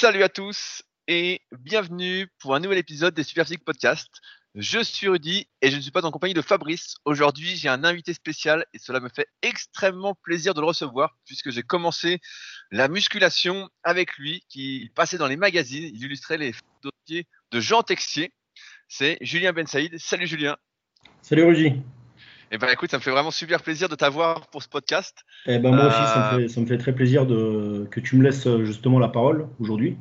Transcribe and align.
Salut 0.00 0.22
à 0.22 0.30
tous 0.30 0.82
et 1.08 1.42
bienvenue 1.52 2.26
pour 2.38 2.54
un 2.54 2.60
nouvel 2.60 2.78
épisode 2.78 3.12
des 3.12 3.22
Superphysique 3.22 3.66
Podcast. 3.66 4.08
Je 4.54 4.82
suis 4.82 5.08
Rudy 5.08 5.46
et 5.60 5.70
je 5.70 5.76
ne 5.76 5.82
suis 5.82 5.90
pas 5.90 6.06
en 6.06 6.10
compagnie 6.10 6.32
de 6.32 6.40
Fabrice. 6.40 6.94
Aujourd'hui, 7.04 7.54
j'ai 7.54 7.68
un 7.68 7.84
invité 7.84 8.14
spécial 8.14 8.64
et 8.72 8.78
cela 8.78 8.98
me 9.00 9.10
fait 9.10 9.26
extrêmement 9.42 10.14
plaisir 10.22 10.54
de 10.54 10.62
le 10.62 10.66
recevoir 10.66 11.18
puisque 11.26 11.50
j'ai 11.50 11.62
commencé 11.62 12.18
la 12.70 12.88
musculation 12.88 13.68
avec 13.82 14.16
lui, 14.16 14.42
qui 14.48 14.90
passait 14.94 15.18
dans 15.18 15.28
les 15.28 15.36
magazines, 15.36 15.90
il 15.92 16.02
illustrait 16.02 16.38
les 16.38 16.54
dossiers 16.82 17.26
de 17.50 17.60
Jean 17.60 17.82
Texier. 17.82 18.32
C'est 18.88 19.18
Julien 19.20 19.52
Ben 19.52 19.66
Saïd. 19.66 19.98
Salut 19.98 20.26
Julien. 20.26 20.56
Salut 21.20 21.44
Rudy. 21.44 21.82
Eh 22.50 22.58
ben 22.58 22.68
écoute, 22.72 22.90
ça 22.90 22.96
me 22.98 23.02
fait 23.02 23.10
vraiment 23.10 23.30
super 23.30 23.62
plaisir 23.62 23.88
de 23.88 23.94
t'avoir 23.94 24.48
pour 24.48 24.62
ce 24.62 24.68
podcast. 24.68 25.24
Eh 25.46 25.58
ben 25.58 25.74
moi 25.74 25.86
aussi, 25.86 25.96
ça 25.96 26.32
me, 26.36 26.44
euh, 26.44 26.66
fait, 26.66 26.78
très 26.78 26.92
plaisir 26.92 27.24
de, 27.26 27.86
que 27.90 28.00
tu 28.00 28.16
me 28.16 28.24
laisses 28.24 28.48
justement 28.64 28.98
la 28.98 29.08
parole 29.08 29.48
aujourd'hui. 29.60 29.96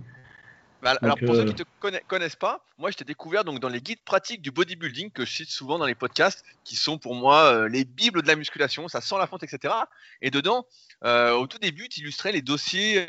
Bah, 0.82 0.96
alors 1.02 1.18
pour 1.18 1.36
ceux 1.36 1.42
euh, 1.42 1.46
qui 1.46 1.62
ne 1.62 1.98
te 1.98 2.04
connaissent 2.08 2.38
pas, 2.38 2.64
moi 2.78 2.90
je 2.90 2.96
t'ai 2.96 3.04
découvert 3.04 3.44
donc 3.44 3.60
dans 3.60 3.68
les 3.68 3.82
guides 3.82 4.02
pratiques 4.06 4.42
du 4.42 4.52
bodybuilding 4.52 5.12
que 5.12 5.26
je 5.26 5.32
cite 5.32 5.50
souvent 5.50 5.78
dans 5.78 5.86
les 5.86 5.96
podcasts, 5.96 6.46
qui 6.64 6.78
sont 6.78 6.98
pour 6.98 7.16
moi 7.16 7.52
euh, 7.52 7.68
les 7.68 7.84
bibles 7.84 8.22
de 8.22 8.28
la 8.28 8.38
musculation, 8.38 8.88
ça 8.88 9.02
sent 9.02 9.16
la 9.18 9.28
fonte, 9.28 9.44
etc. 9.44 9.74
Et 10.22 10.32
dedans, 10.32 10.66
euh, 11.04 11.34
au 11.34 11.48
tout 11.48 11.58
début, 11.58 11.90
tu 11.90 12.00
illustrais 12.00 12.32
les 12.32 12.42
dossiers 12.42 13.06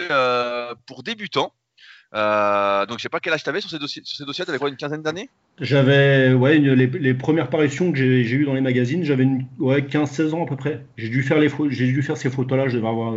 pour 0.87 1.05
débutants. 1.05 1.55
Donc 2.13 2.99
je 2.99 3.03
sais 3.03 3.09
pas 3.09 3.21
quel 3.21 3.33
âge 3.33 3.43
tu 3.43 3.49
avais 3.49 3.61
sur 3.61 3.71
ces 3.71 3.79
dossiers. 3.79 4.03
Sur 4.05 4.19
ces 4.19 4.25
dossiers, 4.25 4.45
tu 4.45 4.51
avais 4.51 4.59
quoi, 4.59 4.69
une 4.69 4.77
quinzaine 4.77 5.03
d'années? 5.03 5.29
J'avais, 5.61 6.33
ouais, 6.33 6.59
les, 6.59 7.15
premières 7.15 7.51
parutions 7.51 7.93
que 7.93 7.99
j'ai 7.99 8.33
eues 8.33 8.45
dans 8.45 8.55
les 8.55 8.61
magazines, 8.61 9.05
j'avais 9.05 9.27
ouais, 9.59 9.83
15-16 9.83 10.35
ans 10.35 10.45
à 10.45 10.47
peu 10.47 10.57
près. 10.57 10.87
J'ai 10.97 11.09
dû 11.09 11.23
faire 11.23 11.39
les 11.39 11.51
j'ai 11.69 11.87
dû 11.87 12.03
faire 12.03 12.17
ces 12.17 12.31
photos-là, 12.31 12.69
je 12.69 12.77
devais 12.77 12.89
avoir 12.89 13.15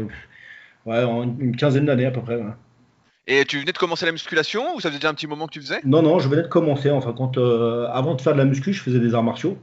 ouais, 0.85 1.03
une 1.39 1.55
quinzaine 1.55 1.85
d'années 1.85 2.05
à 2.05 2.11
peu 2.11 2.21
près. 2.21 2.39
Et 3.25 3.45
tu 3.45 3.57
venais 3.57 3.71
de 3.71 3.77
commencer 3.77 4.05
la 4.05 4.11
musculation 4.11 4.75
ou 4.75 4.81
ça 4.81 4.89
faisait 4.89 4.99
déjà 4.99 5.09
un 5.09 5.13
petit 5.13 5.27
moment 5.27 5.47
que 5.47 5.53
tu 5.53 5.61
faisais? 5.61 5.79
Non, 5.85 6.01
non, 6.01 6.19
je 6.19 6.27
venais 6.27 6.41
de 6.41 6.47
commencer. 6.47 6.89
Enfin, 6.89 7.13
quand, 7.13 7.37
euh, 7.37 7.87
avant 7.87 8.15
de 8.15 8.21
faire 8.21 8.33
de 8.33 8.37
la 8.37 8.45
muscu, 8.45 8.73
je 8.73 8.81
faisais 8.81 8.99
des 8.99 9.15
arts 9.15 9.23
martiaux. 9.23 9.57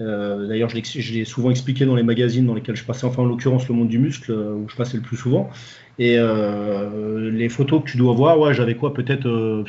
Euh, 0.00 0.48
d'ailleurs, 0.48 0.68
je 0.68 1.12
l'ai 1.12 1.24
souvent 1.24 1.50
expliqué 1.50 1.84
dans 1.84 1.94
les 1.94 2.02
magazines 2.02 2.46
dans 2.46 2.54
lesquels 2.54 2.76
je 2.76 2.84
passais, 2.84 3.06
enfin 3.06 3.22
en 3.22 3.26
l'occurrence 3.26 3.68
le 3.68 3.74
monde 3.74 3.88
du 3.88 3.98
muscle, 3.98 4.32
euh, 4.32 4.54
où 4.54 4.68
je 4.68 4.74
passais 4.74 4.96
le 4.96 5.02
plus 5.02 5.16
souvent. 5.16 5.50
Et 5.98 6.16
les 6.16 7.48
photos 7.48 7.82
que 7.84 7.90
tu 7.90 7.96
dois 7.98 8.14
voir, 8.14 8.38
ouais, 8.38 8.54
j'avais 8.54 8.74
quoi 8.74 8.94
Peut-être, 8.94 9.64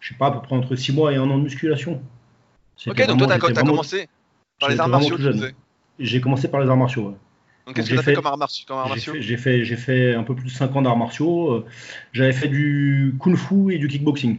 je 0.00 0.08
sais 0.08 0.14
pas, 0.14 0.26
à 0.26 0.30
peu 0.30 0.40
près 0.40 0.54
entre 0.54 0.76
6 0.76 0.92
mois 0.92 1.12
et 1.12 1.16
1 1.16 1.22
an 1.22 1.38
de 1.38 1.42
musculation. 1.42 2.02
Ok, 2.86 3.06
donc 3.06 3.18
toi, 3.18 3.26
tu 3.26 3.58
as, 3.58 3.62
commencé 3.62 4.08
par 4.60 4.68
les 4.68 4.78
arts 4.80 4.88
martiaux 4.88 5.16
J'ai 5.98 6.20
commencé 6.20 6.48
par 6.48 6.60
les 6.60 6.68
arts 6.68 6.76
martiaux, 6.76 7.08
ouais. 7.08 7.14
Donc, 7.66 7.76
qu'est-ce 7.76 7.88
que 7.88 7.94
tu 7.94 7.98
as 7.98 8.02
fait, 8.02 8.14
comme 8.14 8.26
arts 8.26 8.36
martiaux 8.36 9.14
J'ai 9.18 9.36
fait, 9.36 9.64
fait, 9.64 9.76
fait, 9.76 10.14
un 10.14 10.22
peu 10.22 10.34
plus 10.34 10.46
de 10.46 10.50
5 10.50 10.76
ans 10.76 10.82
d'arts 10.82 10.98
martiaux. 10.98 11.50
Euh, 11.50 11.66
j'avais 12.12 12.32
fait 12.32 12.48
du 12.48 13.14
kung 13.18 13.36
fu 13.36 13.72
et 13.72 13.78
du 13.78 13.88
kickboxing. 13.88 14.38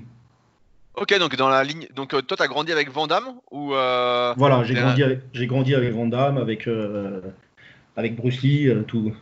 Ok, 0.98 1.18
donc 1.20 1.36
dans 1.36 1.50
la 1.50 1.64
ligne. 1.64 1.88
Donc 1.96 2.14
euh, 2.14 2.22
toi, 2.22 2.38
tu 2.38 2.44
as 2.44 2.48
grandi 2.48 2.72
avec 2.72 2.90
Vandame 2.90 3.36
ou 3.52 3.74
euh, 3.74 4.34
Voilà, 4.38 4.64
j'ai 4.64 4.74
grandi, 4.74 5.04
avec, 5.04 5.20
grandi 5.48 5.76
avec 5.76 5.94
Vandame, 5.94 6.38
avec, 6.38 6.70
avec 7.96 8.16
Bruce 8.16 8.42
Lee, 8.42 8.72
tous 8.88 9.14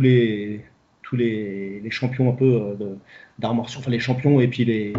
les, 0.00 0.64
tous 1.02 1.16
les, 1.16 1.80
les, 1.80 1.90
champions 1.90 2.30
un 2.30 2.34
peu 2.34 2.76
d'arts 3.38 3.54
martiaux, 3.54 3.80
enfin 3.80 3.90
les 3.90 4.00
champions 4.00 4.40
et 4.40 4.48
puis 4.48 4.64
les. 4.64 4.92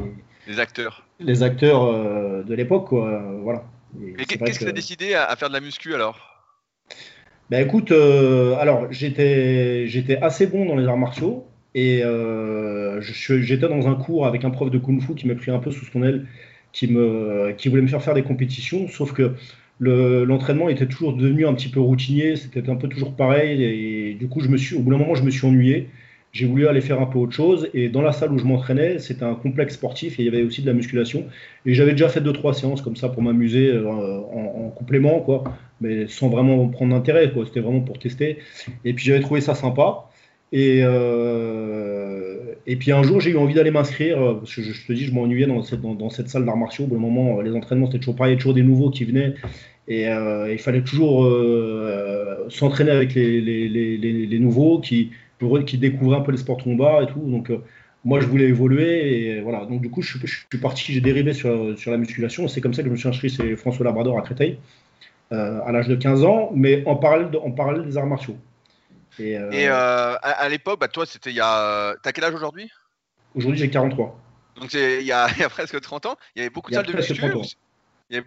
Les 0.48 0.60
acteurs. 0.60 1.06
Les 1.20 1.44
acteurs 1.44 2.44
de 2.44 2.54
l'époque, 2.54 2.90
Voilà. 2.92 3.64
Et, 4.02 4.26
qu'est-ce 4.26 4.60
que 4.60 4.66
tu 4.66 4.70
as 4.70 4.74
décidé 4.74 5.16
à 5.16 5.36
faire 5.36 5.50
de 5.50 5.54
la 5.54 5.60
muscu 5.60 5.96
alors? 5.96 6.30
Ben 7.50 7.66
écoute, 7.66 7.92
euh, 7.92 8.56
alors 8.60 8.92
j'étais 8.92 9.88
j'étais 9.88 10.18
assez 10.18 10.46
bon 10.46 10.66
dans 10.66 10.76
les 10.76 10.88
arts 10.88 10.98
martiaux 10.98 11.48
et 11.76 12.04
euh, 12.04 13.02
j'étais 13.02 13.68
dans 13.68 13.88
un 13.88 13.96
cours 13.96 14.26
avec 14.26 14.44
un 14.46 14.50
prof 14.50 14.72
de 14.72 14.78
kung-fu 14.78 15.16
qui 15.16 15.28
m'a 15.28 15.36
pris 15.36 15.52
un 15.52 15.60
peu 15.60 15.72
sous 15.72 15.86
son 15.86 16.04
aile, 16.04 16.26
qui 16.72 16.88
me 16.88 17.54
qui 17.58 17.70
voulait 17.70 17.82
me 17.82 17.88
faire 17.88 18.04
faire 18.04 18.14
des 18.14 18.24
compétitions, 18.24 18.88
sauf 18.88 19.14
que 19.14 19.34
l'entraînement 19.80 20.70
était 20.70 20.88
toujours 20.88 21.14
devenu 21.14 21.46
un 21.48 21.54
petit 21.54 21.70
peu 21.70 21.80
routinier, 21.80 22.36
c'était 22.36 22.70
un 22.70 22.76
peu 22.76 22.88
toujours 22.88 23.16
pareil 23.16 23.64
et, 23.64 24.14
du 24.14 24.28
coup 24.28 24.42
je 24.42 24.50
me 24.50 24.58
suis 24.58 24.76
au 24.76 24.82
bout 24.82 24.92
d'un 24.92 24.98
moment 24.98 25.16
je 25.16 25.24
me 25.24 25.32
suis 25.32 25.46
ennuyé 25.48 25.90
j'ai 26.32 26.46
voulu 26.46 26.68
aller 26.68 26.82
faire 26.82 27.02
un 27.02 27.06
peu 27.06 27.18
autre 27.18 27.34
chose. 27.34 27.70
Et 27.74 27.90
dans 27.90 28.02
la 28.02 28.12
salle 28.12 28.32
où 28.32 28.38
je 28.38 28.46
m'entraînais, 28.46 29.00
c'était 29.00 29.24
un 29.24 29.36
complexe 29.36 29.76
sportif 29.76 30.20
et 30.20 30.24
il 30.24 30.26
y 30.26 30.28
avait 30.30 30.44
aussi 30.44 30.62
de 30.62 30.68
la 30.68 30.74
musculation. 30.74 31.26
Et 31.66 31.74
j'avais 31.74 31.92
déjà 31.92 32.10
fait 32.10 32.22
deux 32.22 32.34
trois 32.34 32.54
séances 32.54 32.82
comme 32.82 32.96
ça 32.96 33.10
pour 33.10 33.24
m'amuser 33.24 33.72
euh, 33.72 33.88
en, 33.88 34.70
complément, 34.70 35.20
quoi, 35.22 35.44
mais 35.82 36.08
sans 36.08 36.30
vraiment 36.30 36.68
prendre 36.68 36.94
d'intérêt. 36.94 37.32
C'était 37.46 37.62
vraiment 37.62 37.82
pour 37.82 38.00
tester. 38.00 38.38
Et 38.86 38.94
puis 38.94 39.06
j'avais 39.06 39.22
trouvé 39.22 39.42
ça 39.42 39.56
sympa. 39.56 40.09
Et, 40.52 40.82
euh, 40.84 42.54
et 42.66 42.76
puis 42.76 42.92
un 42.92 43.04
jour, 43.04 43.20
j'ai 43.20 43.32
eu 43.32 43.38
envie 43.38 43.54
d'aller 43.54 43.72
m'inscrire, 43.72 44.22
euh, 44.22 44.34
parce 44.36 44.56
que 44.56 44.62
je, 44.62 44.88
te 44.88 44.94
dis, 44.94 45.06
je 45.06 45.14
m'ennuyais 45.14 45.46
dans 45.46 45.62
cette, 45.64 45.82
dans, 45.82 46.10
cette 46.10 46.30
salle 46.30 46.46
d'arts 46.46 46.58
martiaux. 46.58 46.86
Au 46.86 46.88
bout 46.88 46.98
moment, 46.98 47.42
les 47.42 47.54
entraînements, 47.54 47.88
c'était 47.88 48.00
toujours 48.00 48.16
pareil, 48.16 48.38
toujours 48.38 48.54
des 48.54 48.64
nouveaux 48.64 48.90
qui 48.90 49.06
venaient. 49.06 49.36
Et 49.88 50.06
il 50.06 50.60
fallait 50.60 50.84
toujours 50.84 51.28
s'entraîner 52.50 52.92
avec 52.92 53.16
les, 53.16 53.42
les, 53.42 53.68
les, 53.68 53.98
les 53.98 54.40
nouveaux 54.40 54.80
qui, 54.80 55.10
qui 55.66 55.78
découvrait 55.78 56.18
un 56.18 56.22
peu 56.22 56.32
les 56.32 56.38
sports 56.38 56.58
trombards 56.58 57.04
et 57.04 57.08
tout. 57.08 57.20
Donc, 57.20 57.50
euh, 57.50 57.64
moi, 58.06 58.20
je 58.20 58.28
voulais 58.28 58.46
évoluer 58.46 59.38
et 59.38 59.42
voilà. 59.42 59.66
Donc, 59.66 59.82
du 59.82 59.90
coup, 59.90 60.02
je, 60.02 60.18
suis 60.18 60.60
parti, 60.62 60.94
j'ai 60.94 61.02
dérivé 61.02 61.34
sur, 61.34 61.78
sur 61.78 61.92
la 61.92 61.98
musculation. 61.98 62.48
C'est 62.48 62.62
comme 62.62 62.74
ça 62.74 62.82
que 62.82 62.88
je 62.88 62.92
me 62.92 62.98
suis 62.98 63.10
inscrit 63.10 63.30
chez 63.30 63.56
François 63.56 63.86
Labrador 63.86 64.18
à 64.18 64.22
Créteil 64.22 64.58
euh, 65.32 65.60
à 65.66 65.72
l'âge 65.72 65.88
de 65.88 65.96
15 65.96 66.24
ans, 66.24 66.52
mais 66.56 66.84
en 66.86 66.96
parallèle, 66.96 67.30
en 67.44 67.52
parallèle 67.52 67.86
des 67.86 67.98
arts 67.98 68.08
martiaux. 68.08 68.38
Et, 69.20 69.38
euh, 69.38 70.16
à, 70.22 70.50
l'époque, 70.50 70.80
bah, 70.80 70.88
toi, 70.88 71.06
c'était 71.06 71.30
il 71.32 71.36
y 71.36 71.42
a. 71.42 71.96
T'as 72.02 72.12
quel 72.12 72.24
âge 72.24 72.34
aujourd'hui? 72.34 72.70
Aujourd'hui, 73.36 73.60
j'ai 73.60 73.70
43. 73.70 74.20
Donc, 74.60 74.74
il 74.74 74.80
y, 74.80 75.12
a, 75.12 75.28
il 75.36 75.40
y, 75.40 75.44
a, 75.44 75.50
presque 75.50 75.80
30 75.80 76.06
ans, 76.06 76.16
il 76.36 76.40
y 76.40 76.42
avait 76.42 76.50
beaucoup 76.50 76.72
de 76.72 76.76
salles 76.76 76.86
de 76.86 76.96
muscu. 76.96 77.22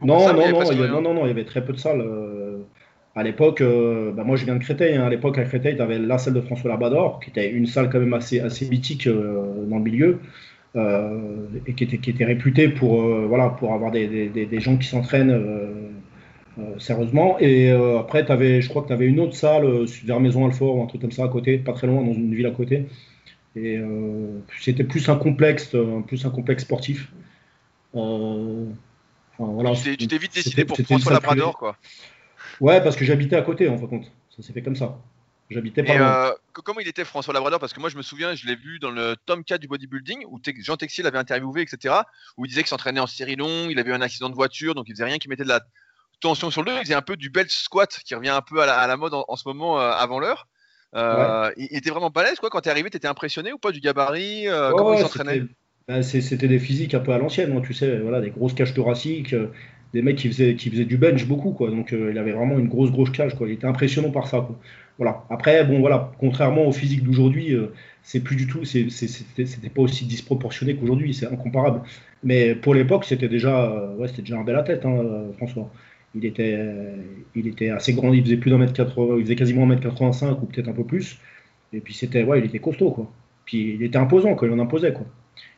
Non, 0.02 0.32
non, 0.32 0.34
non, 0.34 0.88
non, 0.88 1.00
non, 1.00 1.14
non, 1.14 1.25
il 1.25 1.28
y 1.28 1.32
avait 1.32 1.44
très 1.44 1.64
peu 1.64 1.72
de 1.72 1.78
salles. 1.78 2.02
À 3.14 3.22
l'époque, 3.22 3.60
euh, 3.60 4.10
bah, 4.12 4.25
moi 4.25 4.36
je 4.36 4.44
viens 4.44 4.54
de 4.54 4.62
Créteil. 4.62 4.97
Hein. 4.97 5.04
À 5.04 5.10
l'époque, 5.10 5.36
à 5.38 5.44
Créteil, 5.44 5.76
tu 5.76 5.82
avais 5.82 5.98
la 5.98 6.16
salle 6.19 6.34
de 6.34 6.41
François 6.41 6.70
Labrador, 6.70 7.20
qui 7.20 7.31
était 7.31 7.50
une 7.50 7.66
salle 7.66 7.91
quand 7.91 8.00
même 8.00 8.14
assez, 8.14 8.41
assez 8.41 8.66
mythique 8.69 9.06
euh, 9.06 9.66
dans 9.66 9.76
le 9.76 9.82
milieu, 9.82 10.19
euh, 10.76 11.47
et 11.66 11.75
qui 11.75 11.84
était, 11.84 11.98
qui 11.98 12.10
était 12.10 12.25
réputée 12.25 12.69
pour, 12.69 13.02
voilà, 13.02 13.50
pour 13.50 13.75
avoir 13.75 13.91
des, 13.91 14.28
des, 14.28 14.47
des 14.47 14.60
gens 14.60 14.78
qui 14.78 14.88
s'entraînent 14.88 15.81
sérieusement. 16.78 17.38
Et 17.40 17.70
après, 17.70 18.30
avais, 18.30 18.60
je 18.60 18.68
crois 18.68 18.82
que 18.82 18.88
tu 18.88 18.92
avais 18.92 19.06
une 19.06 19.20
autre 19.20 19.34
salle 19.34 19.86
vers 20.04 20.20
Maison 20.20 20.46
Alfort 20.46 20.76
ou 20.76 20.82
un 20.82 20.86
truc 20.86 21.00
comme 21.00 21.12
ça 21.12 21.24
à 21.24 21.28
côté, 21.28 21.58
pas 21.58 21.72
très 21.72 21.86
loin, 21.86 22.02
dans 22.02 22.12
une 22.12 22.34
ville 22.34 22.46
à 22.46 22.50
côté. 22.50 22.86
Et 23.56 23.80
c'était 24.60 24.84
plus 24.84 25.08
un 25.08 25.16
complexe, 25.16 25.74
plus 26.06 26.26
un 26.26 26.30
complexe 26.30 26.62
sportif. 26.64 27.12
voilà, 27.92 29.74
tu 29.74 30.06
t'es 30.06 30.18
vite 30.18 30.34
décidé 30.34 30.64
pour 30.64 30.76
François 30.78 31.12
Labrador, 31.12 31.56
quoi. 31.58 31.76
Ouais, 32.60 32.80
parce 32.82 32.96
que 32.96 33.04
j'habitais 33.04 33.36
à 33.36 33.42
côté, 33.42 33.69
en 33.69 33.76
fin 33.76 33.84
de 33.84 33.88
compte. 33.88 34.12
Ça 34.36 34.42
s'est 34.42 34.52
fait 34.52 34.62
comme 34.62 34.76
ça. 34.76 34.98
J'habitais 35.50 35.82
pas. 35.82 36.28
Euh, 36.28 36.32
comment 36.52 36.80
il 36.80 36.88
était 36.88 37.04
François 37.04 37.34
Labrador? 37.34 37.60
Parce 37.60 37.72
que 37.72 37.80
moi, 37.80 37.90
je 37.90 37.96
me 37.96 38.02
souviens, 38.02 38.34
je 38.34 38.46
l'ai 38.46 38.56
vu 38.56 38.78
dans 38.78 38.90
le 38.90 39.16
tome 39.26 39.44
4 39.44 39.60
du 39.60 39.69
bodybuilding, 39.69 40.24
où 40.28 40.40
Jean 40.60 40.76
Texier 40.76 41.04
l'avait 41.04 41.19
interviewé, 41.19 41.62
etc. 41.62 41.94
Où 42.36 42.44
il 42.44 42.48
disait 42.48 42.62
qu'il 42.62 42.69
s'entraînait 42.69 43.00
en 43.00 43.06
série 43.06 43.36
longue, 43.36 43.70
il 43.70 43.78
avait 43.78 43.90
eu 43.90 43.94
un 43.94 44.00
accident 44.00 44.30
de 44.30 44.34
voiture, 44.34 44.74
donc 44.74 44.88
il 44.88 44.92
faisait 44.92 45.04
rien 45.04 45.19
qui 45.19 45.28
mettait 45.28 45.44
de 45.44 45.48
la 45.48 45.60
tension 46.22 46.50
sur 46.50 46.62
le 46.62 46.71
dos. 46.71 46.77
Il 46.78 46.84
faisait 46.84 46.94
un 46.94 47.03
peu 47.03 47.16
du 47.16 47.31
belt 47.31 47.50
squat, 47.50 48.00
qui 48.05 48.15
revient 48.15 48.31
un 48.31 48.41
peu 48.41 48.62
à 48.62 48.87
la, 48.87 48.97
mode 48.97 49.12
en, 49.15 49.37
ce 49.37 49.47
moment, 49.47 49.78
euh, 49.78 49.91
avant 49.91 50.19
l'heure. 50.19 50.49
Euh, 50.94 51.50
il, 51.56 51.77
était 51.77 51.91
vraiment 51.91 52.10
balèze, 52.10 52.38
quoi. 52.38 52.50
Quand 52.50 52.60
tu 52.60 52.69
es 52.69 52.72
arrivé, 52.72 52.91
tu 52.91 52.97
étais 52.97 53.09
impressionné 53.09 53.53
ou 53.53 53.59
pas 53.59 53.72
du 53.72 53.81
gabarit 53.81 54.47
Comment 54.77 54.94
il 54.94 55.00
s'entraînait 55.00 55.43
bah, 55.88 56.03
C'était 56.03 56.49
des 56.49 56.59
physiques 56.59 56.94
un 56.94 57.00
peu 57.00 57.12
à 57.12 57.19
l'ancienne, 57.19 57.61
tu 57.62 57.75
sais, 57.75 57.99
voilà, 57.99 58.21
des 58.21 58.31
grosses 58.31 58.55
caches 58.55 58.75
thoraciques, 58.75 59.34
des 59.93 60.03
mecs 60.03 60.16
qui 60.16 60.28
faisaient, 60.28 60.55
qui 60.55 60.71
faisaient 60.71 60.84
du 60.84 60.97
bench 60.97 61.27
beaucoup, 61.27 61.53
quoi. 61.53 61.71
Donc 61.71 61.93
euh, 61.93 62.11
il 62.11 62.19
avait 62.19 62.32
vraiment 62.32 62.59
une 62.59 62.69
grosse, 62.69 62.91
grosse 62.91 63.11
cage, 63.11 63.34
quoi. 63.34 63.47
Il 63.47 63.55
était 63.55 63.66
impressionnant 63.66 64.11
par 64.11 64.27
ça, 64.27 64.41
quoi. 64.41 64.59
Voilà. 64.99 65.25
Après, 65.31 65.65
bon, 65.65 65.81
voilà, 65.81 66.12
contrairement 66.19 66.66
au 66.66 66.72
physique 66.72 67.03
d'aujourd'hui, 67.03 67.55
euh, 67.55 67.72
c'est 68.03 68.21
plus 68.21 68.37
du 68.37 68.47
tout, 68.47 68.65
c'était 68.65 69.69
pas 69.75 69.82
aussi 69.82 70.05
disproportionné 70.06 70.76
qu'aujourd'hui, 70.76 71.14
c'est 71.14 71.26
incomparable. 71.26 71.82
Mais 72.23 72.55
pour 72.55 72.75
l'époque, 72.75 73.05
c'était 73.05 73.29
déjà, 73.29 73.70
euh, 73.70 73.96
ouais, 73.96 74.08
c'était 74.08 74.23
déjà 74.23 74.38
un 74.38 74.44
bel 74.44 74.56
à 74.56 74.62
tête, 74.62 74.85
hein, 74.85 75.02
François. 75.37 75.70
Il 76.14 76.26
était, 76.26 76.59
il 77.35 77.47
était 77.47 77.70
assez 77.70 77.94
grand, 77.94 78.12
il 78.12 78.23
faisait 78.23 78.37
plus 78.37 78.50
d'un 78.50 78.59
mètre 78.59 78.75
80, 78.75 79.17
il 79.19 79.23
faisait 79.25 79.37
quasiment 79.37 79.62
un 79.62 79.67
mètre 79.67 79.82
85 79.82 80.43
ou 80.43 80.47
peut-être 80.47 80.69
un 80.69 80.73
peu 80.73 80.85
plus. 80.85 81.19
Et 81.73 81.81
puis 81.81 81.94
c'était, 81.94 82.23
ouais, 82.23 82.41
il 82.41 82.44
était 82.44 82.59
costaud, 82.59 82.91
quoi. 82.91 83.11
Puis 83.47 83.75
il 83.75 83.82
était 83.82 83.97
imposant, 83.99 84.35
quoi. 84.35 84.47
Il 84.49 84.55
en 84.55 84.59
imposait, 84.59 84.93
quoi. 84.93 85.06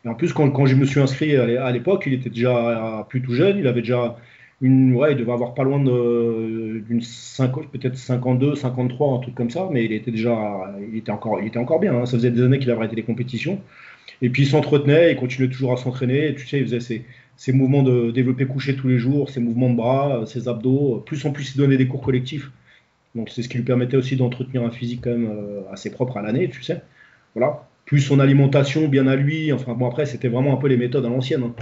Et 0.05 0.09
en 0.09 0.15
plus, 0.15 0.33
quand, 0.33 0.51
quand 0.51 0.67
je 0.67 0.77
me 0.77 0.85
suis 0.85 1.01
inscrit 1.01 1.37
à 1.37 1.71
l'époque, 1.73 2.05
il 2.07 2.15
était 2.15 2.31
déjà 2.31 3.05
plus 3.09 3.21
tout 3.21 3.35
jeune, 3.35 3.59
il 3.59 3.67
avait 3.67 3.81
déjà 3.81 4.17
une, 4.61 4.95
ouais, 4.95 5.13
il 5.13 5.19
devait 5.19 5.33
avoir 5.33 5.55
pas 5.55 5.65
loin 5.65 5.79
d'une 5.79 7.03
peut-être 7.73 7.97
52, 7.97 8.55
53, 8.55 9.17
un 9.17 9.19
truc 9.19 9.35
comme 9.35 9.51
ça, 9.51 9.69
mais 9.73 9.85
il 9.85 9.93
était 9.93 10.11
déjà, 10.11 10.75
il 10.91 10.97
était 10.97 11.11
encore, 11.11 11.41
il 11.41 11.49
était 11.49 11.59
encore 11.59 11.81
bien. 11.81 11.95
Hein. 11.95 12.07
Ça 12.07 12.17
faisait 12.17 12.31
des 12.31 12.43
années 12.43 12.59
qu'il 12.59 12.71
avait 12.71 12.81
arrêté 12.81 12.97
les 12.97 13.03
compétitions. 13.03 13.61
Et 14.23 14.31
puis 14.31 14.43
il 14.45 14.47
s'entretenait, 14.47 15.13
il 15.13 15.17
continuait 15.17 15.51
toujours 15.51 15.73
à 15.73 15.77
s'entraîner. 15.77 16.35
Tu 16.35 16.47
sais, 16.47 16.59
il 16.59 16.65
faisait 16.65 16.81
ses, 16.81 17.05
ses, 17.37 17.53
mouvements 17.53 17.83
de 17.83 18.11
développé 18.11 18.47
couché 18.47 18.77
tous 18.77 18.89
les 18.89 18.99
jours, 18.99 19.31
ses 19.31 19.41
mouvements 19.41 19.71
de 19.71 19.77
bras, 19.77 20.25
ses 20.27 20.49
abdos. 20.49 21.03
Plus 21.07 21.25
en 21.25 21.33
plus, 21.33 21.55
il 21.55 21.59
donnait 21.59 21.77
des 21.77 21.89
cours 21.89 22.03
collectifs. 22.03 22.51
Donc 23.15 23.31
c'est 23.31 23.43
ce 23.43 23.49
qui 23.49 23.59
lui 23.59 23.65
permettait 23.65 23.97
aussi 23.97 24.17
d'entretenir 24.17 24.63
un 24.65 24.71
physique 24.71 25.01
quand 25.05 25.11
même 25.11 25.31
euh, 25.31 25.61
assez 25.71 25.91
propre 25.91 26.17
à 26.17 26.23
l'année, 26.23 26.49
tu 26.49 26.63
sais. 26.63 26.83
Voilà. 27.35 27.67
plus 27.85 28.01
son 28.01 28.21
alimentation 28.21 28.89
bien 28.89 29.07
à 29.07 29.17
lui. 29.17 29.53
Enfin 29.53 29.75
bon, 29.75 29.87
après, 29.89 30.07
c'était 30.07 30.29
vraiment 30.29 30.55
un 30.55 30.57
peu 30.57 30.69
les 30.69 30.77
méthodes 30.77 31.05
à 31.05 31.09
l'ancienne. 31.09 31.43
Hein. 31.45 31.55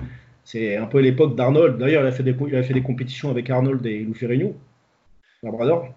C'est 0.45 0.77
un 0.77 0.87
peu 0.87 1.01
l'époque 1.01 1.37
d'Arnold. 1.37 1.79
D'ailleurs, 1.79 2.03
il, 2.03 2.07
a 2.07 2.13
fait 2.13 2.23
des, 2.23 2.35
il 2.49 2.57
a 2.57 2.63
fait 2.63 2.75
des 2.75 2.83
compétitions 2.83 3.31
avec 3.31 3.49
Arnold 3.51 3.85
et 3.87 4.01
Lou 4.01 4.15
Ferrigno, 4.15 4.57
Labrador. 5.43 5.95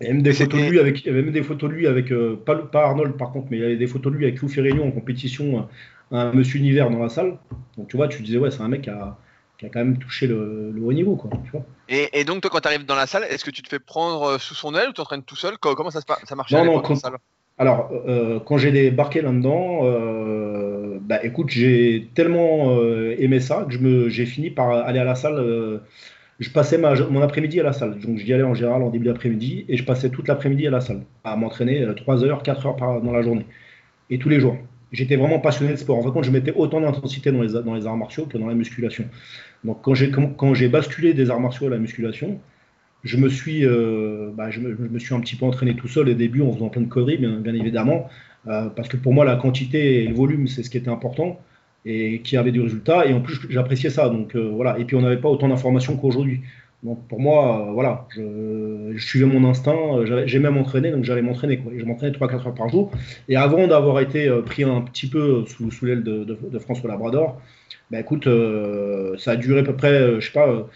Il 0.00 0.04
y 0.04 0.06
avait 0.06 0.14
même 0.14 0.22
des 0.22 0.32
photos 0.34 0.60
de 0.60 0.70
lui 0.70 0.78
avec, 0.78 1.00
il 1.00 1.06
y 1.06 1.10
avait 1.10 1.22
même 1.22 1.32
des 1.32 1.42
photos 1.42 1.70
de 1.70 1.74
lui 1.74 1.86
avec 1.86 2.12
euh, 2.12 2.38
pas, 2.44 2.54
pas, 2.56 2.84
Arnold 2.84 3.16
par 3.16 3.32
contre, 3.32 3.48
mais 3.50 3.56
il 3.56 3.62
y 3.62 3.64
avait 3.64 3.76
des 3.76 3.86
photos 3.86 4.12
de 4.12 4.18
lui 4.18 4.26
avec 4.26 4.40
Lou 4.40 4.48
Ferrigno 4.48 4.84
en 4.84 4.90
compétition, 4.90 5.66
un, 6.10 6.32
Monsieur 6.32 6.58
Univers 6.58 6.90
dans 6.90 6.98
la 6.98 7.08
salle. 7.08 7.38
Donc 7.76 7.88
tu 7.88 7.96
vois, 7.96 8.08
tu 8.08 8.22
disais 8.22 8.38
ouais, 8.38 8.50
c'est 8.50 8.62
un 8.62 8.68
mec 8.68 8.82
qui 8.82 8.90
a, 8.90 9.16
qui 9.58 9.66
a, 9.66 9.68
quand 9.68 9.80
même 9.80 9.98
touché 9.98 10.26
le, 10.26 10.70
le 10.70 10.82
haut 10.82 10.92
niveau, 10.92 11.16
quoi. 11.16 11.30
Tu 11.44 11.50
vois 11.50 11.64
et, 11.88 12.08
et, 12.18 12.24
donc 12.24 12.42
toi, 12.42 12.50
quand 12.50 12.60
tu 12.60 12.68
arrives 12.68 12.86
dans 12.86 12.94
la 12.94 13.06
salle, 13.06 13.24
est-ce 13.24 13.44
que 13.44 13.50
tu 13.50 13.62
te 13.62 13.68
fais 13.68 13.78
prendre 13.78 14.22
euh, 14.22 14.38
sous 14.38 14.54
son 14.54 14.74
aile 14.74 14.90
ou 14.90 14.92
tu 14.92 15.00
entraînes 15.00 15.22
tout 15.22 15.36
seul? 15.36 15.56
Comment 15.58 15.90
ça, 15.90 16.00
ça 16.24 16.34
marche 16.34 16.52
Non, 16.52 16.64
non, 16.64 16.80
quand, 16.80 16.96
alors, 17.58 17.90
euh, 18.06 18.38
quand 18.40 18.58
j'ai 18.58 18.70
débarqué 18.70 19.22
là-dedans, 19.22 19.80
euh, 19.84 20.98
bah, 21.00 21.24
écoute, 21.24 21.48
j'ai 21.48 22.10
tellement 22.14 22.76
euh, 22.78 23.16
aimé 23.18 23.40
ça 23.40 23.66
que 23.68 24.08
j'ai 24.08 24.26
fini 24.26 24.50
par 24.50 24.70
aller 24.70 24.98
à 24.98 25.04
la 25.04 25.14
salle. 25.14 25.80
Je 26.38 26.50
passais 26.50 26.76
ma, 26.76 26.94
mon 26.94 27.22
après-midi 27.22 27.60
à 27.60 27.62
la 27.62 27.72
salle. 27.72 27.98
Donc, 27.98 28.18
j'y 28.18 28.32
allais 28.34 28.42
en 28.42 28.54
général 28.54 28.82
en 28.82 28.90
début 28.90 29.06
d'après-midi 29.06 29.64
et 29.68 29.76
je 29.78 29.84
passais 29.84 30.10
toute 30.10 30.28
l'après-midi 30.28 30.66
à 30.66 30.70
la 30.70 30.82
salle, 30.82 31.02
à 31.24 31.36
m'entraîner 31.36 31.86
3 31.96 32.24
heures, 32.24 32.42
4 32.42 32.66
heures 32.66 32.76
par, 32.76 33.00
dans 33.00 33.12
la 33.12 33.22
journée. 33.22 33.46
Et 34.10 34.18
tous 34.18 34.28
les 34.28 34.38
jours. 34.38 34.56
J'étais 34.96 35.16
vraiment 35.16 35.38
passionné 35.38 35.72
de 35.72 35.76
sport. 35.76 35.98
En 35.98 36.12
fait, 36.12 36.22
je 36.22 36.30
mettais 36.30 36.52
autant 36.52 36.80
d'intensité 36.80 37.30
dans 37.30 37.42
les, 37.42 37.86
arts 37.86 37.96
martiaux 37.96 38.24
que 38.24 38.38
dans 38.38 38.46
la 38.46 38.54
musculation. 38.54 39.04
Donc, 39.62 39.82
quand 39.82 40.54
j'ai 40.54 40.68
basculé 40.68 41.12
des 41.12 41.30
arts 41.30 41.40
martiaux 41.40 41.66
à 41.66 41.70
la 41.70 41.78
musculation, 41.78 42.40
je 43.04 43.16
me 43.16 43.28
suis, 43.28 43.64
euh, 43.64 44.30
bah, 44.34 44.50
je, 44.50 44.60
me, 44.60 44.98
suis 44.98 45.14
un 45.14 45.20
petit 45.20 45.36
peu 45.36 45.44
entraîné 45.44 45.76
tout 45.76 45.88
seul 45.88 46.08
au 46.08 46.14
début 46.14 46.42
en 46.42 46.52
faisant 46.52 46.68
plein 46.68 46.82
de 46.82 46.88
conneries, 46.88 47.18
bien, 47.18 47.54
évidemment, 47.54 48.08
euh, 48.46 48.68
parce 48.68 48.88
que 48.88 48.96
pour 48.96 49.14
moi 49.14 49.24
la 49.24 49.36
quantité 49.36 50.02
et 50.02 50.08
le 50.08 50.14
volume 50.14 50.46
c'est 50.46 50.62
ce 50.62 50.70
qui 50.70 50.78
était 50.78 50.90
important 50.90 51.40
et 51.84 52.20
qui 52.22 52.36
avait 52.36 52.52
du 52.52 52.60
résultat. 52.60 53.06
Et 53.06 53.14
en 53.14 53.20
plus 53.20 53.38
j'appréciais 53.48 53.90
ça, 53.90 54.08
donc 54.08 54.34
euh, 54.34 54.50
voilà. 54.52 54.78
Et 54.78 54.84
puis 54.84 54.96
on 54.96 55.02
n'avait 55.02 55.20
pas 55.20 55.28
autant 55.28 55.48
d'informations 55.48 55.96
qu'aujourd'hui. 55.96 56.42
Donc 56.82 57.06
pour 57.08 57.20
moi, 57.20 57.70
voilà, 57.72 58.06
je, 58.10 58.96
suivais 58.98 59.26
mon 59.26 59.48
instinct, 59.48 60.04
j'aimais 60.26 60.50
m'entraîner, 60.50 60.90
donc 60.90 61.04
j'allais 61.04 61.22
m'entraîner. 61.22 61.60
Je 61.76 61.84
m'entraînais 61.84 62.16
3-4 62.16 62.46
heures 62.46 62.54
par 62.54 62.68
jour. 62.68 62.92
Et 63.28 63.36
avant 63.36 63.66
d'avoir 63.66 64.00
été 64.00 64.30
pris 64.44 64.62
un 64.62 64.82
petit 64.82 65.08
peu 65.08 65.44
sous, 65.46 65.84
l'aile 65.84 66.02
de, 66.02 66.58
François 66.60 66.90
Labrador, 66.90 67.40
bah, 67.90 67.98
écoute, 67.98 68.28
ça 69.18 69.32
a 69.32 69.36
duré 69.36 69.60
à 69.60 69.62
peu 69.64 69.74
près, 69.74 70.20
je 70.20 70.26
sais 70.26 70.32
pas, 70.32 70.68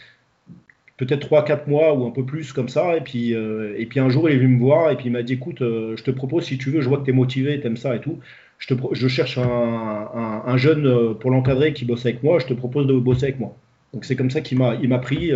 peut-être 1.00 1.28
3-4 1.28 1.66
mois 1.66 1.94
ou 1.94 2.06
un 2.06 2.10
peu 2.10 2.24
plus 2.24 2.52
comme 2.52 2.68
ça. 2.68 2.96
Et 2.96 3.00
puis, 3.00 3.34
euh, 3.34 3.74
et 3.78 3.86
puis 3.86 4.00
un 4.00 4.10
jour, 4.10 4.28
il 4.28 4.36
est 4.36 4.38
venu 4.38 4.56
me 4.56 4.60
voir 4.60 4.90
et 4.90 4.96
puis 4.96 5.06
il 5.06 5.12
m'a 5.12 5.22
dit 5.22 5.32
écoute, 5.32 5.62
euh, 5.62 5.96
je 5.96 6.04
te 6.04 6.10
propose, 6.10 6.44
si 6.44 6.58
tu 6.58 6.70
veux, 6.70 6.82
je 6.82 6.88
vois 6.88 6.98
que 6.98 7.04
tu 7.04 7.10
es 7.10 7.14
motivé, 7.14 7.58
tu 7.58 7.66
aimes 7.66 7.78
ça 7.78 7.96
et 7.96 8.00
tout. 8.00 8.18
Je, 8.58 8.74
te, 8.74 8.80
je 8.92 9.08
cherche 9.08 9.38
un, 9.38 10.42
un, 10.46 10.56
jeune 10.58 10.86
euh, 10.86 11.14
pour 11.14 11.30
l'encadrer 11.30 11.72
qui 11.72 11.86
bosse 11.86 12.04
avec 12.04 12.22
moi, 12.22 12.38
je 12.38 12.46
te 12.46 12.52
propose 12.52 12.86
de 12.86 12.92
bosser 12.92 13.24
avec 13.24 13.40
moi. 13.40 13.56
Donc 13.94 14.04
c'est 14.04 14.14
comme 14.14 14.30
ça 14.30 14.42
qu'il 14.42 14.58
m'a, 14.58 14.74
il 14.74 14.90
m'a 14.90 14.98
pris 14.98 15.32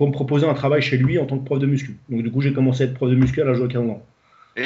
pour 0.00 0.08
me 0.08 0.14
proposer 0.14 0.46
un 0.46 0.54
travail 0.54 0.80
chez 0.80 0.96
lui 0.96 1.18
en 1.18 1.26
tant 1.26 1.38
que 1.38 1.44
prof 1.44 1.58
de 1.58 1.66
muscu. 1.66 1.98
Donc 2.08 2.22
du 2.22 2.32
coup, 2.32 2.40
j'ai 2.40 2.54
commencé 2.54 2.84
à 2.84 2.86
être 2.86 2.94
prof 2.94 3.10
de 3.10 3.16
muscu 3.16 3.42
à 3.42 3.44
l'âge 3.44 3.60
de 3.60 3.66
15 3.66 3.82
ans. 3.90 4.02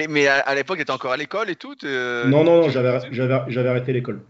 mais 0.09 0.29
à, 0.29 0.55
l'époque, 0.55 0.77
tu 0.77 0.83
étais 0.83 0.93
encore 0.93 1.11
à 1.11 1.17
l'école 1.17 1.51
et 1.51 1.57
tout 1.57 1.75
Non, 1.83 2.45
non, 2.45 2.63
non, 2.63 2.69
j'avais, 2.69 3.69
arrêté 3.69 3.93
l'école. 3.93 4.21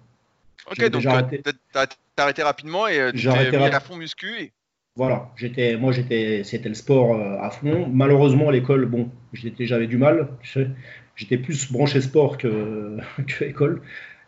Ok, 0.70 0.82
donc 0.88 1.02
tu 1.02 1.08
as, 1.08 1.86
arrêté 2.16 2.42
rapidement 2.42 2.88
et 2.88 3.12
tu 3.14 3.28
t'es 3.28 3.50
mis 3.50 3.64
à 3.64 3.80
fond 3.80 3.96
muscu. 3.96 4.32
Et... 4.40 4.52
Voilà, 4.96 5.28
j'étais, 5.36 5.76
moi 5.76 5.92
j'étais, 5.92 6.40
c'était 6.42 6.70
le 6.70 6.74
sport 6.74 7.14
euh, 7.14 7.36
à 7.38 7.50
fond. 7.50 7.86
Malheureusement, 7.92 8.48
à 8.48 8.52
l'école, 8.52 8.86
bon, 8.86 9.10
j'avais 9.34 9.86
du 9.86 9.98
mal. 9.98 10.28
J'étais 11.16 11.36
plus 11.36 11.70
branché 11.70 12.00
sport 12.00 12.38
que, 12.38 12.96
que 13.26 13.44
école. 13.44 13.82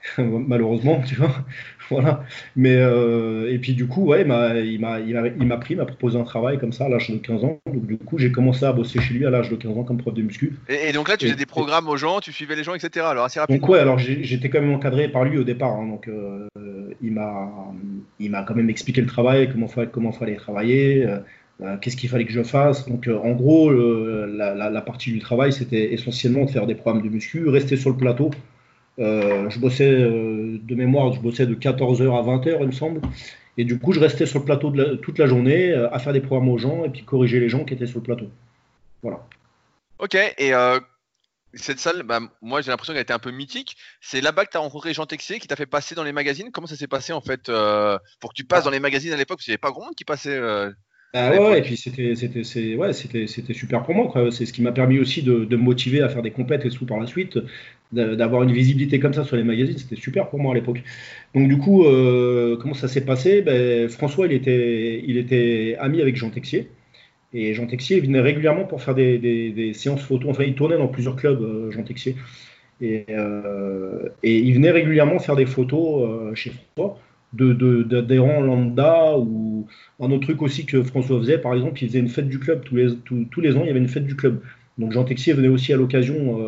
malheureusement, 0.19 1.00
tu 1.02 1.14
vois. 1.14 1.34
voilà. 1.90 2.24
Mais 2.56 2.76
euh, 2.76 3.52
et 3.52 3.58
puis 3.58 3.74
du 3.74 3.86
coup, 3.86 4.06
ouais, 4.06 4.22
il 4.22 4.26
m'a, 4.26 4.56
il 4.56 4.80
m'a, 4.80 4.98
il 5.00 5.46
m'a 5.46 5.56
pris, 5.56 5.74
il 5.74 5.76
m'a 5.76 5.86
proposé 5.86 6.18
un 6.18 6.24
travail 6.24 6.58
comme 6.58 6.72
ça 6.72 6.86
à 6.86 6.88
l'âge 6.88 7.10
de 7.10 7.16
15 7.16 7.44
ans. 7.44 7.60
Donc 7.66 7.86
du 7.86 7.96
coup, 7.98 8.18
j'ai 8.18 8.32
commencé 8.32 8.64
à 8.64 8.72
bosser 8.72 9.00
chez 9.00 9.14
lui 9.14 9.26
à 9.26 9.30
l'âge 9.30 9.50
de 9.50 9.56
15 9.56 9.78
ans 9.78 9.84
comme 9.84 9.98
prof 9.98 10.14
de 10.14 10.22
muscu. 10.22 10.54
Et, 10.68 10.92
donc 10.92 11.08
là, 11.08 11.16
tu 11.16 11.26
faisais 11.26 11.36
des 11.36 11.46
programmes 11.46 11.88
aux 11.88 11.96
gens, 11.96 12.20
tu 12.20 12.32
suivais 12.32 12.56
les 12.56 12.64
gens, 12.64 12.74
etc. 12.74 13.06
Alors 13.08 13.24
assez 13.24 13.38
rapidement. 13.38 13.60
Donc 13.60 13.68
ouais, 13.68 13.78
alors 13.78 13.98
j'étais 13.98 14.48
quand 14.48 14.60
même 14.60 14.72
encadré 14.72 15.08
par 15.08 15.24
lui 15.24 15.38
au 15.38 15.44
départ. 15.44 15.72
Hein, 15.72 15.86
donc 15.88 16.08
euh, 16.08 16.48
il 17.02 17.12
m'a, 17.12 17.50
il 18.18 18.30
m'a 18.30 18.42
quand 18.42 18.54
même 18.54 18.70
expliqué 18.70 19.00
le 19.00 19.06
travail, 19.06 19.48
comment 19.50 19.68
fallait, 19.68 19.90
comment 19.92 20.12
fallait 20.12 20.36
travailler. 20.36 21.06
Euh, 21.62 21.76
qu'est-ce 21.80 21.96
qu'il 21.96 22.10
fallait 22.10 22.26
que 22.26 22.32
je 22.32 22.42
fasse 22.42 22.86
Donc, 22.86 23.08
en 23.08 23.32
gros, 23.32 23.70
la, 23.70 24.54
la, 24.54 24.70
la, 24.70 24.80
partie 24.82 25.10
du 25.10 25.20
travail, 25.20 25.52
c'était 25.52 25.94
essentiellement 25.94 26.44
de 26.44 26.50
faire 26.50 26.66
des 26.66 26.74
programmes 26.74 27.02
de 27.02 27.08
muscu, 27.08 27.48
rester 27.48 27.76
sur 27.76 27.88
le 27.88 27.96
plateau, 27.96 28.30
euh, 28.98 29.50
je 29.50 29.58
bossais 29.58 29.90
euh, 29.90 30.58
de 30.62 30.75
mémoire, 30.75 31.12
je 31.12 31.20
bossais 31.20 31.46
de 31.46 31.54
14h 31.54 32.02
à 32.02 32.22
20h, 32.22 32.58
il 32.60 32.66
me 32.66 32.72
semble. 32.72 33.00
Et 33.58 33.64
du 33.64 33.78
coup, 33.78 33.93
je 33.93 34.00
restais 34.00 34.26
sur 34.26 34.38
le 34.38 34.44
plateau 34.44 34.70
toute 34.96 35.19
la 35.19 35.26
journée 35.26 35.70
euh, 35.70 35.93
à 35.93 35.98
faire 35.98 36.12
des 36.12 36.20
programmes 36.20 36.48
aux 36.48 36.58
gens 36.58 36.84
et 36.84 36.90
puis 36.90 37.04
corriger 37.04 37.40
les 37.40 37.48
gens 37.48 37.64
qui 37.64 37.75
étaient 37.75 37.87
sur 37.87 37.98
le 37.98 38.04
plateau. 38.04 38.31
Voilà. 39.02 39.26
Ok, 39.98 40.14
et 40.14 40.52
cette 41.54 41.78
salle, 41.78 42.02
bah, 42.02 42.20
moi 42.43 42.60
j'ai 42.60 42.70
l'impression 42.70 42.93
qu'elle 42.93 43.02
était 43.02 43.14
un 43.14 43.19
peu 43.19 43.31
mythique. 43.31 43.78
C'est 44.02 44.20
là-bas 44.20 44.44
que 44.44 44.50
tu 44.50 44.56
as 44.58 44.60
rencontré 44.60 44.93
Jean 44.93 45.06
Texier 45.06 45.38
qui 45.38 45.48
t'a 45.48 45.56
fait 45.56 45.64
passer 45.64 45.94
dans 45.94 46.04
les 46.04 46.12
magazines. 46.12 46.50
Comment 46.52 46.66
ça 46.66 46.76
s'est 46.76 46.87
passé 46.87 47.14
en 47.14 47.22
fait 47.22 47.50
pour 48.20 48.31
que 48.31 48.34
tu 48.34 48.44
passes 48.44 48.60
ah. 48.60 48.64
dans 48.64 48.70
les 48.70 48.81
magazines 48.81 49.12
à 49.12 49.16
l'époque? 49.16 49.38
Parce 49.38 49.44
qu'il 49.44 49.52
n'y 49.52 49.54
avait 49.54 49.60
pas 49.60 49.70
grand 49.70 49.87
monde 49.87 49.94
qui 49.94 50.04
passait. 50.04 50.38
Ah 51.18 51.30
ouais, 51.40 51.60
et 51.60 51.62
puis 51.62 51.78
c'était 51.78 52.14
c'était 52.14 52.74
ouais, 52.76 52.92
c'était 52.92 53.26
super 53.54 53.82
pour 53.82 53.94
moi. 53.94 54.30
C'est 54.30 54.44
ce 54.44 54.52
qui 54.52 54.60
m'a 54.60 54.72
permis 54.72 54.98
aussi 54.98 55.22
de, 55.22 55.46
de, 55.46 55.56
me 55.56 55.62
motiver 55.62 56.02
à 56.02 56.10
faire 56.10 56.20
des 56.20 56.30
compètes 56.30 56.66
et 56.66 56.70
tout 56.70 56.84
par 56.84 57.00
la 57.00 57.06
suite 57.06 57.38
d'avoir 57.92 58.42
une 58.42 58.52
visibilité 58.52 58.98
comme 58.98 59.14
ça 59.14 59.24
sur 59.24 59.36
les 59.36 59.44
magazines, 59.44 59.78
c'était 59.78 59.96
super 59.96 60.28
pour 60.28 60.40
moi 60.40 60.52
à 60.52 60.54
l'époque. 60.54 60.82
Donc 61.34 61.48
du 61.48 61.58
coup, 61.58 61.84
euh, 61.84 62.56
comment 62.60 62.74
ça 62.74 62.88
s'est 62.88 63.04
passé? 63.04 63.42
Ben, 63.42 63.88
François, 63.88 64.26
il 64.26 64.32
était, 64.32 65.02
il 65.06 65.16
était 65.16 65.76
ami 65.78 66.00
avec 66.02 66.16
Jean 66.16 66.30
Texier. 66.30 66.68
Et 67.32 67.54
Jean 67.54 67.66
Texier 67.66 68.00
venait 68.00 68.20
régulièrement 68.20 68.64
pour 68.64 68.82
faire 68.82 68.94
des, 68.94 69.19
des, 69.19 69.72
séances 69.74 70.02
photos. 70.02 70.30
Enfin, 70.30 70.44
il 70.44 70.54
tournait 70.54 70.78
dans 70.78 70.88
plusieurs 70.88 71.16
clubs, 71.16 71.42
euh, 71.42 71.70
Jean 71.70 71.82
Texier. 71.82 72.16
Et, 72.80 73.06
euh, 73.10 74.08
et, 74.22 74.38
il 74.38 74.54
venait 74.54 74.70
régulièrement 74.70 75.19
faire 75.19 75.36
des 75.36 75.46
photos 75.46 76.34
chez 76.34 76.50
François 76.50 76.98
d'adhérents 77.32 78.40
de, 78.40 78.46
lambda 78.46 79.19
ou 79.19 79.66
un 80.00 80.10
autre 80.10 80.25
truc 80.25 80.43
aussi 80.43 80.66
que 80.66 80.82
François 80.82 81.19
faisait. 81.19 81.38
Par 81.38 81.54
exemple, 81.54 81.82
il 81.82 81.88
faisait 81.88 81.98
une 81.98 82.08
fête 82.08 82.28
du 82.28 82.38
club. 82.38 82.64
Tous 82.64 82.76
les, 82.76 82.94
tous 83.31 83.40
les 83.40 83.56
ans, 83.56 83.60
il 83.62 83.66
y 83.66 83.70
avait 83.70 83.78
une 83.78 83.88
fête 83.88 84.06
du 84.06 84.16
club. 84.16 84.40
Donc 84.78 84.93
Jean 84.93 85.04
Texier 85.04 85.32
venait 85.32 85.48
aussi 85.48 85.72
à 85.72 85.76
l'occasion 85.76 86.38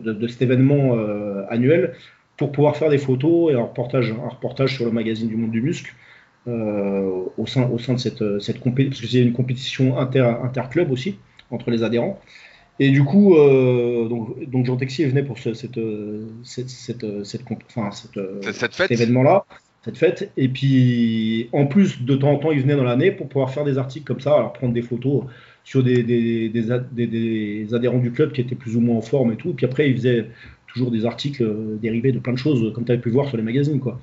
de, 0.00 0.28
cet 0.28 0.42
événement 0.42 0.96
euh, 0.96 1.44
annuel 1.48 1.94
pour 2.36 2.52
pouvoir 2.52 2.76
faire 2.76 2.90
des 2.90 2.98
photos 2.98 3.52
et 3.52 3.56
un 3.56 3.62
reportage, 3.62 4.12
un 4.12 4.28
reportage 4.28 4.76
sur 4.76 4.84
le 4.84 4.92
magazine 4.92 5.28
du 5.28 5.36
monde 5.36 5.50
du 5.50 5.60
muscle 5.60 5.92
euh, 6.46 7.24
au, 7.36 7.46
sein, 7.46 7.68
au 7.68 7.78
sein 7.78 7.94
de 7.94 7.98
cette, 7.98 8.40
cette 8.40 8.60
compétition, 8.60 8.90
parce 8.90 9.00
que 9.00 9.06
c'est 9.08 9.22
une 9.22 9.32
compétition 9.32 9.98
inter, 9.98 10.20
interclub 10.42 10.90
aussi 10.90 11.18
entre 11.50 11.70
les 11.70 11.82
adhérents. 11.82 12.20
Et 12.80 12.90
du 12.90 13.02
coup, 13.02 13.34
euh, 13.34 14.08
donc, 14.08 14.48
donc, 14.48 14.66
Jean 14.66 14.76
Texier 14.76 15.06
venait 15.06 15.24
pour 15.24 15.38
cette, 15.38 15.56
cette, 15.56 15.80
cette, 16.44 17.24
cette, 17.24 17.42
enfin, 17.76 17.90
cette, 17.90 18.20
cet 18.72 18.92
événement-là, 18.92 19.46
cette. 19.96 20.30
Et 20.36 20.48
puis, 20.48 21.48
en 21.52 21.66
plus, 21.66 22.02
de 22.02 22.16
temps 22.16 22.32
en 22.32 22.36
temps, 22.36 22.52
il 22.52 22.60
venait 22.60 22.76
dans 22.76 22.84
l'année 22.84 23.10
pour 23.10 23.28
pouvoir 23.28 23.50
faire 23.50 23.64
des 23.64 23.78
articles 23.78 24.06
comme 24.06 24.20
ça, 24.20 24.34
alors 24.34 24.52
prendre 24.52 24.72
des 24.72 24.82
photos 24.82 25.24
sur 25.64 25.82
des, 25.82 27.72
adhérents 27.72 27.98
du 27.98 28.10
club 28.10 28.32
qui 28.32 28.40
étaient 28.40 28.54
plus 28.54 28.76
ou 28.76 28.80
moins 28.80 28.96
en 28.96 29.02
forme 29.02 29.32
et 29.32 29.36
tout. 29.36 29.50
Et 29.50 29.54
puis 29.54 29.66
après, 29.66 29.90
il 29.90 29.96
faisait 29.96 30.26
toujours 30.66 30.90
des 30.90 31.06
articles 31.06 31.42
euh, 31.42 31.76
dérivés 31.80 32.12
de 32.12 32.18
plein 32.18 32.32
de 32.32 32.38
choses, 32.38 32.72
comme 32.74 32.84
tu 32.84 32.92
avais 32.92 33.00
pu 33.00 33.10
voir 33.10 33.28
sur 33.28 33.36
les 33.36 33.42
magazines. 33.42 33.80
Quoi. 33.80 33.98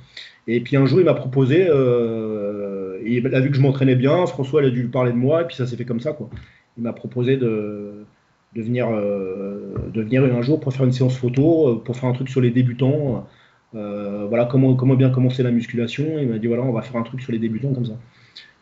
Et 0.48 0.60
puis 0.60 0.78
un 0.78 0.86
jour, 0.86 1.00
il 1.00 1.06
m'a 1.06 1.14
proposé, 1.14 1.66
euh, 1.68 3.00
il 3.06 3.26
a 3.34 3.40
vu 3.40 3.50
que 3.50 3.56
je 3.56 3.62
m'entraînais 3.62 3.96
bien, 3.96 4.26
François 4.28 4.62
il 4.62 4.68
a 4.68 4.70
dû 4.70 4.82
lui 4.84 4.90
parler 4.90 5.12
de 5.12 5.18
moi, 5.18 5.42
et 5.42 5.46
puis 5.46 5.56
ça 5.56 5.66
s'est 5.66 5.76
fait 5.76 5.86
comme 5.86 6.00
ça. 6.00 6.14
Quoi. 6.14 6.30
Il 6.78 6.84
m'a 6.84 6.94
proposé 6.94 7.38
de, 7.38 8.06
de, 8.56 8.62
venir, 8.62 8.88
euh, 8.90 9.74
de 9.94 10.02
venir 10.02 10.24
un 10.24 10.42
jour 10.42 10.60
pour 10.60 10.74
faire 10.74 10.86
une 10.86 10.92
séance 10.92 11.18
photo, 11.18 11.70
euh, 11.70 11.76
pour 11.84 11.96
faire 11.96 12.10
un 12.10 12.14
truc 12.14 12.30
sur 12.30 12.42
les 12.42 12.52
débutants. 12.52 13.28
Voilà 13.76 14.46
comment, 14.46 14.76
comment 14.76 14.96
bien 14.96 15.10
commencer 15.10 15.44
la 15.44 15.52
musculation. 15.52 16.18
Il 16.20 16.28
m'a 16.28 16.38
dit 16.38 16.48
voilà, 16.48 16.64
on 16.64 16.72
va 16.72 16.82
faire 16.82 16.98
un 16.98 17.04
truc 17.04 17.22
sur 17.22 17.32
les 17.32 17.40
débutants 17.40 17.74
comme 17.74 17.86
ça. 17.86 17.98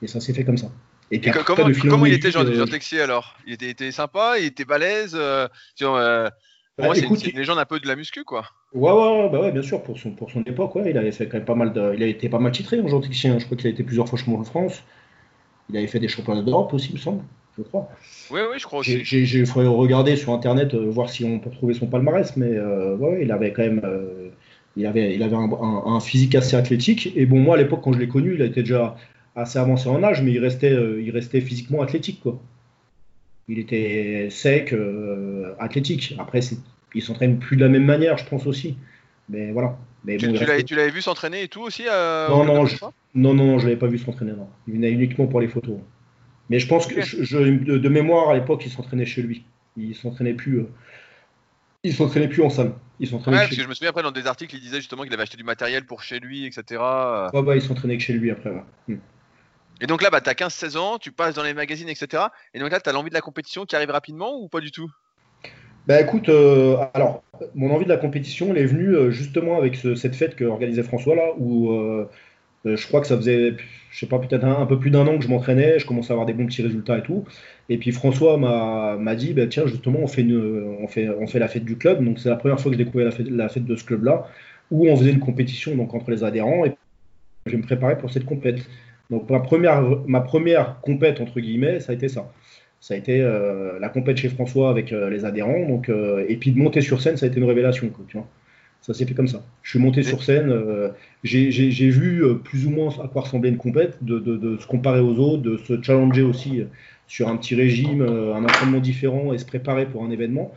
Et 0.01 0.07
ça 0.07 0.19
s'est 0.19 0.33
fait 0.33 0.43
comme 0.43 0.57
ça. 0.57 0.67
Et 1.11 1.19
comment, 1.19 1.69
comment 1.89 2.05
il 2.05 2.13
était 2.13 2.31
Jean, 2.31 2.45
Jean 2.51 2.65
Texier 2.65 3.01
alors? 3.01 3.37
Il 3.45 3.53
était, 3.63 3.91
sympa, 3.91 4.35
il 4.39 4.45
était 4.45 4.65
balèze. 4.65 5.15
Euh, 5.15 5.47
euh 5.81 6.29
bah, 6.77 6.85
moi, 6.85 6.95
c'est 6.95 7.05
une, 7.05 7.37
légende 7.37 7.59
un 7.59 7.65
peu 7.65 7.79
de 7.79 7.87
la 7.87 7.95
muscu, 7.95 8.23
quoi. 8.23 8.45
Ouais, 8.73 8.91
ouais, 8.91 9.29
bah 9.29 9.41
ouais, 9.41 9.51
bien 9.51 9.61
sûr, 9.61 9.83
pour 9.83 9.99
son, 9.99 10.11
pour 10.11 10.31
son 10.31 10.41
époque, 10.41 10.73
ouais, 10.73 10.89
il 10.89 10.97
avait 10.97 11.11
fait 11.11 11.27
quand 11.27 11.37
même 11.37 11.45
pas 11.45 11.53
mal 11.53 11.71
de, 11.71 11.93
il 11.95 12.01
a 12.01 12.07
été 12.07 12.29
pas 12.29 12.39
mal 12.39 12.51
titré, 12.51 12.81
Jean 12.87 12.99
Texier. 12.99 13.29
Hein. 13.29 13.37
Je 13.37 13.45
crois 13.45 13.55
qu'il 13.55 13.67
a 13.67 13.69
été 13.69 13.83
plusieurs 13.83 14.09
fois 14.09 14.17
champion 14.17 14.39
de 14.39 14.45
France. 14.45 14.83
Il 15.69 15.77
avait 15.77 15.85
fait 15.85 15.99
des 15.99 16.07
championnats 16.07 16.41
d'Europe 16.41 16.73
aussi, 16.73 16.89
il 16.89 16.95
me 16.95 16.99
semble, 16.99 17.23
je 17.57 17.63
crois. 17.63 17.89
Oui, 18.31 18.41
oui, 18.51 18.57
je 18.57 18.65
crois 18.65 18.79
aussi. 18.79 19.03
J'ai 19.03 19.45
faudrait 19.45 19.67
regarder 19.67 20.15
sur 20.15 20.33
internet, 20.33 20.73
euh, 20.73 20.89
voir 20.89 21.09
si 21.09 21.23
on 21.23 21.39
peut 21.39 21.51
trouver 21.51 21.75
son 21.75 21.85
palmarès, 21.85 22.35
mais 22.37 22.49
euh, 22.49 22.95
ouais, 22.97 23.19
il 23.21 23.31
avait 23.31 23.53
quand 23.53 23.61
même. 23.61 23.81
Euh, 23.83 24.29
il 24.75 24.85
avait, 24.85 25.15
il 25.15 25.23
avait 25.23 25.35
un, 25.35 25.49
un, 25.85 25.99
physique 25.99 26.35
assez 26.35 26.55
athlétique. 26.55 27.11
Et 27.15 27.25
bon, 27.25 27.39
moi, 27.39 27.55
à 27.55 27.57
l'époque, 27.57 27.81
quand 27.83 27.93
je 27.93 27.99
l'ai 27.99 28.07
connu, 28.07 28.33
il 28.35 28.41
était 28.41 28.63
déjà 28.63 28.95
assez 29.35 29.59
avancé 29.59 29.87
en 29.89 30.01
âge, 30.03 30.21
mais 30.21 30.31
il 30.31 30.39
restait, 30.39 30.71
euh, 30.71 31.01
il 31.01 31.11
restait 31.11 31.41
physiquement 31.41 31.81
athlétique. 31.81 32.21
Quoi. 32.21 32.39
Il 33.47 33.59
était 33.59 34.27
sec, 34.31 34.73
euh, 34.73 35.53
athlétique. 35.59 36.15
Après, 36.17 36.39
il 36.95 37.01
s'entraîne 37.01 37.39
plus 37.39 37.57
de 37.57 37.61
la 37.61 37.69
même 37.69 37.85
manière, 37.85 38.17
je 38.17 38.25
pense 38.25 38.47
aussi. 38.47 38.77
Mais 39.29 39.51
voilà. 39.51 39.77
Mais 40.05 40.17
tu, 40.17 40.27
l'avais 40.75 40.89
vu 40.89 41.01
s'entraîner 41.01 41.43
et 41.43 41.47
tout 41.47 41.61
aussi 41.61 41.83
non, 41.83 42.43
non, 42.43 42.65
je, 42.65 42.75
non, 43.15 43.33
non, 43.33 43.57
je 43.57 43.65
l'avais 43.65 43.79
pas 43.79 43.87
vu 43.87 43.97
s'entraîner. 43.97 44.33
Il 44.67 44.73
venait 44.73 44.91
uniquement 44.91 45.27
pour 45.27 45.39
les 45.39 45.47
photos. 45.47 45.77
Mais 46.49 46.59
je 46.59 46.67
pense 46.67 46.87
que 46.87 47.01
je, 47.01 47.37
de, 47.37 47.89
mémoire 47.89 48.29
à 48.29 48.33
l'époque, 48.33 48.63
il 48.65 48.71
s'entraînait 48.71 49.05
chez 49.05 49.21
lui. 49.21 49.45
Il 49.77 49.95
s'entraînait 49.95 50.33
plus. 50.33 50.65
Il 51.83 51.93
s'entraînait 51.93 52.27
plus 52.27 52.41
en 52.43 52.49
salle. 52.49 52.73
Il 52.99 53.07
s'entraînait. 53.07 53.37
Ouais, 53.37 53.43
parce 53.43 53.55
que 53.55 53.63
je 53.63 53.67
me 53.67 53.73
souviens 53.73 53.89
après 53.89 54.03
dans 54.03 54.11
des 54.11 54.27
articles, 54.27 54.55
il 54.55 54.61
disait 54.61 54.77
justement 54.77 55.03
qu'il 55.03 55.13
avait 55.13 55.23
acheté 55.23 55.37
du 55.37 55.43
matériel 55.43 55.85
pour 55.85 56.01
chez 56.01 56.19
lui, 56.19 56.45
etc. 56.45 56.81
Ouais, 57.33 57.41
bah, 57.43 57.55
il 57.55 57.61
s'entraînait 57.61 57.97
que 57.97 58.03
chez 58.03 58.13
lui 58.13 58.31
après. 58.31 58.51
Hmm. 58.87 58.97
Et 59.81 59.87
donc 59.87 60.01
là, 60.01 60.09
bah, 60.09 60.21
tu 60.21 60.29
as 60.29 60.33
15-16 60.33 60.77
ans, 60.77 60.97
tu 60.97 61.11
passes 61.11 61.35
dans 61.35 61.43
les 61.43 61.53
magazines, 61.53 61.89
etc. 61.89 62.23
Et 62.53 62.59
donc 62.59 62.71
là, 62.71 62.79
tu 62.79 62.89
as 62.89 62.93
l'envie 62.93 63.09
de 63.09 63.15
la 63.15 63.21
compétition 63.21 63.65
qui 63.65 63.75
arrive 63.75 63.89
rapidement 63.89 64.39
ou 64.39 64.47
pas 64.47 64.61
du 64.61 64.71
tout? 64.71 64.89
Bah 65.85 65.99
écoute, 65.99 66.29
euh, 66.29 66.77
alors, 66.93 67.23
mon 67.55 67.69
envie 67.71 67.83
de 67.83 67.89
la 67.89 67.97
compétition, 67.97 68.51
elle 68.51 68.59
est 68.59 68.65
venue 68.65 68.95
euh, 68.95 69.11
justement 69.11 69.57
avec 69.57 69.75
cette 69.75 70.15
fête 70.15 70.35
que 70.35 70.45
organisait 70.45 70.83
François 70.83 71.15
là, 71.15 71.31
où 71.37 71.71
euh, 71.71 72.09
je 72.65 72.87
crois 72.87 73.01
que 73.01 73.07
ça 73.07 73.17
faisait, 73.17 73.55
je 73.91 73.99
sais 73.99 74.07
pas, 74.07 74.19
peut-être 74.19 74.45
un, 74.45 74.65
peu 74.65 74.79
plus 74.79 74.89
d'un 74.89 75.05
an 75.07 75.17
que 75.17 75.23
je 75.23 75.29
m'entraînais, 75.29 75.79
je 75.79 75.85
commençais 75.85 76.11
à 76.11 76.13
avoir 76.13 76.25
des 76.25 76.33
bons 76.33 76.45
petits 76.45 76.61
résultats 76.61 76.97
et 76.97 77.03
tout. 77.03 77.25
Et 77.69 77.77
puis 77.77 77.91
François 77.91 78.37
m'a 78.37 79.15
dit, 79.15 79.33
bah, 79.33 79.47
tiens, 79.47 79.67
justement, 79.67 79.99
on 80.01 80.07
fait, 80.07 80.21
une, 80.21 80.77
on, 80.79 80.87
fait, 80.87 81.09
on 81.09 81.27
fait 81.27 81.39
la 81.39 81.47
fête 81.47 81.65
du 81.65 81.77
club. 81.77 82.03
Donc 82.03 82.19
c'est 82.19 82.29
la 82.29 82.35
première 82.35 82.59
fois 82.59 82.71
que 82.71 82.77
je 82.77 82.83
découvrais 82.83 83.05
la 83.05 83.49
fête, 83.49 83.65
de 83.65 83.75
ce 83.75 83.83
club-là, 83.83 84.27
où 84.71 84.87
on 84.87 84.95
faisait 84.95 85.11
une 85.11 85.19
compétition 85.19 85.75
donc, 85.75 85.93
entre 85.93 86.11
les 86.11 86.23
adhérents. 86.23 86.65
Et 86.65 86.73
je 87.45 87.51
vais 87.51 87.57
me 87.57 87.63
préparer 87.63 87.97
pour 87.97 88.11
cette 88.11 88.25
compétition. 88.25 88.69
Donc 89.09 89.29
ma 89.29 89.39
première, 89.39 89.83
ma 90.07 90.21
première 90.21 90.79
compète, 90.81 91.21
entre 91.21 91.39
guillemets, 91.39 91.79
ça 91.79 91.91
a 91.91 91.95
été 91.95 92.07
ça. 92.07 92.31
Ça 92.79 92.95
a 92.95 92.97
été 92.97 93.21
euh, 93.21 93.79
la 93.79 93.87
compète 93.87 94.17
chez 94.17 94.27
François 94.27 94.69
avec 94.69 94.91
euh, 94.91 95.09
les 95.09 95.23
adhérents. 95.23 95.67
Donc, 95.67 95.87
euh, 95.87 96.25
et 96.27 96.35
puis 96.35 96.51
de 96.51 96.57
monter 96.57 96.81
sur 96.81 97.01
scène, 97.01 97.15
ça 97.15 97.25
a 97.25 97.29
été 97.29 97.39
une 97.39 97.45
révélation. 97.45 97.89
Ça 98.83 98.93
s'est 98.93 99.05
fait 99.05 99.13
comme 99.15 99.27
ça. 99.27 99.41
Je 99.63 99.71
suis 99.71 99.79
monté 99.79 100.03
sur 100.03 100.23
scène, 100.23 100.53
j'ai 101.23 101.89
vu 101.89 102.23
plus 102.43 102.67
ou 102.67 102.69
moins 102.69 102.89
à 103.03 103.07
quoi 103.07 103.23
ressemblait 103.23 103.49
une 103.49 103.57
compète, 103.57 103.97
de, 104.03 104.19
de, 104.19 104.57
se 104.57 104.67
comparer 104.67 104.99
aux 104.99 105.17
autres, 105.19 105.41
de 105.41 105.57
se 105.57 105.81
challenger 105.81 106.21
aussi 106.21 106.63
sur 107.07 107.29
un 107.29 107.37
petit 107.37 107.55
régime, 107.55 108.01
un 108.01 108.43
entraînement 108.43 108.79
différent 108.79 109.33
et 109.33 109.37
se 109.37 109.45
préparer 109.45 109.85
pour 109.85 110.03
un 110.03 110.11
événement. 110.11 110.53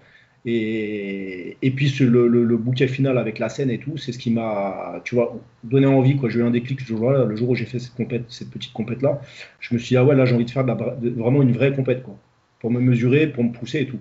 Et, 0.49 1.57
et 1.61 1.71
puis 1.73 1.93
le, 2.01 2.29
le, 2.29 2.57
bouquet 2.57 2.87
final 2.87 3.19
avec 3.19 3.41
la 3.41 3.49
scène 3.49 3.69
et 3.69 3.79
tout, 3.79 3.97
c'est 3.97 4.13
ce 4.13 4.19
qui 4.19 4.31
m'a, 4.31 5.01
tu 5.05 5.17
vois, 5.17 5.37
donné 5.65 5.87
envie. 5.87 6.17
J'ai 6.29 6.39
eu 6.39 6.45
un 6.45 6.53
déclic 6.53 6.89
le 6.89 7.37
jour 7.37 7.51
où 7.51 7.55
j'ai 7.57 7.65
fait 7.65 7.81
cette, 7.81 7.95
compète, 7.95 8.27
cette 8.29 8.51
petite 8.51 8.73
compète 8.73 9.03
là. 9.03 9.21
Je 9.59 9.75
me 9.75 9.79
suis 9.81 9.89
dit, 9.89 9.97
ah 9.97 10.05
ouais, 10.05 10.15
là 10.15 10.25
j'ai 10.25 10.37
envie 10.37 10.45
de 10.45 10.51
faire 10.51 10.65
vraiment 10.65 11.43
une 11.43 11.53
vraie 11.53 11.73
compète, 11.75 12.05
quoi, 12.05 12.17
pour 12.61 12.71
me 12.71 12.81
mesurer, 12.81 13.27
pour 13.27 13.43
me 13.43 13.53
pousser 13.53 13.81
et 13.81 13.87
tout. 13.87 13.99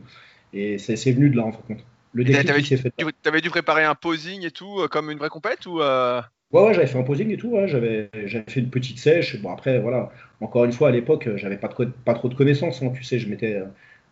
Et 0.53 0.77
c'est 0.77 1.12
venu 1.12 1.32
de 1.32 1.38
là, 1.38 1.46
en 1.46 1.51
fait. 1.51 1.77
Le 2.15 2.24
déclic 2.24 2.65
s'est 2.65 2.77
fait. 2.77 2.93
Tu 2.98 3.29
avais 3.29 3.41
dû 3.41 3.50
préparer 3.50 3.84
un 3.84 3.93
posing 3.93 4.45
et 4.45 4.51
tout, 4.51 4.79
euh, 4.79 4.88
comme 4.88 5.12
une 5.12 5.17
vraie 5.17 5.29
compète 5.29 5.65
ou 5.65 5.81
euh? 5.81 6.22
Ouais, 6.51 6.63
ouais 6.63 6.74
j'avais 6.74 6.88
fait 6.88 6.98
un 6.98 7.03
posing 7.03 7.29
et 7.29 7.38
tout. 7.38 7.50
Ouais, 7.50 7.67
j'avais 7.67 8.10
fait 8.48 8.62
une 8.62 8.69
petite 8.69 9.00
sèche. 9.00 9.41
Bon, 9.41 9.51
après, 9.51 9.79
voilà. 9.79 10.10
Encore 10.39 10.63
une 10.63 10.72
fois, 10.72 10.88
à 10.88 10.91
l'époque, 10.91 11.27
j'avais 11.36 11.57
pas, 11.57 11.69
pas 12.05 12.13
trop 12.13 12.29
de 12.29 12.34
connaissances. 12.34 12.81
Hein, 12.81 12.93
tu 12.95 13.03
sais, 13.03 13.19
je 13.19 13.27
m'étais, 13.27 13.62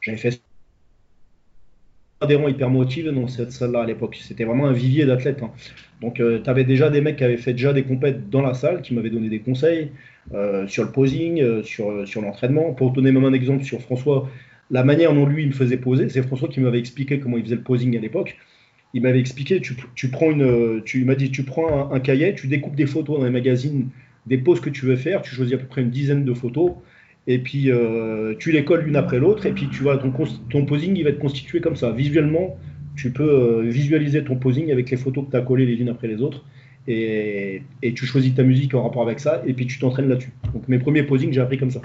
j'avais 0.01 0.17
fait 0.17 0.41
adhérents 2.19 2.49
hyper 2.49 2.69
motivés 2.69 3.11
dans 3.11 3.27
cette 3.27 3.53
salle-là 3.53 3.83
à 3.83 3.85
l'époque. 3.85 4.17
C'était 4.21 4.43
vraiment 4.43 4.67
un 4.67 4.73
vivier 4.73 5.05
d'athlètes. 5.05 5.41
Hein. 5.41 5.51
Donc, 6.01 6.19
euh, 6.19 6.41
tu 6.43 6.49
avais 6.49 6.65
déjà 6.65 6.89
des 6.89 6.99
mecs 6.99 7.15
qui 7.15 7.23
avaient 7.23 7.37
fait 7.37 7.53
déjà 7.53 7.71
des 7.71 7.83
compètes 7.83 8.29
dans 8.29 8.41
la 8.41 8.53
salle, 8.53 8.81
qui 8.81 8.93
m'avaient 8.93 9.09
donné 9.09 9.29
des 9.29 9.39
conseils 9.39 9.91
euh, 10.33 10.67
sur 10.67 10.83
le 10.83 10.91
posing, 10.91 11.41
euh, 11.41 11.63
sur, 11.63 12.05
sur 12.05 12.21
l'entraînement. 12.21 12.73
Pour 12.73 12.91
donner 12.91 13.13
même 13.13 13.25
un 13.25 13.33
exemple 13.33 13.63
sur 13.63 13.79
François, 13.81 14.29
la 14.71 14.83
manière 14.83 15.13
dont 15.13 15.25
lui 15.25 15.43
il 15.43 15.49
me 15.49 15.53
faisait 15.53 15.77
poser, 15.77 16.09
c'est 16.09 16.23
François 16.23 16.47
qui 16.47 16.59
m'avait 16.59 16.79
expliqué 16.79 17.19
comment 17.19 17.37
il 17.37 17.43
faisait 17.43 17.55
le 17.55 17.61
posing 17.61 17.95
à 17.97 17.99
l'époque. 17.99 18.37
Il 18.93 19.01
m'avait 19.01 19.19
expliqué, 19.19 19.59
tu, 19.59 20.09
prends 20.09 20.31
une, 20.31 20.83
m'as 21.05 21.15
dit, 21.15 21.31
tu 21.31 21.43
prends 21.43 21.91
un, 21.91 21.99
cahier, 21.99 22.35
tu 22.35 22.47
découpes 22.47 22.75
des 22.75 22.85
photos 22.85 23.19
dans 23.19 23.25
les 23.25 23.31
magazines, 23.31 23.89
des 24.27 24.37
poses 24.37 24.59
que 24.59 24.69
tu 24.69 24.85
veux 24.85 24.95
faire, 24.95 25.23
tu 25.23 25.33
choisis 25.33 25.55
à 25.55 25.57
peu 25.57 25.65
près 25.65 25.81
une 25.81 25.89
dizaine 25.89 26.25
de 26.25 26.33
photos 26.33 26.73
et 27.27 27.39
puis 27.39 27.71
euh, 27.71 28.35
tu 28.37 28.51
les 28.51 28.65
colles 28.65 28.83
l'une 28.85 28.95
après 28.95 29.19
l'autre, 29.19 29.45
et 29.45 29.51
puis 29.51 29.69
tu 29.69 29.83
vois 29.83 29.97
ton, 29.97 30.11
ton 30.49 30.65
posing 30.65 30.95
il 30.95 31.03
va 31.03 31.09
être 31.09 31.19
constitué 31.19 31.61
comme 31.61 31.75
ça. 31.75 31.91
Visuellement, 31.91 32.57
tu 32.95 33.11
peux 33.11 33.23
euh, 33.23 33.61
visualiser 33.61 34.23
ton 34.23 34.35
posing 34.35 34.71
avec 34.71 34.89
les 34.89 34.97
photos 34.97 35.25
que 35.25 35.31
tu 35.31 35.37
as 35.37 35.41
collées 35.41 35.65
les 35.65 35.75
unes 35.75 35.89
après 35.89 36.07
les 36.07 36.21
autres, 36.21 36.43
et, 36.87 37.63
et, 37.81 37.93
tu 37.93 38.05
choisis 38.05 38.35
ta 38.35 38.43
musique 38.43 38.73
en 38.73 38.83
rapport 38.83 39.03
avec 39.03 39.19
ça, 39.19 39.41
et 39.47 39.53
puis 39.53 39.67
tu 39.67 39.79
t'entraînes 39.79 40.09
là-dessus. 40.09 40.33
Donc 40.53 40.67
mes 40.67 40.79
premiers 40.79 41.03
posings, 41.03 41.31
j'ai 41.31 41.39
appris 41.39 41.57
comme 41.57 41.71
ça. 41.71 41.81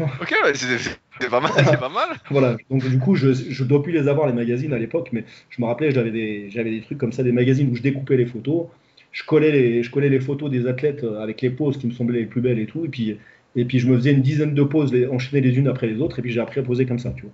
Ok, 0.00 0.34
c'est 0.54 0.98
pas 1.30 1.40
mal, 1.40 1.52
c'est 1.56 1.78
pas 1.78 1.88
mal. 1.88 2.16
voilà, 2.30 2.56
donc 2.70 2.88
du 2.88 2.98
coup, 2.98 3.14
je, 3.14 3.32
je 3.32 3.64
dois 3.64 3.82
plus 3.82 3.92
les 3.92 4.08
avoir 4.08 4.26
les 4.26 4.32
magazines 4.32 4.72
à 4.72 4.78
l'époque, 4.78 5.10
mais 5.12 5.24
je 5.50 5.60
me 5.60 5.66
rappelais, 5.66 5.90
j'avais 5.90 6.10
des, 6.10 6.48
j'avais 6.50 6.70
des 6.70 6.80
trucs 6.80 6.98
comme 6.98 7.12
ça, 7.12 7.22
des 7.22 7.32
magazines 7.32 7.70
où 7.70 7.74
je 7.74 7.82
découpais 7.82 8.16
les 8.16 8.26
photos. 8.26 8.66
Je 9.12 9.24
collais 9.24 9.50
les, 9.50 9.82
je 9.82 9.90
collais 9.90 10.10
les 10.10 10.20
photos 10.20 10.50
des 10.50 10.66
athlètes 10.66 11.02
euh, 11.02 11.20
avec 11.20 11.40
les 11.40 11.50
poses 11.50 11.78
qui 11.78 11.86
me 11.86 11.92
semblaient 11.92 12.20
les 12.20 12.26
plus 12.26 12.40
belles 12.40 12.58
et 12.58 12.66
tout, 12.66 12.84
et 12.84 12.88
puis 12.88 13.18
et 13.56 13.64
puis 13.64 13.78
je 13.78 13.88
me 13.88 13.96
faisais 13.96 14.12
une 14.12 14.22
dizaine 14.22 14.54
de 14.54 14.62
poses 14.62 14.92
les, 14.92 15.06
enchaînées 15.08 15.40
les 15.40 15.56
unes 15.58 15.68
après 15.68 15.86
les 15.86 16.00
autres. 16.00 16.18
Et 16.18 16.22
puis 16.22 16.30
j'ai 16.30 16.40
appris 16.40 16.60
à 16.60 16.62
poser 16.62 16.86
comme 16.86 16.98
ça, 16.98 17.12
tu 17.16 17.22
vois. 17.22 17.32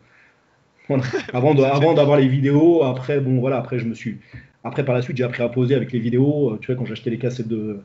Avant, 1.32 1.54
d'avoir 1.54 2.18
les 2.18 2.28
vidéos, 2.28 2.82
après, 2.82 3.18
bon 3.18 3.40
voilà, 3.40 3.56
après 3.56 3.78
je 3.78 3.86
me 3.86 3.94
suis. 3.94 4.18
Après 4.64 4.84
par 4.84 4.94
la 4.94 5.02
suite, 5.02 5.16
j'ai 5.16 5.24
appris 5.24 5.42
à 5.42 5.48
poser 5.48 5.74
avec 5.74 5.92
les 5.92 5.98
vidéos. 5.98 6.52
Euh, 6.52 6.58
tu 6.60 6.66
vois, 6.66 6.76
quand 6.76 6.86
j'achetais 6.86 7.10
les 7.10 7.18
cassettes 7.18 7.48
de, 7.48 7.80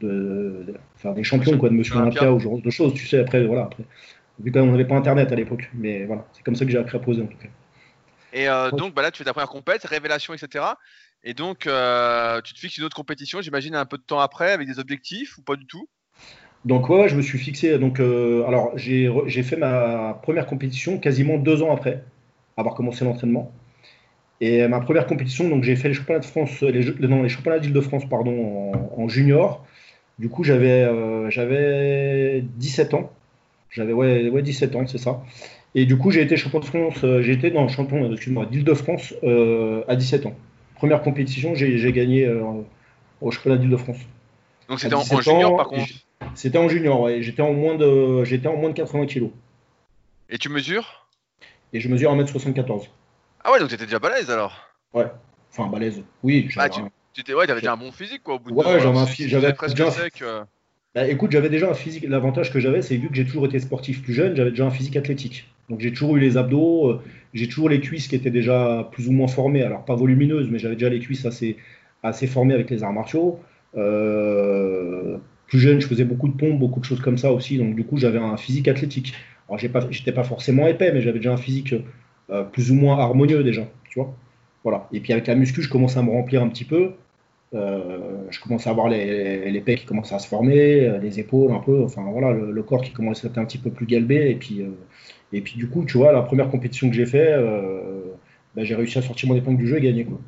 de, 0.00 0.66
des 1.14 1.24
champions, 1.24 1.58
quoi, 1.58 1.68
de 1.68 1.74
Monsieur 1.74 1.96
Olympia 1.96 2.32
ou 2.32 2.38
genre 2.38 2.60
de 2.60 2.70
choses, 2.70 2.94
tu 2.94 3.06
sais, 3.06 3.18
après, 3.18 3.44
voilà, 3.44 3.64
après. 3.64 3.84
Vu 4.40 4.50
qu'on 4.50 4.66
n'avait 4.66 4.84
pas 4.84 4.96
internet 4.96 5.30
à 5.32 5.34
l'époque. 5.34 5.70
Mais 5.74 6.04
voilà, 6.04 6.26
c'est 6.32 6.42
comme 6.42 6.56
ça 6.56 6.64
que 6.64 6.70
j'ai 6.70 6.78
appris 6.78 6.96
à 6.96 7.00
poser 7.00 7.22
en 7.22 7.26
tout 7.26 7.38
cas. 7.38 7.48
Et 8.32 8.48
euh, 8.48 8.70
donc 8.70 8.94
bah 8.94 9.02
là, 9.02 9.10
tu 9.10 9.18
fais 9.18 9.24
ta 9.24 9.32
première 9.32 9.48
compète, 9.48 9.84
révélation, 9.84 10.34
etc. 10.34 10.64
Et 11.22 11.34
donc, 11.34 11.66
euh, 11.66 12.40
tu 12.42 12.52
te 12.52 12.58
fixes 12.58 12.76
une 12.78 12.84
autre 12.84 12.96
compétition, 12.96 13.40
j'imagine, 13.40 13.74
un 13.76 13.86
peu 13.86 13.96
de 13.96 14.02
temps 14.02 14.18
après, 14.18 14.52
avec 14.52 14.66
des 14.66 14.78
objectifs 14.78 15.38
ou 15.38 15.42
pas 15.42 15.56
du 15.56 15.66
tout? 15.66 15.88
Donc 16.64 16.88
ouais, 16.88 17.08
je 17.08 17.16
me 17.16 17.22
suis 17.22 17.38
fixé. 17.38 17.78
Donc 17.78 18.00
euh, 18.00 18.44
alors 18.46 18.72
j'ai 18.76 19.42
fait 19.42 19.56
ma 19.56 20.18
première 20.22 20.46
compétition 20.46 20.98
quasiment 20.98 21.36
deux 21.36 21.62
ans 21.62 21.72
après 21.72 22.02
avoir 22.56 22.74
commencé 22.74 23.04
l'entraînement. 23.04 23.52
Et 24.40 24.66
ma 24.66 24.80
première 24.80 25.06
compétition, 25.06 25.48
donc 25.48 25.62
j'ai 25.62 25.76
fait 25.76 25.88
les 25.88 25.94
championnats 25.94 26.20
de 26.20 26.24
France, 26.24 26.60
les, 26.62 26.84
non, 27.06 27.22
les 27.22 27.28
championnats 27.28 27.58
d'Île-de-France 27.58 28.08
pardon 28.08 28.72
en, 28.96 29.08
junior. 29.08 29.64
Du 30.18 30.28
coup 30.28 30.44
j'avais 30.44 30.82
euh, 30.84 31.30
j'avais 31.30 32.42
17 32.56 32.94
ans. 32.94 33.12
J'avais 33.74 33.92
ouais, 33.92 34.28
ouais 34.30 34.42
17 34.42 34.76
ans, 34.76 34.86
c'est 34.86 34.98
ça. 34.98 35.22
Et 35.74 35.84
du 35.84 35.98
coup 35.98 36.10
j'ai 36.10 36.22
été 36.22 36.36
champion 36.36 36.60
de 36.60 36.64
France, 36.64 37.02
euh, 37.02 37.20
j'ai 37.20 37.32
été 37.32 37.50
dans 37.50 37.66
champion 37.68 38.10
excuse-moi 38.10 38.46
d'Île-de-France 38.46 39.14
à 39.88 39.96
17 39.96 40.26
ans. 40.26 40.34
Première 40.76 41.02
compétition, 41.02 41.54
j'ai 41.54 41.92
gagné 41.92 42.28
au 43.20 43.30
championnat 43.30 43.58
d'Île-de-France. 43.58 43.98
Donc 44.68 44.80
c'était 44.80 44.94
en, 44.94 45.02
junior 45.02 45.56
par 45.56 45.68
contre. 45.68 45.88
C'était 46.34 46.58
en 46.58 46.68
junior, 46.68 47.00
ouais. 47.00 47.22
J'étais 47.22 47.42
en 47.42 47.52
moins 47.52 47.74
de, 47.74 48.24
j'étais 48.24 48.48
en 48.48 48.56
moins 48.56 48.70
de 48.70 48.74
80 48.74 49.06
kg. 49.06 49.30
Et 50.30 50.38
tu 50.38 50.48
mesures? 50.48 51.06
Et 51.72 51.80
je 51.80 51.88
mesure 51.88 52.14
1m74. 52.14 52.88
Ah 53.44 53.52
ouais, 53.52 53.58
donc 53.58 53.68
t'étais 53.68 53.84
déjà 53.84 53.98
balèze 53.98 54.30
alors? 54.30 54.56
Ouais. 54.94 55.06
Enfin, 55.50 55.68
balèze. 55.68 56.02
Oui. 56.22 56.48
Bah, 56.56 56.68
tu, 56.68 56.80
tu 57.12 57.34
ouais, 57.34 57.46
t'avais 57.46 57.60
déjà 57.60 57.74
un 57.74 57.76
bon 57.76 57.92
physique 57.92 58.22
quoi. 58.22 58.34
Au 58.34 58.38
bout 58.38 58.54
ouais, 58.54 58.74
de 58.74 59.28
j'avais 59.28 59.52
presque 59.52 59.76
déjà... 59.76 59.90
sec. 59.90 60.22
Bah, 60.94 61.08
écoute, 61.08 61.32
j'avais 61.32 61.48
déjà 61.48 61.68
un 61.70 61.74
physique. 61.74 62.04
L'avantage 62.08 62.52
que 62.52 62.60
j'avais, 62.60 62.80
c'est 62.80 62.96
vu 62.96 63.08
que 63.08 63.16
j'ai 63.16 63.24
toujours 63.24 63.46
été 63.46 63.58
sportif 63.58 64.02
plus 64.02 64.12
jeune, 64.14 64.36
j'avais 64.36 64.50
déjà 64.50 64.64
un 64.66 64.70
physique 64.70 64.96
athlétique. 64.96 65.48
Donc 65.68 65.80
j'ai 65.80 65.90
toujours 65.92 66.16
eu 66.16 66.20
les 66.20 66.36
abdos, 66.36 66.88
euh, 66.90 67.02
j'ai 67.32 67.48
toujours 67.48 67.68
les 67.68 67.80
cuisses 67.80 68.06
qui 68.06 68.14
étaient 68.14 68.30
déjà 68.30 68.88
plus 68.92 69.08
ou 69.08 69.12
moins 69.12 69.26
formées. 69.26 69.62
Alors 69.62 69.84
pas 69.84 69.96
volumineuses, 69.96 70.48
mais 70.50 70.58
j'avais 70.58 70.76
déjà 70.76 70.88
les 70.88 71.00
cuisses 71.00 71.26
assez, 71.26 71.56
assez 72.02 72.26
formées 72.28 72.54
avec 72.54 72.70
les 72.70 72.84
arts 72.84 72.92
martiaux. 72.92 73.40
Euh, 73.76 75.16
plus 75.48 75.58
jeune, 75.58 75.80
je 75.80 75.86
faisais 75.88 76.04
beaucoup 76.04 76.28
de 76.28 76.36
pompes, 76.36 76.58
beaucoup 76.58 76.78
de 76.80 76.84
choses 76.84 77.00
comme 77.00 77.18
ça 77.18 77.32
aussi. 77.32 77.58
Donc, 77.58 77.74
du 77.74 77.84
coup, 77.84 77.96
j'avais 77.96 78.18
un 78.18 78.36
physique 78.36 78.68
athlétique. 78.68 79.14
Alors, 79.48 79.58
j'ai 79.58 79.68
pas, 79.68 79.86
j'étais 79.90 80.12
pas 80.12 80.24
forcément 80.24 80.66
épais, 80.68 80.92
mais 80.92 81.00
j'avais 81.02 81.18
déjà 81.18 81.32
un 81.32 81.36
physique 81.36 81.74
euh, 82.30 82.44
plus 82.44 82.70
ou 82.70 82.74
moins 82.74 82.98
harmonieux 82.98 83.42
déjà, 83.42 83.68
tu 83.90 83.98
vois. 83.98 84.14
Voilà. 84.62 84.88
Et 84.92 85.00
puis, 85.00 85.12
avec 85.12 85.26
la 85.26 85.34
muscu, 85.34 85.60
je 85.62 85.68
commençais 85.68 85.98
à 85.98 86.02
me 86.02 86.10
remplir 86.10 86.42
un 86.42 86.48
petit 86.48 86.64
peu. 86.64 86.92
Euh, 87.54 88.16
je 88.30 88.40
commençais 88.40 88.68
à 88.68 88.72
avoir 88.72 88.88
les, 88.88 89.50
les 89.50 89.60
pecs 89.60 89.80
qui 89.80 89.86
commençaient 89.86 90.14
à 90.14 90.18
se 90.18 90.28
former, 90.28 90.80
euh, 90.80 90.98
les 90.98 91.20
épaules 91.20 91.52
un 91.52 91.60
peu, 91.60 91.84
enfin 91.84 92.02
voilà, 92.02 92.32
le, 92.32 92.62
corps 92.62 92.82
qui 92.82 92.92
commençait 92.92 93.26
à 93.26 93.30
être 93.30 93.38
un 93.38 93.44
petit 93.44 93.58
peu 93.58 93.70
plus 93.70 93.86
galbé. 93.86 94.30
Et 94.30 94.34
puis, 94.34 94.64
et 95.32 95.40
puis 95.40 95.56
du 95.56 95.68
coup, 95.68 95.84
tu 95.84 95.98
vois, 95.98 96.12
la 96.12 96.22
première 96.22 96.50
compétition 96.50 96.88
que 96.88 96.94
j'ai 96.94 97.06
fait, 97.06 97.34
bah, 98.54 98.64
j'ai 98.64 98.74
réussi 98.74 98.98
à 98.98 99.02
sortir 99.02 99.28
mon 99.28 99.36
épingle 99.36 99.58
du 99.58 99.66
jeu 99.66 99.78
et 99.78 99.80
gagner. 99.80 100.04
Quoi. 100.04 100.18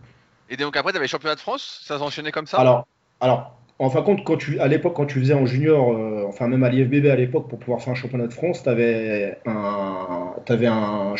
Et 0.50 0.56
donc 0.56 0.76
après, 0.76 0.92
tu 0.92 0.99
avais 0.99 1.09
championnat 1.09 1.35
de 1.35 1.40
France 1.40 1.83
Ça 1.85 1.99
s'enchaînait 1.99 2.33
comme 2.33 2.47
ça? 2.47 2.59
Alors, 2.59 2.87
alors 3.21 3.56
en 3.78 3.90
fin 3.90 4.00
de 4.00 4.06
compte, 4.06 4.25
quand 4.25 4.37
tu, 4.37 4.59
à 4.59 4.68
l'époque, 4.68 4.95
quand 4.95 5.04
tu 5.06 5.21
faisais 5.21 5.35
en 5.35 5.45
junior, 5.45 5.92
euh, 5.92 6.25
enfin 6.26 6.49
même 6.49 6.64
à 6.64 6.71
l'IFBB 6.71 7.06
à 7.06 7.16
l'époque, 7.16 7.49
pour 7.49 7.59
pouvoir 7.59 7.83
faire 7.83 7.92
un 7.92 7.97
championnat 7.97 8.26
de 8.26 8.33
France, 8.33 8.62
tu 8.62 8.68
avais 8.68 9.37
un, 9.45 10.33
avais 10.49 10.66
un, 10.66 11.14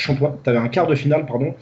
avais 0.47 0.59
un 0.59 0.69
quart 0.69 0.87
de 0.87 0.95
finale, 0.95 1.27
pardon, 1.27 1.55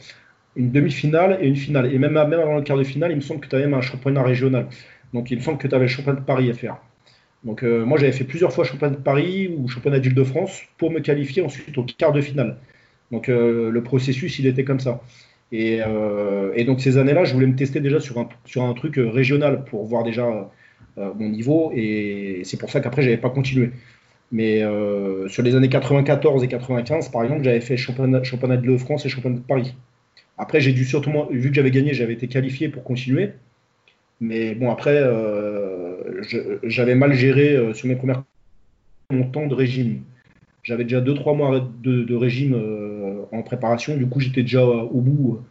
une 0.55 0.71
demi-finale 0.71 1.37
et 1.41 1.47
une 1.47 1.55
finale. 1.55 1.93
Et 1.93 1.99
même, 1.99 2.13
même 2.13 2.33
avant 2.33 2.55
le 2.55 2.61
quart 2.61 2.77
de 2.77 2.83
finale, 2.83 3.11
il 3.11 3.17
me 3.17 3.21
semble 3.21 3.39
que 3.41 3.47
tu 3.47 3.55
avais 3.55 3.65
même 3.65 3.73
un 3.73 3.81
championnat 3.81 4.23
régional. 4.23 4.67
Donc 5.13 5.31
il 5.31 5.37
me 5.37 5.43
semble 5.43 5.57
que 5.57 5.67
tu 5.67 5.75
avais 5.75 5.85
le 5.85 5.89
championnat 5.89 6.19
de 6.19 6.25
Paris 6.25 6.49
à 6.49 6.53
faire. 6.53 6.77
Donc 7.43 7.63
euh, 7.63 7.85
moi 7.85 7.97
j'avais 7.99 8.11
fait 8.11 8.23
plusieurs 8.23 8.51
fois 8.51 8.63
championnat 8.63 8.95
de 8.95 9.01
Paris 9.01 9.53
ou 9.55 9.67
championnat 9.67 9.99
d'Île-de-France 9.99 10.63
pour 10.77 10.91
me 10.91 10.99
qualifier 10.99 11.43
ensuite 11.43 11.77
au 11.77 11.83
quart 11.83 12.11
de 12.11 12.21
finale. 12.21 12.57
Donc 13.11 13.29
euh, 13.29 13.69
le 13.69 13.83
processus 13.83 14.39
il 14.39 14.47
était 14.47 14.63
comme 14.63 14.79
ça. 14.79 15.01
Et, 15.51 15.79
et 16.55 16.65
donc 16.65 16.81
ces 16.81 16.97
années-là, 16.97 17.23
je 17.23 17.33
voulais 17.33 17.47
me 17.47 17.55
tester 17.55 17.79
déjà 17.79 17.99
sur 17.99 18.17
un, 18.19 18.27
sur 18.45 18.63
un 18.63 18.73
truc 18.73 18.95
régional 18.97 19.63
pour 19.63 19.85
voir 19.85 20.03
déjà 20.03 20.49
mon 20.97 21.29
niveau. 21.29 21.71
Et 21.73 22.41
c'est 22.43 22.57
pour 22.57 22.71
ça 22.71 22.79
qu'apraprès, 22.79 23.03
j'avais 23.03 23.17
pas 23.17 23.29
continué. 23.29 23.69
Mais 24.31 24.63
sur 25.27 25.43
les 25.43 25.55
années 25.55 25.69
94 25.69 26.43
et 26.43 26.47
95, 26.47 27.09
par 27.09 27.23
exemple, 27.23 27.43
j'avais 27.43 27.61
fait 27.61 27.77
championnat, 27.77 28.23
championnat 28.23 28.57
de 28.57 28.77
France 28.77 29.05
et 29.05 29.09
championnat 29.09 29.37
de 29.37 29.43
Paris. 29.43 29.75
Après, 30.37 30.59
j'ai 30.59 30.73
dû 30.73 30.85
surtout, 30.85 31.11
vu 31.31 31.49
que 31.49 31.55
j'avais 31.55 31.71
gagné, 31.71 31.93
j'avais 31.93 32.13
été 32.13 32.27
qualifié 32.27 32.69
pour 32.69 32.83
continuer. 32.83 33.31
Mais 34.21 34.55
bon, 34.55 34.71
après, 34.71 34.97
euh, 34.97 36.21
j'avais 36.63 36.95
mal 36.95 37.13
géré 37.13 37.55
euh, 37.55 37.73
sur 37.73 37.87
mes 37.87 37.95
premières 37.95 38.23
mon 39.11 39.25
temps 39.29 39.45
de 39.45 39.53
régime. 39.53 40.01
J'avais 40.63 40.83
déjà 40.83 40.99
2-3 40.99 41.35
mois 41.35 41.69
de, 41.83 42.15
régime 42.15 42.55
euh, 42.55 43.23
en 43.31 43.43
préparation. 43.43 43.95
Du 43.97 44.07
coup, 44.07 44.19
j'étais 44.19 44.41
déjà 44.41 44.65
au 44.65 44.99
bout, 44.99 45.41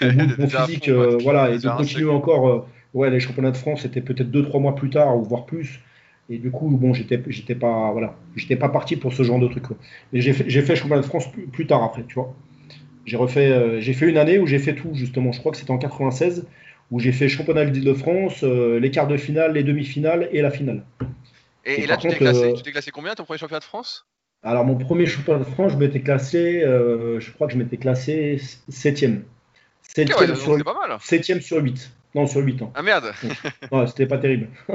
au 0.00 0.06
bout 0.06 0.26
de 0.26 0.40
mon 0.40 0.48
physique. 0.48 0.90
voilà, 1.22 1.50
et 1.50 1.58
de 1.58 1.68
continuer 1.68 2.10
encore. 2.10 2.66
ouais, 2.94 3.10
les 3.10 3.20
championnats 3.20 3.52
de 3.52 3.56
France, 3.56 3.82
c'était 3.82 4.00
peut-être 4.00 4.30
2-3 4.30 4.60
mois 4.60 4.74
plus 4.74 4.90
tard, 4.90 5.16
ou 5.16 5.22
voire 5.22 5.46
plus. 5.46 5.80
Et 6.30 6.38
du 6.38 6.52
coup, 6.52 6.68
bon, 6.68 6.94
j'étais, 6.94 7.20
j'étais 7.26 7.56
pas, 7.56 7.90
voilà, 7.90 8.14
j'étais 8.36 8.54
pas 8.54 8.68
parti 8.68 8.96
pour 8.96 9.12
ce 9.12 9.24
genre 9.24 9.40
de 9.40 9.48
truc. 9.48 9.64
Mais 10.12 10.20
j'ai 10.20 10.32
fait, 10.32 10.44
j'ai 10.48 10.62
fait 10.62 10.76
championnat 10.76 11.02
de 11.02 11.06
France 11.06 11.28
plus, 11.52 11.66
tard 11.66 11.82
après, 11.82 12.04
tu 12.06 12.14
vois. 12.14 12.34
J'ai 13.06 13.16
refait, 13.16 13.80
j'ai 13.80 13.92
fait 13.92 14.08
une 14.08 14.18
année 14.18 14.38
où 14.38 14.46
j'ai 14.46 14.58
fait 14.58 14.74
tout 14.74 14.90
justement. 14.94 15.32
Je 15.32 15.40
crois 15.40 15.52
que 15.52 15.58
c'était 15.58 15.70
en 15.70 15.78
96 15.78 16.44
où 16.90 16.98
j'ai 16.98 17.12
fait 17.12 17.28
championnat 17.28 17.64
d'Île-de-France, 17.64 18.42
euh, 18.42 18.78
les 18.80 18.90
quarts 18.90 19.06
de 19.06 19.16
finale, 19.16 19.52
les 19.52 19.62
demi-finales 19.62 20.28
et 20.32 20.42
la 20.42 20.50
finale. 20.50 20.84
Et, 21.64 21.86
là, 21.86 21.96
tu 21.96 22.08
t'es 22.08 22.16
classé, 22.16 22.52
euh, 22.52 22.70
classé, 22.70 22.90
combien 22.90 23.14
ton 23.14 23.24
premier 23.24 23.38
championnat 23.38 23.60
de 23.60 23.64
France? 23.64 24.06
Alors, 24.42 24.64
mon 24.64 24.76
premier 24.76 25.06
championnat 25.06 25.40
de 25.40 25.44
France, 25.44 25.72
je 25.72 25.76
m'étais 25.76 26.00
classé, 26.00 26.62
euh, 26.64 27.20
je 27.20 27.30
crois 27.32 27.46
que 27.46 27.52
je 27.52 27.58
m'étais 27.58 27.76
classé 27.76 28.40
7ème. 28.70 29.22
7ème 29.94 30.34
sur, 30.34 30.64
pas 30.64 30.74
mal. 30.74 30.96
7 31.00 31.42
sur 31.42 31.58
8. 31.58 31.92
Non, 32.14 32.26
sur 32.26 32.40
8 32.40 32.62
ans. 32.62 32.72
Ah 32.74 32.82
merde 32.82 33.12
ouais, 33.72 33.86
C'était 33.86 34.06
pas 34.06 34.18
terrible. 34.18 34.48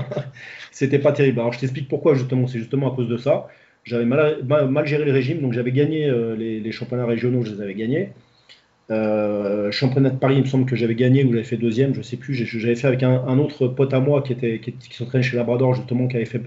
c'était 0.71 0.99
pas 0.99 1.11
terrible. 1.11 1.39
Alors, 1.39 1.51
je 1.51 1.59
t'explique 1.59 1.89
pourquoi, 1.89 2.13
justement. 2.13 2.47
C'est 2.47 2.59
justement 2.59 2.93
à 2.93 2.95
cause 2.95 3.09
de 3.09 3.17
ça. 3.17 3.47
J'avais 3.85 4.05
mal, 4.05 4.43
mal, 4.43 4.85
géré 4.85 5.05
le 5.05 5.11
régime, 5.11 5.41
donc 5.41 5.53
j'avais 5.53 5.71
gagné 5.71 6.11
les, 6.37 6.59
les, 6.59 6.71
championnats 6.71 7.05
régionaux, 7.05 7.43
je 7.43 7.53
les 7.53 7.61
avais 7.61 7.75
gagnés. 7.75 8.09
Euh, 8.91 9.71
championnat 9.71 10.11
de 10.11 10.17
Paris, 10.17 10.35
il 10.37 10.41
me 10.41 10.47
semble 10.47 10.65
que 10.65 10.75
j'avais 10.75 10.95
gagné 10.95 11.23
ou 11.23 11.31
j'avais 11.31 11.43
fait 11.43 11.57
deuxième, 11.57 11.95
je 11.95 12.01
sais 12.01 12.17
plus. 12.17 12.33
J'avais 12.35 12.75
fait 12.75 12.87
avec 12.87 13.03
un, 13.03 13.37
autre 13.39 13.67
pote 13.67 13.93
à 13.93 13.99
moi 13.99 14.21
qui 14.21 14.33
était 14.33 14.59
qui, 14.59 14.95
s'entraînait 14.95 15.23
chez 15.23 15.37
Labrador 15.37 15.73
justement, 15.73 16.07
qui 16.07 16.17
avait 16.17 16.25
fait 16.25 16.41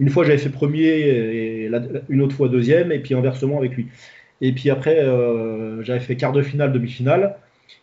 une 0.00 0.08
fois 0.08 0.24
j'avais 0.24 0.38
fait 0.38 0.48
premier 0.48 0.86
et 0.86 1.70
une 2.08 2.22
autre 2.22 2.34
fois 2.34 2.48
deuxième 2.48 2.92
et 2.92 2.98
puis 2.98 3.14
inversement 3.14 3.58
avec 3.58 3.72
lui. 3.72 3.88
Et 4.40 4.52
puis 4.52 4.70
après 4.70 4.98
euh, 5.00 5.82
j'avais 5.82 6.00
fait 6.00 6.16
quart 6.16 6.32
de 6.32 6.42
finale, 6.42 6.72
demi-finale 6.72 7.36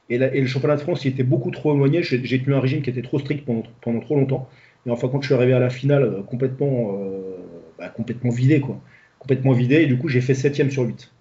et, 0.09 0.17
le 0.17 0.47
championnat 0.47 0.75
de 0.75 0.81
France 0.81 1.05
il 1.05 1.09
était 1.09 1.23
beaucoup 1.23 1.51
trop 1.51 1.73
éloigné. 1.75 2.01
J'ai 2.03 2.41
tenu 2.41 2.55
un 2.55 2.59
régime 2.59 2.81
qui 2.81 2.89
était 2.89 3.03
trop 3.03 3.19
strict 3.19 3.45
pendant, 3.45 3.63
pendant 3.81 3.99
trop 3.99 4.15
longtemps. 4.15 4.49
Et 4.87 4.89
enfin 4.89 5.07
quand 5.09 5.21
je 5.21 5.27
suis 5.27 5.35
arrivé 5.35 5.53
à 5.53 5.59
la 5.59 5.69
finale 5.69 6.03
euh, 6.03 6.21
complètement 6.23 6.99
bah, 7.77 7.89
complètement 7.89 8.31
vidé 8.31 8.59
quoi, 8.59 8.81
complètement 9.19 9.53
vidé 9.53 9.75
et 9.75 9.85
du 9.85 9.97
coup 9.97 10.07
j'ai 10.07 10.21
fait 10.21 10.33
septième 10.33 10.71
sur 10.71 10.83
8. 10.83 11.11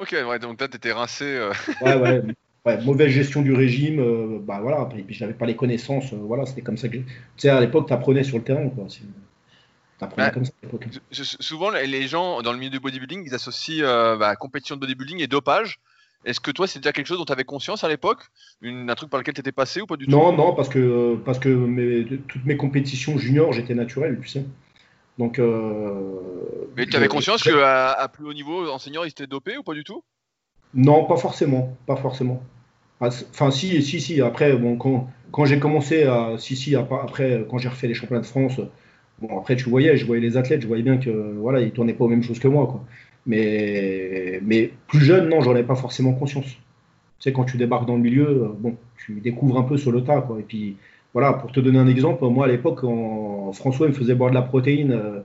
Ok, 0.00 0.12
ouais, 0.12 0.38
donc 0.38 0.56
toi, 0.56 0.66
t'étais 0.66 0.92
rincé. 0.92 1.24
Euh. 1.24 1.52
Ouais, 1.82 1.94
ouais, 2.66 2.84
mauvaise 2.84 3.10
gestion 3.10 3.42
du 3.42 3.52
régime, 3.52 4.00
euh, 4.00 4.38
bah 4.40 4.60
voilà, 4.62 4.88
et 4.96 5.02
puis 5.02 5.14
j'avais 5.14 5.34
pas 5.34 5.44
les 5.44 5.56
connaissances, 5.56 6.14
euh, 6.14 6.16
voilà, 6.16 6.46
c'était 6.46 6.62
comme 6.62 6.78
ça 6.78 6.88
que. 6.88 6.96
Tu 6.96 7.04
sais, 7.36 7.50
à 7.50 7.60
l'époque, 7.60 7.86
t'apprenais 7.86 8.24
sur 8.24 8.38
le 8.38 8.44
terrain, 8.44 8.66
quoi. 8.70 8.86
T'apprenais 9.98 10.30
comme 10.30 10.46
ça 10.46 10.52
à 10.62 10.66
l'époque. 10.66 10.86
Souvent, 11.12 11.70
les 11.70 12.08
gens 12.08 12.40
dans 12.40 12.52
le 12.52 12.58
milieu 12.58 12.70
du 12.70 12.80
bodybuilding, 12.80 13.24
ils 13.26 13.34
associent 13.34 13.84
bah, 14.16 14.34
compétition 14.36 14.76
de 14.76 14.80
bodybuilding 14.80 15.20
et 15.20 15.26
dopage. 15.26 15.78
Est-ce 16.24 16.40
que 16.40 16.50
toi, 16.50 16.66
c'est 16.66 16.78
déjà 16.78 16.92
quelque 16.92 17.06
chose 17.06 17.18
dont 17.18 17.24
tu 17.24 17.32
avais 17.32 17.44
conscience 17.44 17.84
à 17.84 17.88
l'époque? 17.88 18.20
Un 18.62 18.94
truc 18.94 19.10
par 19.10 19.20
lequel 19.20 19.34
tu 19.34 19.40
étais 19.40 19.52
passé 19.52 19.82
ou 19.82 19.86
pas 19.86 19.96
du 19.96 20.06
tout? 20.06 20.10
Non, 20.10 20.32
non, 20.32 20.54
parce 20.54 20.70
que, 20.70 21.16
parce 21.16 21.38
que 21.38 22.02
toutes 22.28 22.44
mes 22.46 22.56
compétitions 22.56 23.18
juniors, 23.18 23.52
j'étais 23.52 23.74
naturel, 23.74 24.18
tu 24.22 24.28
sais. 24.28 24.44
Donc, 25.20 25.38
euh, 25.38 26.18
Mais 26.78 26.86
tu 26.86 26.96
avais 26.96 27.06
conscience 27.06 27.42
qu'à 27.42 27.92
à 27.92 28.08
plus 28.08 28.24
haut 28.24 28.32
niveau, 28.32 28.70
enseignant, 28.70 29.04
il 29.04 29.10
s'était 29.10 29.26
dopé 29.26 29.58
ou 29.58 29.62
pas 29.62 29.74
du 29.74 29.84
tout? 29.84 30.02
Non, 30.72 31.04
pas 31.04 31.18
forcément, 31.18 31.76
pas 31.86 31.96
forcément. 31.96 32.42
Ah, 33.02 33.10
enfin, 33.30 33.50
si, 33.50 33.82
si, 33.82 34.00
si. 34.00 34.22
Après, 34.22 34.56
bon, 34.56 34.78
quand, 34.78 35.10
quand 35.30 35.44
j'ai 35.44 35.58
commencé 35.58 36.04
à, 36.04 36.36
si, 36.38 36.56
si, 36.56 36.74
après, 36.74 37.44
quand 37.50 37.58
j'ai 37.58 37.68
refait 37.68 37.86
les 37.86 37.92
championnats 37.92 38.22
de 38.22 38.26
France, 38.26 38.62
bon, 39.20 39.38
après, 39.38 39.56
tu 39.56 39.68
voyais, 39.68 39.94
je 39.98 40.06
voyais 40.06 40.22
les 40.22 40.38
athlètes, 40.38 40.62
je 40.62 40.66
voyais 40.66 40.82
bien 40.82 40.96
que, 40.96 41.10
voilà, 41.10 41.60
ils 41.60 41.72
tournaient 41.72 41.92
pas 41.92 42.04
aux 42.06 42.08
mêmes 42.08 42.22
choses 42.22 42.38
que 42.38 42.48
moi, 42.48 42.66
quoi. 42.66 42.82
Mais, 43.26 44.40
mais 44.42 44.72
plus 44.86 45.00
jeune, 45.00 45.28
non, 45.28 45.42
j'en 45.42 45.54
ai 45.54 45.64
pas 45.64 45.76
forcément 45.76 46.14
conscience. 46.14 46.46
Tu 46.46 46.54
sais, 47.18 47.34
quand 47.34 47.44
tu 47.44 47.58
débarques 47.58 47.86
dans 47.86 47.96
le 47.96 48.02
milieu, 48.02 48.26
euh, 48.26 48.48
bon, 48.58 48.74
tu 48.96 49.20
découvres 49.20 49.58
un 49.58 49.64
peu 49.64 49.76
sur 49.76 49.92
le 49.92 50.02
tas, 50.02 50.22
quoi. 50.22 50.40
Et 50.40 50.44
puis, 50.44 50.78
voilà, 51.12 51.32
pour 51.32 51.52
te 51.52 51.60
donner 51.60 51.78
un 51.78 51.88
exemple, 51.88 52.24
moi 52.26 52.44
à 52.46 52.48
l'époque, 52.48 52.80
François 53.52 53.88
me 53.88 53.92
faisait 53.92 54.14
boire 54.14 54.30
de 54.30 54.34
la 54.34 54.42
protéine 54.42 54.92
euh, 54.92 55.20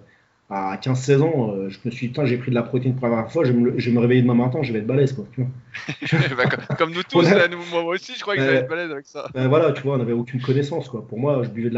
à 0.49 0.77
15-16 0.77 1.21
ans. 1.21 1.51
Euh, 1.51 1.69
je 1.69 1.79
me 1.85 1.91
suis 1.91 2.09
dit, 2.09 2.21
j'ai 2.23 2.37
pris 2.37 2.49
de 2.49 2.55
la 2.55 2.63
protéine 2.63 2.95
pour 2.95 3.07
la 3.07 3.13
première 3.13 3.31
fois, 3.31 3.43
je 3.43 3.51
vais 3.51 3.59
me, 3.59 3.79
je 3.79 3.91
me 3.91 3.99
réveiller 3.99 4.21
demain 4.21 4.33
matin, 4.33 4.59
je 4.63 4.73
vais 4.73 4.79
être 4.79 4.87
balèze. 4.87 5.13
Quoi, 5.13 5.25
bah, 6.37 6.75
comme, 6.77 6.91
nous 6.91 7.03
tous, 7.03 7.27
moi 7.71 7.83
aussi, 7.93 8.13
je 8.15 8.21
crois 8.21 8.35
que 8.35 8.41
j'allais 8.41 8.57
être 8.57 8.69
balèze 8.69 8.91
avec 8.91 9.05
ça. 9.05 9.27
Ben, 9.33 9.47
voilà, 9.47 9.71
tu 9.73 9.83
vois, 9.83 9.95
on 9.95 9.97
n'avait 9.97 10.13
aucune 10.13 10.41
connaissance. 10.41 10.89
Quoi. 10.89 11.07
Pour 11.07 11.19
moi, 11.19 11.43
je 11.43 11.49
buvais 11.49 11.69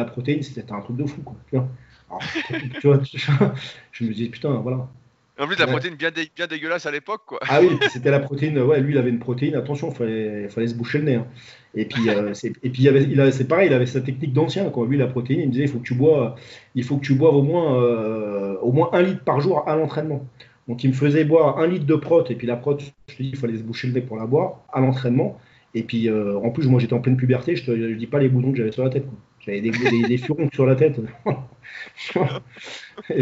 Quoi. 5.38 5.46
En 5.46 5.48
plus, 5.48 5.60
la 5.60 5.68
protéine 5.68 5.96
bien, 5.96 6.10
bien 6.36 6.48
dégueulasse 6.48 6.86
à 6.86 6.92
l'époque, 6.92 7.22
quoi. 7.26 7.40
Ah 7.48 7.60
oui, 7.62 7.78
c'était 7.92 8.12
la 8.12 8.20
protéine. 8.20 8.58
Ouais, 8.60 8.82
lui, 8.82 8.94
il 8.94 8.98
avait 8.98 9.10
une 9.10 9.20
protéine. 9.20 9.56
Attention, 9.56 9.90
il 9.92 9.96
fallait, 9.96 10.50
fallait 10.50 10.68
se 10.68 10.76
boucher 10.76 10.98
le 11.00 11.04
nez. 11.06 11.16
Hein. 11.16 11.28
Et 11.76 11.86
puis, 11.86 12.10
euh, 12.10 12.34
c'est, 12.34 12.54
et 12.64 12.70
puis, 12.70 12.84
il 12.84 12.88
avait, 12.88 13.04
il 13.04 13.34
c'est 13.34 13.48
pareil, 13.48 13.68
il 13.68 13.74
avait 13.74 13.86
sa 13.86 14.02
technique 14.02 14.34
d'ancien. 14.34 14.70
Quand 14.70 14.84
lui, 14.86 14.98
la 14.98 15.08
protéine, 15.08 15.42
il 15.42 15.48
me 15.48 15.52
disait, 15.52 15.66
il 15.66 15.70
faut 15.70 15.80
que 15.80 15.88
tu 15.88 15.94
bois, 15.94 16.36
il 16.76 16.84
faut 16.84 16.98
que 16.98 17.06
tu 17.06 17.14
boives 17.14 17.36
au 17.36 17.44
moins, 17.44 17.82
euh, 17.82 18.58
au 18.62 18.72
moins 18.72 18.90
un 18.94 19.02
litre 19.02 19.24
par 19.24 19.40
jour 19.40 19.68
à 19.68 19.76
l'entraînement. 19.76 20.26
Donc, 20.68 20.84
il 20.84 20.90
me 20.90 20.96
faisait 20.96 21.24
boire 21.24 21.60
un 21.60 21.68
litre 21.68 21.86
de 21.86 21.96
prot. 21.96 22.26
Et 22.30 22.36
puis, 22.36 22.48
la 22.48 22.56
prot, 22.56 22.78
je 22.80 23.16
te 23.16 23.24
dis, 23.24 23.30
il 23.30 23.38
fallait 23.38 23.58
se 23.58 23.64
boucher 23.64 23.88
le 23.88 23.94
nez 23.94 24.02
pour 24.02 24.18
la 24.18 24.26
boire 24.26 24.64
à 24.74 24.82
l'entraînement. 24.82 25.40
Et 25.74 25.84
puis, 25.84 26.10
euh, 26.10 26.38
en 26.38 26.50
plus, 26.50 26.68
moi, 26.68 26.80
j'étais 26.80 26.94
en 26.94 27.02
pleine 27.02 27.18
puberté. 27.18 27.56
Je 27.56 27.66
te 27.66 27.94
dis 27.94 28.08
pas 28.08 28.20
les 28.20 28.30
boutons 28.30 28.52
que 28.52 28.58
j'avais 28.58 28.72
sur 28.72 28.84
la 28.84 28.90
tête. 28.90 29.06
J'avais 29.40 29.62
des, 29.62 29.72
des, 30.08 30.18
furons 30.18 30.50
sur 30.54 30.66
la 30.66 30.76
tête. 30.76 31.00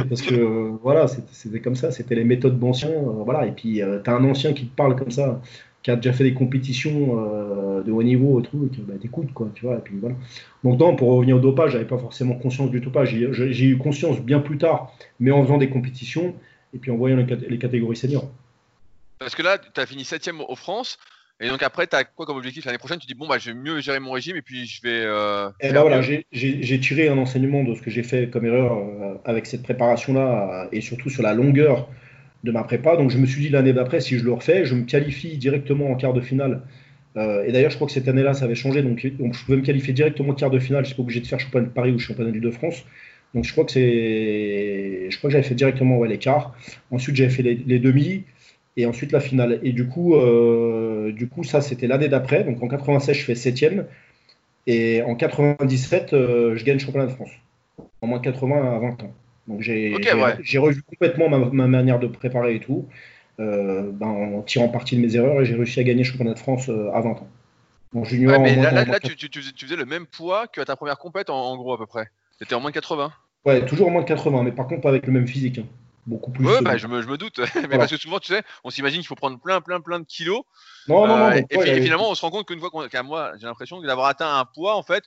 parce 0.10 0.21
que 0.21 0.77
voilà, 0.81 1.08
c'était 1.08 1.60
comme 1.60 1.75
ça, 1.75 1.91
c'était 1.91 2.15
les 2.15 2.23
méthodes 2.23 2.60
d'anciens. 2.60 2.91
voilà, 2.91 3.45
et 3.45 3.51
puis 3.51 3.81
tu 4.03 4.10
as 4.10 4.13
un 4.13 4.23
ancien 4.23 4.53
qui 4.53 4.67
te 4.67 4.75
parle 4.75 4.95
comme 4.95 5.12
ça, 5.12 5.41
qui 5.86 5.91
a 5.91 5.95
déjà 5.95 6.13
fait 6.13 6.23
des 6.23 6.34
compétitions 6.34 7.19
euh, 7.19 7.84
de 7.84 7.91
haut 7.91 8.01
niveau 8.01 8.39
et 8.39 8.43
tout, 8.43 8.67
et 8.73 8.81
bah, 8.81 8.95
t'écoutes, 8.99 9.31
quoi, 9.34 9.51
tu 9.53 9.67
vois, 9.67 9.75
et 9.75 9.81
puis 9.81 9.95
voilà. 9.99 10.15
Donc, 10.63 10.79
non, 10.79 10.95
pour 10.95 11.10
revenir 11.10 11.38
au 11.38 11.39
dopage, 11.39 11.73
j'avais 11.73 11.86
pas 11.86 11.99
forcément 11.99 12.34
conscience 12.34 12.71
du 12.71 12.79
dopage, 12.79 13.15
j'ai 13.31 13.65
eu 13.65 13.77
conscience 13.77 14.19
bien 14.19 14.39
plus 14.39 14.58
tard, 14.58 14.91
mais 15.19 15.29
en 15.29 15.43
faisant 15.43 15.60
des 15.60 15.69
compétitions, 15.69 16.34
et 16.73 16.79
puis 16.79 16.89
en 16.89 16.97
voyant 16.97 17.17
les, 17.17 17.60
catégories 17.60 17.95
seniors. 17.95 18.27
Parce 19.19 19.36
que 19.36 19.43
là, 19.43 19.60
tu 19.60 19.79
as 19.79 19.86
fini 19.86 20.03
7 20.03 20.31
au 20.47 20.55
France, 20.55 20.97
et 21.39 21.50
donc 21.50 21.63
après, 21.63 21.88
tu 21.88 21.95
as 21.95 22.04
quoi 22.04 22.26
comme 22.26 22.38
objectif 22.38 22.65
l'année 22.65 22.78
prochaine? 22.78 23.00
Tu 23.00 23.08
dis, 23.08 23.13
bon, 23.13 23.28
bah, 23.28 23.38
je 23.38 23.52
vais 23.52 23.58
mieux 23.58 23.82
gérer 23.82 24.00
mon 24.00 24.12
régime, 24.12 24.36
et 24.38 24.41
puis 24.41 24.65
je 24.65 24.82
vais... 24.82 25.02
Euh, 25.04 25.50
et 25.62 25.71
ben 25.71 25.82
voilà, 25.82 26.02
j'ai 26.02 26.80
tiré 26.80 27.10
un 27.10 27.17
enseignement 27.17 27.63
de 27.63 27.74
ce 27.76 27.82
que 27.82 27.91
j'ai 27.91 28.04
fait 28.04 28.30
comme 28.30 28.45
erreur 28.45 28.78
euh, 28.78 29.15
avec 29.26 29.45
cette 29.45 29.63
préparation-là, 29.63 30.67
et 30.71 30.82
surtout 30.82 31.10
sur 31.10 31.24
la 31.24 31.34
longueur 31.34 31.89
de 32.43 32.52
ma 32.52 32.63
prépa. 32.63 32.95
Donc 32.95 33.10
je 33.10 33.17
me 33.17 33.26
suis 33.26 33.41
dit 33.41 33.50
l'année 33.50 33.74
d'après, 33.74 34.02
si 34.02 34.17
je 34.17 34.24
le 34.24 34.32
refais, 34.32 34.65
je 34.65 34.76
me 34.76 34.84
qualifie 34.84 35.38
directement 35.38 35.91
en 35.91 35.95
quart 35.95 36.13
de 36.13 36.21
finale. 36.21 36.62
Euh, 37.17 37.43
et 37.45 37.52
d'ailleurs, 37.52 37.71
je 37.71 37.76
crois 37.76 37.88
que 37.88 37.93
cette 37.93 38.08
année-là, 38.08 38.34
ça 38.34 38.45
avait 38.45 38.56
changé. 38.56 38.82
Donc, 38.82 39.00
je 39.00 39.45
pouvais 39.45 39.58
me 39.58 39.62
qualifier 39.63 39.93
directement 39.93 40.34
en 40.34 40.36
quart 40.36 40.50
de 40.50 40.60
finale. 40.60 40.84
Je 40.84 40.88
suis 40.88 40.95
pas 40.95 41.02
obligé 41.02 41.21
de 41.21 41.28
faire 41.28 41.39
championnat 41.39 41.67
de 41.67 41.71
Paris 41.71 41.91
ou 41.91 42.00
championnat 42.00 42.32
de 42.32 42.52
France. 42.52 42.84
Donc 43.34 43.43
je 43.43 43.52
crois 43.52 43.65
que 43.65 43.71
c'est, 43.74 45.08
je 45.10 45.17
crois 45.17 45.30
que 45.30 45.34
j'avais 45.34 45.48
fait 45.48 45.56
directement 45.56 45.98
ouais, 45.98 46.08
les 46.08 46.17
quarts. 46.17 46.56
Ensuite, 46.89 47.17
j'avais 47.17 47.30
fait 47.30 47.43
les, 47.43 47.80
demi 47.80 48.24
et 48.77 48.85
ensuite 48.85 49.11
la 49.11 49.19
finale. 49.19 49.59
Et 49.63 49.71
du 49.71 49.88
coup, 49.88 50.15
euh, 50.15 51.11
du 51.11 51.27
coup, 51.27 51.43
ça 51.43 51.61
c'était 51.61 51.88
l'année 51.88 52.07
d'après. 52.07 52.43
Donc 52.43 52.61
en 52.61 52.67
96, 52.67 53.15
je 53.15 53.23
fais 53.23 53.35
septième. 53.35 53.85
Et 54.67 55.01
en 55.03 55.15
97, 55.15 56.13
euh, 56.13 56.55
je 56.55 56.63
gagne 56.65 56.79
championnat 56.79 57.07
de 57.07 57.11
France. 57.11 57.31
En 58.01 58.07
moins 58.07 58.19
de 58.19 58.23
80 58.23 58.75
à 58.75 58.79
20 58.79 59.03
ans. 59.03 59.13
Donc 59.47 59.61
j'ai 59.61 60.57
revu 60.57 60.81
complètement 60.83 61.29
ma, 61.29 61.67
manière 61.67 61.99
de 61.99 62.07
préparer 62.07 62.55
et 62.55 62.59
tout, 62.59 62.88
euh, 63.39 63.91
ben, 63.93 64.07
en 64.07 64.41
tirant 64.41 64.69
parti 64.69 64.95
de 64.95 65.01
mes 65.01 65.15
erreurs 65.15 65.39
et 65.41 65.45
j'ai 65.45 65.53
réussi 65.53 65.79
à 65.79 65.83
gagner 65.83 65.99
le 65.99 66.09
championnat 66.09 66.33
de 66.33 66.39
France 66.39 66.69
à 66.69 66.99
20 66.99 67.09
ans. 67.11 67.27
Mon 67.93 68.03
junior, 68.03 68.41
mais 68.41 68.55
là, 68.55 68.71
là, 68.71 68.99
tu, 68.99 69.15
tu, 69.15 69.41
faisais 69.41 69.75
le 69.75 69.85
même 69.85 70.05
poids 70.05 70.47
que 70.47 70.59
ta 70.61 70.75
première 70.75 70.97
compète 70.97 71.29
en, 71.29 71.55
gros 71.55 71.73
à 71.73 71.77
peu 71.77 71.85
près. 71.85 72.09
C'était 72.39 72.55
en 72.55 72.59
moins 72.59 72.71
de 72.71 72.75
80. 72.75 73.13
Ouais, 73.45 73.65
toujours 73.65 73.88
en 73.88 73.91
moins 73.91 74.01
de 74.01 74.07
80, 74.07 74.43
mais 74.43 74.51
par 74.51 74.67
contre 74.67 74.81
pas 74.81 74.89
avec 74.89 75.05
le 75.05 75.13
même 75.13 75.27
physique. 75.27 75.59
Hein. 75.59 75.65
Beaucoup 76.05 76.31
plus. 76.31 76.45
Ouais, 76.45 76.61
bah, 76.61 76.77
je, 76.77 76.87
me, 76.87 77.01
je, 77.01 77.07
me, 77.07 77.17
doute. 77.17 77.39
mais 77.69 77.77
parce 77.77 77.89
que 77.89 77.97
souvent, 77.97 78.19
tu 78.19 78.27
sais, 78.27 78.43
on 78.63 78.69
s'imagine 78.69 78.99
qu'il 78.99 79.07
faut 79.07 79.15
prendre 79.15 79.39
plein, 79.39 79.59
plein, 79.61 79.81
plein 79.81 79.99
de 79.99 80.05
kilos. 80.05 80.43
Non, 80.87 81.07
non, 81.07 81.17
non. 81.17 81.31
Euh, 81.31 81.41
et, 81.49 81.81
finalement, 81.81 82.09
on 82.09 82.15
se 82.15 82.21
rend 82.21 82.29
compte 82.29 82.47
qu'une 82.47 82.59
fois 82.59 82.69
qu'à 82.89 83.01
moi, 83.01 83.31
j'ai 83.39 83.47
l'impression 83.47 83.81
d'avoir 83.81 84.07
atteint 84.07 84.37
un 84.37 84.45
poids, 84.45 84.75
en 84.75 84.83
fait, 84.83 85.03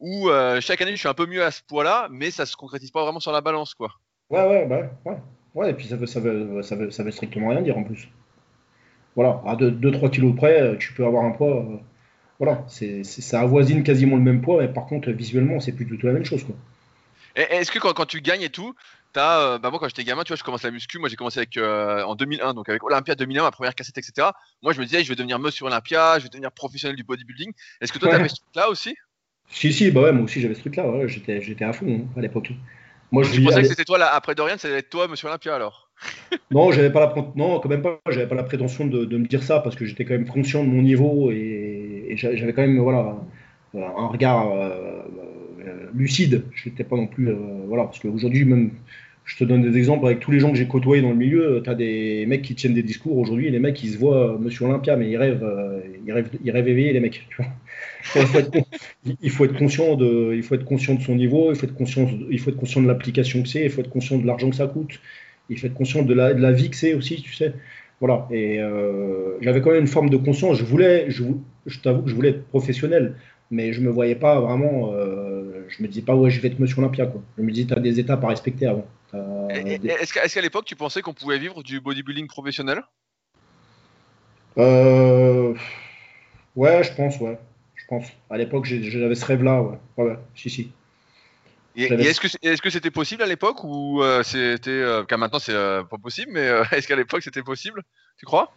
où 0.00 0.30
chaque 0.60 0.80
année, 0.80 0.92
je 0.92 0.96
suis 0.96 1.08
un 1.08 1.14
peu 1.14 1.26
mieux 1.26 1.44
à 1.44 1.50
ce 1.50 1.62
poids-là, 1.62 2.08
mais 2.10 2.30
ça 2.30 2.46
se 2.46 2.56
concrétise 2.56 2.90
pas 2.90 3.02
vraiment 3.02 3.20
sur 3.20 3.32
la 3.32 3.40
balance, 3.40 3.74
quoi. 3.74 3.92
Ouais, 4.30 4.46
ouais, 4.46 4.66
bah, 4.66 4.80
ouais. 5.04 5.18
Ouais, 5.54 5.70
et 5.70 5.74
puis 5.74 5.86
ça 5.86 5.96
veut, 5.96 6.06
ça 6.06 6.20
veut, 6.20 6.62
ça 6.62 6.76
veut, 6.76 6.90
ça 6.90 7.02
veut 7.02 7.10
strictement 7.10 7.48
rien 7.48 7.60
dire 7.60 7.76
en 7.76 7.84
plus. 7.84 8.08
voilà, 9.14 9.42
à 9.44 9.54
2-3 9.54 10.10
kilos 10.10 10.34
près, 10.34 10.78
tu 10.78 10.94
peux 10.94 11.04
avoir 11.04 11.24
un 11.24 11.32
poids. 11.32 11.66
voilà, 12.38 12.64
c'est, 12.68 13.04
ça 13.04 13.40
avoisine 13.40 13.82
quasiment 13.82 14.16
le 14.16 14.22
même 14.22 14.40
poids, 14.40 14.62
mais 14.62 14.68
par 14.68 14.86
contre, 14.86 15.10
visuellement, 15.10 15.60
c'est 15.60 15.72
plus 15.72 15.84
du 15.84 15.98
tout 15.98 16.06
la 16.06 16.14
même 16.14 16.24
chose. 16.24 16.42
Quoi. 16.44 16.54
Est-ce 17.34 17.70
que 17.70 17.78
quand, 17.78 17.92
quand, 17.92 18.06
tu 18.06 18.20
gagnes 18.22 18.42
et 18.42 18.50
tout, 18.50 18.74
as, 19.20 19.58
bah 19.58 19.70
moi 19.70 19.78
quand 19.78 19.88
j'étais 19.88 20.04
gamin, 20.04 20.22
tu 20.22 20.28
vois, 20.28 20.36
je 20.36 20.44
commençais 20.44 20.68
la 20.68 20.72
muscu, 20.72 20.98
moi 20.98 21.08
j'ai 21.08 21.16
commencé 21.16 21.38
avec 21.38 21.56
en 21.58 22.14
2001, 22.14 22.54
donc 22.54 22.68
avec 22.68 22.82
Olympia 22.82 23.14
2001, 23.14 23.42
ma 23.42 23.50
première 23.50 23.74
cassette, 23.74 23.98
etc. 23.98 24.28
Moi 24.62 24.72
je 24.72 24.80
me 24.80 24.84
disais, 24.84 25.02
je 25.04 25.08
vais 25.08 25.16
devenir 25.16 25.38
monsieur 25.38 25.66
Olympia, 25.66 26.18
je 26.18 26.24
vais 26.24 26.28
devenir 26.28 26.52
professionnel 26.52 26.96
du 26.96 27.04
bodybuilding. 27.04 27.52
Est-ce 27.80 27.92
que 27.92 27.98
toi, 27.98 28.08
tu 28.08 28.14
avais 28.14 28.28
ce 28.28 28.36
truc-là 28.36 28.68
aussi? 28.68 28.96
Si, 29.50 29.72
si, 29.72 29.90
bah 29.90 30.02
ouais, 30.02 30.12
moi 30.12 30.24
aussi 30.24 30.40
j'avais 30.40 30.54
ce 30.54 30.60
truc-là, 30.60 30.88
ouais, 30.88 31.08
j'étais, 31.08 31.40
j'étais 31.40 31.64
à 31.64 31.72
fond 31.72 31.86
hein, 31.86 32.18
à 32.18 32.20
l'époque. 32.20 32.52
Moi, 33.12 33.24
je, 33.24 33.42
pensais 33.42 33.60
que 33.60 33.68
c'était 33.68 33.84
toi, 33.84 33.98
là, 33.98 34.08
après 34.14 34.34
Dorian, 34.34 34.56
ça 34.56 34.68
allait 34.68 34.78
être 34.78 34.88
toi, 34.88 35.06
monsieur 35.06 35.28
Olympia 35.28 35.54
alors? 35.54 35.90
Non, 36.50 36.72
j'avais 36.72 36.90
pas 36.90 37.00
la, 37.00 37.14
non, 37.36 37.60
quand 37.60 37.68
même 37.68 37.82
pas, 37.82 38.00
j'avais 38.08 38.26
pas 38.26 38.34
la 38.34 38.42
prétention 38.42 38.86
de, 38.86 39.04
de, 39.04 39.18
me 39.18 39.26
dire 39.26 39.42
ça 39.42 39.60
parce 39.60 39.76
que 39.76 39.84
j'étais 39.84 40.06
quand 40.06 40.14
même 40.14 40.26
conscient 40.26 40.64
de 40.64 40.68
mon 40.68 40.82
niveau 40.82 41.30
et, 41.30 42.14
j'avais 42.16 42.52
quand 42.52 42.62
même, 42.62 42.78
voilà, 42.78 43.16
un 43.74 44.06
regard 44.06 44.50
euh, 44.50 44.70
euh, 44.70 45.02
lucide. 45.94 46.44
Je 46.54 46.68
n'étais 46.68 46.84
pas 46.84 46.96
non 46.96 47.06
plus, 47.06 47.28
euh, 47.28 47.36
voilà, 47.66 47.84
parce 47.84 47.98
qu'aujourd'hui, 47.98 48.44
même 48.44 48.70
je 49.24 49.36
te 49.36 49.44
donne 49.44 49.62
des 49.62 49.78
exemples 49.78 50.06
avec 50.06 50.20
tous 50.20 50.30
les 50.30 50.40
gens 50.40 50.50
que 50.50 50.56
j'ai 50.56 50.66
côtoyés 50.66 51.02
dans 51.02 51.10
le 51.10 51.16
milieu. 51.16 51.60
Tu 51.62 51.70
as 51.70 51.74
des 51.74 52.26
mecs 52.26 52.42
qui 52.42 52.54
tiennent 52.54 52.74
des 52.74 52.82
discours 52.82 53.16
aujourd'hui, 53.16 53.50
les 53.50 53.58
mecs 53.58 53.82
ils 53.82 53.92
se 53.92 53.98
voient 53.98 54.34
euh, 54.34 54.38
Monsieur 54.38 54.66
Olympia, 54.66 54.96
mais 54.96 55.10
ils 55.10 55.16
rêvent, 55.16 55.44
euh, 55.44 55.80
ils 56.04 56.12
rêvent, 56.12 56.30
ils 56.42 56.50
rêvent 56.50 56.68
éveillés 56.68 56.92
les 56.92 57.00
mecs. 57.00 57.26
Il, 59.22 59.30
faut 59.30 59.44
être, 59.44 59.56
conscient 59.56 59.96
de, 59.96 60.32
il 60.34 60.42
faut 60.42 60.54
être 60.54 60.64
conscient 60.64 60.94
de 60.94 61.02
son 61.02 61.14
niveau, 61.14 61.52
il 61.52 61.56
faut 61.56 61.66
être 61.66 61.74
conscient, 61.74 62.08
il 62.30 62.38
faut 62.40 62.50
être 62.50 62.56
conscient 62.56 62.82
de 62.82 62.88
l'application 62.88 63.42
que 63.42 63.48
c'est, 63.48 63.64
il 63.64 63.70
faut 63.70 63.80
être 63.80 63.90
conscient 63.90 64.18
de 64.18 64.26
l'argent 64.26 64.50
que 64.50 64.56
ça 64.56 64.66
coûte, 64.66 65.00
il 65.48 65.58
faut 65.58 65.66
être 65.66 65.74
conscient 65.74 66.02
de 66.02 66.14
la, 66.14 66.52
vie 66.52 66.70
que 66.70 66.76
c'est 66.76 66.94
aussi, 66.94 67.22
tu 67.22 67.32
sais. 67.32 67.52
Voilà. 68.00 68.26
Et 68.32 68.60
euh, 68.60 69.38
j'avais 69.40 69.60
quand 69.60 69.70
même 69.70 69.82
une 69.82 69.86
forme 69.86 70.10
de 70.10 70.16
conscience. 70.16 70.58
Je 70.58 70.64
voulais, 70.64 71.06
je, 71.08 71.22
t'avoue 71.82 72.02
que 72.02 72.10
je 72.10 72.14
voulais 72.16 72.30
être 72.30 72.44
professionnel, 72.48 73.14
mais 73.52 73.72
je 73.72 73.80
me 73.80 73.90
voyais 73.90 74.16
pas 74.16 74.40
vraiment. 74.40 74.92
Euh, 74.92 75.21
je 75.76 75.82
me 75.82 75.88
disais 75.88 76.02
pas 76.02 76.14
ouais, 76.14 76.30
je 76.30 76.40
vais 76.40 76.48
être 76.48 76.58
Monsieur 76.58 76.78
Olympia 76.78 77.06
quoi. 77.06 77.22
Je 77.36 77.42
me 77.42 77.50
disais 77.50 77.66
tu 77.66 77.74
as 77.74 77.80
des 77.80 77.98
étapes 77.98 78.24
à 78.24 78.28
respecter 78.28 78.66
avant. 78.66 78.86
Euh, 79.14 79.48
est-ce 79.48 80.34
qu'à 80.34 80.40
l'époque, 80.40 80.64
tu 80.64 80.76
pensais 80.76 81.02
qu'on 81.02 81.14
pouvait 81.14 81.38
vivre 81.38 81.62
du 81.62 81.80
bodybuilding 81.80 82.26
professionnel? 82.26 82.82
Euh, 84.58 85.54
Ouais, 86.54 86.84
je 86.84 86.92
pense, 86.92 87.18
ouais. 87.18 87.38
Je 87.74 87.84
pense. 87.88 88.06
À 88.30 88.36
l'époque, 88.36 88.64
j'avais 88.64 89.14
ce 89.14 89.24
rêve-là, 89.24 89.62
ouais. 89.62 89.78
ouais. 89.96 90.18
Si, 90.34 90.50
si. 90.50 90.72
Et, 91.74 91.84
est-ce 91.84 92.60
que 92.60 92.70
c'était 92.70 92.90
possible 92.90 93.22
à 93.22 93.26
l'époque 93.26 93.64
ou 93.64 94.02
euh, 94.02 94.22
c'était 94.22 94.84
car 95.08 95.18
maintenant 95.18 95.38
c'est 95.38 95.54
pas 95.54 95.96
possible 96.02 96.30
mais 96.30 96.46
est-ce 96.72 96.86
qu'à 96.86 96.96
l'époque 96.96 97.22
c'était 97.22 97.42
possible? 97.42 97.82
Tu 98.18 98.26
crois? 98.26 98.52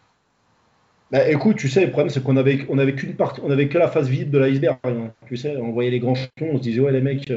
Bah, 1.17 1.29
écoute 1.29 1.57
tu 1.57 1.69
sais 1.69 1.85
le 1.85 1.91
problème 1.91 2.09
c'est 2.09 2.23
qu'on 2.23 2.37
avait 2.37 2.93
qu'une 2.93 3.15
partie 3.15 3.41
on 3.43 3.51
avait 3.51 3.67
que 3.67 3.77
la 3.77 3.87
face 3.87 4.07
vide 4.07 4.31
de 4.31 4.37
l'iceberg 4.37 4.77
hein. 4.83 5.11
tu 5.27 5.37
sais 5.37 5.55
on 5.57 5.71
voyait 5.71 5.91
les 5.91 5.99
grands 5.99 6.15
champions 6.15 6.49
on 6.53 6.57
se 6.57 6.63
disait 6.63 6.79
ouais 6.79 6.91
les 6.91 7.01
mecs 7.01 7.31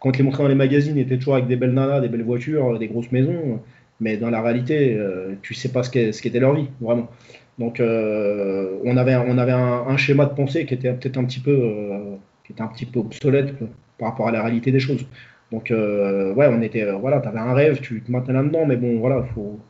quand 0.00 0.08
on 0.08 0.12
te 0.12 0.18
les 0.18 0.24
montrait 0.24 0.42
dans 0.42 0.48
les 0.48 0.54
magazines, 0.54 0.96
ils 0.96 1.02
étaient 1.02 1.18
toujours 1.18 1.34
avec 1.34 1.46
des 1.46 1.56
belles 1.56 1.74
nanas, 1.74 2.00
des 2.00 2.08
belles 2.08 2.24
voitures, 2.24 2.78
des 2.78 2.88
grosses 2.88 3.12
maisons. 3.12 3.60
Mais 4.00 4.16
dans 4.16 4.30
la 4.30 4.40
réalité, 4.40 4.96
euh, 4.96 5.34
tu 5.42 5.54
sais 5.54 5.70
pas 5.70 5.82
ce 5.82 5.90
qu'était 5.90 6.40
leur 6.40 6.54
vie, 6.54 6.68
vraiment. 6.80 7.08
Donc, 7.58 7.80
euh, 7.80 8.78
on 8.84 8.96
avait, 8.96 9.12
un, 9.12 9.96
schéma 9.98 10.24
de 10.24 10.34
pensée 10.34 10.64
qui 10.64 10.72
était 10.72 10.90
peut-être 10.94 11.18
un 11.18 11.24
petit 11.24 11.40
peu, 11.40 11.50
euh, 11.50 12.16
obsolète 12.96 13.54
par 13.98 14.10
rapport 14.10 14.28
à 14.28 14.32
la 14.32 14.42
réalité 14.42 14.72
des 14.72 14.80
choses. 14.80 15.06
Donc, 15.52 15.70
ouais, 15.70 16.48
on 16.50 16.62
était, 16.62 16.90
voilà, 16.92 17.18
avais 17.18 17.38
un 17.38 17.52
rêve, 17.52 17.80
tu 17.80 18.00
te 18.00 18.10
maintenais 18.10 18.32
là-dedans, 18.34 18.64
mais 18.66 18.76
bon, 18.76 18.98
voilà, 18.98 19.22
faut. 19.34 19.60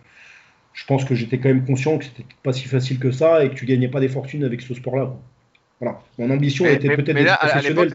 Je 0.81 0.87
pense 0.87 1.05
que 1.05 1.15
j'étais 1.15 1.39
quand 1.39 1.51
même 1.51 1.67
conscient 1.67 1.99
que 1.99 2.07
c'était 2.07 2.25
pas 2.43 2.55
si 2.55 2.65
facile 2.65 2.99
que 2.99 3.11
ça 3.11 3.45
et 3.45 3.51
que 3.51 3.55
tu 3.55 3.67
gagnais 3.67 3.89
pas 3.89 4.01
des 4.01 4.09
fortunes 4.09 4.45
avec 4.45 4.63
ce 4.63 4.73
sport-là. 4.73 5.13
Voilà. 5.79 6.01
Mon 6.17 6.31
ambition 6.31 6.65
était 6.65 6.97
peut-être. 6.97 7.95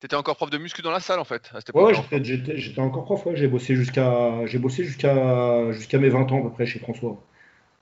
T'étais 0.00 0.16
encore 0.16 0.36
prof 0.36 0.48
de 0.48 0.56
muscu 0.56 0.80
dans 0.80 0.90
la 0.90 1.00
salle 1.00 1.18
en 1.18 1.24
fait 1.24 1.50
à 1.54 1.60
cette 1.60 1.74
Ouais, 1.74 1.92
j'étais 2.22 2.80
encore 2.80 3.04
prof, 3.04 3.26
ouais. 3.26 3.36
j'ai 3.36 3.48
bossé 3.48 3.74
jusqu'à 3.74 4.46
j'ai 4.46 4.58
bossé 4.58 4.84
jusqu'à 4.84 5.72
jusqu'à 5.72 5.98
mes 5.98 6.08
20 6.08 6.32
ans 6.32 6.38
à 6.38 6.42
peu 6.42 6.50
près 6.50 6.64
chez 6.64 6.78
François. 6.78 7.22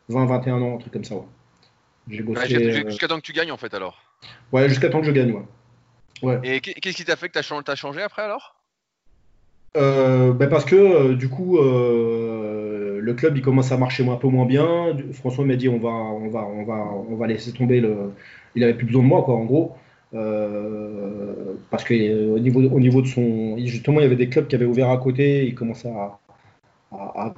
20 0.08 0.26
21 0.26 0.62
ans, 0.62 0.74
un 0.74 0.78
truc 0.78 0.92
comme 0.92 1.04
ça, 1.04 1.14
ouais. 1.14 1.22
J'ai 2.08 2.22
bossé 2.22 2.56
euh, 2.56 2.88
jusqu'à 2.88 3.06
temps 3.06 3.16
que 3.16 3.26
tu 3.26 3.32
gagnes 3.32 3.52
en 3.52 3.56
fait 3.56 3.72
alors. 3.72 4.02
Ouais, 4.52 4.68
jusqu'à 4.68 4.90
temps 4.90 5.00
que 5.00 5.06
je 5.06 5.12
gagne, 5.12 5.32
ouais. 5.32 5.44
ouais. 6.22 6.40
Et 6.42 6.60
qu'est-ce 6.60 6.96
qui 6.96 7.04
t'a 7.04 7.16
fait 7.16 7.28
que 7.28 7.38
t'as 7.40 7.72
as 7.72 7.76
changé 7.76 8.02
après 8.02 8.22
alors? 8.22 8.56
Euh, 9.76 10.32
ben 10.32 10.48
parce 10.48 10.64
que 10.64 10.76
euh, 10.76 11.14
du 11.14 11.28
coup 11.28 11.58
euh, 11.58 12.63
le 13.04 13.14
club 13.14 13.36
il 13.36 13.42
commence 13.42 13.70
à 13.70 13.76
marcher 13.76 14.08
un 14.08 14.16
peu 14.16 14.28
moins 14.28 14.46
bien. 14.46 14.96
François 15.12 15.44
m'a 15.44 15.56
dit 15.56 15.68
on 15.68 15.78
va 15.78 15.90
on 15.90 16.28
va 16.28 16.46
on 16.46 16.64
va 16.64 16.76
on 17.10 17.16
va 17.16 17.26
laisser 17.26 17.52
tomber. 17.52 17.82
Il 18.54 18.64
avait 18.64 18.74
plus 18.74 18.86
besoin 18.86 19.02
de 19.02 19.08
moi 19.08 19.22
quoi 19.22 19.34
en 19.34 19.44
gros. 19.44 19.76
Euh, 20.14 21.54
parce 21.70 21.82
que 21.84 21.94
euh, 21.94 22.36
au 22.36 22.38
niveau, 22.38 22.62
au 22.62 22.80
niveau 22.80 23.02
de 23.02 23.06
son. 23.06 23.56
Justement, 23.58 24.00
il 24.00 24.04
y 24.04 24.06
avait 24.06 24.16
des 24.16 24.28
clubs 24.28 24.46
qui 24.46 24.54
avaient 24.54 24.64
ouvert 24.64 24.90
à 24.90 24.98
côté, 24.98 25.46
il 25.46 25.54
commençait 25.54 25.90
à, 25.90 26.18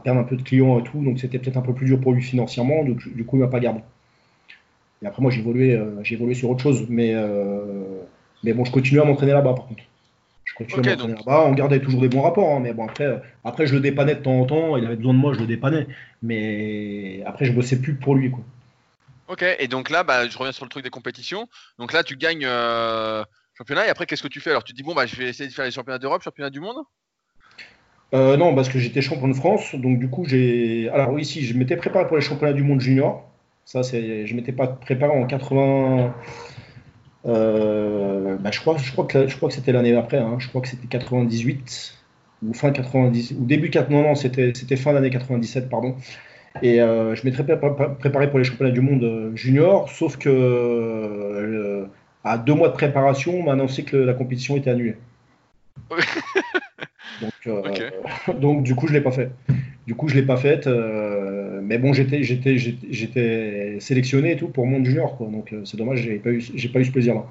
perdre 0.05 0.21
un 0.21 0.25
peu 0.25 0.37
de 0.37 0.43
clients 0.43 0.79
et 0.79 0.83
tout, 0.83 1.03
donc 1.03 1.19
c'était 1.19 1.39
peut-être 1.39 1.57
un 1.57 1.63
peu 1.63 1.73
plus 1.73 1.87
dur 1.87 1.99
pour 1.99 2.13
lui 2.13 2.23
financièrement, 2.23 2.85
du 2.85 3.25
coup, 3.25 3.37
il 3.37 3.41
m'a 3.41 3.49
pas 3.49 3.61
gardé. 3.61 3.81
Et 5.03 5.07
après, 5.07 5.23
moi, 5.23 5.31
j'ai 5.31 5.41
évolué, 5.41 5.75
euh, 5.75 6.03
évolué 6.11 6.35
sur 6.35 6.51
autre 6.51 6.61
chose, 6.61 6.87
mais, 6.91 7.15
mais 8.45 8.53
bon, 8.53 8.65
je 8.65 8.73
continuais 8.73 9.03
à 9.03 9.05
m'entraîner 9.07 9.33
là-bas 9.33 9.55
par 9.55 9.67
contre. 9.67 9.83
Là-bas, 10.59 11.45
on 11.47 11.53
gardait 11.53 11.81
toujours 11.81 12.01
des 12.01 12.09
bons 12.09 12.23
rapports, 12.23 12.57
hein, 12.57 12.61
mais 12.61 12.73
bon, 12.73 12.87
après, 12.87 13.21
après, 13.45 13.66
je 13.66 13.75
le 13.75 13.81
dépannais 13.81 14.14
de 14.14 14.23
temps 14.23 14.40
en 14.40 14.47
temps, 14.47 14.77
il 14.77 14.87
avait 14.87 14.97
besoin 14.97 15.12
de 15.12 15.19
moi, 15.19 15.35
je 15.35 15.40
le 15.40 15.47
dépannais, 15.47 15.87
mais 16.23 17.23
après, 17.27 17.45
je 17.45 17.53
bossais 17.53 17.81
plus 17.81 17.95
pour 17.95 18.14
lui, 18.14 18.31
quoi. 18.31 18.42
Ok, 19.29 19.45
et 19.59 19.66
donc 19.69 19.90
là, 19.90 20.05
bah, 20.05 20.29
je 20.29 20.38
reviens 20.38 20.53
sur 20.53 20.64
le 20.64 20.71
truc 20.71 20.85
des 20.85 20.90
compétitions. 20.90 21.49
Donc 21.79 21.92
là, 21.92 22.05
tu 22.05 22.16
gagnes 22.16 22.45
euh, 22.47 23.25
championnat 23.55 23.87
et 23.87 23.88
après, 23.88 24.07
qu'est-ce 24.07 24.23
que 24.23 24.29
tu 24.29 24.40
fais? 24.40 24.51
Alors, 24.51 24.62
tu 24.62 24.73
te 24.73 24.77
dis, 24.77 24.85
bon, 24.85 24.95
bah, 24.95 25.07
je 25.07 25.16
vais 25.16 25.29
essayer 25.29 25.49
de 25.49 25.55
faire 25.55 25.64
les 25.64 25.73
championnats 25.73 25.99
d'Europe, 25.99 26.23
championnats 26.23 26.51
du 26.51 26.61
monde? 26.61 26.77
Euh, 28.14 28.37
Non, 28.37 28.55
parce 28.55 28.69
que 28.69 28.79
j'étais 28.79 29.03
champion 29.03 29.29
de 29.29 29.35
France. 29.35 29.75
Donc, 29.75 29.99
du 29.99 30.09
coup, 30.09 30.25
j'ai. 30.27 30.88
Alors, 30.90 31.11
oui, 31.11 31.25
si, 31.25 31.45
je 31.45 31.55
m'étais 31.55 31.77
préparé 31.77 32.07
pour 32.07 32.16
les 32.16 32.23
championnats 32.23 32.53
du 32.53 32.62
monde 32.62 32.81
junior. 32.81 33.29
Ça, 33.64 33.83
c'est. 33.83 34.27
Je 34.27 34.35
m'étais 34.37 34.53
pas 34.53 34.69
préparé 34.69 35.12
en 35.12 35.27
80. 35.27 36.14
Euh, 37.27 38.37
bah, 38.39 38.51
je, 38.53 38.61
crois, 38.61 38.77
je, 38.79 38.93
crois 38.93 39.07
que, 39.07 39.27
je 39.27 39.37
crois 39.37 39.49
que 39.49 39.55
c'était 39.55 39.73
l'année 39.73 39.95
après. 39.97 40.19
Hein. 40.19 40.37
Je 40.39 40.49
crois 40.49 40.61
que 40.61 40.69
c'était 40.69 40.87
98 40.87 41.95
ou 42.47 42.53
fin 42.53 42.71
90 42.71 43.33
ou 43.33 43.47
début 43.47 43.71
4 43.71 43.89
non 43.89 44.03
non 44.03 44.15
c'était 44.15 44.53
c'était 44.55 44.77
fin 44.77 44.93
d'année 44.93 45.09
97 45.09 45.71
pardon 45.71 45.97
et 46.62 46.81
euh, 46.81 47.15
je 47.15 47.25
m'étais 47.25 47.43
préparé 47.45 48.31
pour 48.31 48.39
les 48.39 48.45
championnats 48.45 48.73
du 48.73 48.81
monde 48.81 49.05
euh, 49.05 49.35
junior, 49.35 49.91
sauf 49.91 50.17
que 50.17 50.29
euh, 50.29 51.87
à 52.25 52.39
deux 52.39 52.55
mois 52.55 52.69
de 52.69 52.75
préparation, 52.75 53.41
on 53.41 53.43
m'a 53.45 53.53
annoncé 53.53 53.85
que 53.85 53.97
la 53.97 54.15
compétition 54.15 54.57
était 54.57 54.71
annulée. 54.71 54.97
donc, 57.47 57.83
donc, 58.41 58.62
du 58.62 58.75
coup, 58.75 58.87
je 58.87 58.95
l'ai 58.95 59.01
pas 59.01 59.12
fait. 59.12 59.31
Du 59.87 59.95
coup, 59.95 60.09
je 60.09 60.15
l'ai 60.15 60.23
pas 60.23 60.37
faite. 60.37 60.67
Mais 61.67 61.79
bon, 61.79 61.93
j'étais, 61.93 62.23
j'étais, 62.23 62.57
j'étais 62.59 63.79
sélectionné 63.81 64.33
et 64.33 64.37
tout 64.37 64.49
pour 64.49 64.67
monde 64.67 64.85
junior, 64.85 65.17
quoi. 65.17 65.27
Donc 65.29 65.55
c'est 65.65 65.77
dommage, 65.77 66.01
j'ai 66.01 66.19
pas 66.19 66.31
eu, 66.31 66.41
j'ai 66.41 66.69
pas 66.69 66.79
eu 66.79 66.85
ce 66.85 66.93
plaisir-là, 66.93 67.25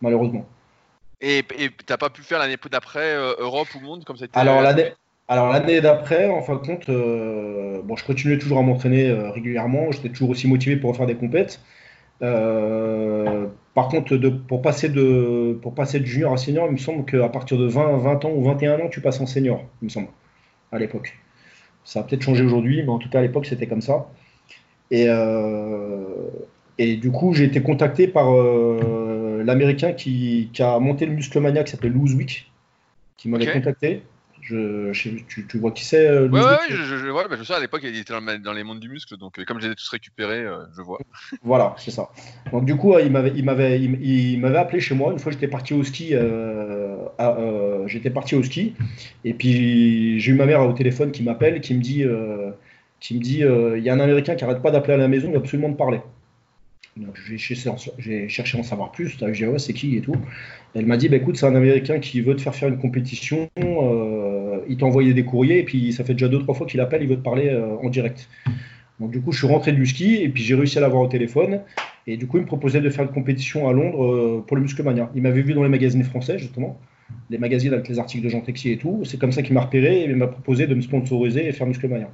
malheureusement. 0.00 0.46
Et 1.20 1.42
t'as 1.84 1.96
pas 1.96 2.10
pu 2.10 2.22
faire 2.22 2.38
l'année 2.38 2.56
d'après 2.70 3.16
Europe 3.16 3.68
ou 3.74 3.80
monde 3.80 4.04
comme 4.04 4.16
ça 4.16 4.26
Alors 4.34 4.62
l'année, 4.62 4.92
alors 5.28 5.50
l'année 5.50 5.82
d'après, 5.82 6.26
en 6.26 6.40
fin 6.40 6.54
de 6.54 6.60
compte, 6.60 6.88
euh, 6.88 7.82
bon, 7.84 7.96
je 7.96 8.04
continuais 8.04 8.38
toujours 8.38 8.58
à 8.58 8.62
m'entraîner 8.62 9.10
euh, 9.10 9.30
régulièrement, 9.30 9.92
j'étais 9.92 10.08
toujours 10.08 10.30
aussi 10.30 10.48
motivé 10.48 10.76
pour 10.76 10.96
faire 10.96 11.04
des 11.04 11.16
compètes. 11.16 11.60
Euh, 12.22 13.46
par 13.74 13.88
contre, 13.88 14.16
de, 14.16 14.30
pour, 14.30 14.62
passer 14.62 14.88
de, 14.88 15.58
pour 15.60 15.74
passer 15.74 16.00
de 16.00 16.06
junior 16.06 16.32
à 16.32 16.38
senior, 16.38 16.66
il 16.66 16.72
me 16.72 16.78
semble 16.78 17.04
qu'à 17.04 17.28
partir 17.28 17.58
de 17.58 17.66
20, 17.66 17.98
20 17.98 18.24
ans 18.24 18.30
ou 18.30 18.42
21 18.42 18.80
ans, 18.80 18.88
tu 18.88 19.02
passes 19.02 19.20
en 19.20 19.26
senior, 19.26 19.62
il 19.82 19.86
me 19.86 19.90
semble, 19.90 20.08
à 20.72 20.78
l'époque. 20.78 21.14
Ça 21.88 22.00
a 22.00 22.02
peut-être 22.02 22.20
changé 22.20 22.44
aujourd'hui, 22.44 22.82
mais 22.82 22.90
en 22.90 22.98
tout 22.98 23.08
cas 23.08 23.20
à 23.20 23.22
l'époque 23.22 23.46
c'était 23.46 23.66
comme 23.66 23.80
ça. 23.80 24.10
Et, 24.90 25.06
et 26.76 26.96
du 26.96 27.10
coup, 27.10 27.32
j'ai 27.32 27.44
été 27.44 27.62
contacté 27.62 28.08
par 28.08 28.30
l'américain 28.30 29.94
qui, 29.94 30.50
a 30.58 30.78
monté 30.80 31.06
le 31.06 31.12
Musclemania 31.12 31.64
qui 31.64 31.70
s'appelle 31.70 31.96
Week, 31.96 32.52
qui 33.16 33.30
m'avait 33.30 33.50
contacté. 33.50 34.02
Je, 34.48 35.10
tu, 35.26 35.58
vois 35.58 35.72
qui 35.72 35.84
c'est 35.84 36.06
euh, 36.06 36.26
Ouais, 36.28 36.40
ouais, 36.40 36.56
je, 36.70 36.76
je, 36.76 37.12
bah, 37.12 37.36
je, 37.38 37.44
sais, 37.44 37.52
à 37.52 37.60
l'époque, 37.60 37.82
il 37.84 37.98
était 37.98 38.14
dans, 38.38 38.52
les 38.54 38.64
mondes 38.64 38.80
du 38.80 38.88
muscle, 38.88 39.18
donc 39.18 39.38
euh, 39.38 39.44
comme 39.44 39.60
je 39.60 39.66
les 39.66 39.72
ai 39.72 39.74
tous 39.74 39.88
récupérés, 39.90 40.44
euh, 40.44 40.64
je 40.74 40.80
vois. 40.80 40.98
Voilà, 41.42 41.74
c'est 41.76 41.90
ça. 41.90 42.08
Donc, 42.50 42.64
du 42.64 42.74
coup, 42.74 42.98
il 42.98 43.12
m'avait, 43.12 43.32
il 43.36 43.44
m'avait, 43.44 43.78
il, 43.78 44.40
m'avait 44.40 44.56
appelé 44.56 44.80
chez 44.80 44.94
moi. 44.94 45.12
Une 45.12 45.18
fois, 45.18 45.32
j'étais 45.32 45.48
parti 45.48 45.74
au 45.74 45.84
ski. 45.84 46.14
j'étais 47.86 48.10
parti 48.10 48.36
au 48.36 48.42
ski. 48.42 48.74
Et 49.24 49.34
puis, 49.34 50.18
j'ai 50.18 50.32
eu 50.32 50.34
ma 50.34 50.46
mère 50.46 50.62
au 50.62 50.72
téléphone 50.72 51.12
qui 51.12 51.22
m'appelle, 51.22 51.60
qui 51.60 51.74
me 51.74 51.82
dit 51.82 52.04
qui 53.00 53.14
me 53.14 53.20
dit 53.20 53.40
il 53.40 53.82
y 53.84 53.90
a 53.90 53.92
un 53.92 54.00
Américain 54.00 54.34
qui 54.34 54.44
arrête 54.44 54.62
pas 54.62 54.70
d'appeler 54.70 54.94
à 54.94 54.98
la 54.98 55.08
maison, 55.08 55.28
il 55.28 55.36
a 55.36 55.38
absolument 55.38 55.68
de 55.68 55.76
parler. 55.76 56.00
J'ai 57.26 57.38
cherché, 58.28 58.56
à 58.56 58.60
en 58.60 58.64
savoir 58.64 58.92
plus. 58.92 59.16
J'ai 59.18 59.32
dit 59.32 59.46
ouais, 59.46 59.58
c'est 59.58 59.72
qui 59.72 59.96
et 59.96 60.00
tout. 60.00 60.16
Elle 60.74 60.86
m'a 60.86 60.96
dit 60.96 61.08
bah, 61.08 61.16
écoute, 61.16 61.36
c'est 61.36 61.46
un 61.46 61.54
Américain 61.54 61.98
qui 61.98 62.20
veut 62.20 62.36
te 62.36 62.40
faire 62.40 62.54
faire 62.54 62.68
une 62.68 62.78
compétition. 62.78 63.48
Euh, 63.58 64.17
il 64.68 64.76
t'a 64.76 64.86
envoyé 64.86 65.14
des 65.14 65.24
courriers 65.24 65.58
et 65.58 65.64
puis 65.64 65.92
ça 65.92 66.04
fait 66.04 66.12
déjà 66.12 66.28
deux 66.28 66.40
trois 66.40 66.54
fois 66.54 66.66
qu'il 66.66 66.80
appelle, 66.80 67.02
il 67.02 67.08
veut 67.08 67.16
te 67.16 67.22
parler 67.22 67.48
euh, 67.48 67.76
en 67.82 67.88
direct. 67.88 68.28
Donc 69.00 69.10
du 69.10 69.20
coup, 69.20 69.32
je 69.32 69.38
suis 69.38 69.46
rentré 69.46 69.72
du 69.72 69.86
ski 69.86 70.16
et 70.16 70.28
puis 70.28 70.42
j'ai 70.42 70.54
réussi 70.54 70.78
à 70.78 70.80
l'avoir 70.80 71.02
au 71.02 71.08
téléphone. 71.08 71.60
Et 72.06 72.16
du 72.16 72.26
coup, 72.26 72.38
il 72.38 72.42
me 72.42 72.46
proposait 72.46 72.80
de 72.80 72.90
faire 72.90 73.04
une 73.04 73.12
compétition 73.12 73.68
à 73.68 73.72
Londres 73.72 74.04
euh, 74.04 74.44
pour 74.46 74.56
le 74.56 74.62
Musclemania. 74.62 75.10
Il 75.14 75.22
m'avait 75.22 75.42
vu 75.42 75.54
dans 75.54 75.62
les 75.62 75.68
magazines 75.68 76.02
français, 76.02 76.38
justement, 76.38 76.80
les 77.30 77.38
magazines 77.38 77.72
avec 77.72 77.88
les 77.88 77.98
articles 77.98 78.24
de 78.24 78.28
Jean 78.28 78.40
Texier 78.40 78.72
et 78.72 78.78
tout. 78.78 79.02
C'est 79.04 79.18
comme 79.18 79.32
ça 79.32 79.42
qu'il 79.42 79.54
m'a 79.54 79.60
repéré 79.60 80.00
et 80.00 80.04
il 80.04 80.16
m'a 80.16 80.26
proposé 80.26 80.66
de 80.66 80.74
me 80.74 80.80
sponsoriser 80.80 81.46
et 81.46 81.52
faire 81.52 81.66
Musclemania. 81.66 82.08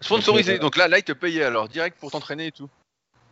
Sponsorisé, 0.00 0.58
donc 0.58 0.76
là, 0.76 0.88
là, 0.88 0.98
il 0.98 1.04
te 1.04 1.12
payait 1.12 1.44
alors 1.44 1.68
direct 1.68 1.96
pour 2.00 2.10
t'entraîner 2.10 2.48
et 2.48 2.52
tout 2.52 2.68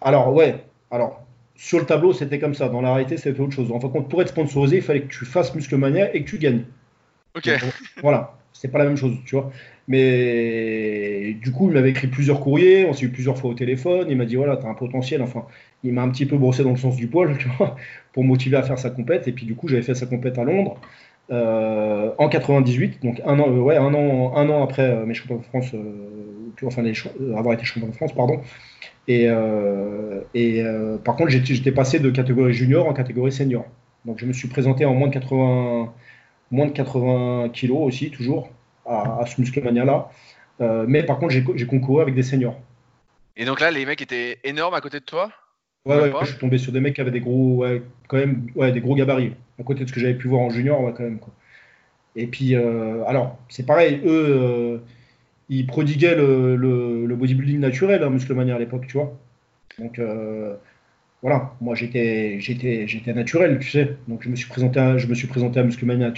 Alors, 0.00 0.32
ouais. 0.32 0.64
Alors, 0.92 1.26
sur 1.56 1.78
le 1.78 1.84
tableau, 1.84 2.12
c'était 2.12 2.38
comme 2.38 2.54
ça. 2.54 2.68
Dans 2.68 2.80
la 2.80 2.94
réalité, 2.94 3.16
c'était 3.16 3.40
autre 3.40 3.52
chose. 3.52 3.70
En 3.72 3.80
fin 3.80 3.88
pour 3.88 4.22
être 4.22 4.28
sponsorisé, 4.28 4.76
il 4.76 4.82
fallait 4.82 5.02
que 5.02 5.12
tu 5.12 5.24
fasses 5.24 5.54
Musclemania 5.54 6.14
et 6.14 6.24
que 6.24 6.30
tu 6.30 6.38
gagnes. 6.38 6.64
Ok. 7.36 7.50
voilà, 8.02 8.38
c'est 8.52 8.68
pas 8.68 8.78
la 8.78 8.84
même 8.84 8.96
chose, 8.96 9.16
tu 9.24 9.36
vois. 9.36 9.50
Mais 9.88 11.34
du 11.42 11.50
coup, 11.50 11.68
il 11.68 11.74
m'avait 11.74 11.90
écrit 11.90 12.06
plusieurs 12.06 12.40
courriers, 12.40 12.86
on 12.86 12.92
s'est 12.92 13.06
eu 13.06 13.10
plusieurs 13.10 13.36
fois 13.36 13.50
au 13.50 13.54
téléphone. 13.54 14.06
Il 14.08 14.16
m'a 14.16 14.24
dit 14.24 14.36
voilà, 14.36 14.56
t'as 14.56 14.68
un 14.68 14.74
potentiel. 14.74 15.20
Enfin, 15.22 15.46
il 15.82 15.92
m'a 15.92 16.02
un 16.02 16.10
petit 16.10 16.26
peu 16.26 16.36
brossé 16.36 16.62
dans 16.62 16.70
le 16.70 16.76
sens 16.76 16.96
du 16.96 17.08
poil, 17.08 17.36
tu 17.38 17.48
vois, 17.58 17.76
pour 18.12 18.24
motiver 18.24 18.56
à 18.56 18.62
faire 18.62 18.78
sa 18.78 18.90
compète. 18.90 19.26
Et 19.28 19.32
puis 19.32 19.46
du 19.46 19.54
coup, 19.54 19.68
j'avais 19.68 19.82
fait 19.82 19.94
sa 19.94 20.06
compète 20.06 20.38
à 20.38 20.44
Londres 20.44 20.78
euh, 21.30 22.10
en 22.18 22.28
98, 22.28 23.02
donc 23.02 23.20
un 23.24 23.38
an, 23.38 23.48
euh, 23.48 23.60
ouais, 23.60 23.76
un 23.76 23.94
an, 23.94 24.36
un 24.36 24.48
an 24.48 24.64
après 24.64 24.82
euh, 24.82 25.06
mes 25.06 25.14
de 25.14 25.42
France, 25.42 25.74
enfin 26.64 26.82
avoir 27.36 27.54
été 27.54 27.64
champion 27.64 27.88
de 27.88 27.94
France, 27.94 28.12
pardon. 28.14 28.40
Et, 29.08 29.28
et 30.34 30.62
par 31.04 31.16
contre, 31.16 31.30
j'étais 31.30 31.72
passé 31.72 31.98
de 31.98 32.10
catégorie 32.10 32.52
junior 32.52 32.86
en 32.86 32.92
catégorie 32.92 33.32
senior. 33.32 33.64
Donc 34.04 34.18
je 34.18 34.26
me 34.26 34.32
suis 34.32 34.48
présenté 34.48 34.84
en 34.84 34.94
moins 34.94 35.08
de 35.08 35.14
80, 35.14 35.92
moins 36.50 36.66
de 36.66 36.72
80 36.72 37.50
kilos 37.50 37.80
aussi, 37.82 38.10
toujours, 38.10 38.50
à, 38.86 39.24
ce 39.26 39.40
Musclemania-là. 39.40 40.10
mais 40.86 41.02
par 41.02 41.18
contre, 41.18 41.32
j'ai 41.32 41.66
concouru 41.66 42.02
avec 42.02 42.14
des 42.14 42.22
seniors. 42.22 42.56
Et 43.36 43.44
donc 43.44 43.60
là, 43.60 43.70
les 43.70 43.86
mecs 43.86 44.02
étaient 44.02 44.38
énormes 44.44 44.74
à 44.74 44.80
côté 44.80 45.00
de 45.00 45.04
toi? 45.04 45.30
Ouais, 45.86 45.98
ouais, 45.98 46.12
je 46.22 46.26
suis 46.26 46.38
tombé 46.38 46.58
sur 46.58 46.72
des 46.72 46.80
mecs 46.80 46.94
qui 46.94 47.00
avaient 47.00 47.10
des 47.10 47.20
gros, 47.20 47.64
quand 48.08 48.16
même, 48.16 48.48
ouais, 48.56 48.72
des 48.72 48.80
gros 48.80 48.94
gabarits, 48.94 49.32
à 49.58 49.62
côté 49.62 49.84
de 49.84 49.88
ce 49.88 49.92
que 49.94 50.00
j'avais 50.00 50.14
pu 50.14 50.28
voir 50.28 50.42
en 50.42 50.50
junior, 50.50 50.92
quand 50.94 51.04
même. 51.04 51.18
Quoi. 51.18 51.32
Et 52.16 52.26
puis, 52.26 52.54
euh, 52.54 53.04
alors, 53.06 53.38
c'est 53.48 53.64
pareil, 53.64 54.00
eux, 54.04 54.26
euh, 54.28 54.78
ils 55.48 55.66
prodiguaient 55.66 56.16
le, 56.16 56.56
le, 56.56 57.16
bodybuilding 57.16 57.60
naturel, 57.60 58.02
hein, 58.02 58.10
Musclemania 58.10 58.56
à 58.56 58.58
l'époque, 58.58 58.86
tu 58.86 58.94
vois. 58.94 59.16
Donc, 59.78 59.98
euh, 59.98 60.56
voilà, 61.22 61.54
moi 61.60 61.74
j'étais, 61.74 62.40
j'étais, 62.40 62.88
j'étais 62.88 63.12
naturel, 63.12 63.58
tu 63.60 63.70
sais. 63.70 63.96
Donc, 64.08 64.22
je 64.22 64.28
me 64.28 64.36
suis 64.36 64.48
présenté 64.48 64.80
à, 64.80 64.96
je 64.96 65.06
me 65.06 65.14
suis 65.14 65.26
présenté 65.26 65.60
à 65.60 65.62
Musclemania, 65.62 66.12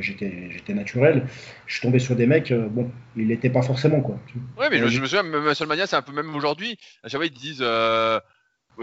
j'étais, 0.00 0.50
j'étais 0.50 0.74
naturel. 0.74 1.26
Je 1.66 1.74
suis 1.74 1.82
tombé 1.82 1.98
sur 2.00 2.16
des 2.16 2.26
mecs, 2.26 2.52
bon, 2.52 2.90
ils 3.16 3.28
l'étaient 3.28 3.50
pas 3.50 3.62
forcément, 3.62 4.00
quoi. 4.00 4.18
Ouais, 4.58 4.70
mais 4.70 4.78
je, 4.78 4.88
je, 4.88 5.00
me 5.00 5.06
souviens, 5.06 5.22
Musclemania, 5.22 5.86
c'est 5.86 5.96
un 5.96 6.02
peu 6.02 6.12
même 6.12 6.34
aujourd'hui. 6.34 6.76
À 7.04 7.08
chaque 7.08 7.20
fois, 7.20 7.26
ils 7.26 7.32
disent 7.32 7.62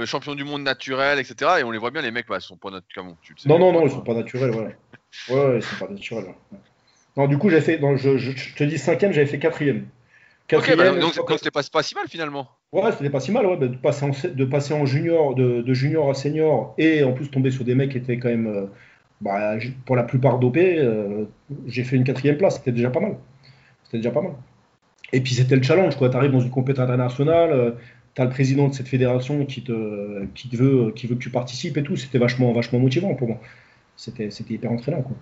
champion 0.05 0.35
du 0.35 0.43
monde 0.43 0.63
naturel, 0.63 1.19
etc. 1.19 1.51
Et 1.59 1.63
on 1.63 1.71
les 1.71 1.77
voit 1.77 1.91
bien, 1.91 2.01
les 2.01 2.11
mecs, 2.11 2.27
bah, 2.27 2.37
ils 2.39 2.41
sont 2.41 2.57
pas 2.57 2.71
naturels. 2.71 3.13
Non, 3.45 3.59
non, 3.59 3.73
non, 3.73 3.85
ils 3.85 3.91
sont 3.91 4.01
pas 4.01 4.13
naturels, 4.13 4.51
ouais. 4.51 4.77
Ouais, 5.29 5.57
ils 5.57 5.63
sont 5.63 5.85
pas 5.85 5.91
naturels. 5.91 6.33
Non, 7.17 7.27
du 7.27 7.37
coup, 7.37 7.49
j'ai 7.49 7.61
fait, 7.61 7.79
je, 7.97 8.17
je, 8.17 8.55
te 8.55 8.63
dis 8.63 8.77
cinquième, 8.77 9.11
j'avais 9.11 9.27
fait 9.27 9.39
quatrième. 9.39 9.87
Quatrième 10.47 10.79
ok, 10.79 10.95
bah, 10.95 11.01
donc 11.01 11.37
c'était 11.37 11.51
pas, 11.51 11.61
pas 11.71 11.83
si 11.83 11.95
mal 11.95 12.07
finalement. 12.07 12.47
Ouais, 12.71 12.91
c'était 12.91 13.09
pas 13.09 13.19
si 13.19 13.31
mal, 13.31 13.45
ouais, 13.45 13.57
bah, 13.57 13.67
de, 13.67 13.75
passer 13.75 14.05
en, 14.05 14.11
de 14.27 14.45
passer 14.45 14.73
en 14.73 14.85
junior, 14.85 15.35
de, 15.35 15.61
de, 15.61 15.73
junior 15.73 16.09
à 16.09 16.13
senior, 16.13 16.73
et 16.77 17.03
en 17.03 17.13
plus 17.13 17.29
tomber 17.29 17.51
sur 17.51 17.65
des 17.65 17.75
mecs 17.75 17.91
qui 17.91 17.97
étaient 17.97 18.17
quand 18.17 18.29
même, 18.29 18.47
euh, 18.47 18.65
bah, 19.19 19.57
pour 19.85 19.95
la 19.95 20.03
plupart 20.03 20.39
dopés. 20.39 20.77
Euh, 20.79 21.25
j'ai 21.67 21.83
fait 21.83 21.95
une 21.95 22.03
quatrième 22.03 22.37
place, 22.37 22.55
c'était 22.55 22.71
déjà 22.71 22.89
pas 22.89 22.99
mal. 22.99 23.17
C'était 23.83 23.97
déjà 23.97 24.11
pas 24.11 24.21
mal. 24.21 24.33
Et 25.13 25.21
puis 25.21 25.33
c'était 25.33 25.55
le 25.55 25.63
challenge, 25.63 25.97
quoi. 25.97 26.09
Tu 26.09 26.17
arrives 26.17 26.31
dans 26.31 26.39
une 26.39 26.49
compétition 26.49 26.83
internationale, 26.83 27.51
euh, 27.51 27.71
tu 28.15 28.21
as 28.21 28.25
le 28.25 28.31
président 28.31 28.67
de 28.67 28.73
cette 28.73 28.87
fédération 28.87 29.45
qui 29.45 29.63
te, 29.63 30.25
qui 30.33 30.49
te 30.49 30.55
veut, 30.55 30.91
qui 30.95 31.07
veut 31.07 31.15
que 31.15 31.21
tu 31.21 31.29
participes 31.29 31.77
et 31.77 31.83
tout. 31.83 31.97
C'était 31.97 32.17
vachement, 32.17 32.51
vachement 32.53 32.79
motivant 32.79 33.13
pour 33.15 33.27
moi. 33.27 33.37
C'était, 33.97 34.31
c'était 34.31 34.53
hyper 34.55 34.71
entraînant. 34.71 35.01
Quoi. 35.01 35.15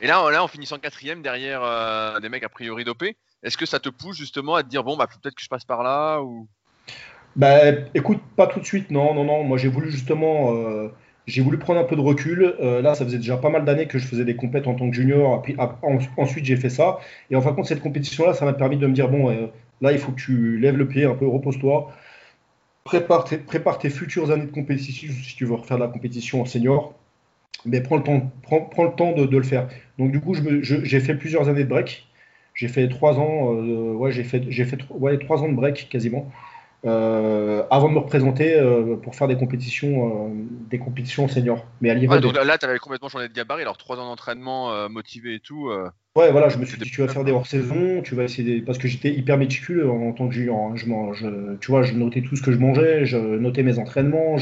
Et 0.00 0.06
là, 0.06 0.30
là, 0.30 0.42
en 0.42 0.48
finissant 0.48 0.78
quatrième 0.78 1.22
derrière 1.22 1.62
euh, 1.62 2.20
des 2.20 2.28
mecs 2.28 2.44
a 2.44 2.48
priori 2.48 2.84
dopés, 2.84 3.16
est-ce 3.44 3.56
que 3.56 3.66
ça 3.66 3.78
te 3.78 3.88
pousse 3.88 4.16
justement 4.16 4.54
à 4.54 4.62
te 4.62 4.68
dire 4.68 4.82
bon, 4.82 4.96
bah, 4.96 5.06
peut-être 5.06 5.34
que 5.34 5.42
je 5.42 5.48
passe 5.48 5.64
par 5.64 5.82
là 5.82 6.20
ou... 6.20 6.48
Bah, 7.36 7.72
écoute, 7.94 8.20
pas 8.36 8.46
tout 8.46 8.60
de 8.60 8.64
suite, 8.64 8.90
non, 8.90 9.14
non, 9.14 9.24
non. 9.24 9.44
Moi, 9.44 9.58
j'ai 9.58 9.68
voulu 9.68 9.90
justement, 9.90 10.54
euh, 10.54 10.88
j'ai 11.26 11.42
voulu 11.42 11.58
prendre 11.58 11.80
un 11.80 11.84
peu 11.84 11.96
de 11.96 12.00
recul. 12.00 12.54
Euh, 12.60 12.80
là, 12.80 12.94
ça 12.94 13.04
faisait 13.04 13.18
déjà 13.18 13.36
pas 13.36 13.50
mal 13.50 13.64
d'années 13.64 13.86
que 13.86 13.98
je 13.98 14.06
faisais 14.06 14.24
des 14.24 14.36
compètes 14.36 14.66
en 14.66 14.74
tant 14.74 14.88
que 14.88 14.94
junior. 14.94 15.42
Ensuite, 16.16 16.44
j'ai 16.44 16.56
fait 16.56 16.70
ça. 16.70 16.98
Et 17.30 17.36
en 17.36 17.40
fin 17.40 17.50
de 17.50 17.56
compte, 17.56 17.66
cette 17.66 17.82
compétition-là, 17.82 18.34
ça 18.34 18.44
m'a 18.44 18.52
permis 18.52 18.76
de 18.76 18.86
me 18.86 18.92
dire 18.92 19.08
bon, 19.08 19.50
là, 19.80 19.92
il 19.92 19.98
faut 19.98 20.12
que 20.12 20.20
tu 20.20 20.58
lèves 20.58 20.76
le 20.76 20.86
pied 20.86 21.04
un 21.04 21.14
peu, 21.14 21.26
repose-toi 21.26 21.92
prépare 22.84 23.24
tes, 23.24 23.38
prépare 23.38 23.80
futures 23.80 24.30
années 24.30 24.46
de 24.46 24.50
compétition 24.50 25.12
si 25.12 25.36
tu 25.36 25.46
veux 25.46 25.54
refaire 25.54 25.78
la 25.78 25.88
compétition 25.88 26.42
en 26.42 26.44
senior. 26.44 26.94
Mais 27.66 27.80
prends 27.80 27.96
le 27.96 28.02
temps, 28.02 29.12
de, 29.12 29.36
le 29.36 29.42
faire. 29.42 29.68
Donc 29.98 30.12
du 30.12 30.20
coup, 30.20 30.34
j'ai 30.34 31.00
fait 31.00 31.14
plusieurs 31.14 31.48
années 31.48 31.64
de 31.64 31.68
break. 31.68 32.06
J'ai 32.54 32.68
fait 32.68 32.88
trois 32.88 33.18
ans, 33.18 33.52
euh, 33.52 33.92
ouais, 33.92 34.12
j'ai 34.12 34.24
fait, 34.24 34.44
j'ai 34.48 34.64
fait 34.64 34.78
ouais, 34.90 35.18
trois 35.18 35.42
ans 35.42 35.48
de 35.48 35.54
break 35.54 35.88
quasiment. 35.90 36.30
Euh, 36.86 37.62
avant 37.70 37.88
de 37.88 37.94
me 37.94 37.98
représenter 37.98 38.54
euh, 38.54 38.96
pour 38.96 39.14
faire 39.14 39.26
des 39.26 39.36
compétitions, 39.36 40.28
euh, 40.28 40.28
des 40.68 40.78
compétitions 40.78 41.28
seniors. 41.28 41.64
Mais 41.80 41.90
à 41.90 41.94
ouais, 41.94 42.20
donc 42.20 42.34
là, 42.34 42.58
tu 42.58 42.66
avais 42.66 42.78
complètement 42.78 43.08
changé 43.08 43.28
de 43.28 43.32
gabarit, 43.32 43.62
alors 43.62 43.78
trois 43.78 43.98
ans 43.98 44.04
d'entraînement 44.04 44.88
motivé 44.90 45.36
et 45.36 45.40
tout. 45.40 45.70
Ouais, 46.16 46.30
voilà, 46.30 46.48
je 46.48 46.58
me 46.58 46.64
suis 46.64 46.78
dit, 46.78 46.88
tu 46.90 47.00
vas 47.00 47.08
faire 47.08 47.24
des 47.24 47.32
hors-saison, 47.32 48.02
tu 48.02 48.14
vas 48.14 48.24
essayer 48.24 48.60
parce 48.60 48.78
que 48.78 48.86
j'étais 48.86 49.12
hyper 49.12 49.38
méticuleux 49.38 49.90
en, 49.90 50.12
tant 50.12 50.28
que 50.28 50.34
junior. 50.34 50.58
Hein. 50.58 50.76
Je, 50.76 50.84
je, 51.14 51.56
tu 51.56 51.70
vois, 51.70 51.82
je 51.82 51.94
notais 51.94 52.22
tout 52.22 52.36
ce 52.36 52.42
que 52.42 52.52
je 52.52 52.58
mangeais, 52.58 53.06
je 53.06 53.16
notais 53.16 53.62
mes 53.62 53.78
entraînements, 53.78 54.36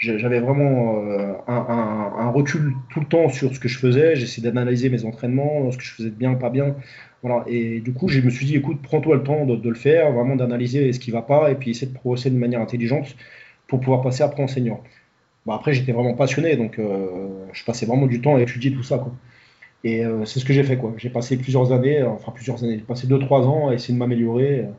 j'avais 0.00 0.40
vraiment 0.40 1.02
un, 1.46 2.12
un, 2.18 2.30
recul 2.30 2.74
tout 2.90 3.00
le 3.00 3.06
temps 3.06 3.28
sur 3.28 3.54
ce 3.54 3.60
que 3.60 3.68
je 3.68 3.78
faisais. 3.78 4.16
J'essayais 4.16 4.50
d'analyser 4.50 4.88
mes 4.88 5.04
entraînements, 5.04 5.70
ce 5.70 5.76
que 5.76 5.84
je 5.84 5.92
faisais 5.92 6.10
de 6.10 6.14
bien, 6.14 6.34
pas 6.34 6.50
bien. 6.50 6.74
Voilà. 7.22 7.44
Et 7.46 7.80
du 7.80 7.92
coup, 7.92 8.08
je 8.08 8.20
me 8.20 8.30
suis 8.30 8.46
dit, 8.46 8.56
écoute, 8.56 8.80
prends-toi 8.82 9.16
le 9.16 9.22
temps 9.22 9.44
de, 9.46 9.68
le 9.68 9.74
faire, 9.74 10.12
vraiment 10.12 10.36
d'analyser 10.36 10.92
ce 10.92 10.98
qui 10.98 11.10
va 11.10 11.22
pas, 11.22 11.50
et 11.50 11.54
puis 11.54 11.70
essayer 11.70 11.86
de 11.86 11.94
progresser 11.96 12.30
de 12.30 12.36
manière 12.36 12.60
intelligente 12.60 13.16
pour 13.66 13.80
pouvoir 13.80 14.02
passer 14.02 14.22
après 14.22 14.42
enseignant. 14.42 14.82
Bon, 15.46 15.52
après, 15.52 15.72
j'étais 15.72 15.92
vraiment 15.92 16.14
passionné, 16.14 16.56
donc 16.56 16.78
euh, 16.78 17.46
je 17.52 17.64
passais 17.64 17.86
vraiment 17.86 18.06
du 18.06 18.20
temps 18.20 18.36
à 18.36 18.40
étudier 18.40 18.72
tout 18.72 18.82
ça. 18.82 18.98
Quoi. 18.98 19.12
Et 19.84 20.04
euh, 20.04 20.24
c'est 20.26 20.40
ce 20.40 20.44
que 20.44 20.52
j'ai 20.52 20.62
fait. 20.64 20.78
J'ai 20.98 21.10
passé 21.10 21.36
plusieurs 21.36 21.72
années, 21.72 22.02
enfin 22.02 22.32
plusieurs 22.32 22.62
années, 22.64 22.78
j'ai 22.78 22.84
passé 22.84 23.06
2-3 23.06 23.44
ans 23.44 23.68
à 23.68 23.74
essayer 23.74 23.94
de 23.94 23.98
m'améliorer 23.98 24.60
euh, 24.60 24.72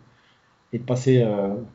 et 0.74 0.80
de 0.80 0.84
passer 0.84 1.26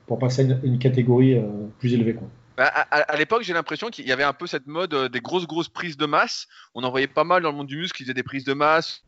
pour 0.07 0.19
passer 0.19 0.51
à 0.51 0.57
une, 0.65 0.79
catégorie 0.79 1.37
plus 1.79 1.93
élevée. 1.95 2.15
Quoi. 2.15 2.29
Bah, 2.57 2.67
à, 2.67 3.17
l'époque, 3.17 3.43
j'ai 3.43 3.53
l'impression 3.53 3.89
qu'il 3.89 4.07
y 4.07 4.13
avait 4.13 4.25
un 4.25 4.33
peu 4.33 4.47
cette 4.47 4.67
mode 4.67 4.95
des 5.13 5.21
grosses 5.21 5.47
grosses 5.47 5.69
prises 5.69 5.97
de 5.97 6.07
masse. 6.07 6.49
On 6.75 6.85
en 6.85 6.91
voyait 6.91 7.07
pas 7.07 7.25
mal 7.25 7.43
dans 7.43 7.51
le 7.51 7.57
monde 7.57 7.67
du 7.67 7.77
muscle 7.77 7.97
qui 7.97 8.05
faisaient 8.05 8.15
des 8.15 8.23
prises 8.23 8.45
de 8.45 8.55
masse 8.55 9.03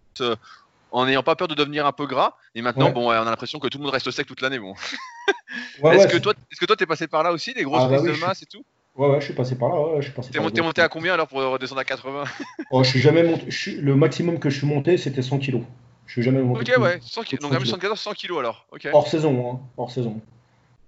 en 0.91 1.07
n'ayant 1.07 1.23
pas 1.23 1.37
peur 1.37 1.49
de 1.49 1.55
devenir 1.55 1.87
un 1.87 1.93
peu 1.93 2.07
gras. 2.07 2.35
Et 2.55 2.63
maintenant, 2.63 2.91
bon, 2.91 3.09
on 3.09 3.11
a 3.11 3.25
l'impression 3.25 3.59
que 3.59 3.69
tout 3.69 3.79
le 3.79 3.85
monde 3.85 3.93
reste 3.93 4.11
sec 4.11 4.27
toute 4.27 4.41
l'année. 4.41 4.59
Bon. 4.59 4.75
est-ce, 5.93 6.09
que 6.09 6.19
toi, 6.19 6.35
est-ce 6.51 6.61
que 6.61 6.67
toi, 6.67 6.77
t'es 6.77 6.87
passé 6.87 7.07
par 7.07 7.23
là 7.23 7.33
aussi, 7.33 7.55
des 7.55 7.63
grosses 7.63 7.83
ah, 7.85 7.89
bah 7.89 7.99
prises 7.99 8.13
de 8.13 8.21
masse 8.21 8.43
et 8.43 8.47
tout? 8.47 8.65
Ouais, 8.97 9.09
ouais, 9.09 9.21
je 9.21 9.27
suis 9.27 9.35
passé 9.35 9.57
par 9.57 9.69
là. 9.69 9.81
Ouais, 9.81 9.97
je 9.99 10.07
suis 10.07 10.13
passé 10.13 10.31
t'es, 10.31 10.41
monté, 10.41 10.61
monté 10.61 10.83
à 10.83 10.89
combien 10.89 11.15
alors 11.15 11.29
pour 11.29 11.41
redescendre 11.41 11.81
à 11.81 11.85
80 11.85 12.25
oh, 12.71 12.83
je 12.83 12.89
suis 12.89 13.01
jamais 13.01 13.23
monté. 13.23 13.47
Le 13.81 13.95
maximum 13.95 14.39
que 14.39 14.51
je 14.51 14.59
suis 14.59 14.67
monté, 14.67 14.97
c'était 14.99 15.23
100 15.23 15.39
kg. 15.39 15.63
Je 16.07 16.13
suis 16.13 16.23
jamais 16.23 16.43
monté. 16.43 16.73
Ok, 16.73 16.83
ouais, 16.83 16.99
100 17.03 17.23
kg. 17.23 17.41
Donc, 17.41 17.67
114, 17.67 18.01
100 18.01 18.13
kg 18.15 18.39
alors. 18.39 18.67
Hors 18.93 19.07
saison, 19.07 19.53
hein. 19.53 19.61
Hors 19.77 19.91
saison. 19.91 20.21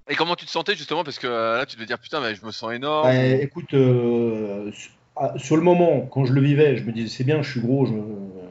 Et 0.09 0.17
comment 0.17 0.35
tu 0.35 0.45
te 0.45 0.51
sentais 0.51 0.75
justement 0.75 1.05
Parce 1.05 1.19
que 1.19 1.27
euh, 1.27 1.59
là, 1.59 1.67
tu 1.67 1.77
devais 1.77 1.87
dire 1.87 1.99
putain, 1.99 2.21
mais 2.21 2.35
je 2.35 2.45
me 2.45 2.51
sens 2.51 2.73
énorme. 2.73 3.05
Bah, 3.05 3.15
écoute, 3.17 3.75
euh, 3.75 4.71
ah, 5.17 5.35
sur 5.37 5.57
le 5.57 5.63
moment, 5.63 6.09
quand 6.11 6.25
je 6.25 6.33
le 6.33 6.41
vivais, 6.41 6.77
je 6.77 6.85
me 6.85 6.93
disais 6.93 7.09
c'est 7.09 7.25
bien, 7.25 7.43
je 7.43 7.51
suis 7.51 7.61
gros, 7.61 7.87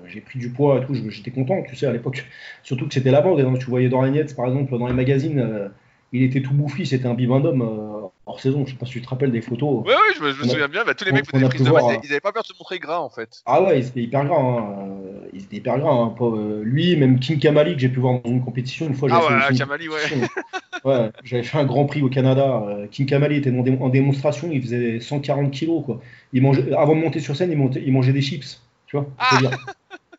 j'ai 0.08 0.22
pris 0.22 0.40
du 0.40 0.50
poids 0.50 0.80
et 0.80 0.86
tout, 0.86 0.96
j'étais 1.10 1.32
content, 1.32 1.62
tu 1.68 1.76
sais, 1.76 1.86
à 1.86 1.92
l'époque. 1.92 2.26
Surtout 2.64 2.88
que 2.88 2.94
c'était 2.94 3.12
la 3.12 3.22
mode. 3.22 3.40
Hein. 3.40 3.54
tu 3.60 3.66
voyais 3.68 3.90
Dorian 3.90 4.14
par 4.36 4.48
exemple, 4.48 4.78
dans 4.78 4.88
les 4.88 4.94
magazines, 4.94 5.40
euh, 5.40 5.70
il 6.12 6.24
était 6.24 6.42
tout 6.42 6.54
bouffi, 6.54 6.86
c'était 6.86 7.08
un 7.08 7.14
bibendum 7.14 7.62
euh, 7.62 8.08
hors 8.26 8.40
saison. 8.40 8.66
Je 8.66 8.72
sais 8.72 8.78
pas 8.78 8.86
si 8.86 8.94
tu 8.94 9.02
te 9.02 9.10
rappelles 9.10 9.32
des 9.32 9.42
photos. 9.42 9.84
Oui, 9.86 9.94
oui, 9.94 10.14
je 10.18 10.24
me, 10.24 10.34
souviens 10.34 10.68
bien. 10.68 10.84
Bah, 10.84 10.94
tous 10.96 11.06
les 11.06 11.12
mecs 11.12 11.26
faisaient 11.26 11.44
des 11.44 11.50
prises 11.50 11.64
de 11.64 11.72
masse, 11.72 11.84
ils 12.04 12.10
n'avaient 12.10 12.20
pas 12.20 12.32
peur 12.32 12.44
de 12.44 12.48
se 12.48 12.54
montrer 12.58 12.80
gras 12.80 13.00
en 13.00 13.10
fait. 13.10 13.42
Ah 13.46 13.62
ouais, 13.62 13.80
ils 13.80 13.88
étaient 13.88 14.02
hyper 14.02 14.26
gras. 14.26 14.40
Hein. 14.40 14.88
Ils 15.34 15.44
étaient 15.44 15.58
hyper 15.58 15.78
gras. 15.80 15.92
Hein. 15.92 16.16
Euh, 16.22 16.64
lui, 16.64 16.96
même 16.96 17.20
King 17.20 17.40
Kamali, 17.40 17.76
que 17.76 17.80
j'ai 17.80 17.90
pu 17.90 18.00
voir 18.00 18.22
dans 18.22 18.30
une 18.30 18.44
compétition 18.44 18.88
une 18.88 18.96
fois. 18.96 19.10
Ah 19.12 19.50
ouais, 19.50 19.58
Kamali, 19.58 19.88
ouais. 19.88 19.96
ouais 20.86 21.10
j'avais 21.24 21.44
fait 21.44 21.58
un 21.58 21.66
grand 21.66 21.86
prix 21.86 22.02
au 22.02 22.10
Canada. 22.10 22.64
King 22.92 23.06
Kamali 23.06 23.38
était 23.38 23.52
en 23.52 23.90
démonstration, 23.90 24.50
il 24.52 24.62
faisait 24.62 25.00
140 25.00 25.52
kilos. 25.52 25.84
Quoi. 25.86 26.02
Il 26.34 26.42
mangeait, 26.42 26.74
avant 26.74 26.96
de 26.96 27.02
monter 27.02 27.20
sur 27.20 27.36
scène, 27.36 27.52
il, 27.52 27.84
il 27.84 27.94
mangeait 27.94 28.14
des 28.14 28.22
chips. 28.22 28.62
Tu 28.88 28.98
vois 28.98 29.08
ah 29.20 29.40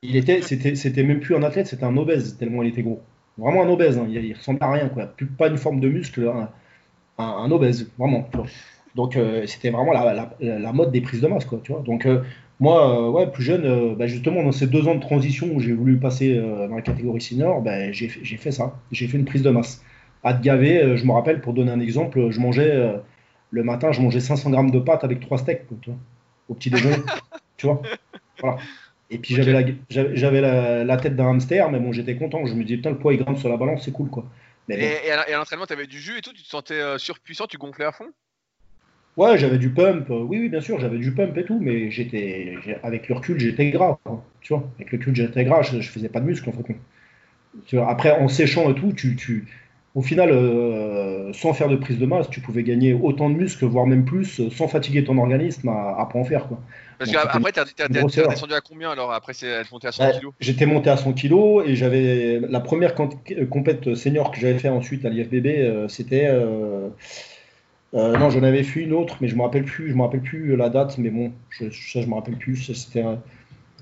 il 0.03 0.17
était, 0.17 0.41
c'était, 0.43 0.75
c'était 0.75 1.03
même 1.03 1.21
plus 1.21 1.37
un 1.37 1.43
athlète, 1.43 1.67
c'était 1.67 1.85
un 1.85 1.97
obèse, 1.97 2.37
tellement 2.39 2.63
il 2.63 2.71
était 2.71 2.83
gros. 2.83 3.03
Vraiment 3.37 3.63
un 3.63 3.69
obèse, 3.69 3.99
hein. 3.99 4.07
il, 4.09 4.35
ressemblait 4.35 4.63
à 4.63 4.73
rien, 4.73 4.89
quoi. 4.89 5.07
Plus, 5.07 5.27
pas 5.27 5.49
une 5.49 5.59
forme 5.59 5.81
de 5.81 5.89
muscle, 5.89 6.27
un, 6.29 6.49
un, 7.19 7.51
obèse, 7.51 7.91
vraiment. 7.99 8.29
Donc 8.95 9.17
euh, 9.17 9.47
c'était 9.47 9.71
vraiment 9.71 9.93
la, 9.93 10.31
la, 10.41 10.73
mode 10.73 10.91
des 10.91 11.01
prises 11.01 11.21
de 11.21 11.29
masse, 11.29 11.45
quoi, 11.45 11.61
tu 11.63 11.73
vois. 11.73 11.83
Donc 11.83 12.07
euh, 12.07 12.23
moi, 12.59 13.09
euh, 13.09 13.11
ouais, 13.11 13.31
plus 13.31 13.45
jeune, 13.45 13.95
bah, 13.95 14.07
justement 14.07 14.43
dans 14.43 14.53
ces 14.53 14.67
deux 14.67 14.89
ans 14.89 14.95
de 14.95 15.01
transition 15.01 15.49
où 15.55 15.61
j'ai 15.61 15.73
voulu 15.73 15.99
passer 15.99 16.35
dans 16.37 16.75
la 16.75 16.83
catégorie 16.83 17.21
senior, 17.21 17.61
bah, 17.61 17.93
j'ai 17.93 18.09
fait 18.09 18.53
ça, 18.53 18.79
j'ai 18.93 19.07
fait 19.07 19.19
une 19.19 19.25
prise 19.25 19.43
de 19.43 19.51
masse. 19.51 19.85
À 20.23 20.35
te 20.35 20.43
gaver. 20.43 20.97
Je 20.97 21.05
me 21.05 21.13
rappelle, 21.13 21.41
pour 21.41 21.53
donner 21.53 21.71
un 21.71 21.81
exemple, 21.81 22.31
je 22.31 22.41
mangeais 22.41 23.01
le 23.51 23.63
matin, 23.63 23.93
je 23.93 24.01
mangeais 24.01 24.21
500 24.21 24.51
grammes 24.51 24.71
de 24.71 24.79
pâtes 24.79 25.05
avec 25.05 25.21
trois 25.21 25.39
steaks, 25.39 25.67
au 26.49 26.55
petit 26.55 26.71
déjeuner, 26.71 26.97
tu 27.57 27.67
vois. 27.67 27.83
Voilà. 28.41 28.59
Et 29.11 29.19
puis 29.19 29.35
j'avais 29.35 30.41
la, 30.85 30.97
tête 30.97 31.17
d'un 31.17 31.31
hamster, 31.31 31.71
mais 31.71 31.81
bon, 31.81 31.93
j'étais 31.93 32.17
content. 32.17 32.47
Je 32.47 32.55
me 32.55 32.63
disais, 32.63 32.77
putain, 32.77 32.91
le 32.91 32.99
poids 32.99 33.13
il 33.13 33.23
grimpe 33.23 33.39
sur 33.39 33.49
la 33.49 33.57
balance, 33.57 33.85
c'est 33.85 33.93
cool, 33.93 34.09
quoi. 34.09 34.25
et, 34.69 35.11
à, 35.11 35.37
l'entraînement, 35.37 35.67
tu 35.67 35.73
avais 35.73 35.89
du 35.89 35.99
jus 35.99 36.19
et 36.19 36.23
tout, 36.23 36.33
tu 36.33 36.43
te 36.43 36.49
sentais 36.49 36.81
euh, 36.81 36.97
surpuissant, 36.97 37.47
tu 37.47 37.59
gonflais 37.59 37.87
à 37.87 37.93
fond? 37.93 38.07
Ouais, 39.17 39.37
j'avais 39.37 39.59
du 39.59 39.71
pump. 39.71 40.09
Euh, 40.11 40.21
oui, 40.21 40.39
oui, 40.39 40.49
bien 40.49 40.61
sûr, 40.61 40.79
j'avais 40.79 40.99
du 40.99 41.13
pump 41.13 41.37
et 41.37 41.45
tout, 41.45 41.59
mais 41.61 41.91
j'étais, 41.91 42.57
avec 42.85 43.09
le 43.09 43.17
recul, 43.17 43.39
j'étais 43.41 43.71
gras, 43.71 43.99
tu 44.41 44.55
vois. 44.55 44.65
Avec 44.77 44.93
le 44.93 44.99
recul, 44.99 45.17
j'étais 45.17 45.45
gras, 45.45 45.63
je, 45.63 45.81
faisais 45.81 46.09
pas 46.09 46.21
de 46.21 46.27
muscle, 46.27 46.49
en 46.49 46.53
fait. 46.53 46.77
Tu 47.67 47.77
vois, 47.77 47.91
après, 47.91 48.13
en 48.13 48.29
séchant 48.29 48.71
et 48.71 48.75
tout, 48.77 48.93
tu, 48.93 49.17
tu, 49.17 49.49
au 49.95 50.03
final, 50.03 50.31
euh, 50.31 51.33
sans 51.33 51.53
faire 51.53 51.69
de 51.69 51.77
prise 51.77 51.99
de 51.99 52.07
masse, 52.07 52.31
tu 52.31 52.41
pouvais 52.41 52.63
gagner 52.63 52.95
autant 52.95 53.29
de 53.29 53.35
muscles, 53.35 53.65
voire 53.67 53.87
même 53.87 54.05
plus, 54.05 54.49
sans 54.51 54.69
fatiguer 54.69 55.05
ton 55.05 55.19
organisme 55.19 55.69
à, 55.69 55.97
à 55.99 56.07
pas 56.07 56.19
en 56.19 56.25
faire. 56.25 56.47
Quoi. 56.47 56.61
Parce 57.01 57.13
qu'après, 57.13 57.53
tu 57.53 57.61
es 57.61 57.89
descendu 57.89 58.53
à 58.53 58.61
combien 58.61 58.91
alors 58.91 59.13
Après, 59.13 59.33
monté 59.73 59.89
à 59.89 59.93
100 59.93 60.13
kg 60.13 60.27
J'étais 60.39 60.67
monté 60.67 60.91
à 60.91 60.99
100 60.99 61.15
kg 61.15 61.63
et 61.65 61.75
j'avais 61.75 62.41
la 62.41 62.61
première 62.61 62.95
compète 62.95 63.95
senior 63.95 64.31
que 64.31 64.39
j'avais 64.39 64.59
fait 64.59 64.69
ensuite 64.69 65.05
à 65.07 65.09
l'IFBB, 65.09 65.47
euh, 65.47 65.89
c'était. 65.89 66.27
Euh, 66.27 66.91
euh, 67.95 68.17
non, 68.19 68.29
j'en 68.31 68.43
avais 68.43 68.63
fait 68.63 68.81
une 68.81 68.93
autre, 68.93 69.17
mais 69.21 69.29
je 69.29 69.35
me 69.35 69.43
rappelle 69.43 69.65
plus. 69.65 69.91
Je 69.91 69.95
me 69.95 70.03
rappelle 70.03 70.21
plus 70.21 70.55
la 70.57 70.69
date, 70.69 70.99
mais 70.99 71.09
bon, 71.09 71.33
je, 71.49 71.71
ça 71.71 72.03
je 72.03 72.07
me 72.07 72.15
rappelle 72.15 72.37
plus. 72.37 72.73
C'était, 72.75 73.03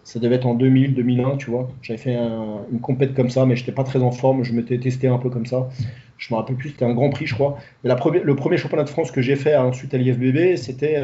ça 0.09 0.19
devait 0.19 0.37
être 0.37 0.47
en 0.47 0.55
2000, 0.55 0.95
2001, 0.95 1.37
tu 1.37 1.51
vois. 1.51 1.69
J'avais 1.83 1.99
fait 1.99 2.15
une 2.15 2.81
compète 2.81 3.15
comme 3.15 3.29
ça, 3.31 3.45
mais 3.45 3.57
j'étais 3.57 3.73
pas 3.73 3.85
très 3.85 4.03
en 4.03 4.11
forme. 4.11 4.43
Je 4.43 4.53
m'étais 4.53 4.79
testé 4.79 5.09
un 5.09 5.19
peu 5.19 5.29
comme 5.29 5.47
ça. 5.47 5.69
Je 6.17 6.33
me 6.33 6.39
rappelle 6.39 6.57
plus. 6.57 6.71
C'était 6.71 6.87
un 6.87 6.95
Grand 6.95 7.11
Prix, 7.11 7.27
je 7.27 7.35
crois. 7.35 7.59
la 7.85 7.95
le 7.95 8.37
premier 8.37 8.57
championnat 8.57 8.85
de 8.85 8.89
France 8.89 9.11
que 9.11 9.21
j'ai 9.21 9.37
fait 9.37 9.55
ensuite 9.57 9.93
à 9.93 9.99
l'IFBB, 9.99 10.57
c'était 10.57 11.03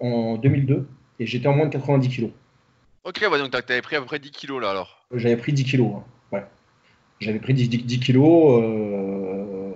en 0.00 0.36
2002 0.38 0.88
et 1.20 1.26
j'étais 1.26 1.46
en 1.46 1.54
moins 1.54 1.66
de 1.66 1.72
90 1.72 2.08
kg. 2.08 2.30
Ok, 3.04 3.20
ouais, 3.30 3.38
donc 3.38 3.50
t'avais 3.50 3.82
pris 3.82 3.96
à 3.96 4.00
peu 4.00 4.06
près 4.06 4.18
10 4.18 4.30
kg 4.30 4.60
là 4.60 4.70
alors 4.70 5.06
J'avais 5.14 5.36
pris 5.36 5.52
10 5.52 5.64
kg, 5.64 5.80
hein. 5.80 6.02
ouais. 6.32 6.44
J'avais 7.20 7.38
pris 7.38 7.54
10, 7.54 7.68
10 7.68 8.00
kg 8.00 8.18
euh, 8.18 9.70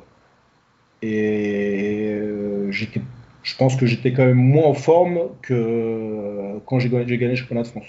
et 1.00 2.10
euh, 2.10 2.70
j'étais, 2.70 3.00
je 3.42 3.56
pense 3.56 3.76
que 3.76 3.86
j'étais 3.86 4.12
quand 4.12 4.24
même 4.24 4.36
moins 4.36 4.66
en 4.66 4.74
forme 4.74 5.30
que 5.40 6.58
quand 6.66 6.78
j'ai 6.78 6.88
gagné, 6.90 7.28
le 7.28 7.34
championnat 7.36 7.62
de 7.62 7.68
France. 7.68 7.88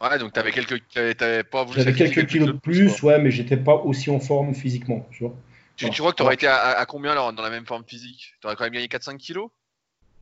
Ouais, 0.00 0.18
donc 0.18 0.32
t'avais 0.32 0.52
quelques, 0.52 0.82
t'avais 1.16 1.42
pas 1.42 1.64
voulu 1.64 1.78
J'avais 1.78 1.94
quelques 1.94 2.26
kilos 2.26 2.48
de 2.48 2.52
plus, 2.52 3.02
ouais, 3.02 3.18
mais 3.18 3.30
j'étais 3.30 3.56
pas 3.56 3.74
aussi 3.74 4.10
en 4.10 4.20
forme 4.20 4.54
physiquement, 4.54 5.06
tu 5.10 5.24
vois. 5.24 5.34
Tu, 5.76 5.90
tu 5.90 6.02
vois 6.02 6.12
que 6.12 6.16
t'aurais 6.16 6.34
été 6.34 6.46
à, 6.46 6.84
combien 6.86 7.12
alors 7.12 7.32
dans 7.32 7.42
la 7.42 7.50
même 7.50 7.66
forme 7.66 7.84
physique? 7.86 8.34
T'aurais 8.40 8.56
quand 8.56 8.64
même 8.64 8.72
gagné 8.72 8.88
4-5 8.88 9.18
kilos? 9.18 9.50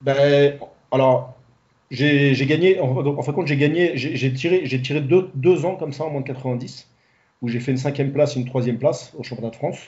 Ben, 0.00 0.58
alors 0.90 1.36
j'ai 1.90 2.46
gagné, 2.46 2.80
en, 2.80 3.22
fin 3.22 3.32
de 3.32 3.36
compte, 3.36 3.46
j'ai 3.46 3.56
gagné, 3.56 3.92
j'ai 3.96 4.32
tiré, 4.32 4.62
j'ai 4.64 4.80
tiré 4.82 5.00
deux, 5.00 5.30
deux, 5.34 5.64
ans 5.64 5.76
comme 5.76 5.92
ça 5.92 6.04
en 6.04 6.10
moins 6.10 6.22
de 6.22 6.26
90, 6.26 6.88
où 7.42 7.48
j'ai 7.48 7.60
fait 7.60 7.70
une 7.70 7.78
cinquième 7.78 8.12
place 8.12 8.36
et 8.36 8.40
une 8.40 8.46
troisième 8.46 8.78
place 8.78 9.12
au 9.16 9.22
championnat 9.22 9.50
de 9.50 9.56
France. 9.56 9.78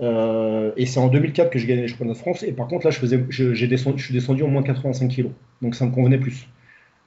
Euh, 0.00 0.72
et 0.76 0.86
c'est 0.86 1.00
en 1.00 1.08
2004 1.08 1.50
que 1.50 1.58
j'ai 1.58 1.66
gagné 1.66 1.82
les 1.82 1.88
championnats 1.88 2.12
de 2.12 2.18
France. 2.18 2.42
Et 2.42 2.52
par 2.52 2.68
contre, 2.68 2.86
là, 2.86 2.90
je, 2.90 2.98
faisais, 2.98 3.24
je, 3.30 3.66
descendu, 3.66 3.98
je 3.98 4.04
suis 4.04 4.14
descendu 4.14 4.42
en 4.42 4.48
moins 4.48 4.62
de 4.62 4.66
85 4.66 5.08
kilos. 5.08 5.32
Donc 5.60 5.74
ça 5.74 5.86
me 5.86 5.90
convenait 5.90 6.18
plus. 6.18 6.48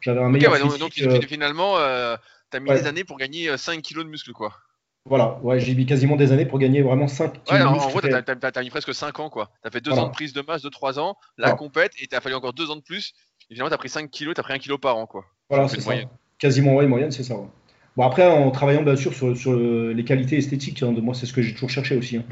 J'avais 0.02 0.22
un 0.22 0.30
meilleur 0.30 0.56
physique, 0.56 0.80
donc, 0.80 0.94
euh, 1.02 1.22
finalement, 1.22 1.78
euh, 1.78 2.16
tu 2.52 2.58
as 2.58 2.60
mis 2.60 2.70
des 2.70 2.88
années 2.88 3.04
pour 3.04 3.18
gagner 3.18 3.56
5 3.58 3.82
kilos 3.82 4.06
de 4.06 4.10
muscle, 4.10 4.32
quoi. 4.34 4.54
Voilà, 5.06 5.40
ouais, 5.42 5.60
j'ai 5.60 5.74
mis 5.74 5.88
quasiment 5.88 6.16
des 6.16 6.32
années 6.32 6.46
pour 6.46 6.60
gagner 6.60 6.84
vraiment 6.84 7.08
5 7.08 7.44
kilos 7.44 7.60
ouais, 7.60 7.66
en, 7.66 7.74
en 7.74 7.90
gros, 7.90 8.02
tu 8.02 8.14
as, 8.14 8.62
mis 8.62 8.70
presque 8.70 8.94
5 8.94 9.20
ans, 9.20 9.30
quoi. 9.30 9.50
Tu 9.64 9.68
as 9.68 9.72
fait 9.72 9.82
2 9.82 9.92
ans 9.94 10.08
de 10.08 10.12
prise 10.12 10.34
de 10.34 10.42
masse 10.42 10.62
de 10.62 10.70
3 10.70 11.00
ans, 11.00 11.16
la 11.38 11.54
compète, 11.54 11.94
et 12.00 12.08
tu 12.08 12.16
as 12.16 12.22
fallu 12.22 12.36
encore 12.36 12.54
2 12.54 12.70
ans 12.72 12.76
de 12.76 12.82
plus 12.82 13.14
Évidemment, 13.50 13.70
tu 13.70 13.74
as 13.76 13.80
pris 13.80 13.90
5 13.90 14.10
kilos, 14.10 14.36
tu 14.36 14.40
as 14.40 14.44
pris 14.44 14.54
1 14.54 14.60
kilo 14.60 14.78
par 14.78 14.98
an. 14.98 15.06
Quoi. 15.08 15.26
Voilà, 15.50 15.68
c'est 15.68 15.82
ça. 15.82 15.94
Quasiment, 16.38 16.76
oui, 16.76 16.88
moyenne, 16.88 17.12
c'est 17.12 17.24
ça. 17.24 17.36
Bon, 17.98 18.06
après, 18.06 18.26
en 18.26 18.50
travaillant 18.52 18.84
bien 18.84 18.96
sûr 18.96 19.14
sur, 19.14 19.36
sur 19.36 19.54
les 19.54 20.04
qualités 20.06 20.38
esthétiques, 20.38 20.82
hein, 20.82 20.94
de 20.94 21.02
moi, 21.02 21.14
c'est 21.14 21.26
ce 21.26 21.34
que 21.34 21.42
j'ai 21.42 21.54
toujours 21.54 21.70
cherché 21.70 21.98
aussi. 21.98 22.18
Hein. 22.18 22.24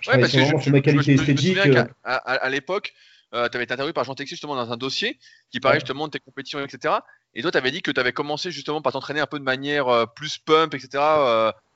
Je 0.00 0.10
ouais, 0.10 0.18
parce 0.18 0.32
que 0.32 0.38
vraiment 0.38 0.58
je, 0.58 0.64
sur 0.64 0.72
mes 0.72 0.82
qualités 0.82 1.14
esthétiques. 1.14 1.56
Euh, 1.58 1.84
à, 2.04 2.16
à, 2.16 2.50
l'époque, 2.50 2.92
euh, 3.34 3.48
tu 3.48 3.56
avais 3.56 3.64
été 3.64 3.74
interviewé 3.74 3.92
par 3.92 4.04
Jean 4.04 4.14
Texier 4.14 4.36
justement 4.36 4.56
dans 4.56 4.72
un 4.72 4.76
dossier 4.76 5.18
qui 5.50 5.60
parlait 5.60 5.80
justement 5.80 6.06
de 6.06 6.12
tes 6.12 6.20
compétitions, 6.20 6.60
etc. 6.60 6.94
Et 7.34 7.42
toi, 7.42 7.50
tu 7.50 7.58
avais 7.58 7.70
dit 7.70 7.82
que 7.82 7.90
tu 7.90 8.00
avais 8.00 8.12
commencé 8.12 8.50
justement 8.50 8.82
par 8.82 8.92
t'entraîner 8.92 9.20
un 9.20 9.26
peu 9.26 9.38
de 9.38 9.44
manière 9.44 9.88
euh, 9.88 10.06
plus 10.06 10.38
pump, 10.38 10.74
etc. 10.74 11.02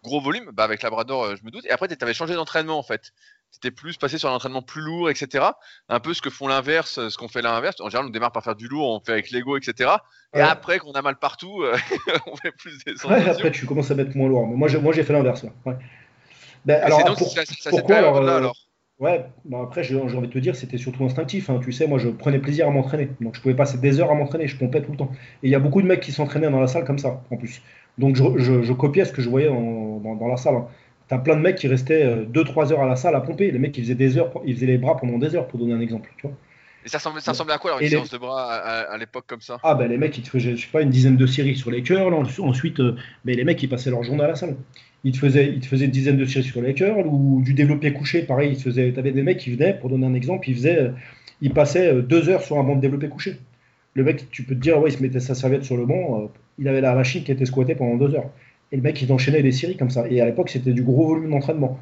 gros 0.02 0.20
volume, 0.20 0.50
bah, 0.52 0.64
avec 0.64 0.82
Labrador, 0.82 1.36
je 1.36 1.44
me 1.44 1.50
doute. 1.50 1.64
Et 1.66 1.70
après, 1.70 1.88
tu 1.88 1.96
avais 2.00 2.14
changé 2.14 2.34
d'entraînement 2.34 2.78
en 2.78 2.82
fait 2.82 3.12
c'était 3.50 3.70
plus 3.70 3.96
passé 3.96 4.18
sur 4.18 4.30
un 4.30 4.34
entraînement 4.34 4.62
plus 4.62 4.80
lourd, 4.80 5.10
etc. 5.10 5.44
Un 5.88 6.00
peu 6.00 6.14
ce 6.14 6.22
que 6.22 6.30
font 6.30 6.46
l'inverse, 6.46 7.08
ce 7.08 7.16
qu'on 7.16 7.28
fait 7.28 7.42
l'inverse. 7.42 7.80
En 7.80 7.88
général, 7.88 8.06
on 8.06 8.10
démarre 8.10 8.32
par 8.32 8.44
faire 8.44 8.54
du 8.54 8.68
lourd, 8.68 8.88
on 8.88 9.00
fait 9.00 9.12
avec 9.12 9.30
l'ego, 9.30 9.56
etc. 9.56 9.90
Et 10.34 10.40
après, 10.40 10.78
qu'on 10.78 10.92
a 10.92 11.02
mal 11.02 11.16
partout, 11.16 11.62
euh, 11.62 11.76
on 12.26 12.36
fait 12.36 12.52
plus 12.52 12.84
des 12.84 12.92
ouais, 13.06 13.28
après, 13.28 13.50
tu 13.50 13.66
commences 13.66 13.90
à 13.90 13.94
mettre 13.94 14.16
moins 14.16 14.28
lourd. 14.28 14.46
Mais 14.46 14.56
moi, 14.56 14.92
j'ai 14.92 15.02
fait 15.02 15.12
l'inverse. 15.12 15.44
Ouais. 15.64 15.76
Ben, 16.64 16.80
alors, 16.82 17.04
donc, 17.04 17.18
pour, 17.18 17.30
ça, 17.30 17.42
pourquoi 17.70 17.96
alors, 17.96 18.18
euh, 18.18 18.36
alors? 18.36 18.56
Ouais, 19.00 19.24
bah 19.46 19.60
après, 19.62 19.82
j'ai 19.82 19.98
envie 19.98 20.28
de 20.28 20.32
te 20.32 20.38
dire, 20.38 20.54
c'était 20.54 20.76
surtout 20.76 21.04
instinctif. 21.04 21.48
Hein. 21.48 21.58
Tu 21.64 21.72
sais, 21.72 21.86
moi, 21.86 21.98
je 21.98 22.10
prenais 22.10 22.38
plaisir 22.38 22.68
à 22.68 22.70
m'entraîner. 22.70 23.08
Donc, 23.22 23.34
je 23.34 23.40
pouvais 23.40 23.54
passer 23.54 23.78
des 23.78 23.98
heures 23.98 24.10
à 24.10 24.14
m'entraîner. 24.14 24.46
Je 24.46 24.58
pompais 24.58 24.82
tout 24.82 24.90
le 24.92 24.98
temps. 24.98 25.10
Et 25.42 25.48
il 25.48 25.50
y 25.50 25.54
a 25.54 25.58
beaucoup 25.58 25.80
de 25.80 25.86
mecs 25.86 26.00
qui 26.00 26.12
s'entraînaient 26.12 26.50
dans 26.50 26.60
la 26.60 26.66
salle 26.66 26.84
comme 26.84 26.98
ça, 26.98 27.22
en 27.30 27.36
plus. 27.38 27.62
Donc, 27.96 28.14
je, 28.14 28.62
je, 28.62 28.72
copiais 28.74 29.06
ce 29.06 29.12
que 29.12 29.22
je 29.22 29.30
voyais 29.30 29.48
dans, 29.48 30.14
dans, 30.14 30.28
la 30.28 30.36
salle. 30.36 30.56
Hein. 30.56 30.66
T'as 31.08 31.16
plein 31.16 31.34
de 31.34 31.40
mecs 31.40 31.56
qui 31.56 31.66
restaient 31.66 32.14
2-3 32.26 32.26
euh, 32.68 32.72
heures 32.72 32.82
à 32.82 32.86
la 32.86 32.96
salle 32.96 33.14
à 33.14 33.22
pomper. 33.22 33.50
Les 33.50 33.58
mecs, 33.58 33.76
ils 33.78 33.84
faisaient 33.84 33.94
des 33.94 34.18
heures, 34.18 34.32
ils 34.44 34.54
faisaient 34.54 34.66
les 34.66 34.78
bras 34.78 34.98
pendant 34.98 35.16
des 35.16 35.34
heures, 35.34 35.48
pour 35.48 35.58
donner 35.58 35.72
un 35.72 35.80
exemple. 35.80 36.12
Tu 36.18 36.26
vois. 36.26 36.36
Et 36.84 36.88
ça 36.88 36.98
ressemblait, 36.98 37.20
ça 37.22 37.32
ressemblait 37.32 37.54
à 37.54 37.58
quoi 37.58 37.70
alors, 37.70 37.82
une 37.82 37.88
séance 37.88 38.10
de 38.10 38.18
bras 38.18 38.52
à, 38.52 38.96
l'époque 38.98 39.24
comme 39.26 39.40
ça? 39.40 39.58
Ah, 39.62 39.74
ben 39.74 39.88
les 39.88 39.98
mecs, 39.98 40.16
ils 40.16 40.22
te 40.22 40.28
faisaient, 40.28 40.56
je 40.56 40.62
sais 40.62 40.70
pas, 40.70 40.82
une 40.82 40.90
dizaine 40.90 41.16
de 41.16 41.26
séries 41.26 41.56
sur 41.56 41.70
les 41.70 41.82
cœurs. 41.82 42.12
ensuite, 42.40 42.80
euh, 42.80 42.96
mais 43.24 43.34
les 43.34 43.44
mecs, 43.44 43.62
ils 43.62 43.68
passaient 43.68 43.90
leur 43.90 44.02
journée 44.02 44.24
à 44.24 44.28
la 44.28 44.36
salle. 44.36 44.56
Ils 45.04 45.12
te 45.12 45.18
te 45.18 45.66
faisaient 45.66 45.84
une 45.84 45.90
dizaine 45.90 46.16
de 46.16 46.24
séries 46.26 46.44
sur 46.44 46.60
les 46.60 46.74
cœurs 46.74 46.98
ou 47.06 47.40
du 47.42 47.54
développé 47.54 47.92
couché. 47.92 48.22
Pareil, 48.22 48.52
ils 48.52 48.60
faisaient, 48.60 48.92
t'avais 48.92 49.12
des 49.12 49.22
mecs 49.22 49.38
qui 49.38 49.50
venaient, 49.50 49.74
pour 49.74 49.88
donner 49.88 50.06
un 50.06 50.14
exemple, 50.14 50.48
ils, 50.48 50.54
faisaient, 50.54 50.78
euh, 50.78 50.90
ils 51.40 51.52
passaient 51.52 52.02
deux 52.02 52.28
heures 52.28 52.42
sur 52.42 52.58
un 52.58 52.64
banc 52.64 52.76
de 52.76 52.80
développé 52.80 53.08
couché. 53.08 53.36
Le 53.94 54.04
mec, 54.04 54.30
tu 54.30 54.42
peux 54.42 54.54
te 54.54 54.60
dire, 54.60 54.78
ouais, 54.80 54.90
il 54.90 54.96
se 54.96 55.02
mettait 55.02 55.20
sa 55.20 55.34
serviette 55.34 55.64
sur 55.64 55.76
le 55.76 55.86
banc, 55.86 56.30
il 56.58 56.68
avait 56.68 56.80
la 56.80 56.94
machine 56.94 57.24
qui 57.24 57.32
était 57.32 57.46
squattée 57.46 57.74
pendant 57.74 57.96
deux 57.96 58.14
heures. 58.14 58.30
Et 58.72 58.76
le 58.76 58.82
mec, 58.82 59.00
il 59.02 59.12
enchaînait 59.12 59.42
des 59.42 59.52
séries 59.52 59.76
comme 59.76 59.90
ça. 59.90 60.06
Et 60.08 60.20
à 60.20 60.26
l'époque, 60.26 60.50
c'était 60.50 60.72
du 60.72 60.82
gros 60.82 61.08
volume 61.08 61.30
d'entraînement. 61.30 61.80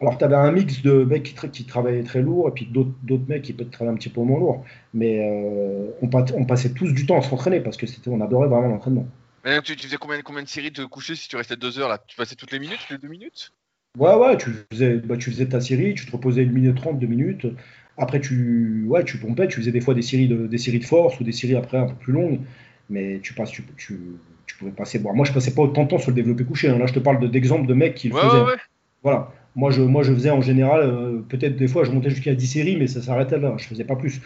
Alors, 0.00 0.16
tu 0.16 0.24
avais 0.24 0.36
un 0.36 0.52
mix 0.52 0.82
de 0.82 1.04
mecs 1.04 1.34
qui, 1.52 1.64
travaillaient 1.64 2.04
très 2.04 2.22
lourd 2.22 2.48
et 2.48 2.52
puis 2.52 2.66
d'autres 2.66 3.28
mecs 3.28 3.42
qui 3.42 3.54
travailler 3.54 3.94
un 3.94 3.98
petit 3.98 4.10
peu 4.10 4.20
moins 4.20 4.38
lourd. 4.38 4.64
Mais 4.94 5.18
euh, 5.20 5.90
on, 6.02 6.10
on, 6.36 6.44
passait 6.44 6.70
tous 6.70 6.92
du 6.92 7.06
temps 7.06 7.18
à 7.18 7.22
s'entraîner 7.22 7.60
parce 7.60 7.76
que 7.76 7.86
c'était, 7.86 8.08
on 8.10 8.20
adorait 8.20 8.48
vraiment 8.48 8.68
l'entraînement. 8.68 9.06
Tu, 9.64 9.76
tu, 9.76 9.86
faisais 9.86 9.96
combien, 9.96 10.20
combien 10.20 10.42
de 10.42 10.48
séries 10.48 10.70
de 10.70 10.84
coucher 10.84 11.14
si 11.14 11.28
tu 11.28 11.36
restais 11.36 11.56
deux 11.56 11.78
heures 11.78 11.88
là? 11.88 11.98
Tu 12.06 12.16
passais 12.16 12.34
toutes 12.34 12.52
les 12.52 12.58
minutes, 12.58 12.78
toutes 12.80 12.90
les 12.90 12.98
deux 12.98 13.08
minutes? 13.08 13.52
Ouais, 13.98 14.14
ouais, 14.14 14.36
tu 14.36 14.50
faisais, 14.70 14.96
bah, 14.96 15.16
tu 15.16 15.30
faisais 15.30 15.48
ta 15.48 15.60
série, 15.60 15.94
tu 15.94 16.06
te 16.06 16.12
reposais 16.12 16.42
une 16.42 16.52
minute 16.52 16.76
trente, 16.76 16.98
deux 16.98 17.06
minutes. 17.06 17.46
Après, 17.96 18.20
tu, 18.20 18.84
ouais, 18.86 19.04
tu 19.04 19.18
pompais, 19.18 19.48
tu 19.48 19.56
faisais 19.56 19.72
des 19.72 19.80
fois 19.80 19.94
des 19.94 20.02
séries, 20.02 20.28
de, 20.28 20.46
des 20.46 20.58
séries 20.58 20.78
de 20.78 20.84
force 20.84 21.18
ou 21.18 21.24
des 21.24 21.32
séries 21.32 21.56
après 21.56 21.78
un 21.78 21.86
peu 21.86 21.94
plus 21.94 22.12
longues. 22.12 22.40
Mais 22.90 23.20
tu 23.22 23.34
passes, 23.34 23.50
tu, 23.50 23.64
tu, 23.76 23.98
tu 24.46 24.56
pouvais 24.56 24.70
passer. 24.70 24.98
Bon, 24.98 25.14
moi, 25.14 25.24
je 25.24 25.32
passais 25.32 25.54
pas 25.54 25.62
autant 25.62 25.84
de 25.84 25.88
temps 25.88 25.98
sur 25.98 26.10
le 26.10 26.14
développé 26.14 26.44
couché. 26.44 26.68
Hein. 26.68 26.78
Là, 26.78 26.86
je 26.86 26.92
te 26.92 26.98
parle 26.98 27.30
d'exemples 27.30 27.66
de, 27.66 27.74
mecs 27.74 27.94
qui 27.94 28.08
le 28.08 28.14
faisaient. 28.14 28.44
Voilà. 29.02 29.32
Moi 29.54 29.70
je, 29.72 29.82
moi, 29.82 30.04
je 30.04 30.12
faisais 30.12 30.30
en 30.30 30.40
général, 30.40 30.80
euh, 30.82 31.20
peut-être 31.28 31.56
des 31.56 31.66
fois, 31.66 31.82
je 31.82 31.90
montais 31.90 32.10
jusqu'à 32.10 32.34
10 32.34 32.46
séries, 32.46 32.76
mais 32.76 32.86
ça 32.86 33.02
s'arrêtait 33.02 33.38
là. 33.38 33.54
Je 33.56 33.66
faisais 33.66 33.84
pas 33.84 33.96
plus. 33.96 34.20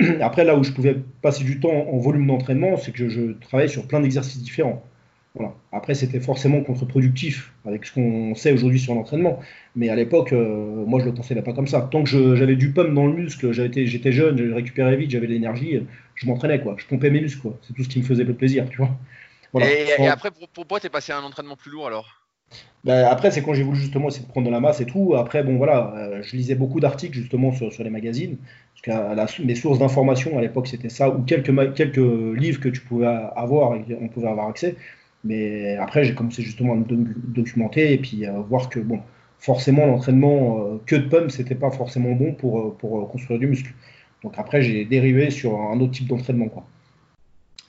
Après, 0.20 0.44
là 0.44 0.56
où 0.56 0.64
je 0.64 0.72
pouvais 0.72 0.96
passer 1.22 1.44
du 1.44 1.60
temps 1.60 1.70
en 1.70 1.98
volume 1.98 2.26
d'entraînement, 2.26 2.76
c'est 2.76 2.92
que 2.92 3.08
je, 3.08 3.32
travaillais 3.32 3.68
sur 3.68 3.86
plein 3.86 4.00
d'exercices 4.00 4.42
différents. 4.42 4.82
Voilà. 5.34 5.52
Après, 5.72 5.94
c'était 5.94 6.20
forcément 6.20 6.62
contre-productif 6.62 7.52
avec 7.66 7.84
ce 7.84 7.92
qu'on 7.92 8.36
sait 8.36 8.52
aujourd'hui 8.52 8.78
sur 8.78 8.94
l'entraînement. 8.94 9.40
Mais 9.74 9.88
à 9.88 9.96
l'époque, 9.96 10.32
euh, 10.32 10.84
moi, 10.86 11.00
je 11.00 11.06
le 11.06 11.14
pensais 11.14 11.34
pas 11.42 11.52
comme 11.52 11.66
ça. 11.66 11.80
Tant 11.90 12.04
que 12.04 12.36
j'avais 12.36 12.54
du 12.54 12.72
pump 12.72 12.94
dans 12.94 13.06
le 13.06 13.14
muscle, 13.14 13.50
j'étais 13.52 14.12
jeune, 14.12 14.38
je 14.38 14.52
récupérais 14.52 14.96
vite, 14.96 15.10
j'avais 15.10 15.26
de 15.26 15.32
l'énergie, 15.32 15.82
je 16.14 16.26
m'entraînais, 16.26 16.60
quoi. 16.60 16.76
Je 16.78 16.86
pompais 16.86 17.10
mes 17.10 17.20
muscles, 17.20 17.48
C'est 17.62 17.74
tout 17.74 17.82
ce 17.82 17.88
qui 17.88 17.98
me 17.98 18.04
faisait 18.04 18.24
le 18.24 18.34
plaisir, 18.34 18.68
tu 18.70 18.76
vois. 18.78 18.90
Et, 19.60 20.08
après, 20.08 20.30
pour, 20.30 20.48
pourquoi 20.48 20.80
tu 20.80 20.86
es 20.86 20.90
passé 20.90 21.12
à 21.12 21.18
un 21.18 21.22
entraînement 21.22 21.56
plus 21.56 21.70
lourd 21.70 21.86
alors? 21.86 22.23
Ben, 22.84 23.06
après, 23.06 23.30
c'est 23.30 23.42
quand 23.42 23.54
j'ai 23.54 23.62
voulu 23.62 23.78
justement 23.78 24.08
essayer 24.08 24.26
de 24.26 24.30
prendre 24.30 24.46
de 24.46 24.52
la 24.52 24.60
masse 24.60 24.80
et 24.80 24.86
tout. 24.86 25.14
Après, 25.16 25.42
bon 25.42 25.56
voilà, 25.56 25.94
euh, 25.96 26.22
je 26.22 26.36
lisais 26.36 26.54
beaucoup 26.54 26.80
d'articles 26.80 27.16
justement 27.16 27.50
sur, 27.52 27.72
sur, 27.72 27.82
les 27.82 27.90
magazines. 27.90 28.36
Parce 28.84 29.36
que 29.36 29.42
mes 29.42 29.54
sources 29.54 29.78
d'information 29.78 30.36
à 30.36 30.42
l'époque, 30.42 30.66
c'était 30.66 30.90
ça, 30.90 31.08
ou 31.08 31.22
quelques, 31.22 31.74
quelques 31.74 31.96
livres 31.96 32.60
que 32.60 32.68
tu 32.68 32.82
pouvais 32.82 33.06
avoir 33.06 33.76
et 33.76 33.84
on 33.98 34.08
pouvait 34.08 34.28
avoir 34.28 34.48
accès. 34.48 34.76
Mais 35.24 35.76
après, 35.76 36.04
j'ai 36.04 36.14
commencé 36.14 36.42
justement 36.42 36.74
à 36.74 36.76
me 36.76 36.84
documenter 36.84 37.94
et 37.94 37.98
puis 37.98 38.26
à 38.26 38.32
voir 38.32 38.68
que, 38.68 38.80
bon, 38.80 39.00
forcément, 39.38 39.86
l'entraînement 39.86 40.58
euh, 40.58 40.78
que 40.84 40.96
de 40.96 41.08
pump, 41.08 41.30
c'était 41.30 41.54
pas 41.54 41.70
forcément 41.70 42.12
bon 42.12 42.34
pour, 42.34 42.60
euh, 42.60 42.76
pour 42.78 43.10
construire 43.10 43.40
du 43.40 43.46
muscle. 43.46 43.72
Donc 44.22 44.34
après, 44.36 44.60
j'ai 44.60 44.84
dérivé 44.84 45.30
sur 45.30 45.58
un 45.58 45.80
autre 45.80 45.92
type 45.92 46.08
d'entraînement. 46.08 46.48
Quoi. 46.48 46.66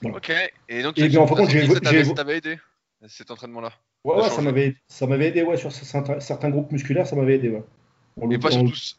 Ok, 0.04 0.30
et 0.68 0.82
donc, 0.82 0.98
et 0.98 1.08
bien, 1.08 1.20
en 1.20 1.26
fait, 1.26 1.48
j'ai. 1.48 1.66
Ça 1.66 1.80
t'avait 1.80 2.36
aidé, 2.36 2.58
cet 3.06 3.30
entraînement-là 3.30 3.72
Ouais, 4.04 4.28
ça 4.28 4.42
m'avait, 4.42 4.76
ça 4.86 5.06
m'avait 5.06 5.28
aidé 5.28 5.42
ouais, 5.42 5.56
sur 5.56 5.72
certains, 5.72 6.50
groupes 6.50 6.70
musculaires, 6.70 7.06
ça 7.06 7.16
m'avait 7.16 7.36
aidé. 7.36 7.50
Ouais. 7.50 7.62
Mais 8.28 8.38
pas 8.38 8.50
sur 8.50 8.64
tous. 8.64 8.98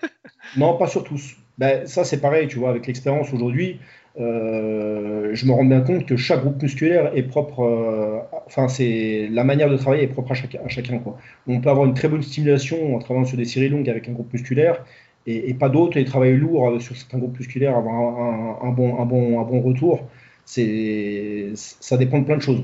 non, 0.56 0.76
pas 0.76 0.86
sur 0.86 1.04
tous. 1.04 1.36
Ben, 1.58 1.86
ça, 1.86 2.04
c'est 2.04 2.20
pareil, 2.20 2.48
tu 2.48 2.58
vois, 2.58 2.70
avec 2.70 2.86
l'expérience 2.86 3.32
aujourd'hui, 3.32 3.78
euh, 4.18 5.30
je 5.34 5.46
me 5.46 5.52
rends 5.52 5.64
bien 5.64 5.82
compte 5.82 6.06
que 6.06 6.16
chaque 6.16 6.40
groupe 6.40 6.62
musculaire 6.62 7.12
est 7.14 7.22
propre. 7.22 7.60
Euh, 7.60 8.20
enfin, 8.46 8.68
c'est 8.68 9.28
la 9.30 9.44
manière 9.44 9.68
de 9.68 9.76
travailler 9.76 10.04
est 10.04 10.08
propre 10.08 10.32
à, 10.32 10.68
chacun. 10.68 10.98
Quoi. 10.98 11.18
On 11.46 11.60
peut 11.60 11.68
avoir 11.70 11.86
une 11.86 11.94
très 11.94 12.08
bonne 12.08 12.22
stimulation 12.22 12.96
en 12.96 12.98
travaillant 12.98 13.26
sur 13.26 13.36
des 13.36 13.44
séries 13.44 13.68
longues 13.68 13.88
avec 13.90 14.08
un 14.08 14.12
groupe 14.12 14.32
musculaire 14.32 14.84
et, 15.26 15.54
pas 15.54 15.68
d'autres, 15.68 15.96
et 15.96 16.04
travailler 16.04 16.36
lourd 16.36 16.80
sur 16.80 16.96
certains 16.96 17.18
groupes 17.18 17.36
musculaires, 17.38 17.76
avoir 17.76 18.64
un, 18.64 18.70
bon, 18.70 19.00
un, 19.00 19.04
bon, 19.04 19.40
un 19.40 19.44
bon 19.44 19.60
retour. 19.60 20.08
C'est, 20.44 21.50
ça 21.54 21.96
dépend 21.96 22.20
de 22.20 22.24
plein 22.24 22.36
de 22.36 22.42
choses. 22.42 22.62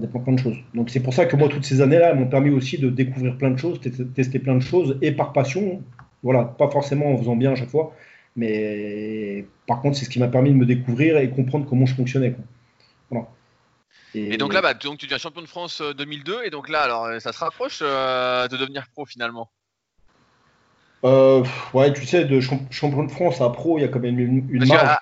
Ça 0.00 0.06
dépend 0.06 0.20
plein 0.20 0.32
de 0.32 0.40
choses. 0.40 0.56
Donc 0.72 0.88
c'est 0.88 1.00
pour 1.00 1.12
ça 1.12 1.26
que 1.26 1.36
moi, 1.36 1.48
toutes 1.48 1.64
ces 1.64 1.82
années-là, 1.82 2.14
m'ont 2.14 2.28
permis 2.28 2.50
aussi 2.50 2.78
de 2.78 2.88
découvrir 2.88 3.36
plein 3.36 3.50
de 3.50 3.58
choses, 3.58 3.80
tester 4.14 4.38
plein 4.38 4.54
de 4.54 4.60
choses, 4.60 4.96
et 5.02 5.12
par 5.12 5.32
passion. 5.32 5.82
Voilà, 6.22 6.44
pas 6.44 6.70
forcément 6.70 7.12
en 7.12 7.18
faisant 7.18 7.36
bien 7.36 7.52
à 7.52 7.54
chaque 7.54 7.68
fois, 7.68 7.94
mais 8.36 9.46
par 9.66 9.80
contre, 9.82 9.96
c'est 9.96 10.04
ce 10.04 10.10
qui 10.10 10.18
m'a 10.18 10.28
permis 10.28 10.50
de 10.50 10.56
me 10.56 10.64
découvrir 10.64 11.18
et 11.18 11.28
comprendre 11.30 11.66
comment 11.68 11.86
je 11.86 11.94
fonctionnais. 11.94 12.34
Et, 14.14 14.36
donc 14.36 14.54
là, 14.54 14.60
bah, 14.60 14.74
donc, 14.74 14.98
tu 14.98 15.06
deviens 15.06 15.18
champion 15.18 15.42
de 15.42 15.46
France 15.46 15.82
2002, 15.82 16.32
euh, 16.32 16.42
et 16.42 16.50
donc 16.50 16.68
là, 16.68 16.82
alors, 16.82 17.08
ça 17.20 17.32
se 17.32 17.38
rapproche 17.38 17.80
euh, 17.82 18.48
de 18.48 18.56
devenir 18.56 18.86
pro 18.92 19.04
finalement? 19.06 19.50
Euh, 21.04 21.44
Ouais, 21.74 21.92
tu 21.92 22.06
sais, 22.06 22.24
de 22.24 22.40
champion 22.40 23.04
de 23.04 23.10
France 23.10 23.40
à 23.40 23.50
pro, 23.50 23.78
il 23.78 23.82
y 23.82 23.84
a 23.84 23.88
quand 23.88 24.00
même 24.00 24.18
une, 24.18 24.48
une 24.50 24.66
marge. 24.66 24.96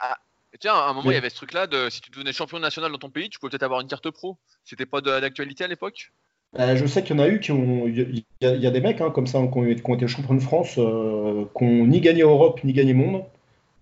Tiens, 0.59 0.75
à 0.75 0.89
un 0.89 0.93
moment, 0.93 1.11
il 1.11 1.15
y 1.15 1.19
avait 1.19 1.31
ce 1.31 1.37
truc-là 1.37 1.67
de 1.67 1.89
si 1.91 2.01
tu 2.01 2.11
devenais 2.11 2.33
champion 2.33 2.59
national 2.59 2.93
dans 2.93 2.99
ton 2.99 3.11
pays, 3.11 3.29
tu 3.29 3.39
pouvais 3.39 3.51
peut-être 3.51 3.63
avoir 3.63 3.81
une 3.81 3.89
carte 3.89 4.11
pro. 4.11 4.37
C'était 4.65 4.87
pas 4.87 5.01
d'actualité 5.01 5.65
à 5.65 5.69
l'époque? 5.69 6.13
Je 6.57 6.87
sais 6.87 7.03
qu'il 7.03 7.17
y 7.17 7.21
en 7.21 7.23
a 7.23 7.29
eu 7.29 7.41
qui 7.41 7.53
ont. 7.53 7.87
Il 7.87 8.25
y, 8.41 8.67
a 8.67 8.71
des 8.71 8.81
mecs 8.81 9.01
hein, 9.01 9.11
comme 9.11 9.27
ça 9.27 9.39
qui 9.39 9.59
ont, 9.59 9.95
été 9.95 10.09
champions 10.09 10.35
de 10.35 10.41
France, 10.41 10.75
qui 10.75 10.81
n'ont 10.81 11.87
ni 11.87 12.01
gagné 12.01 12.23
Europe 12.23 12.65
ni 12.65 12.73
gagné 12.73 12.95
monde, 12.95 13.23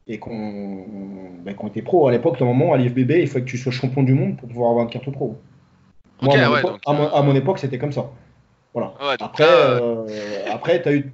et 0.09 0.19
qu'on 0.19 0.85
ben, 1.45 1.55
qu 1.55 1.67
était 1.67 1.83
pro 1.83 2.09
à 2.09 2.13
l'époque, 2.13 2.41
moment 2.41 2.73
à 2.73 2.77
l'IFBB, 2.77 3.13
il 3.13 3.29
fallait 3.29 3.45
que 3.45 3.51
tu 3.51 3.59
sois 3.59 3.73
champion 3.73 4.03
du 4.03 4.15
monde 4.15 4.37
pour 4.37 4.49
pouvoir 4.49 4.71
avoir 4.71 4.85
une 4.85 4.91
carte 4.91 5.11
pro. 5.11 5.37
Moi, 6.23 6.35
à, 6.87 7.23
mon 7.23 7.35
époque, 7.35 7.59
c'était 7.59 7.79
comme 7.79 7.93
ça. 7.93 8.11
Voilà. 8.73 8.95
après, 9.21 9.45
euh, 9.49 10.05
après 10.51 10.83
tu 10.83 10.89
as 10.89 10.93
eu, 10.93 11.13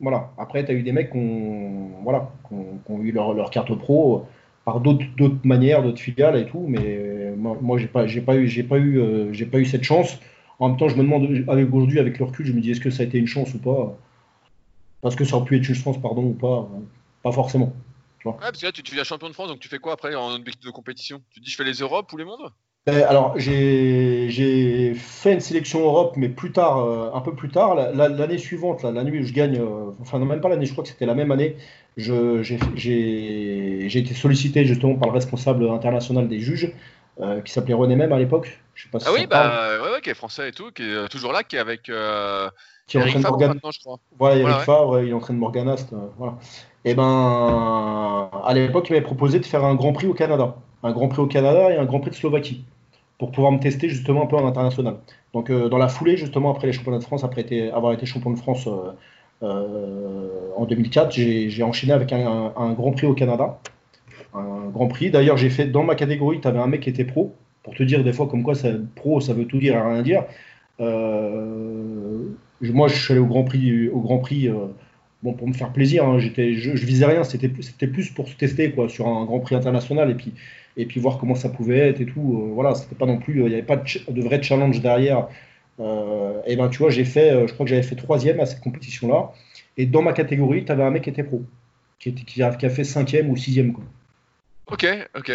voilà. 0.00 0.30
Après, 0.36 0.68
as 0.68 0.72
eu 0.72 0.82
des 0.82 0.92
mecs 0.92 1.10
qui 1.10 1.18
ont, 1.18 2.02
voilà, 2.02 2.30
ont, 2.50 3.00
eu 3.00 3.12
leur, 3.12 3.34
leur, 3.34 3.50
carte 3.50 3.74
pro 3.78 4.26
par 4.64 4.80
d'autres 4.80 5.06
manières, 5.44 5.82
d'autres 5.82 6.00
filiales 6.00 6.36
et 6.36 6.46
tout, 6.46 6.64
mais 6.68 7.32
moi, 7.36 7.58
moi 7.60 7.78
j'ai 7.78 7.86
pas, 7.88 8.04
eu, 8.06 8.48
j'ai 8.48 8.62
pas 8.62 8.78
eu, 8.78 8.98
euh, 8.98 9.32
j'ai 9.32 9.46
pas 9.46 9.58
eu 9.58 9.66
cette 9.66 9.84
chance. 9.84 10.18
En 10.58 10.68
même 10.68 10.78
temps, 10.78 10.88
je 10.88 10.96
me 10.96 11.02
demande, 11.02 11.24
aujourd'hui, 11.48 11.98
avec 11.98 12.18
le 12.18 12.24
recul, 12.24 12.46
je 12.46 12.52
me 12.52 12.60
dis, 12.60 12.70
est-ce 12.70 12.80
que 12.80 12.90
ça 12.90 13.02
a 13.02 13.06
été 13.06 13.18
une 13.18 13.26
chance 13.26 13.52
ou 13.54 13.58
pas? 13.58 13.98
Parce 15.02 15.16
que 15.16 15.24
ça 15.24 15.36
aurait 15.36 15.44
pu 15.44 15.56
être 15.56 15.68
une 15.68 15.74
chance, 15.74 16.00
pardon, 16.00 16.22
ou 16.22 16.32
pas 16.32 16.68
Pas 17.22 17.32
forcément. 17.32 17.74
Ouais, 18.24 18.32
parce 18.40 18.58
que 18.58 18.66
là, 18.66 18.72
tu, 18.72 18.82
tu 18.82 18.92
deviens 18.92 19.04
champion 19.04 19.28
de 19.28 19.34
France, 19.34 19.48
donc 19.48 19.60
tu 19.60 19.68
fais 19.68 19.78
quoi 19.78 19.92
après 19.92 20.14
en 20.14 20.34
objectif 20.34 20.64
de 20.64 20.70
compétition? 20.70 21.20
Tu 21.30 21.40
dis, 21.40 21.50
je 21.50 21.56
fais 21.56 21.64
les 21.64 21.80
Europes 21.80 22.10
ou 22.12 22.16
les 22.16 22.24
mondes? 22.24 22.50
Alors, 22.86 23.32
j'ai 23.38 24.92
fait 24.94 25.32
une 25.32 25.40
sélection 25.40 25.80
Europe, 25.80 26.14
mais 26.16 26.28
plus 26.28 26.52
tard, 26.52 26.78
euh, 26.78 27.10
un 27.14 27.20
peu 27.20 27.34
plus 27.34 27.48
tard, 27.48 27.74
l'année 27.74 28.36
suivante, 28.36 28.82
la 28.82 29.04
nuit 29.04 29.20
où 29.20 29.24
je 29.24 29.32
gagne, 29.32 29.58
euh, 29.58 29.90
enfin 30.02 30.18
non, 30.18 30.26
même 30.26 30.42
pas 30.42 30.50
l'année, 30.50 30.66
je 30.66 30.72
crois 30.72 30.84
que 30.84 30.90
c'était 30.90 31.06
la 31.06 31.14
même 31.14 31.30
année, 31.30 31.56
j'ai 31.96 32.42
été 33.86 34.12
sollicité 34.12 34.66
justement 34.66 34.96
par 34.96 35.08
le 35.08 35.14
responsable 35.14 35.70
international 35.70 36.28
des 36.28 36.40
juges, 36.40 36.74
euh, 37.20 37.40
qui 37.40 37.52
s'appelait 37.52 37.72
René 37.74 37.96
Même 37.96 38.12
à 38.12 38.18
l'époque. 38.18 38.60
ah 38.92 39.12
oui, 39.14 39.26
bah, 39.26 39.78
ouais, 39.82 39.92
ouais, 39.92 40.00
qui 40.02 40.10
est 40.10 40.14
français 40.14 40.50
et 40.50 40.52
tout, 40.52 40.70
qui 40.70 40.82
est 40.82 41.08
toujours 41.08 41.32
là, 41.32 41.42
qui 41.42 41.56
est 41.56 41.60
avec 41.60 41.90
qui 42.86 42.98
Eric 42.98 43.18
Favre 43.18 43.38
maintenant, 43.38 43.70
je 43.70 43.80
crois. 43.80 43.98
Voilà, 44.18 44.36
Eric 44.36 44.58
Favre, 44.58 45.00
il 45.00 45.14
entraîne 45.14 45.38
Morganast. 45.38 45.94
voilà. 46.18 46.34
Et 46.86 46.90
eh 46.90 46.94
ben, 46.94 48.28
à 48.44 48.52
l'époque, 48.52 48.90
il 48.90 48.92
m'avait 48.92 49.04
proposé 49.04 49.40
de 49.40 49.46
faire 49.46 49.64
un 49.64 49.74
Grand 49.74 49.94
Prix 49.94 50.06
au 50.06 50.12
Canada, 50.12 50.56
un 50.82 50.92
Grand 50.92 51.08
Prix 51.08 51.22
au 51.22 51.26
Canada 51.26 51.70
et 51.70 51.76
un 51.78 51.86
Grand 51.86 52.00
Prix 52.00 52.10
de 52.10 52.14
Slovaquie, 52.14 52.62
pour 53.18 53.32
pouvoir 53.32 53.52
me 53.52 53.58
tester 53.58 53.88
justement 53.88 54.24
un 54.24 54.26
peu 54.26 54.36
en 54.36 54.46
international. 54.46 54.96
Donc, 55.32 55.48
euh, 55.50 55.70
dans 55.70 55.78
la 55.78 55.88
foulée, 55.88 56.18
justement 56.18 56.50
après 56.50 56.66
les 56.66 56.74
championnats 56.74 56.98
de 56.98 57.04
France, 57.04 57.24
après 57.24 57.70
avoir 57.70 57.94
été 57.94 58.04
champion 58.04 58.32
de 58.32 58.38
France 58.38 58.66
euh, 58.66 58.92
euh, 59.42 60.28
en 60.58 60.66
2004, 60.66 61.10
j'ai 61.10 61.62
enchaîné 61.62 61.94
avec 61.94 62.12
un, 62.12 62.72
Grand 62.74 62.92
Prix 62.92 63.06
au 63.06 63.14
Canada, 63.14 63.58
un 64.34 64.68
Grand 64.68 64.88
Prix. 64.88 65.10
D'ailleurs, 65.10 65.38
j'ai 65.38 65.48
fait 65.48 65.64
dans 65.66 65.84
ma 65.84 65.94
catégorie, 65.94 66.40
tu 66.42 66.48
avais 66.48 66.58
un 66.58 66.66
mec 66.66 66.82
qui 66.82 66.90
était 66.90 67.04
pro, 67.04 67.34
pour 67.62 67.74
te 67.74 67.82
dire 67.82 68.04
des 68.04 68.12
fois 68.12 68.26
comme 68.26 68.42
quoi 68.42 68.52
pro, 68.94 69.20
ça 69.20 69.32
veut 69.32 69.46
tout 69.46 69.58
dire 69.58 69.74
et 69.74 69.80
rien 69.80 70.02
dire. 70.02 70.24
moi, 72.60 72.88
je 72.88 72.94
suis 72.94 73.12
allé 73.12 73.20
au 73.20 73.26
Grand 73.26 73.44
Prix, 73.44 73.88
au 73.88 74.00
Grand 74.00 74.18
Prix 74.18 74.50
bon, 75.24 75.32
pour 75.32 75.48
me 75.48 75.54
faire 75.54 75.72
plaisir, 75.72 76.04
hein, 76.04 76.18
j'étais, 76.18 76.54
je, 76.54 76.70
visais 76.70 77.06
rien, 77.06 77.24
c'était, 77.24 77.50
c'était 77.60 77.86
plus 77.86 78.10
pour 78.10 78.28
se 78.28 78.36
tester 78.36 78.70
quoi, 78.70 78.88
sur 78.90 79.08
un 79.08 79.24
Grand 79.24 79.40
Prix 79.40 79.54
international 79.54 80.10
et 80.10 80.14
puis, 80.14 80.34
et 80.76 80.84
puis 80.84 81.00
voir 81.00 81.18
comment 81.18 81.34
ça 81.34 81.48
pouvait 81.48 81.78
être 81.78 82.00
et 82.00 82.06
tout. 82.06 82.42
Euh, 82.42 82.52
voilà, 82.52 82.74
c'était 82.74 82.94
pas 82.94 83.06
non 83.06 83.16
plus, 83.18 83.40
il 83.40 83.46
n'y 83.46 83.54
avait 83.54 83.62
pas 83.62 83.76
de, 83.76 84.22
vrai 84.22 84.42
challenge 84.42 84.80
derrière. 84.80 85.28
Euh, 85.80 86.40
et 86.46 86.54
ben 86.56 86.68
tu 86.68 86.78
vois, 86.78 86.90
j'ai 86.90 87.04
fait, 87.04 87.30
euh, 87.30 87.48
je 87.48 87.54
crois 87.54 87.64
que 87.64 87.70
j'avais 87.70 87.82
fait 87.82 87.96
troisième 87.96 88.38
à 88.38 88.46
cette 88.46 88.60
compétition-là. 88.60 89.32
Et 89.78 89.86
dans 89.86 90.02
ma 90.02 90.12
catégorie, 90.12 90.64
tu 90.64 90.70
avais 90.70 90.84
un 90.84 90.90
mec 90.90 91.02
qui 91.02 91.10
était 91.10 91.24
pro, 91.24 91.42
qui, 91.98 92.10
était, 92.10 92.22
qui, 92.22 92.42
a, 92.42 92.54
qui 92.54 92.66
a 92.66 92.70
fait 92.70 92.84
cinquième 92.84 93.30
ou 93.30 93.36
sixième. 93.36 93.72
Quoi. 93.72 93.84
Ok, 94.70 94.86
ok. 95.16 95.32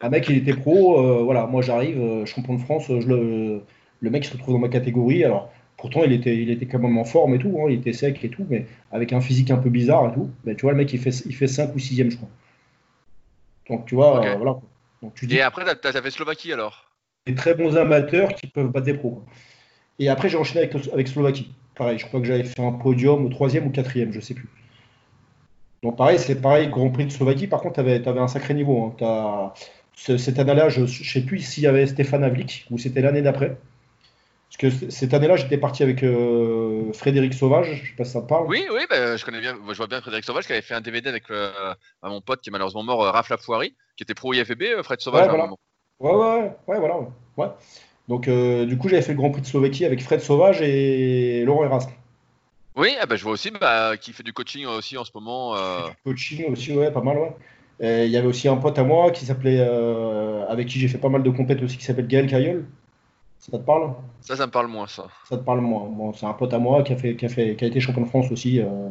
un 0.00 0.08
mec, 0.08 0.28
il 0.28 0.36
était 0.36 0.54
pro, 0.54 1.24
voilà, 1.24 1.46
moi 1.46 1.60
j'arrive, 1.60 2.24
champion 2.24 2.54
de 2.54 2.60
France, 2.60 2.84
je 2.88 3.06
le, 3.06 3.62
le 4.00 4.10
mec 4.10 4.24
se 4.24 4.32
retrouve 4.32 4.54
dans 4.54 4.60
ma 4.60 4.68
catégorie. 4.68 5.22
Alors, 5.24 5.52
Pourtant, 5.82 6.04
il 6.04 6.12
était, 6.12 6.36
il 6.36 6.48
était 6.48 6.66
quand 6.66 6.78
même 6.78 6.96
en 6.96 7.04
forme 7.04 7.34
et 7.34 7.40
tout, 7.40 7.58
hein, 7.58 7.64
il 7.68 7.80
était 7.80 7.92
sec 7.92 8.22
et 8.22 8.28
tout, 8.28 8.46
mais 8.48 8.66
avec 8.92 9.12
un 9.12 9.20
physique 9.20 9.50
un 9.50 9.56
peu 9.56 9.68
bizarre 9.68 10.10
et 10.10 10.14
tout. 10.14 10.30
Mais 10.44 10.54
tu 10.54 10.62
vois, 10.62 10.70
le 10.70 10.78
mec, 10.78 10.92
il 10.92 11.00
fait, 11.00 11.10
il 11.26 11.34
fait 11.34 11.48
5 11.48 11.74
ou 11.74 11.80
6 11.80 12.08
je 12.08 12.16
crois. 12.16 12.28
Donc, 13.68 13.86
tu 13.86 13.96
vois, 13.96 14.24
euh, 14.24 14.36
voilà. 14.36 14.60
Donc, 15.02 15.14
tu 15.16 15.26
dis, 15.26 15.38
et 15.38 15.42
après, 15.42 15.64
tu 15.64 15.88
as, 15.88 16.00
fait 16.00 16.10
Slovaquie 16.12 16.52
alors? 16.52 16.88
Des 17.26 17.34
très 17.34 17.54
bons 17.54 17.76
amateurs 17.76 18.32
qui 18.36 18.46
peuvent 18.46 18.68
battre 18.68 18.86
des 18.86 18.94
pros. 18.94 19.24
Et 19.98 20.08
après, 20.08 20.28
j'ai 20.28 20.38
enchaîné 20.38 20.60
avec, 20.66 20.86
avec 20.92 21.08
Slovaquie. 21.08 21.52
Pareil, 21.74 21.98
je 21.98 22.06
crois 22.06 22.20
que 22.20 22.26
j'avais 22.26 22.44
fait 22.44 22.62
un 22.62 22.70
podium 22.70 23.26
au 23.26 23.28
troisième 23.28 23.66
ou 23.66 23.70
quatrième, 23.70 24.12
je 24.12 24.20
sais 24.20 24.34
plus. 24.34 24.48
Donc 25.82 25.96
pareil, 25.96 26.20
c'est 26.20 26.40
pareil, 26.40 26.68
Grand 26.68 26.90
Prix 26.90 27.06
de 27.06 27.10
Slovaquie, 27.10 27.48
par 27.48 27.60
contre, 27.60 27.74
tu 27.74 27.80
avais, 27.80 28.06
avais, 28.06 28.20
un 28.20 28.28
sacré 28.28 28.54
niveau. 28.54 28.94
Hein. 29.00 29.52
Cette 29.96 30.38
année-là, 30.38 30.68
je 30.68 30.82
ne 30.82 30.86
sais 30.86 31.22
plus 31.22 31.40
s'il 31.40 31.64
y 31.64 31.66
avait 31.66 31.88
Stéphane 31.88 32.22
Avlik 32.22 32.68
ou 32.70 32.78
c'était 32.78 33.00
l'année 33.00 33.22
d'après. 33.22 33.56
Parce 34.52 34.74
que 34.74 34.90
cette 34.90 35.14
année-là, 35.14 35.36
j'étais 35.36 35.56
parti 35.56 35.82
avec 35.82 36.02
euh, 36.02 36.92
Frédéric 36.92 37.32
Sauvage, 37.32 37.80
je 37.82 37.88
sais 37.88 37.96
pas 37.96 38.04
si 38.04 38.12
ça 38.12 38.20
te 38.20 38.26
parle. 38.26 38.46
Oui, 38.48 38.66
oui, 38.70 38.82
bah, 38.88 39.16
je 39.16 39.24
connais 39.24 39.40
bien, 39.40 39.56
je 39.66 39.76
vois 39.76 39.86
bien 39.86 40.02
Frédéric 40.02 40.26
Sauvage 40.26 40.46
qui 40.46 40.52
avait 40.52 40.60
fait 40.60 40.74
un 40.74 40.82
DVD 40.82 41.08
avec 41.08 41.30
euh, 41.30 41.50
mon 42.02 42.20
pote 42.20 42.42
qui 42.42 42.50
est 42.50 42.52
malheureusement 42.52 42.82
mort, 42.82 43.02
euh, 43.02 43.10
Raph 43.10 43.30
Lafoirie, 43.30 43.74
qui 43.96 44.02
était 44.02 44.14
pro 44.14 44.34
IFB, 44.34 44.82
Fred 44.82 45.00
Sauvage. 45.00 45.22
Ouais, 45.22 45.28
voilà. 45.28 45.48
Ouais, 46.00 46.12
ouais, 46.12 46.52
ouais, 46.66 46.78
voilà. 46.80 46.96
Ouais. 47.38 47.46
Donc, 48.08 48.28
du 48.28 48.76
coup, 48.76 48.88
j'avais 48.88 49.00
fait 49.00 49.12
le 49.12 49.18
Grand 49.18 49.30
Prix 49.30 49.40
de 49.40 49.46
Slovaquie 49.46 49.86
avec 49.86 50.02
Fred 50.02 50.20
Sauvage 50.20 50.60
et 50.60 51.44
Laurent 51.46 51.64
Erasme. 51.64 51.92
Oui, 52.76 52.94
bah, 53.08 53.16
je 53.16 53.22
vois 53.22 53.32
aussi 53.32 53.50
bah, 53.50 53.96
qui 53.96 54.12
fait 54.12 54.22
du 54.22 54.34
coaching 54.34 54.66
aussi 54.66 54.98
en 54.98 55.04
ce 55.04 55.12
moment. 55.14 55.56
Coaching 56.04 56.52
aussi, 56.52 56.74
ouais, 56.74 56.90
pas 56.90 57.00
mal, 57.00 57.16
ouais. 57.16 58.04
Il 58.06 58.10
y 58.10 58.18
avait 58.18 58.26
aussi 58.26 58.48
un 58.48 58.56
pote 58.56 58.78
à 58.78 58.84
moi 58.84 59.12
qui 59.12 59.24
s'appelait, 59.24 59.60
avec 59.60 60.68
qui 60.68 60.78
j'ai 60.78 60.88
fait 60.88 60.98
pas 60.98 61.08
mal 61.08 61.22
de 61.22 61.30
compètes 61.30 61.62
aussi, 61.62 61.78
qui 61.78 61.84
s'appelle 61.84 62.06
Gaël 62.06 62.26
Caillol. 62.26 62.66
Ça 63.50 63.58
te 63.58 63.64
parle? 63.64 63.92
Ça, 64.20 64.36
ça 64.36 64.46
me 64.46 64.52
parle 64.52 64.68
moins, 64.68 64.86
ça. 64.86 65.08
Ça 65.28 65.36
te 65.36 65.42
parle 65.42 65.60
moins. 65.60 65.88
Bon, 65.88 66.12
c'est 66.12 66.26
un 66.26 66.32
pote 66.32 66.54
à 66.54 66.60
moi 66.60 66.84
qui 66.84 66.92
a, 66.92 66.96
fait, 66.96 67.16
qui 67.16 67.26
a, 67.26 67.28
fait, 67.28 67.56
qui 67.56 67.64
a 67.64 67.66
été 67.66 67.80
champion 67.80 68.02
de 68.02 68.06
France 68.06 68.30
aussi 68.30 68.60
euh, 68.60 68.88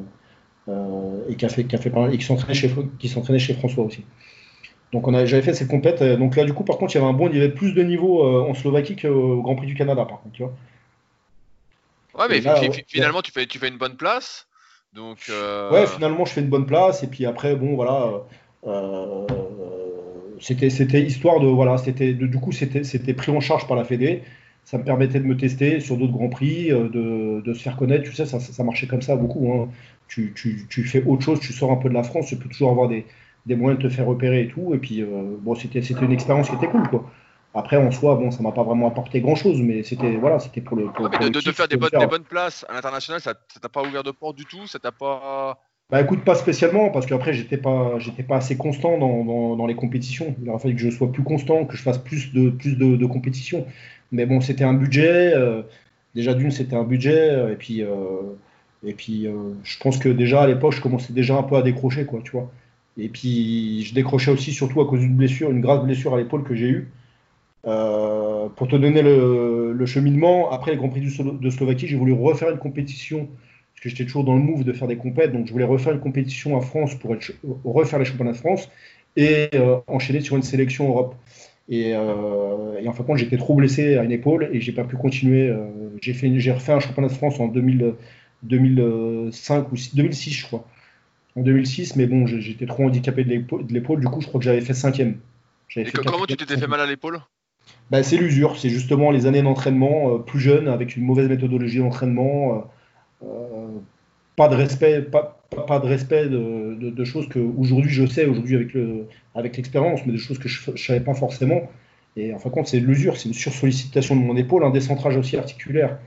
euh, 0.67 1.23
et 1.29 1.37
qui 1.37 1.45
a 1.45 1.49
fait, 1.49 1.63
qui 1.63 1.73
a 1.73 1.79
fait 1.79 1.89
et 2.11 2.17
qui 2.17 2.25
s'entraînait 2.25 2.53
chez, 2.53 2.69
qui 2.99 3.07
s'entraînait 3.07 3.39
chez 3.39 3.53
François 3.53 3.85
aussi. 3.85 4.03
Donc 4.91 5.07
on 5.07 5.13
a, 5.13 5.23
j'avais 5.23 5.41
fait 5.41 5.53
cette 5.53 5.69
compète. 5.69 6.01
Euh, 6.01 6.17
donc 6.17 6.35
là, 6.35 6.43
du 6.43 6.53
coup, 6.53 6.65
par 6.65 6.77
contre, 6.77 6.93
il 6.93 6.97
y 6.97 7.01
avait 7.01 7.09
un 7.09 7.13
bon, 7.13 7.29
il 7.29 7.37
y 7.37 7.39
avait 7.39 7.53
plus 7.53 7.73
de 7.73 7.81
niveau 7.81 8.27
en 8.27 8.53
Slovaquie 8.53 8.97
qu'au 8.97 9.41
Grand 9.41 9.55
Prix 9.55 9.67
du 9.67 9.73
Canada, 9.73 10.03
par 10.03 10.19
contre, 10.19 10.35
tu 10.35 10.43
vois. 10.43 10.53
Ouais, 12.19 12.25
mais 12.27 12.41
finalement, 12.87 13.21
tu 13.21 13.31
fais, 13.31 13.45
tu 13.45 13.57
fais 13.57 13.69
une 13.69 13.77
bonne 13.77 13.95
place. 13.95 14.47
Donc, 14.91 15.31
Ouais, 15.71 15.87
finalement, 15.87 16.25
je 16.25 16.33
fais 16.33 16.41
une 16.41 16.49
bonne 16.49 16.65
place. 16.65 17.03
Et 17.03 17.07
puis 17.07 17.25
après, 17.25 17.55
bon, 17.55 17.75
voilà. 17.77 18.23
c'était, 20.41 20.69
c'était 20.69 21.01
histoire 21.03 21.39
de. 21.39 21.47
Voilà, 21.47 21.77
c'était, 21.77 22.11
du 22.11 22.37
coup, 22.37 22.51
c'était, 22.51 22.83
c'était 22.83 23.13
pris 23.13 23.31
en 23.31 23.39
charge 23.39 23.65
par 23.65 23.77
la 23.77 23.85
Fédé 23.85 24.23
ça 24.64 24.78
me 24.78 24.84
permettait 24.84 25.20
de 25.20 25.26
me 25.26 25.36
tester 25.36 25.80
sur 25.80 25.97
d'autres 25.97 26.14
grands 26.14 26.30
prix, 26.30 26.72
euh, 26.72 26.88
de, 26.89 27.41
de, 27.41 27.53
se 27.53 27.62
faire 27.62 27.76
connaître. 27.76 28.03
Tu 28.03 28.14
sais, 28.14 28.26
ça, 28.26 28.39
ça, 28.39 28.64
marchait 28.64 28.88
comme 28.88 29.01
ça 29.01 29.16
beaucoup. 29.16 29.51
Hein. 29.51 29.70
Tu, 30.07 30.34
tu, 30.36 30.66
tu, 30.70 30.84
fais 30.84 31.03
autre 31.03 31.24
chose, 31.24 31.39
tu 31.39 31.53
sors 31.53 31.72
un 31.72 31.78
peu 31.78 31.89
de 31.89 31.93
la 31.93 32.03
France, 32.03 32.28
tu 32.28 32.36
peux 32.36 32.49
toujours 32.49 32.72
avoir 32.72 32.88
des, 32.88 33.05
des 33.45 33.55
moyens 33.55 33.82
de 33.82 33.88
te 33.88 33.93
faire 33.93 34.05
repérer 34.05 34.43
et 34.43 34.47
tout. 34.47 34.74
Et 34.74 34.78
puis, 34.78 35.01
euh, 35.01 35.36
bon, 35.39 35.55
c'était, 35.55 35.80
une 35.80 36.12
expérience 36.12 36.49
qui 36.49 36.55
était 36.55 36.68
cool, 36.68 36.88
quoi. 36.88 37.09
Après, 37.53 37.76
en 37.76 37.91
soi, 37.91 38.16
bon, 38.16 38.32
ça 38.32 38.41
m'a 38.41 38.53
pas 38.53 38.64
vraiment 38.64 38.88
apporté 38.88 39.20
grand 39.20 39.36
chose, 39.36 39.62
mais 39.62 39.84
c'était 39.84 40.16
voilà, 40.16 40.39
c'était 40.39 40.62
pour 40.62 40.78
le. 40.78 40.86
Pour, 40.86 41.09
de, 41.09 41.28
de, 41.28 41.51
faire 41.51 41.68
des 41.68 41.76
bonnes, 41.76 41.89
des 41.99 42.07
bonnes 42.07 42.24
places 42.24 42.66
à 42.70 42.74
l'international, 42.74 43.20
ça, 43.20 43.34
ça 43.53 43.59
t'a 43.59 43.68
pas 43.68 43.84
ouvert 43.84 44.03
de 44.03 44.12
porte 44.12 44.38
du 44.38 44.45
tout, 44.45 44.68
ça 44.68 44.80
t'a 44.80 44.93
pas. 44.93 45.59
Bah 45.89 45.99
écoute, 45.99 46.24
pas 46.24 46.36
spécialement, 46.36 46.89
parce 46.89 47.05
qu'après, 47.05 47.34
j'étais 47.34 47.57
pas, 47.57 47.99
j'étais 47.99 48.24
pas 48.24 48.38
assez 48.38 48.55
constant 48.55 48.97
dans, 48.97 49.26
dans, 49.26 49.57
dans, 49.57 49.66
les 49.66 49.76
compétitions. 49.76 50.34
Il 50.41 50.49
aurait 50.49 50.59
fallu 50.59 50.76
que 50.76 50.82
je 50.82 50.89
sois 50.89 51.12
plus 51.12 51.24
constant, 51.24 51.66
que 51.66 51.76
je 51.76 51.84
fasse 51.84 51.97
plus 51.97 52.32
de, 52.32 52.49
plus 52.49 52.78
de, 52.78 52.95
de 52.95 53.05
compétitions. 53.05 53.68
Mais 54.12 54.26
bon, 54.26 54.41
c'était 54.41 54.64
un 54.64 54.74
budget. 54.74 55.34
Euh, 55.36 55.64
déjà 56.16 56.34
d'une, 56.34 56.51
c'était 56.51 56.76
un 56.76 56.84
budget. 56.84 57.30
Euh, 57.32 57.53
et 57.53 57.55
puis, 57.55 57.84
euh, 57.84 58.36
Et 58.86 58.93
puis, 58.93 59.28
je 59.64 59.80
pense 59.80 59.97
que 59.99 60.09
déjà 60.09 60.41
à 60.43 60.47
l'époque, 60.47 60.74
je 60.74 60.82
commençais 60.82 61.14
déjà 61.14 61.38
un 61.38 61.43
peu 61.43 61.55
à 61.55 61.62
décrocher, 61.62 62.05
quoi, 62.05 62.22
tu 62.24 62.32
vois. 62.32 62.51
Et 62.97 63.09
puis, 63.09 63.84
je 63.84 63.93
décrochais 63.93 64.32
aussi 64.32 64.51
surtout 64.53 64.82
à 64.82 64.88
cause 64.88 65.01
d'une 65.01 65.16
blessure, 65.16 65.51
une 65.51 65.62
grave 65.62 65.86
blessure 65.86 66.14
à 66.16 66.18
l'épaule 66.18 66.43
que 66.43 66.55
j'ai 66.55 66.70
eue. 66.70 66.89
pour 67.64 68.68
te 68.68 68.76
donner 68.76 69.01
le, 69.03 69.86
cheminement, 69.86 70.51
après 70.51 70.72
le 70.72 70.78
Grand 70.78 70.89
Prix 70.89 71.01
de 71.01 71.49
Slovaquie, 71.49 71.88
j'ai 71.88 71.97
voulu 71.97 72.14
refaire 72.14 72.49
une 72.51 72.59
compétition 72.59 73.30
que 73.82 73.89
j'étais 73.89 74.05
toujours 74.05 74.24
dans 74.24 74.36
le 74.36 74.41
move 74.41 74.64
de 74.64 74.74
faire 74.74 74.88
des 74.88 74.97
compètes, 74.97 75.32
donc 75.34 75.47
je 75.47 75.51
voulais 75.51 75.66
refaire 75.66 75.93
une 75.93 75.99
compétition 75.99 76.55
en 76.55 76.62
France 76.62 76.93
pour 76.95 77.16
refaire 77.64 77.97
les 77.99 78.05
championnats 78.05 78.34
de 78.34 78.38
France 78.38 78.70
et 79.18 79.49
enchaîner 79.88 80.22
sur 80.22 80.36
une 80.38 80.43
sélection 80.43 80.88
Europe. 80.89 81.16
Euh, 81.72 82.80
et, 82.82 82.88
en 82.88 82.93
fin 82.93 83.03
de 83.03 83.07
compte, 83.07 83.17
j'étais 83.17 83.38
trop 83.38 83.55
blessé 83.55 83.95
à 83.97 84.03
une 84.03 84.11
épaule 84.11 84.49
et 84.51 84.59
j'ai 84.59 84.72
pas 84.72 84.84
pu 84.84 84.97
continuer. 84.97 85.49
Euh, 85.49 85.67
j'ai 86.01 86.13
fait, 86.13 86.32
j'ai 86.39 86.51
refait 86.51 86.74
un 86.74 86.80
championnat 86.80 87.07
de 87.07 87.13
France 87.13 87.39
en 87.39 87.47
2000, 87.47 87.93
2005 88.43 89.72
ou 89.72 89.76
2006, 89.93 90.32
je 90.32 90.45
crois. 90.45 90.67
En 91.38 91.41
2006, 91.41 91.95
mais 91.95 92.07
bon, 92.07 92.28
j'étais 92.28 92.65
trop 92.65 92.84
handicapé 92.86 93.24
de 93.24 93.30
l'épaule. 93.74 94.01
Du 94.01 94.07
coup, 94.07 94.19
je 94.22 94.28
crois 94.28 94.39
que 94.39 94.45
j'avais 94.45 94.61
fait 94.61 94.74
cinquième. 94.74 95.17
Et 95.78 95.89
comment 95.91 96.26
tu 96.26 96.36
t'étais 96.36 96.57
fait 96.57 96.67
mal 96.67 96.82
à 96.82 96.86
l'épaule? 96.86 97.22
Bah, 97.89 98.03
c'est 98.03 98.17
l'usure, 98.17 98.57
c'est 98.59 98.69
justement 98.69 99.11
les 99.11 99.26
années 99.26 99.41
d'entraînement 99.41 100.19
plus 100.19 100.39
jeunes 100.39 100.67
avec 100.67 100.97
une 100.97 101.03
mauvaise 101.03 101.30
méthodologie 101.30 101.80
d'entraînement. 101.80 102.69
Euh, 103.24 103.67
pas 104.41 104.47
de 104.47 104.55
respect, 104.55 105.03
pas, 105.03 105.39
pas 105.67 105.77
de 105.77 105.85
respect 105.85 106.27
de, 106.27 107.03
choses 107.03 107.29
que 107.29 107.37
aujourd'hui 107.37 107.91
je 107.91 108.07
sais, 108.07 108.25
aujourd'hui 108.25 108.55
avec, 108.55 108.73
le, 108.73 109.05
avec 109.35 109.55
l'expérience, 109.55 109.99
mais 110.05 110.13
des 110.13 110.17
choses 110.17 110.39
que 110.39 110.49
je 110.49 110.71
ne 110.71 110.77
savais 110.77 110.99
pas 110.99 111.13
forcément. 111.13 111.69
Et 112.17 112.33
en 112.33 112.39
fin 112.39 112.49
de 112.49 112.55
compte, 112.55 112.67
c'est 112.67 112.79
l'usure, 112.79 113.17
c'est 113.17 113.29
une 113.29 113.35
sursollicitation 113.35 114.15
de 114.15 114.21
mon 114.21 114.35
épaule, 114.35 114.63
un 114.63 114.71
décentrage 114.71 115.15
aussi 115.15 115.37
articulaire 115.37 115.99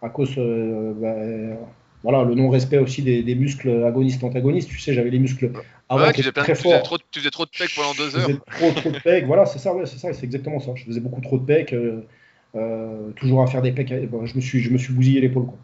à 0.00 0.08
cause, 0.08 0.34
euh, 0.38 0.94
bah, 1.02 1.60
voilà, 2.02 2.24
le 2.24 2.34
non-respect 2.34 2.78
aussi 2.78 3.02
des, 3.02 3.34
muscles 3.34 3.84
agonistes-antagonistes. 3.84 4.70
Tu 4.70 4.78
sais, 4.78 4.94
j'avais 4.94 5.10
les 5.10 5.18
muscles 5.18 5.50
avant 5.90 6.10
qui 6.12 6.22
étaient 6.22 6.32
très 6.32 6.54
forts. 6.54 6.82
Tu 7.10 7.20
faisais, 7.20 7.30
trop, 7.30 7.44
de 7.44 7.50
pecs 7.56 7.74
pendant 7.76 7.92
deux 7.92 8.16
heures. 8.16 8.26
trop, 8.58 8.70
trop 8.70 8.90
de 8.90 9.00
pecs, 9.00 9.26
voilà, 9.26 9.44
c'est 9.44 9.58
ça, 9.58 9.74
ouais, 9.74 9.84
c'est 9.84 9.98
ça, 9.98 10.14
c'est 10.14 10.24
exactement 10.24 10.60
ça. 10.60 10.72
Je 10.76 10.84
faisais 10.84 11.00
beaucoup 11.00 11.20
trop 11.20 11.36
de 11.36 11.44
pecs, 11.44 11.74
euh, 11.74 13.10
toujours 13.16 13.42
à 13.42 13.46
faire 13.46 13.60
des 13.60 13.72
pecs. 13.72 13.88
je 13.90 14.34
me 14.34 14.40
suis, 14.40 14.60
je 14.60 14.70
me 14.70 14.78
suis 14.78 14.94
bousillé 14.94 15.20
l'épaule. 15.20 15.44
Quoi. 15.44 15.58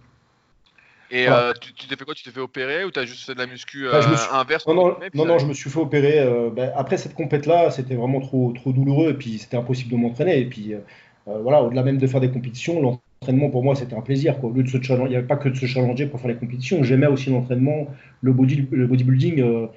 Et 1.11 1.29
euh, 1.29 1.53
tu 1.61 1.73
t'es 1.73 1.97
fait 1.97 2.05
quoi? 2.05 2.15
Tu 2.15 2.23
t'es 2.23 2.31
fait 2.31 2.41
opérer 2.41 2.85
ou 2.85 2.91
tu 2.91 3.01
as 3.01 3.05
juste 3.05 3.25
fait 3.25 3.35
de 3.35 3.39
la 3.39 3.47
muscu 3.47 3.87
bah, 3.91 4.01
euh, 4.03 4.39
inverse 4.39 4.67
Non, 4.67 4.75
non, 4.75 4.97
non, 5.15 5.25
non, 5.25 5.39
je 5.39 5.47
me 5.47 5.55
suis 5.55 5.71
fait 5.71 5.81
opérer. 5.81 6.19
Euh, 6.19 6.51
bah, 6.51 6.73
après 6.77 6.99
cette 6.99 7.15
compète-là, 7.15 7.71
c'était 7.71 7.95
vraiment 7.95 8.21
trop, 8.21 8.53
trop 8.53 8.73
douloureux 8.73 9.11
et 9.11 9.15
puis 9.15 9.39
c'était 9.39 9.57
impossible 9.57 9.91
de 9.91 9.97
m'entraîner. 9.97 10.39
Et 10.41 10.47
puis 10.47 10.75
voilà, 11.27 11.63
au-delà 11.63 11.83
même 11.83 11.99
de 11.99 12.07
faire 12.07 12.21
des 12.21 12.31
compétitions, 12.31 12.81
l'entraînement 12.81 13.51
pour 13.51 13.63
moi 13.63 13.75
c'était 13.75 13.95
un 13.95 14.01
plaisir. 14.01 14.39
Quoi. 14.39 14.51
Au 14.51 14.53
lieu 14.53 14.63
de 14.63 14.69
se 14.69 14.79
il 14.79 15.09
n'y 15.09 15.17
avait 15.17 15.27
pas 15.27 15.37
que 15.37 15.49
de 15.49 15.55
se 15.55 15.67
challenger 15.67 16.07
pour 16.07 16.21
faire 16.21 16.31
les 16.31 16.37
compétitions. 16.37 16.83
J'aimais 16.83 17.07
aussi 17.07 17.31
l'entraînement, 17.31 17.87
le, 18.23 18.33
body, 18.33 18.67
le 18.71 18.87
bodybuilding. 18.87 19.69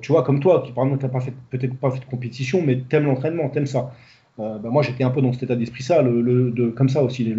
tu 0.00 0.12
vois, 0.12 0.22
comme 0.22 0.40
toi, 0.40 0.62
qui 0.64 0.72
par 0.72 0.84
exemple 0.84 1.04
n'as 1.04 1.32
peut-être 1.50 1.76
pas 1.76 1.90
fait 1.90 2.00
de 2.00 2.04
compétition, 2.04 2.62
mais 2.62 2.80
t'aimes 2.88 3.06
l'entraînement, 3.06 3.48
t'aimes 3.48 3.66
ça. 3.66 3.92
Bah, 4.38 4.60
moi 4.64 4.82
j'étais 4.82 5.02
un 5.02 5.10
peu 5.10 5.22
dans 5.22 5.32
cet 5.32 5.44
état 5.44 5.56
d'esprit 5.56 5.82
ça, 5.82 6.02
le, 6.02 6.50
de, 6.50 6.68
comme 6.70 6.88
ça 6.88 7.02
aussi. 7.02 7.24
Les, 7.24 7.36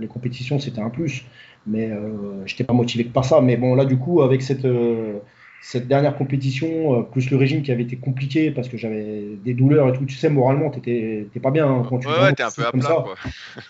les 0.00 0.06
compétitions 0.06 0.58
c'était 0.58 0.80
un 0.80 0.90
plus 0.90 1.24
mais 1.66 1.90
euh, 1.90 2.46
je 2.46 2.54
n'étais 2.54 2.64
pas 2.64 2.72
motivé 2.72 3.04
par 3.04 3.24
ça. 3.24 3.40
Mais 3.40 3.56
bon, 3.56 3.74
là, 3.74 3.84
du 3.84 3.98
coup, 3.98 4.22
avec 4.22 4.42
cette, 4.42 4.64
euh, 4.64 5.18
cette 5.62 5.88
dernière 5.88 6.16
compétition, 6.16 6.98
euh, 6.98 7.02
plus 7.02 7.30
le 7.30 7.36
régime 7.36 7.62
qui 7.62 7.72
avait 7.72 7.82
été 7.82 7.96
compliqué 7.96 8.50
parce 8.50 8.68
que 8.68 8.76
j'avais 8.76 9.36
des 9.44 9.54
douleurs 9.54 9.88
et 9.88 9.92
tout, 9.92 10.04
tu 10.04 10.16
sais, 10.16 10.28
moralement, 10.28 10.70
tu 10.70 10.78
n'étais 10.78 11.40
pas 11.40 11.50
bien 11.50 11.68
hein, 11.68 11.82
quand 11.88 11.98
tu 11.98 12.08
ouais, 12.08 12.14
ouais, 12.14 12.40
un 12.40 12.50
peu 12.50 12.66
à 12.66 12.72
plat, 12.72 13.04
quoi. 13.04 13.14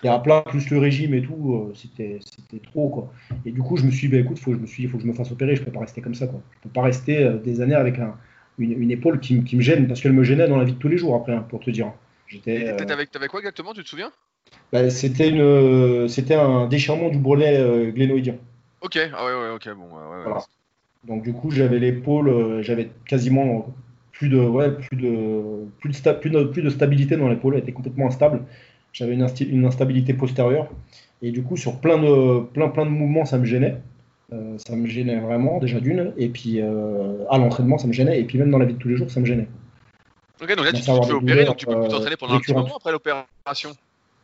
Et 0.03 0.07
à 0.07 0.19
plat, 0.19 0.43
plus 0.47 0.69
le 0.69 0.79
régime 0.79 1.13
et 1.13 1.21
tout, 1.21 1.71
c'était 1.75 2.19
trop, 2.63 2.89
quoi. 2.89 3.13
Et 3.45 3.51
du 3.51 3.61
coup, 3.61 3.77
je 3.77 3.83
me 3.83 3.91
suis 3.91 4.07
dit, 4.07 4.15
bah, 4.15 4.21
écoute, 4.21 4.39
faut, 4.39 4.53
je 4.53 4.59
me 4.59 4.67
suis 4.67 4.87
faut 4.87 4.97
que 4.97 5.03
je 5.03 5.07
me 5.07 5.13
fasse 5.13 5.31
opérer, 5.31 5.55
je 5.55 5.63
peux 5.63 5.71
pas 5.71 5.81
rester 5.81 6.01
comme 6.01 6.15
ça, 6.15 6.27
quoi. 6.27 6.41
Je 6.57 6.67
peux 6.67 6.73
pas 6.73 6.83
rester 6.83 7.29
des 7.43 7.61
années 7.61 7.75
avec 7.75 7.99
un, 7.99 8.15
une, 8.57 8.91
épaule 8.91 9.19
qui, 9.19 9.43
qui, 9.43 9.55
me 9.55 9.61
gêne 9.61 9.87
parce 9.87 10.01
qu'elle 10.01 10.13
me 10.13 10.23
gênait 10.23 10.47
dans 10.47 10.57
la 10.57 10.63
vie 10.63 10.73
de 10.73 10.77
tous 10.77 10.87
les 10.87 10.97
jours 10.97 11.15
après, 11.15 11.33
hein, 11.33 11.45
pour 11.49 11.59
te 11.59 11.69
dire. 11.69 11.91
J'étais. 12.27 12.73
T'avais 12.77 13.27
quoi 13.27 13.41
exactement, 13.41 13.73
tu 13.73 13.83
te 13.83 13.89
souviens? 13.89 14.11
Bah, 14.71 14.89
c'était 14.89 15.29
une, 15.29 16.07
c'était 16.07 16.35
un 16.35 16.65
déchirement 16.67 17.09
du 17.09 17.17
bourrelet 17.17 17.57
euh, 17.59 17.91
glénoïdien. 17.91 18.35
Ok, 18.81 18.97
ah 18.97 19.25
ouais, 19.25 19.33
ouais, 19.33 19.49
ok, 19.53 19.69
bon, 19.75 19.87
voilà. 19.89 20.39
Donc 21.03 21.23
du 21.23 21.33
coup, 21.33 21.51
j'avais 21.51 21.79
l'épaule, 21.79 22.29
euh, 22.29 22.63
j'avais 22.63 22.89
quasiment 23.05 23.67
plus 24.11 24.29
de, 24.29 24.39
ouais, 24.39 24.71
plus 24.71 24.95
de, 24.95 25.65
plus 25.79 25.89
de, 25.89 26.11
plus 26.13 26.29
de, 26.29 26.43
plus 26.45 26.61
de 26.61 26.69
stabilité 26.69 27.17
dans 27.17 27.27
l'épaule, 27.27 27.55
elle 27.55 27.61
était 27.61 27.71
complètement 27.73 28.07
instable. 28.07 28.43
J'avais 28.93 29.13
une, 29.13 29.27
une, 29.49 29.65
instabilité 29.65 30.13
postérieure. 30.13 30.69
Et 31.21 31.31
du 31.31 31.43
coup, 31.43 31.57
sur 31.57 31.79
plein 31.79 31.97
de, 31.97 32.41
plein, 32.41 32.69
plein 32.69 32.85
de 32.85 32.91
mouvements, 32.91 33.25
ça 33.25 33.37
me 33.37 33.45
gênait. 33.45 33.77
Euh, 34.31 34.57
ça 34.57 34.75
me 34.75 34.87
gênait 34.87 35.19
vraiment, 35.19 35.59
déjà 35.59 35.79
d'une. 35.79 36.13
Et 36.17 36.29
puis, 36.29 36.61
à 36.61 37.37
l'entraînement, 37.37 37.77
ça 37.77 37.87
me 37.87 37.93
gênait. 37.93 38.19
Et 38.19 38.23
puis, 38.23 38.37
même 38.37 38.51
dans 38.51 38.57
la 38.57 38.65
vie 38.65 38.73
de 38.73 38.79
tous 38.79 38.89
les 38.89 38.95
jours, 38.95 39.09
ça 39.09 39.19
me 39.19 39.25
gênait. 39.25 39.47
Ok, 40.41 40.55
donc 40.55 40.65
là, 40.65 40.73
tu 40.73 40.81
te 40.81 40.85
fais 40.85 41.13
opérer, 41.13 41.45
donc 41.45 41.57
tu 41.57 41.65
peux 41.65 41.79
plus 41.79 41.89
t'entraîner 41.89 42.17
pendant 42.17 42.35
un 42.35 42.39
petit 42.39 42.53
moment 42.53 42.77
après 42.77 42.91
l'opération? 42.91 43.71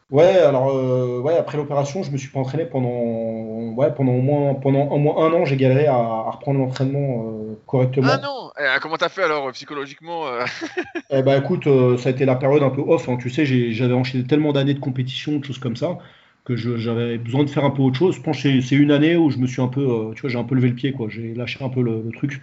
Ouais, 0.10 0.38
alors 0.38 0.70
euh, 0.70 1.20
ouais, 1.20 1.36
après 1.36 1.58
l'opération, 1.58 2.02
je 2.02 2.12
me 2.12 2.18
suis 2.18 2.30
pas 2.30 2.40
entraîné 2.40 2.64
pendant 2.64 3.74
ouais, 3.76 3.94
pendant 3.94 4.14
au 4.14 4.22
moins 4.22 4.54
pendant 4.54 4.88
au 4.88 4.98
moins 4.98 5.26
un 5.26 5.34
an, 5.34 5.44
j'ai 5.44 5.58
galéré 5.58 5.88
à, 5.88 5.98
reprendre 6.32 6.60
l'entraînement 6.60 7.26
euh, 7.28 7.60
correctement. 7.66 8.08
Ah 8.10 8.18
non, 8.18 8.52
eh, 8.58 8.80
comment 8.80 8.96
t'as 8.96 9.10
fait 9.10 9.24
alors 9.24 9.52
psychologiquement 9.52 10.28
euh 10.28 10.46
Eh 11.10 11.22
ben 11.24 11.42
écoute, 11.42 11.68
ça 11.98 12.08
a 12.08 12.12
été 12.14 12.24
la 12.24 12.36
période 12.36 12.64
un 12.64 12.70
peu 12.70 12.82
off. 12.88 13.10
Hein. 13.10 13.18
Tu 13.22 13.30
sais, 13.30 13.46
j'avais 13.46 13.94
enchaîné 13.94 14.24
tellement 14.24 14.54
d'années 14.54 14.74
de 14.74 14.80
compétition, 14.80 15.40
de 15.40 15.44
choses 15.44 15.60
comme 15.60 15.76
ça, 15.76 15.98
que 16.46 16.56
j'avais 16.56 17.18
besoin 17.18 17.44
de 17.44 17.50
faire 17.50 17.66
un 17.66 17.72
peu 17.72 17.82
autre 17.82 17.98
chose. 17.98 18.16
Je 18.16 18.22
pense 18.22 18.42
que 18.42 18.62
c'est 18.62 18.76
une 18.76 18.92
année 18.92 19.18
où 19.18 19.30
je 19.30 19.38
me 19.40 19.48
suis 19.48 19.62
un 19.62 19.68
peu, 19.68 20.14
tu 20.16 20.22
vois, 20.22 20.30
j'ai 20.30 20.40
un 20.40 20.46
peu 20.46 20.56
levé 20.56 20.70
le 20.70 20.76
pied, 20.76 20.94
quoi. 20.94 21.08
J'ai 21.10 21.34
lâché 21.34 21.62
un 21.62 21.70
peu 21.70 21.82
le, 21.82 22.10
truc 22.16 22.42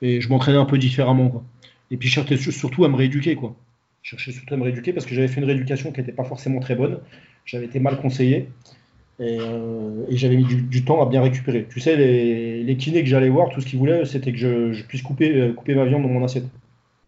et 0.00 0.20
je 0.20 0.28
m'entraînais 0.28 0.58
un 0.58 0.64
peu 0.64 0.78
différemment, 0.78 1.28
quoi. 1.28 1.42
Et 1.90 1.96
puis 1.96 2.08
cherchais 2.08 2.36
surtout 2.36 2.84
à 2.84 2.88
me 2.88 2.94
rééduquer, 2.94 3.34
quoi. 3.34 3.56
Je 4.02 4.10
cherchais 4.10 4.32
surtout 4.32 4.54
à 4.54 4.56
me 4.56 4.64
rééduquer 4.64 4.92
parce 4.92 5.06
que 5.06 5.14
j'avais 5.14 5.28
fait 5.28 5.40
une 5.40 5.46
rééducation 5.46 5.92
qui 5.92 6.00
n'était 6.00 6.12
pas 6.12 6.24
forcément 6.24 6.60
très 6.60 6.74
bonne. 6.74 7.00
J'avais 7.44 7.66
été 7.66 7.80
mal 7.80 7.98
conseillé 7.98 8.48
et, 9.20 9.38
euh, 9.38 10.06
j'avais 10.08 10.36
mis 10.36 10.44
du, 10.44 10.84
temps 10.84 11.02
à 11.02 11.06
bien 11.06 11.20
récupérer. 11.22 11.66
Tu 11.68 11.80
sais, 11.80 11.96
les, 11.96 12.62
les 12.62 12.76
kinés 12.76 13.02
que 13.02 13.08
j'allais 13.08 13.28
voir, 13.28 13.50
tout 13.50 13.60
ce 13.60 13.66
qu'ils 13.66 13.78
voulaient, 13.78 14.06
c'était 14.06 14.32
que 14.32 14.38
je, 14.38 14.82
puisse 14.84 15.02
couper, 15.02 15.34
euh, 15.34 15.52
couper 15.52 15.74
ma 15.74 15.84
viande 15.84 16.02
dans 16.02 16.08
mon 16.08 16.24
assiette. 16.24 16.46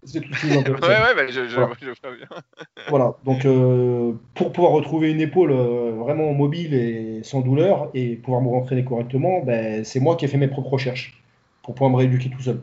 C'est 0.05 0.21
tout 0.21 0.35
ce 0.35 0.41
qu'ils 0.41 0.53
ouais, 0.57 0.65
ouais, 0.65 1.15
bah, 1.17 1.27
je, 1.29 1.49
je, 1.49 1.55
voilà. 1.55 1.73
je, 1.81 1.87
bien. 1.87 2.27
voilà, 2.89 3.15
donc 3.25 3.45
euh, 3.47 4.13
pour 4.35 4.53
pouvoir 4.53 4.73
retrouver 4.73 5.11
une 5.11 5.21
épaule 5.21 5.53
vraiment 5.53 6.35
mobile 6.35 6.75
et 6.75 7.21
sans 7.23 7.41
douleur 7.41 7.89
et 7.95 8.17
pouvoir 8.17 8.43
me 8.43 8.49
rentraîner 8.49 8.85
correctement, 8.85 9.43
ben, 9.45 9.85
c'est 9.85 10.01
moi 10.01 10.17
qui 10.17 10.25
ai 10.25 10.29
fait 10.29 10.39
mes 10.39 10.49
propres 10.49 10.71
recherches 10.71 11.23
pour 11.63 11.75
pouvoir 11.75 11.91
me 11.91 11.97
rééduquer 11.97 12.31
tout 12.31 12.43
seul. 12.43 12.61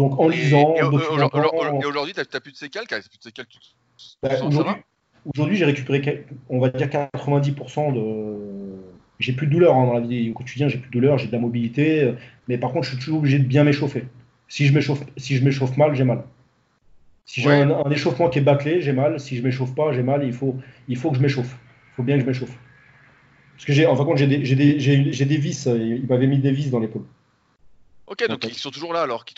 Donc 0.00 0.18
en 0.18 0.28
lisant. 0.28 0.74
Et, 0.76 0.82
aujourd'hui, 0.82 2.14
tu 2.14 2.20
n'as 2.20 2.40
plus 2.40 2.52
de 2.52 2.56
séquelles, 2.56 2.86
plus 2.86 3.32
de 3.32 3.44
bah, 4.22 4.30
Aujourd'hui, 5.26 5.58
j'ai 5.58 5.66
récupéré, 5.66 6.24
on 6.48 6.58
va 6.58 6.70
dire 6.70 6.86
90% 6.86 7.92
de. 7.92 8.80
J'ai 9.18 9.34
plus 9.34 9.46
de 9.46 9.52
douleur 9.52 9.76
hein, 9.76 9.84
dans 9.84 9.92
la 9.92 10.00
vie 10.00 10.30
au 10.30 10.32
quotidien, 10.32 10.68
j'ai 10.68 10.78
plus 10.78 10.88
de 10.88 10.92
douleur, 10.92 11.18
j'ai 11.18 11.26
de 11.26 11.32
la 11.32 11.38
mobilité, 11.38 12.14
mais 12.48 12.56
par 12.56 12.72
contre, 12.72 12.86
je 12.86 12.92
suis 12.92 12.98
toujours 12.98 13.18
obligé 13.18 13.38
de 13.38 13.44
bien 13.44 13.62
m'échauffer. 13.62 14.04
Si 14.48 14.66
je 14.66 14.72
m'échauffe, 14.72 15.02
si 15.18 15.36
je 15.36 15.44
m'échauffe 15.44 15.76
mal, 15.76 15.94
j'ai 15.94 16.04
mal. 16.04 16.24
Si 17.26 17.42
j'ai 17.42 17.50
un, 17.50 17.90
échauffement 17.90 18.30
qui 18.30 18.38
est 18.38 18.42
bâclé, 18.42 18.80
j'ai 18.80 18.94
mal. 18.94 19.20
Si 19.20 19.36
je 19.36 19.42
m'échauffe 19.42 19.74
pas, 19.74 19.92
j'ai 19.92 20.02
mal. 20.02 20.24
Il 20.24 20.32
faut, 20.32 20.56
il 20.88 20.96
faut 20.96 21.10
que 21.10 21.18
je 21.18 21.22
m'échauffe. 21.22 21.58
Il 21.92 21.94
faut 21.96 22.02
bien 22.02 22.16
que 22.16 22.22
je 22.22 22.26
m'échauffe. 22.26 22.56
Parce 23.52 23.66
que 23.66 23.74
j'ai, 23.74 23.84
en 23.84 23.94
fin 23.94 24.04
de 24.04 24.08
compte, 24.08 24.16
j'ai 24.16 24.26
des, 24.26 24.38
des, 24.38 25.24
des 25.26 25.36
vis. 25.36 25.66
Il 25.66 26.06
m'avait 26.08 26.26
mis 26.26 26.38
des 26.38 26.52
vis 26.52 26.70
dans 26.70 26.80
l'épaule. 26.80 27.04
Ok, 28.06 28.26
donc, 28.26 28.42
ils 28.44 28.54
sont 28.54 28.70
toujours 28.70 28.94
là 28.94 29.02
alors, 29.02 29.26
qui 29.26 29.34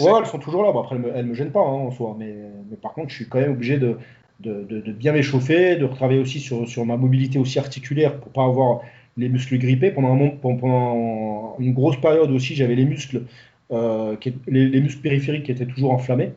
Ouais, 0.00 0.12
elles 0.18 0.26
sont 0.26 0.38
toujours 0.38 0.62
là. 0.62 0.72
Bon, 0.72 0.80
après, 0.80 0.96
elles 0.96 1.24
me, 1.24 1.30
me 1.30 1.34
gênent 1.34 1.52
pas 1.52 1.60
hein, 1.60 1.86
en 1.86 1.90
soi, 1.90 2.16
mais, 2.18 2.34
mais, 2.70 2.76
par 2.76 2.92
contre, 2.92 3.10
je 3.10 3.16
suis 3.16 3.28
quand 3.28 3.40
même 3.40 3.52
obligé 3.52 3.78
de, 3.78 3.98
de, 4.40 4.64
de, 4.64 4.92
bien 4.92 5.12
m'échauffer, 5.12 5.76
de 5.76 5.84
retravailler 5.84 6.20
aussi 6.20 6.40
sur, 6.40 6.68
sur, 6.68 6.84
ma 6.84 6.96
mobilité 6.96 7.38
aussi 7.38 7.58
articulaire 7.58 8.18
pour 8.18 8.32
pas 8.32 8.44
avoir 8.44 8.80
les 9.16 9.28
muscles 9.28 9.58
grippés. 9.58 9.90
Pendant, 9.90 10.14
un 10.14 10.28
pendant 10.28 11.56
une 11.58 11.72
grosse 11.72 12.00
période 12.00 12.30
aussi, 12.30 12.54
j'avais 12.54 12.74
les 12.74 12.84
muscles, 12.84 13.22
euh, 13.70 14.16
qui, 14.16 14.34
les, 14.48 14.80
muscles 14.80 15.02
périphériques 15.02 15.44
qui 15.44 15.52
étaient 15.52 15.66
toujours 15.66 15.92
enflammés. 15.92 16.32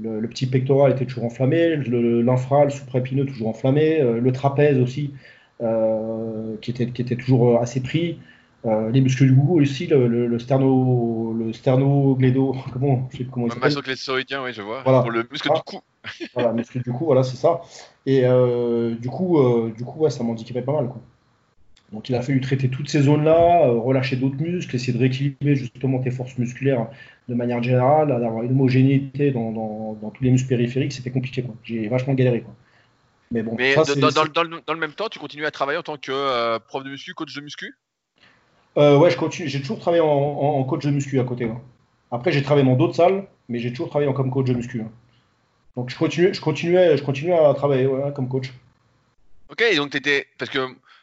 Le, 0.00 0.26
petit 0.28 0.46
pectoral 0.46 0.92
était 0.92 1.06
toujours 1.06 1.24
enflammé, 1.24 1.76
l'infra, 1.76 2.64
le, 2.64 2.70
sous-épineux 2.70 3.26
toujours 3.26 3.48
enflammé, 3.48 4.00
euh, 4.00 4.20
le 4.20 4.32
trapèze 4.32 4.78
aussi, 4.78 5.12
euh, 5.60 6.54
qui, 6.60 6.70
était, 6.70 6.86
qui 6.86 7.02
était 7.02 7.16
toujours 7.16 7.60
assez 7.60 7.80
pris. 7.80 8.18
Euh, 8.66 8.90
les 8.90 9.00
muscles 9.00 9.26
du 9.26 9.34
goût 9.34 9.60
aussi, 9.60 9.86
le, 9.86 10.08
le, 10.08 10.38
sterno, 10.38 11.32
le 11.32 11.52
sternoglédo, 11.52 12.56
comment, 12.72 13.08
je 13.12 13.18
sais 13.18 13.24
comment 13.24 13.46
il 13.46 13.52
s'appelle. 13.52 13.96
oui, 14.42 14.52
je 14.52 14.62
vois. 14.62 14.82
Pour 14.82 15.10
le 15.10 15.26
muscle 15.30 15.50
du 15.54 15.60
cou. 15.64 15.80
voilà, 16.34 16.52
muscle 16.52 16.82
du 16.82 16.90
cou, 16.90 17.04
voilà, 17.04 17.22
c'est 17.22 17.36
ça. 17.36 17.60
Et 18.04 18.22
euh, 18.24 18.96
du 18.96 19.08
coup, 19.08 19.38
euh, 19.38 19.72
du 19.76 19.84
coup, 19.84 20.00
ouais, 20.00 20.10
ça 20.10 20.24
m'handicapait 20.24 20.62
pas 20.62 20.72
mal, 20.72 20.88
quoi. 20.88 21.00
Donc 21.92 22.10
il 22.10 22.14
a 22.16 22.20
fallu 22.20 22.42
traiter 22.42 22.68
toutes 22.68 22.90
ces 22.90 23.00
zones-là, 23.00 23.70
relâcher 23.70 24.16
d'autres 24.16 24.36
muscles, 24.36 24.76
essayer 24.76 24.92
de 24.92 24.98
rééquilibrer 24.98 25.56
justement 25.56 26.00
tes 26.00 26.10
forces 26.10 26.36
musculaires 26.36 26.86
de 27.28 27.34
manière 27.34 27.62
générale, 27.62 28.08
d'avoir 28.08 28.42
une 28.42 28.50
homogénéité 28.50 29.30
dans, 29.30 29.52
dans, 29.52 29.94
dans, 29.94 30.10
tous 30.10 30.22
les 30.22 30.30
muscles 30.30 30.48
périphériques, 30.48 30.92
c'était 30.92 31.10
compliqué. 31.10 31.42
Quoi. 31.42 31.54
J'ai 31.64 31.88
vachement 31.88 32.12
galéré. 32.12 32.42
Quoi. 32.42 32.54
Mais 33.30 33.42
bon, 33.42 33.54
Mais 33.56 33.74
dans, 33.74 34.10
dans, 34.10 34.60
dans, 34.66 34.74
le 34.74 34.78
même 34.78 34.92
temps, 34.92 35.08
tu 35.08 35.18
continues 35.18 35.46
à 35.46 35.50
travailler 35.50 35.78
en 35.78 35.82
tant 35.82 35.96
que 35.96 36.58
prof 36.58 36.84
de 36.84 36.90
muscu, 36.90 37.14
coach 37.14 37.34
de 37.34 37.40
muscu? 37.40 37.74
Euh, 38.78 38.96
Ouais, 38.98 39.10
je 39.10 39.16
continue. 39.16 39.48
J'ai 39.48 39.60
toujours 39.60 39.78
travaillé 39.78 40.02
en, 40.02 40.64
coach 40.64 40.84
de 40.84 40.90
muscu 40.90 41.20
à 41.20 41.24
côté. 41.24 41.44
Hein. 41.44 41.60
Après, 42.10 42.32
j'ai 42.32 42.42
travaillé 42.42 42.66
dans 42.66 42.76
d'autres 42.76 42.94
salles, 42.96 43.26
mais 43.48 43.58
j'ai 43.58 43.70
toujours 43.70 43.90
travaillé 43.90 44.12
comme 44.14 44.30
coach 44.30 44.46
de 44.46 44.54
muscu. 44.54 44.80
Hein. 44.80 44.90
Donc, 45.76 45.90
je 45.90 45.96
continuais, 45.96 46.34
je 46.34 46.40
continuais, 46.40 46.96
je 46.96 47.02
continuais 47.02 47.38
à 47.38 47.54
travailler 47.54 47.88
comme 48.14 48.28
coach. 48.28 48.52
Ok, 49.50 49.62
donc 49.76 49.90
tu 49.90 49.98
étais. 49.98 50.26
Parce 50.38 50.50
que 50.50 50.58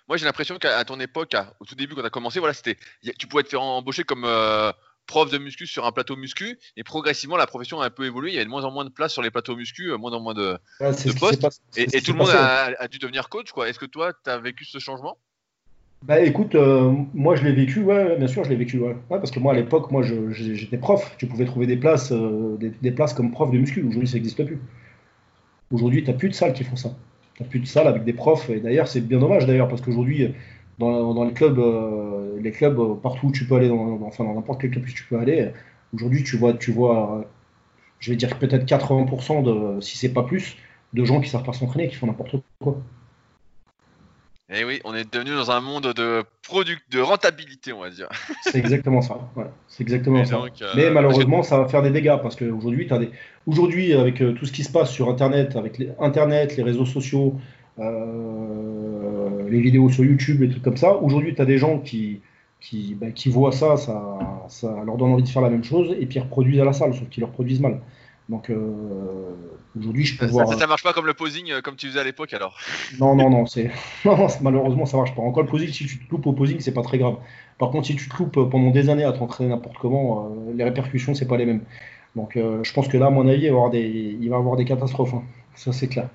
moi, 0.07 0.17
j'ai 0.17 0.25
l'impression 0.25 0.57
qu'à 0.57 0.83
ton 0.85 0.99
époque, 0.99 1.35
au 1.59 1.65
tout 1.65 1.75
début, 1.75 1.95
quand 1.95 2.01
tu 2.01 2.07
as 2.07 2.11
commencé, 2.11 2.39
voilà, 2.39 2.53
c'était, 2.53 2.77
tu 3.17 3.27
pouvais 3.27 3.43
te 3.43 3.49
faire 3.49 3.61
embaucher 3.61 4.03
comme 4.03 4.23
euh, 4.25 4.71
prof 5.07 5.31
de 5.31 5.37
muscu 5.39 5.65
sur 5.65 5.85
un 5.85 5.91
plateau 5.91 6.15
muscu, 6.15 6.59
et 6.77 6.83
progressivement, 6.83 7.37
la 7.37 7.47
profession 7.47 7.81
a 7.81 7.87
un 7.87 7.89
peu 7.89 8.05
évolué. 8.05 8.31
Il 8.31 8.33
y 8.35 8.37
avait 8.37 8.45
de 8.45 8.49
moins 8.49 8.65
en 8.65 8.71
moins 8.71 8.85
de 8.85 8.89
place 8.89 9.13
sur 9.13 9.23
les 9.23 9.31
plateaux 9.31 9.55
muscu, 9.55 9.91
euh, 9.91 9.97
moins 9.97 10.13
en 10.13 10.19
moins 10.19 10.35
de, 10.35 10.59
postes. 11.19 11.61
et, 11.75 12.01
tout 12.01 12.11
le 12.11 12.17
monde 12.17 12.29
a, 12.29 12.87
dû 12.87 12.99
devenir 12.99 13.29
coach, 13.29 13.51
quoi. 13.51 13.67
Est-ce 13.67 13.79
que 13.79 13.87
toi, 13.87 14.13
tu 14.13 14.29
as 14.29 14.37
vécu 14.37 14.63
ce 14.63 14.77
changement? 14.77 15.17
Bah 16.07 16.19
écoute, 16.21 16.55
euh, 16.55 16.93
moi 17.13 17.35
je 17.35 17.43
l'ai 17.43 17.51
vécu, 17.51 17.81
ouais, 17.81 18.17
bien 18.17 18.27
sûr, 18.27 18.43
je 18.43 18.49
l'ai 18.49 18.55
vécu, 18.55 18.79
ouais. 18.79 18.95
parce 19.09 19.31
que 19.31 19.39
moi 19.39 19.53
à 19.53 19.55
l'époque, 19.55 19.91
moi 19.91 20.03
j'étais 20.03 20.77
prof, 20.77 21.15
tu 21.17 21.25
pouvais 21.25 21.45
trouver 21.45 21.65
des 21.65 21.77
places, 21.77 22.11
des, 22.11 22.91
places 22.91 23.13
comme 23.13 23.31
prof 23.31 23.51
de 23.51 23.57
muscu. 23.57 23.81
Aujourd'hui, 23.81 24.07
ça 24.07 24.15
n'existe 24.15 24.43
plus. 24.45 24.59
Aujourd'hui, 25.71 26.03
tu 26.03 26.11
n'as 26.11 26.17
plus 26.17 26.29
de 26.29 26.33
salles 26.33 26.53
qui 26.53 26.63
font 26.63 26.75
ça. 26.75 26.95
Tu 27.33 27.43
n'as 27.43 27.49
plus 27.49 27.59
de 27.59 27.65
salles 27.65 27.87
avec 27.87 28.03
des 28.03 28.13
profs. 28.13 28.49
Et 28.49 28.59
d'ailleurs, 28.59 28.87
c'est 28.87 29.01
bien 29.01 29.19
dommage 29.19 29.45
d'ailleurs, 29.47 29.67
parce 29.67 29.81
qu'aujourd'hui, 29.81 30.31
dans, 30.79 31.23
les 31.23 31.33
clubs, 31.33 31.59
euh, 31.59 32.39
les 32.41 32.51
clubs, 32.51 32.79
euh, 32.79 32.95
partout 32.95 33.27
où 33.27 33.31
tu 33.31 33.45
peux 33.45 33.55
aller, 33.55 33.69
enfin 33.69 34.23
dans 34.23 34.33
n'importe 34.33 34.61
quel 34.61 34.71
club 34.71 34.85
tu 34.85 35.05
peux 35.05 35.17
aller, 35.17 35.51
aujourd'hui, 35.93 36.23
tu 36.23 36.37
vois, 36.37 36.53
tu 36.53 36.71
vois, 36.71 37.25
je 37.99 38.11
vais 38.11 38.17
dire 38.17 38.37
peut-être 38.37 38.65
80% 38.65 39.43
de, 39.43 39.81
si 39.81 39.97
c'est 39.97 40.13
pas 40.13 40.23
plus, 40.23 40.57
de 40.93 41.05
gens 41.05 41.21
qui 41.21 41.29
savent 41.29 41.43
pas 41.43 41.53
s'entraîner, 41.53 41.87
qui 41.87 41.95
font 41.95 42.07
n'importe 42.07 42.35
quoi. 42.59 42.81
Et 44.47 44.57
eh 44.59 44.63
oui, 44.63 44.79
on 44.85 44.93
est 44.93 45.11
devenu 45.11 45.31
dans 45.31 45.49
un 45.49 45.59
monde 45.59 45.91
de 45.95 46.23
product, 46.43 46.83
de 46.91 46.99
rentabilité, 46.99 47.73
on 47.73 47.79
va 47.79 47.89
dire. 47.89 48.09
C'est 48.43 48.59
exactement 48.59 49.01
ça. 49.01 49.17
c'est 49.67 49.81
exactement 49.81 50.23
ça. 50.23 50.35
Euh, 50.35 50.67
Mais 50.75 50.91
malheureusement, 50.91 51.41
ça 51.41 51.57
va 51.57 51.67
faire 51.67 51.81
des 51.81 51.89
dégâts 51.89 52.17
parce 52.21 52.35
qu'aujourd'hui, 52.35 52.85
des... 52.85 53.09
aujourd'hui, 53.47 53.93
avec 53.93 54.21
euh, 54.21 54.33
tout 54.33 54.45
ce 54.45 54.51
qui 54.51 54.63
se 54.63 54.71
passe 54.71 54.91
sur 54.91 55.09
Internet, 55.09 55.55
avec 55.55 55.79
les... 55.79 55.89
Internet, 55.99 56.57
les 56.57 56.63
réseaux 56.63 56.85
sociaux, 56.85 57.39
euh, 57.79 59.49
les 59.49 59.61
vidéos 59.61 59.89
sur 59.89 60.03
YouTube, 60.03 60.43
et 60.43 60.49
trucs 60.49 60.61
comme 60.61 60.77
ça, 60.77 60.95
aujourd'hui, 60.95 61.33
tu 61.33 61.41
as 61.41 61.45
des 61.45 61.57
gens 61.57 61.79
qui, 61.79 62.21
qui, 62.61 62.93
bah, 62.93 63.09
qui 63.09 63.29
voient 63.29 63.51
ça, 63.51 63.77
ça, 63.77 64.45
ça 64.47 64.83
leur 64.85 64.97
donne 64.97 65.13
envie 65.13 65.23
de 65.23 65.27
faire 65.27 65.41
la 65.41 65.49
même 65.49 65.63
chose 65.63 65.95
et 65.99 66.05
puis 66.05 66.19
ils 66.19 66.21
reproduisent 66.21 66.59
à 66.59 66.65
la 66.65 66.73
salle, 66.73 66.93
sauf 66.93 67.09
qu'ils 67.09 67.21
leur 67.21 67.31
produisent 67.31 67.61
mal. 67.61 67.79
Donc 68.27 68.49
euh, 68.49 69.35
aujourd'hui, 69.77 70.03
je 70.03 70.17
peux 70.17 70.25
ça, 70.25 70.31
voir. 70.31 70.57
Ça, 70.57 70.65
marche 70.65 70.83
pas 70.83 70.93
comme 70.93 71.05
le 71.05 71.13
posing 71.13 71.51
euh, 71.51 71.61
comme 71.61 71.75
tu 71.75 71.87
faisais 71.87 71.99
à 71.99 72.03
l'époque 72.03 72.33
alors 72.33 72.57
Non, 72.99 73.15
non, 73.15 73.29
non, 73.29 73.45
c'est 73.45 73.71
malheureusement 74.41 74.85
ça 74.85 74.97
marche 74.97 75.13
pas. 75.15 75.21
Encore 75.21 75.43
le 75.43 75.49
posing, 75.49 75.69
si 75.69 75.85
tu 75.85 75.99
te 75.99 76.11
loupes 76.11 76.25
au 76.25 76.33
posing, 76.33 76.59
c'est 76.59 76.73
pas 76.73 76.81
très 76.81 76.97
grave. 76.97 77.17
Par 77.59 77.69
contre, 77.69 77.87
si 77.87 77.95
tu 77.95 78.09
te 78.09 78.17
loupes 78.17 78.49
pendant 78.49 78.71
des 78.71 78.89
années 78.89 79.03
à 79.03 79.13
t'entraîner 79.13 79.49
n'importe 79.49 79.77
comment, 79.77 80.25
euh, 80.25 80.53
les 80.55 80.63
répercussions 80.63 81.13
c'est 81.13 81.27
pas 81.27 81.37
les 81.37 81.45
mêmes. 81.45 81.61
Donc 82.15 82.35
je 82.35 82.73
pense 82.73 82.87
que 82.87 82.97
là, 82.97 83.07
à 83.07 83.09
mon 83.09 83.27
avis, 83.27 83.41
il 83.41 83.41
va 83.41 83.45
y 83.45 83.49
avoir 83.49 83.69
des, 83.69 84.17
il 84.21 84.29
va 84.29 84.37
avoir 84.37 84.55
des 84.55 84.63
catastrophes. 84.63 85.13
Hein. 85.13 85.23
Ça 85.53 85.73
c'est 85.73 85.89
clair. 85.89 86.09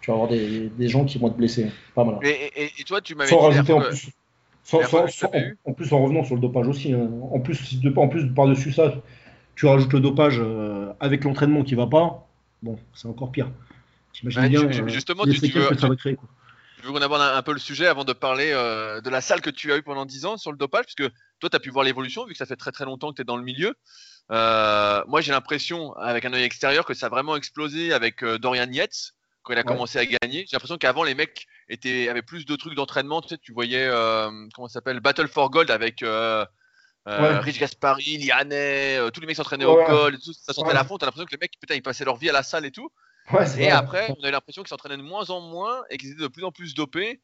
Tu 0.00 0.10
vas 0.10 0.14
avoir 0.14 0.28
des, 0.28 0.68
des, 0.68 0.88
gens 0.88 1.04
qui 1.04 1.18
vont 1.18 1.26
être 1.26 1.36
blessés. 1.36 1.66
Pas 1.96 2.04
mal. 2.04 2.20
Et, 2.22 2.70
et, 2.78 2.84
toi, 2.84 3.00
tu 3.00 3.16
m'avais 3.16 3.28
Sans 3.28 3.38
rajouter 3.38 3.72
en 3.72 3.80
plus. 3.80 4.10
Sans, 4.62 4.78
en, 4.78 5.72
plus 5.72 5.92
en 5.92 6.02
revenant 6.02 6.22
sur 6.22 6.36
le 6.36 6.40
dopage 6.40 6.68
aussi. 6.68 6.92
Hein. 6.92 7.08
En 7.32 7.40
plus, 7.40 7.76
en 7.96 8.06
plus 8.06 8.32
par-dessus 8.32 8.70
ça, 8.70 8.94
tu 9.56 9.66
rajoutes 9.66 9.92
le 9.94 10.00
dopage 10.00 10.38
euh, 10.38 10.92
avec 11.00 11.24
l'entraînement 11.24 11.64
qui 11.64 11.74
va 11.74 11.86
pas, 11.86 12.28
bon, 12.62 12.78
c'est 12.94 13.08
encore 13.08 13.32
pire. 13.32 13.50
T'imagines 14.12 14.48
bien 14.48 14.64
euh, 14.64 14.88
justement, 14.88 15.24
tu, 15.24 15.40
tu, 15.40 15.50
veux, 15.50 15.68
qu'on 16.92 17.02
aborde 17.02 17.22
un, 17.22 17.42
peu 17.42 17.52
le 17.52 17.58
sujet 17.58 17.86
avant 17.86 18.04
de 18.04 18.12
parler 18.12 18.52
euh, 18.52 19.00
de 19.00 19.10
la 19.10 19.20
salle 19.20 19.40
que 19.40 19.50
tu 19.50 19.72
as 19.72 19.78
eu 19.78 19.82
pendant 19.82 20.06
10 20.06 20.26
ans 20.26 20.36
sur 20.36 20.52
le 20.52 20.58
dopage, 20.58 20.84
puisque 20.84 21.10
toi, 21.40 21.50
tu 21.50 21.56
as 21.56 21.58
pu 21.58 21.70
voir 21.70 21.84
l'évolution, 21.84 22.24
vu 22.26 22.32
que 22.32 22.38
ça 22.38 22.46
fait 22.46 22.56
très 22.56 22.70
très 22.70 22.84
longtemps 22.84 23.10
que 23.10 23.16
tu 23.16 23.22
es 23.22 23.24
dans 23.24 23.36
le 23.36 23.42
milieu. 23.42 23.74
moi, 24.30 25.20
j'ai 25.20 25.32
l'impression, 25.32 25.94
avec 25.94 26.26
un 26.26 26.32
œil 26.34 26.44
extérieur, 26.44 26.84
que 26.84 26.94
ça 26.94 27.06
a 27.06 27.08
vraiment 27.08 27.34
explosé 27.34 27.92
avec 27.92 28.22
Dorian 28.24 28.70
Yates 28.70 29.14
quand 29.42 29.52
il 29.54 29.58
a 29.58 29.62
commencé 29.62 29.98
à 29.98 30.04
gagner. 30.04 30.44
J'ai 30.48 30.56
l'impression 30.56 30.76
qu'avant, 30.76 31.02
les 31.02 31.14
mecs 31.14 31.46
étaient, 31.68 32.08
avaient 32.08 32.22
plus 32.22 32.44
de 32.44 32.56
trucs 32.56 32.74
d'entraînement. 32.74 33.22
Tu 33.22 33.28
sais, 33.28 33.38
tu 33.38 33.52
voyais, 33.52 33.88
comment 34.54 34.68
ça 34.68 34.74
s'appelle, 34.74 35.00
Battle 35.00 35.28
for 35.28 35.50
Gold 35.50 35.70
avec 35.70 36.04
euh, 37.06 37.38
Rich 37.38 37.60
Gaspari, 37.60 38.18
Lianet, 38.18 38.98
euh, 38.98 39.10
tous 39.10 39.20
les 39.20 39.26
mecs 39.26 39.36
s'entraînaient 39.36 39.64
au 39.64 39.84
col, 39.84 40.18
tout, 40.18 40.32
ça 40.32 40.52
sentait 40.52 40.74
la 40.74 40.84
fonte. 40.84 41.00
T'as 41.00 41.06
l'impression 41.06 41.26
que 41.26 41.32
les 41.32 41.38
mecs, 41.40 41.52
putain, 41.60 41.74
ils 41.74 41.82
passaient 41.82 42.04
leur 42.04 42.16
vie 42.16 42.28
à 42.28 42.32
la 42.32 42.42
salle 42.42 42.66
et 42.66 42.72
tout. 42.72 42.90
et 43.58 43.70
après, 43.70 44.08
on 44.18 44.24
a 44.24 44.28
eu 44.28 44.32
l'impression 44.32 44.62
qu'ils 44.62 44.70
s'entraînaient 44.70 44.96
de 44.96 45.02
moins 45.02 45.30
en 45.30 45.40
moins 45.40 45.82
et 45.90 45.98
qu'ils 45.98 46.12
étaient 46.12 46.22
de 46.22 46.28
plus 46.28 46.44
en 46.44 46.52
plus 46.52 46.74
dopés. 46.74 47.20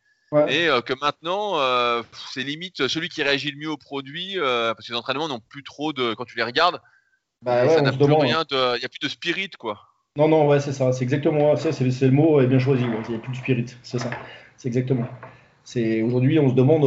Et 0.49 0.67
euh, 0.67 0.81
que 0.81 0.95
maintenant, 0.99 1.59
c'est 2.33 2.43
limite 2.43 2.87
celui 2.89 3.09
qui 3.09 3.23
réagit 3.23 3.51
le 3.51 3.59
mieux 3.59 3.71
au 3.71 3.77
produit, 3.77 4.37
parce 4.39 4.87
que 4.87 4.93
les 4.93 4.99
entraînements 4.99 5.29
n'ont 5.29 5.41
plus 5.41 5.65
trop 5.65 5.93
de. 5.93 6.15
Quand 6.15 6.25
tu 6.25 6.37
les 6.37 6.45
regardes, 6.45 6.81
bah 7.43 7.69
ça 7.69 7.81
n'a 7.81 7.93
plus 7.93 8.05
rien 8.05 8.45
de. 8.49 8.77
Il 8.77 8.79
n'y 8.79 8.85
a 8.85 8.89
plus 8.89 9.01
de 9.03 9.09
spirit, 9.09 9.51
quoi. 9.59 9.81
Non, 10.15 10.29
non, 10.29 10.47
ouais, 10.47 10.61
c'est 10.61 10.73
ça. 10.73 10.93
C'est 10.93 11.03
exactement 11.03 11.57
ça. 11.57 11.73
C'est 11.73 11.85
le 11.85 12.11
mot 12.11 12.41
est 12.41 12.47
bien 12.47 12.59
choisi. 12.59 12.85
Il 12.85 13.11
n'y 13.11 13.17
a 13.17 13.19
plus 13.19 13.33
de 13.33 13.37
spirit. 13.37 13.67
C'est 13.83 13.99
ça. 13.99 14.11
C'est 14.57 14.69
exactement. 14.69 15.09
C'est 15.65 16.03
aujourd'hui, 16.03 16.39
on 16.39 16.49
se 16.49 16.55
demande. 16.55 16.85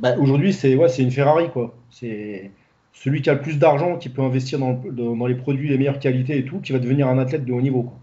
Bah, 0.00 0.16
aujourd'hui, 0.18 0.52
c'est 0.52 0.74
ouais, 0.74 0.88
une 0.98 1.10
Ferrari 1.10 1.50
quoi. 1.50 1.74
C'est 1.90 2.50
celui 2.92 3.22
qui 3.22 3.30
a 3.30 3.34
le 3.34 3.40
plus 3.40 3.58
d'argent, 3.58 3.96
qui 3.96 4.08
peut 4.08 4.22
investir 4.22 4.58
dans, 4.58 4.74
dans, 4.74 5.26
les 5.26 5.34
produits 5.34 5.68
les 5.68 5.78
meilleures 5.78 5.98
qualités 5.98 6.38
et 6.38 6.44
tout, 6.44 6.60
qui 6.60 6.72
va 6.72 6.78
devenir 6.78 7.08
un 7.08 7.18
athlète 7.18 7.44
de 7.44 7.52
haut 7.52 7.60
niveau. 7.60 7.84
Quoi. 7.84 7.98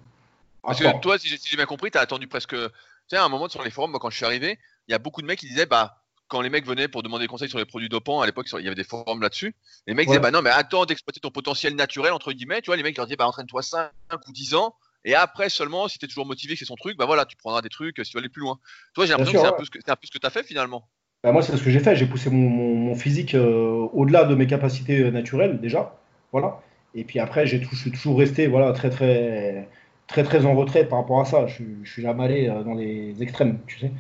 Parce 0.64 0.80
que 0.80 1.00
toi, 1.00 1.18
si 1.18 1.30
j'ai 1.30 1.58
bien 1.58 1.66
compris, 1.66 1.92
tu 1.92 1.98
as 1.98 2.02
attendu 2.02 2.28
presque. 2.28 2.56
Tu 2.56 3.16
sais, 3.16 3.18
à 3.18 3.24
un 3.24 3.30
moment 3.30 3.50
sur 3.50 3.64
les 3.64 3.72
forums, 3.72 3.98
quand 4.00 4.10
je 4.10 4.18
suis 4.18 4.26
arrivé, 4.26 4.60
il 4.88 4.92
y 4.92 4.96
a 4.96 5.00
beaucoup 5.00 5.22
de 5.22 5.28
mecs 5.28 5.40
qui 5.40 5.48
disaient 5.48 5.66
bah 5.66 5.96
quand 6.28 6.42
les 6.42 6.50
mecs 6.50 6.66
venaient 6.66 6.88
pour 6.88 7.02
demander 7.02 7.26
conseil 7.26 7.50
sur 7.50 7.58
les 7.58 7.66
produits 7.66 7.90
dopants, 7.90 8.22
à 8.22 8.26
l'époque, 8.28 8.48
il 8.54 8.64
y 8.64 8.68
avait 8.68 8.76
des 8.76 8.84
forums 8.84 9.22
là-dessus. 9.22 9.56
Les 9.88 9.96
mecs 9.96 10.08
disaient, 10.08 10.20
bah 10.20 10.30
non, 10.30 10.44
mais 10.44 10.52
attends 10.52 10.86
d'exploiter 10.86 11.20
ton 11.20 11.32
potentiel 11.32 11.76
naturel, 11.76 12.14
entre 12.14 12.32
guillemets. 12.32 12.62
Tu 12.62 12.68
vois, 12.68 12.78
les 12.78 12.84
mecs 12.84 12.96
leur 12.96 13.08
disaient, 13.08 13.16
bah 13.16 13.28
entraîne-toi 13.28 13.64
5 13.64 13.90
ou 14.28 14.32
10 14.32 14.54
ans, 14.54 14.76
et 15.06 15.16
après 15.16 15.50
seulement, 15.50 15.88
si 15.88 15.98
tu 15.98 16.06
es 16.06 16.08
toujours 16.08 16.26
motivé, 16.26 16.54
que 16.54 16.60
c'est 16.60 16.66
son 16.66 16.76
truc, 16.76 16.98
bah 16.98 17.06
voilà, 17.06 17.26
tu 17.26 17.36
prendras 17.38 17.62
des 17.62 17.70
trucs 17.70 17.98
si 17.98 18.12
tu 18.12 18.18
veux 18.18 18.20
aller 18.20 18.30
plus 18.30 18.42
loin. 18.42 18.60
Toi, 18.94 19.06
j'ai 19.06 19.12
l'impression 19.12 19.34
que 19.34 19.40
c'est 19.40 19.54
un, 19.54 19.58
peu 19.96 20.06
ce 20.06 20.12
que 20.12 20.18
tu 20.18 20.28
as 20.28 20.30
fait 20.30 20.44
finalement. 20.44 20.88
Bah 21.24 21.32
moi, 21.32 21.42
c'est 21.42 21.56
ce 21.56 21.64
que 21.64 21.70
j'ai 21.70 21.80
fait. 21.80 21.96
J'ai 21.96 22.06
poussé 22.06 22.30
mon, 22.30 22.96
physique 22.96 23.36
euh, 23.36 23.88
au-delà 23.94 24.24
de 24.24 24.36
mes 24.36 24.48
capacités 24.48 25.00
euh, 25.00 25.12
naturelles 25.12 25.60
déjà. 25.60 25.96
Voilà. 26.32 26.62
Et 26.96 27.04
puis 27.04 27.20
après, 27.20 27.46
j'ai 27.46 27.62
je 27.62 27.76
suis 27.76 27.92
toujours 27.92 28.18
resté 28.18 28.48
voilà, 28.48 28.72
très, 28.74 28.90
très, 28.90 29.68
très, 30.08 30.24
très 30.24 30.46
en 30.46 30.56
retrait 30.56 30.86
par 30.86 31.00
rapport 31.00 31.22
à 31.22 31.26
ça. 31.26 31.48
Je, 31.48 31.64
je 31.84 31.92
suis 31.92 32.02
jamais 32.02 32.24
allé 32.24 32.50
euh, 32.50 32.64
dans 32.64 32.74
les 32.74 33.22
extrêmes, 33.22 33.60
tu 33.68 33.80
sais. 33.80 33.92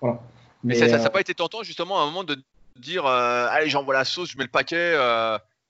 Voilà. 0.00 0.20
Mais, 0.62 0.74
ça 0.74 0.98
n'a 0.98 1.10
pas 1.10 1.20
été 1.20 1.34
tentant 1.34 1.62
justement 1.62 1.98
à 1.98 2.02
un 2.02 2.06
moment 2.06 2.24
de 2.24 2.36
dire 2.76 3.06
allez, 3.06 3.68
j'envoie 3.70 3.94
la 3.94 4.04
sauce, 4.04 4.30
je 4.30 4.38
mets 4.38 4.44
le 4.44 4.50
paquet 4.50 4.94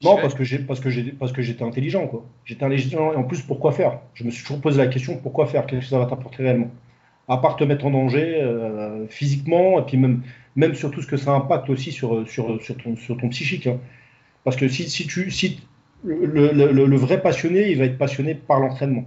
non, 0.03 0.17
parce 0.17 0.35
que 0.35 0.45
j'ai 0.45 0.59
parce 0.59 0.81
que 0.81 0.89
j'ai 0.89 1.13
parce 1.13 1.33
que 1.33 1.43
j'étais 1.43 1.63
intelligent 1.63 2.07
quoi. 2.07 2.25
J'étais 2.47 2.65
intelligent 2.65 3.13
et 3.13 3.17
en 3.17 3.25
plus 3.25 3.43
pourquoi 3.43 3.73
faire? 3.73 4.01
Je 4.15 4.25
me 4.25 4.31
suis 4.31 4.43
toujours 4.43 4.61
posé 4.63 4.79
la 4.79 4.87
question 4.87 5.19
pourquoi 5.19 5.47
faire? 5.47 5.67
Qu'est-ce 5.67 5.83
que 5.83 5.87
ça 5.87 5.99
va 5.99 6.07
t'apporter 6.07 6.43
réellement? 6.43 6.71
À 7.29 7.37
part 7.37 7.57
te 7.57 7.65
mettre 7.65 7.85
en 7.85 7.91
danger 7.91 8.41
euh, 8.41 9.07
physiquement 9.09 9.79
et 9.79 9.83
puis 9.85 9.99
même 9.99 10.23
même 10.57 10.75
sur 10.75 10.91
tout 10.91 11.03
ce 11.03 11.07
que 11.07 11.17
ça 11.17 11.33
impacte 11.33 11.71
aussi 11.71 11.93
sur 11.93 12.29
sur 12.29 12.63
sur 12.63 12.77
ton 12.77 12.97
sur 12.97 13.17
ton 13.17 13.29
psychique. 13.29 13.67
Hein. 13.67 13.79
Parce 14.45 14.57
que 14.57 14.69
si, 14.69 14.89
si 14.89 15.07
tu 15.07 15.31
si 15.31 15.61
le, 16.03 16.53
le, 16.53 16.73
le, 16.87 16.97
vrai 16.97 17.21
passionné, 17.21 17.71
il 17.71 17.79
va 17.79 17.85
être 17.85 17.99
passionné 17.99 18.35
par 18.35 18.59
l'entraînement. 18.61 19.05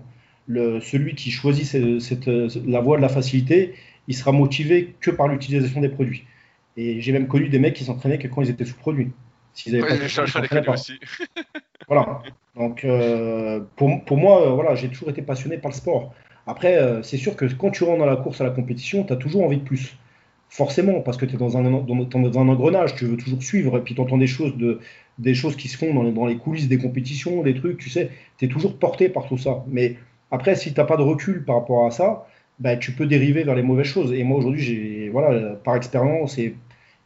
Le, 0.47 0.79
celui 0.79 1.15
qui 1.15 1.31
choisit 1.31 1.65
cette, 1.99 2.27
la 2.27 2.81
voie 2.81 2.97
de 2.97 3.01
la 3.01 3.09
facilité, 3.09 3.73
il 4.07 4.15
sera 4.15 4.31
motivé 4.31 4.95
que 4.99 5.09
par 5.09 5.27
l'utilisation 5.27 5.81
des 5.81 5.89
produits. 5.89 6.25
Et 6.77 7.01
j'ai 7.01 7.11
même 7.11 7.27
connu 7.27 7.49
des 7.49 7.59
mecs 7.59 7.73
qui 7.75 7.83
s'entraînaient 7.83 8.19
que 8.19 8.27
quand 8.27 8.41
ils 8.41 8.49
étaient 8.49 8.65
sous-produits. 8.65 9.11
S'ils 9.53 9.75
avaient 9.75 10.61
pas, 10.61 10.73
aussi. 10.73 10.99
voilà. 11.87 12.21
Donc, 12.55 12.83
euh, 12.83 13.61
pour, 13.75 14.03
pour, 14.05 14.17
moi, 14.17 14.47
euh, 14.47 14.51
voilà, 14.51 14.75
j'ai 14.75 14.89
toujours 14.89 15.09
été 15.09 15.21
passionné 15.21 15.57
par 15.57 15.71
le 15.71 15.75
sport. 15.75 16.13
Après, 16.47 16.77
euh, 16.77 17.03
c'est 17.03 17.17
sûr 17.17 17.35
que 17.35 17.45
quand 17.45 17.71
tu 17.71 17.83
rentres 17.83 17.99
dans 17.99 18.05
la 18.05 18.15
course 18.15 18.41
à 18.41 18.43
la 18.43 18.49
compétition, 18.49 19.03
tu 19.03 19.13
as 19.13 19.15
toujours 19.15 19.43
envie 19.43 19.57
de 19.57 19.63
plus. 19.63 19.95
Forcément, 20.55 21.01
parce 21.01 21.17
que 21.17 21.25
tu 21.25 21.33
es 21.33 21.37
dans 21.39 21.57
un, 21.57 21.63
dans, 21.63 22.39
un 22.39 22.47
engrenage, 22.47 22.93
tu 22.95 23.05
veux 23.05 23.17
toujours 23.17 23.41
suivre, 23.41 23.77
et 23.77 23.81
puis 23.81 23.95
tu 23.95 24.01
entends 24.01 24.19
des 24.19 24.27
choses, 24.27 24.55
de, 24.55 24.79
des 25.17 25.33
choses 25.33 25.55
qui 25.55 25.67
se 25.67 25.77
font 25.77 25.93
dans 25.95 26.03
les, 26.03 26.11
dans 26.11 26.31
coulisses 26.37 26.67
des 26.67 26.77
compétitions, 26.77 27.41
des 27.41 27.55
trucs, 27.55 27.77
tu 27.77 27.89
sais, 27.89 28.11
tu 28.37 28.45
es 28.45 28.47
toujours 28.47 28.77
porté 28.77 29.09
par 29.09 29.27
tout 29.27 29.37
ça. 29.39 29.65
Mais 29.67 29.95
après, 30.29 30.55
si 30.55 30.71
tu 30.71 30.79
n'as 30.79 30.85
pas 30.85 30.97
de 30.97 31.01
recul 31.01 31.43
par 31.43 31.55
rapport 31.55 31.87
à 31.87 31.91
ça, 31.91 32.27
bah, 32.59 32.77
tu 32.77 32.91
peux 32.91 33.07
dériver 33.07 33.43
vers 33.43 33.55
les 33.55 33.63
mauvaises 33.63 33.87
choses. 33.87 34.13
Et 34.13 34.23
moi, 34.23 34.37
aujourd'hui, 34.37 34.61
j'ai, 34.61 35.09
voilà, 35.09 35.55
par 35.55 35.75
expérience 35.75 36.37
et 36.37 36.55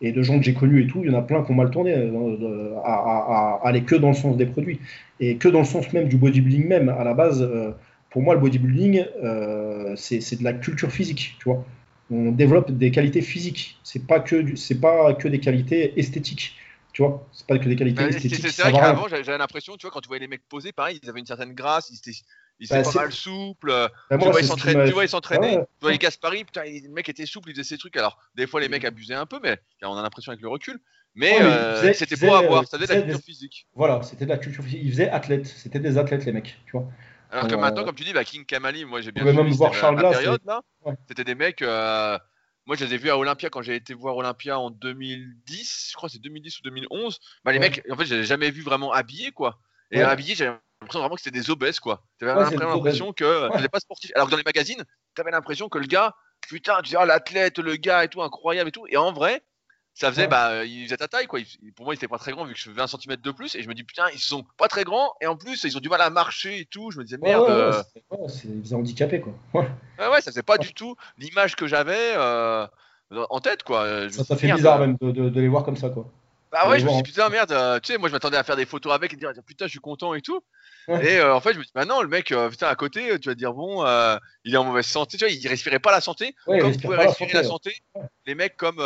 et 0.01 0.11
de 0.11 0.21
gens 0.21 0.37
que 0.37 0.45
j'ai 0.45 0.53
connus 0.53 0.83
et 0.83 0.87
tout, 0.87 1.01
il 1.03 1.11
y 1.11 1.15
en 1.15 1.17
a 1.17 1.21
plein 1.21 1.43
qui 1.43 1.51
ont 1.51 1.55
mal 1.55 1.71
tourné 1.71 1.93
euh, 1.95 2.75
à, 2.83 3.59
aller 3.63 3.81
que 3.81 3.95
dans 3.95 4.09
le 4.09 4.13
sens 4.13 4.37
des 4.37 4.45
produits 4.45 4.79
et 5.19 5.37
que 5.37 5.47
dans 5.47 5.59
le 5.59 5.65
sens 5.65 5.91
même 5.93 6.07
du 6.07 6.17
bodybuilding 6.17 6.67
même. 6.67 6.89
À 6.89 7.03
la 7.03 7.13
base, 7.13 7.41
euh, 7.41 7.71
pour 8.11 8.21
moi, 8.21 8.35
le 8.35 8.39
bodybuilding, 8.39 9.05
euh, 9.23 9.93
c'est 9.95 10.39
de 10.39 10.43
la 10.43 10.53
culture 10.53 10.91
physique, 10.91 11.35
tu 11.39 11.49
vois. 11.49 11.65
On 12.09 12.31
développe 12.31 12.71
des 12.71 12.91
qualités 12.91 13.21
physiques. 13.21 13.79
C'est 13.83 14.07
pas 14.07 14.19
que 14.19 14.55
c'est 14.55 14.79
pas 14.79 15.13
que 15.13 15.27
des 15.27 15.39
qualités 15.39 15.99
esthétiques. 15.99 16.55
Tu 16.93 17.03
vois, 17.03 17.27
c'est 17.31 17.45
pas 17.45 17.59
que 17.59 17.67
des 17.67 17.75
qualités 17.75 18.03
esthétiques. 18.03 18.47
C'est 18.49 18.61
vrai 18.61 18.71
qu'avant, 18.71 19.07
j'avais 19.07 19.37
l'impression, 19.37 19.77
tu 19.77 19.85
vois, 19.85 19.91
quand 19.91 20.01
tu 20.01 20.07
voyais 20.07 20.21
les 20.21 20.27
mecs 20.27 20.47
poser, 20.47 20.71
pareil, 20.71 20.99
ils 21.03 21.09
avaient 21.09 21.19
une 21.19 21.25
certaine 21.25 21.53
grâce, 21.53 21.91
ils 21.91 21.97
étaient, 21.97 22.17
il 22.59 22.65
était 22.65 22.81
bah, 22.81 22.83
pas 22.91 23.01
mal 23.01 23.11
souple. 23.11 23.69
Bah, 23.69 24.17
tu, 24.17 24.29
vois, 24.29 24.41
il 24.41 24.47
s'entraînait. 24.47 24.87
Tu 24.87 24.93
vois, 24.93 25.03
il 25.05 25.09
s'entraînait. 25.09 25.57
Tu 25.57 25.81
vois, 25.81 25.91
les 25.91 25.97
Gaspari, 25.97 26.43
putain, 26.43 26.63
le 26.63 26.89
mec 26.89 27.07
était 27.09 27.25
souple, 27.25 27.49
il 27.49 27.53
faisait 27.53 27.63
ses 27.63 27.77
trucs. 27.77 27.95
Alors, 27.97 28.17
des 28.35 28.47
fois, 28.47 28.61
les 28.61 28.69
mecs 28.69 28.85
abusaient 28.85 29.13
un 29.13 29.25
peu, 29.25 29.39
mais 29.43 29.59
on 29.83 29.95
a 29.95 30.01
l'impression 30.01 30.31
avec 30.31 30.41
le 30.41 30.49
recul. 30.49 30.79
Mais, 31.13 31.41
euh, 31.41 31.93
c'était 31.93 32.15
pour 32.15 32.35
avoir, 32.35 32.67
ça 32.67 32.77
faisait 32.77 32.95
de 32.95 32.99
la 32.99 33.05
culture 33.05 33.25
physique. 33.25 33.67
Voilà, 33.75 34.01
c'était 34.03 34.25
de 34.25 34.29
la 34.29 34.37
culture 34.37 34.63
physique. 34.63 34.81
Ils 34.83 34.91
faisaient 34.91 35.09
athlète, 35.09 35.47
c'était 35.47 35.79
des 35.79 35.97
athlètes, 35.97 36.25
les 36.25 36.31
mecs, 36.31 36.57
tu 36.65 36.71
vois. 36.71 36.87
Alors 37.31 37.47
que 37.47 37.55
maintenant, 37.55 37.83
comme 37.83 37.95
tu 37.95 38.03
dis, 38.03 38.13
bah, 38.13 38.23
King 38.23 38.45
Kamali, 38.45 38.85
moi 38.85 39.01
j'ai 39.01 39.11
bien 39.11 39.23
vu 39.23 39.33
même 39.33 39.49
voir 39.49 39.73
Charles 39.73 40.01
la, 40.01 40.11
période 40.11 40.41
là. 40.45 40.61
C'était 41.07 41.23
des 41.23 41.35
mecs. 41.35 41.61
Euh, 41.61 42.17
moi, 42.67 42.75
je 42.75 42.83
les 42.83 42.95
ai 42.95 42.97
vus 42.97 43.09
à 43.09 43.17
Olympia 43.17 43.49
quand 43.49 43.61
j'ai 43.61 43.75
été 43.75 43.93
voir 43.93 44.17
Olympia 44.17 44.59
en 44.59 44.69
2010. 44.69 45.87
Je 45.91 45.95
crois 45.95 46.09
que 46.09 46.13
c'est 46.13 46.21
2010 46.21 46.59
ou 46.59 46.63
2011. 46.63 47.19
Bah, 47.45 47.53
les 47.53 47.59
mecs, 47.59 47.81
en 47.89 47.95
fait, 47.95 48.05
je 48.05 48.15
les 48.15 48.25
jamais 48.25 48.51
vu 48.51 48.61
vraiment 48.61 48.91
habillés, 48.91 49.31
quoi. 49.31 49.59
Et 49.89 50.01
habillés, 50.01 50.35
j'avais 50.35 50.57
l'impression 50.81 50.99
vraiment 50.99 51.15
que 51.15 51.21
c'était 51.21 51.39
des 51.39 51.49
obèses, 51.49 51.79
quoi. 51.79 52.03
Tu 52.19 52.27
avais 52.27 52.37
l'impression 52.37 53.13
que 53.13 53.49
c'était 53.55 53.69
pas 53.69 53.79
sportif. 53.79 54.11
Alors 54.15 54.27
que 54.27 54.31
dans 54.31 54.37
les 54.37 54.43
magazines, 54.43 54.83
tu 55.15 55.21
avais 55.21 55.31
l'impression 55.31 55.69
que 55.69 55.77
le 55.77 55.87
gars, 55.87 56.13
putain, 56.41 56.81
tu 56.83 56.89
dis, 56.89 56.97
ah, 56.97 57.05
l'athlète, 57.05 57.57
le 57.59 57.77
gars 57.77 58.03
et 58.03 58.09
tout, 58.09 58.21
incroyable 58.21 58.67
et 58.67 58.73
tout. 58.73 58.85
Et 58.89 58.97
en 58.97 59.13
vrai, 59.13 59.41
ça 59.97 60.11
faisait, 60.11 60.27
bah, 60.27 60.63
il 60.63 60.83
faisait 60.85 60.97
ta 60.97 61.07
taille, 61.07 61.25
quoi. 61.25 61.39
pour 61.75 61.85
moi, 61.85 61.95
il 61.95 61.97
était 61.97 62.07
pas 62.07 62.19
très 62.19 62.31
grand 62.31 62.45
vu 62.45 62.53
que 62.53 62.59
je 62.59 62.65
faisais 62.65 62.75
20 62.75 62.85
cm 62.85 63.15
de 63.15 63.31
plus. 63.31 63.55
Et 63.55 63.63
je 63.63 63.67
me 63.67 63.73
dis, 63.73 63.83
putain, 63.83 64.05
ils 64.13 64.19
sont 64.19 64.45
pas 64.57 64.67
très 64.67 64.83
grands. 64.83 65.13
Et 65.21 65.25
en 65.25 65.35
plus, 65.35 65.63
ils 65.63 65.75
ont 65.75 65.79
du 65.79 65.89
mal 65.89 66.01
à 66.01 66.11
marcher 66.11 66.59
et 66.59 66.65
tout. 66.65 66.91
Je 66.91 66.99
me 66.99 67.03
disais, 67.03 67.17
merde. 67.17 67.49
Euh... 67.49 67.73
ils 68.43 68.61
faisaient 68.61 68.75
handicapés, 68.75 69.21
quoi. 69.21 69.33
Ouais, 69.55 70.07
ouais, 70.07 70.21
ça 70.21 70.29
faisait 70.29 70.43
pas 70.43 70.59
du 70.59 70.75
tout 70.75 70.95
l'image 71.17 71.55
que 71.55 71.65
j'avais 71.65 72.13
euh, 72.13 72.67
en 73.11 73.39
tête, 73.39 73.63
quoi. 73.63 74.07
ça, 74.11 74.35
fait 74.35 74.53
bizarre, 74.53 74.77
même, 74.77 74.97
de, 75.01 75.11
de, 75.11 75.41
les 75.41 75.47
voir 75.47 75.63
comme 75.63 75.77
ça, 75.77 75.89
quoi. 75.89 76.07
Bah 76.51 76.69
ouais, 76.69 76.79
je 76.79 76.85
me 76.85 76.89
suis 76.89 76.97
dit, 76.97 77.11
putain, 77.11 77.29
merde. 77.29 77.51
Euh, 77.51 77.79
tu 77.79 77.91
sais, 77.91 77.97
moi, 77.97 78.09
je 78.09 78.13
m'attendais 78.13 78.37
à 78.37 78.43
faire 78.43 78.55
des 78.55 78.65
photos 78.65 78.93
avec 78.93 79.13
et 79.13 79.15
dire, 79.15 79.31
putain, 79.45 79.65
je 79.65 79.71
suis 79.71 79.79
content 79.79 80.13
et 80.13 80.21
tout. 80.21 80.41
Et 80.87 81.17
euh, 81.17 81.35
en 81.35 81.41
fait, 81.41 81.53
je 81.53 81.59
me 81.59 81.63
dis, 81.63 81.71
bah 81.75 81.85
non, 81.85 82.01
le 82.01 82.07
mec, 82.07 82.33
putain, 82.49 82.67
à 82.67 82.75
côté, 82.75 83.19
tu 83.19 83.29
vas 83.29 83.35
dire, 83.35 83.53
bon, 83.53 83.85
il 84.43 84.53
est 84.53 84.57
en 84.57 84.63
mauvaise 84.63 84.85
santé. 84.85 85.17
Tu 85.17 85.25
vois, 85.25 85.33
il 85.33 85.47
respirait 85.47 85.79
pas 85.79 85.91
la 85.91 86.01
santé. 86.01 86.35
comme 86.45 86.71
il 86.71 86.81
pouvait 86.81 86.97
respirer 86.97 87.33
la 87.33 87.43
santé, 87.43 87.75
les 88.25 88.35
mecs 88.35 88.55
comme 88.57 88.79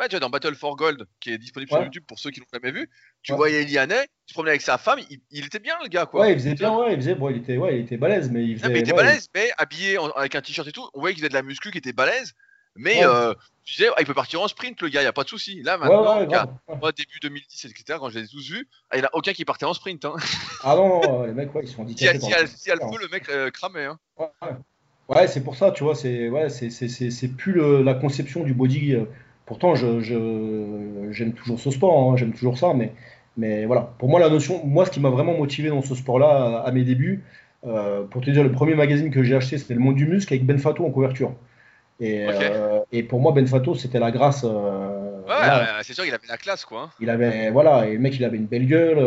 Ouais, 0.00 0.08
tu 0.08 0.14
vois, 0.14 0.20
dans 0.20 0.30
Battle 0.30 0.54
for 0.54 0.76
Gold, 0.76 1.06
qui 1.20 1.30
est 1.30 1.36
disponible 1.36 1.70
sur 1.70 1.82
YouTube 1.82 2.04
pour 2.08 2.18
ceux 2.18 2.30
qui 2.30 2.40
l'ont 2.40 2.46
jamais 2.50 2.72
vu, 2.72 2.88
tu 3.22 3.34
voyais 3.34 3.60
Elianet, 3.60 4.04
il 4.04 4.30
se 4.30 4.32
promenait 4.32 4.52
avec 4.52 4.62
sa 4.62 4.78
femme, 4.78 4.98
il, 5.30 5.44
était 5.44 5.58
bien 5.58 5.74
le 5.82 5.88
gars, 5.88 6.06
quoi. 6.06 6.22
Ouais, 6.22 6.32
il 6.32 6.38
faisait 6.38 6.54
bien, 6.54 6.74
ouais, 6.74 6.94
il 6.94 6.96
faisait, 6.96 7.14
bon, 7.14 7.28
il 7.28 7.36
était, 7.36 7.58
ouais, 7.58 7.76
il 7.76 7.80
était 7.82 7.98
balèze, 7.98 8.30
mais 8.30 8.46
il 8.46 8.58
faisait. 8.58 8.72
mais 8.72 8.78
il 8.78 8.82
était 8.82 8.94
balèze, 8.94 9.28
mais 9.34 9.50
habillé 9.58 9.98
avec 10.16 10.34
un 10.34 10.40
t-shirt 10.40 10.66
et 10.66 10.72
tout, 10.72 10.88
on 10.94 11.00
voyait 11.00 11.14
qu'il 11.14 11.20
faisait 11.20 11.28
de 11.28 11.34
la 11.34 11.42
muscu, 11.42 11.70
qui 11.70 11.76
était 11.76 11.92
balèze, 11.92 12.32
mais 12.76 13.04
euh, 13.04 13.34
tu 13.64 13.74
sais, 13.74 13.88
il 13.98 14.06
peut 14.06 14.14
partir 14.14 14.40
en 14.40 14.48
sprint, 14.48 14.80
le 14.82 14.88
gars, 14.88 15.00
il 15.00 15.04
n'y 15.04 15.08
a 15.08 15.12
pas 15.12 15.24
de 15.24 15.28
souci. 15.28 15.62
Là, 15.62 15.76
maintenant, 15.76 16.60
moi, 16.80 16.92
début 16.92 17.18
2010, 17.22 17.64
etc., 17.66 17.98
quand 18.00 18.10
je 18.10 18.18
les 18.18 18.24
ai 18.24 18.28
tous 18.28 18.50
vus, 18.50 18.68
ah, 18.90 18.96
il 18.96 19.00
n'y 19.00 19.04
en 19.04 19.08
a 19.08 19.10
aucun 19.14 19.32
qui 19.32 19.44
partait 19.44 19.66
en 19.66 19.74
sprint. 19.74 20.04
Hein. 20.04 20.14
Ah 20.62 20.76
non, 20.76 21.24
les 21.24 21.32
mecs, 21.32 21.54
ouais, 21.54 21.62
ils 21.64 21.68
sont 21.68 21.82
handicapés. 21.82 22.20
Si, 22.20 22.26
si, 22.26 22.70
le 22.70 22.76
feu, 22.76 22.98
le 23.00 23.08
mec 23.08 23.28
euh, 23.30 23.50
cramait. 23.50 23.86
Hein. 23.86 23.98
Ouais, 25.08 25.26
c'est 25.26 25.42
pour 25.42 25.56
ça, 25.56 25.70
tu 25.70 25.84
vois, 25.84 25.94
c'est 25.94 26.28
ouais, 26.28 26.50
c'est 26.50 27.36
plus 27.36 27.52
le, 27.52 27.82
la 27.82 27.94
conception 27.94 28.44
du 28.44 28.54
body. 28.54 28.94
Euh, 28.94 29.04
Pourtant, 29.50 29.74
j'aime 29.74 30.00
je, 31.10 31.24
toujours 31.30 31.58
ce 31.58 31.72
sport, 31.72 32.12
hein, 32.12 32.16
j'aime 32.16 32.32
toujours 32.32 32.56
ça, 32.56 32.72
mais, 32.72 32.92
mais 33.36 33.66
voilà. 33.66 33.92
Pour 33.98 34.08
moi, 34.08 34.20
la 34.20 34.30
notion, 34.30 34.64
moi, 34.64 34.86
ce 34.86 34.92
qui 34.92 35.00
m'a 35.00 35.10
vraiment 35.10 35.36
motivé 35.36 35.70
dans 35.70 35.82
ce 35.82 35.96
sport-là 35.96 36.62
à, 36.64 36.70
mes 36.70 36.84
débuts, 36.84 37.24
euh, 37.66 38.04
pour 38.04 38.22
te 38.22 38.30
dire, 38.30 38.44
le 38.44 38.52
premier 38.52 38.76
magazine 38.76 39.10
que 39.10 39.24
j'ai 39.24 39.34
acheté, 39.34 39.58
c'était 39.58 39.74
Le 39.74 39.80
Monde 39.80 39.96
du 39.96 40.06
Muscle 40.06 40.32
avec 40.32 40.46
Ben 40.46 40.56
Fato 40.56 40.86
en 40.86 40.90
couverture. 40.92 41.34
Et, 42.00 42.26
euh, 42.26 42.80
et 42.92 43.02
pour 43.02 43.20
moi, 43.20 43.32
Ben 43.32 43.46
Fato, 43.46 43.74
c'était 43.74 43.98
la 43.98 44.10
grâce. 44.10 44.44
Euh, 44.44 45.20
ouais, 45.28 45.82
c'est 45.82 45.92
sûr 45.92 46.04
qu'il 46.04 46.14
avait 46.14 46.26
la 46.28 46.38
classe, 46.38 46.64
quoi. 46.64 46.82
Hein. 46.84 46.90
Il 47.00 47.10
avait, 47.10 47.50
voilà, 47.50 47.86
et 47.86 47.94
le 47.94 47.98
mec, 47.98 48.16
il 48.16 48.24
avait 48.24 48.38
une 48.38 48.46
belle 48.46 48.66
gueule, 48.66 48.98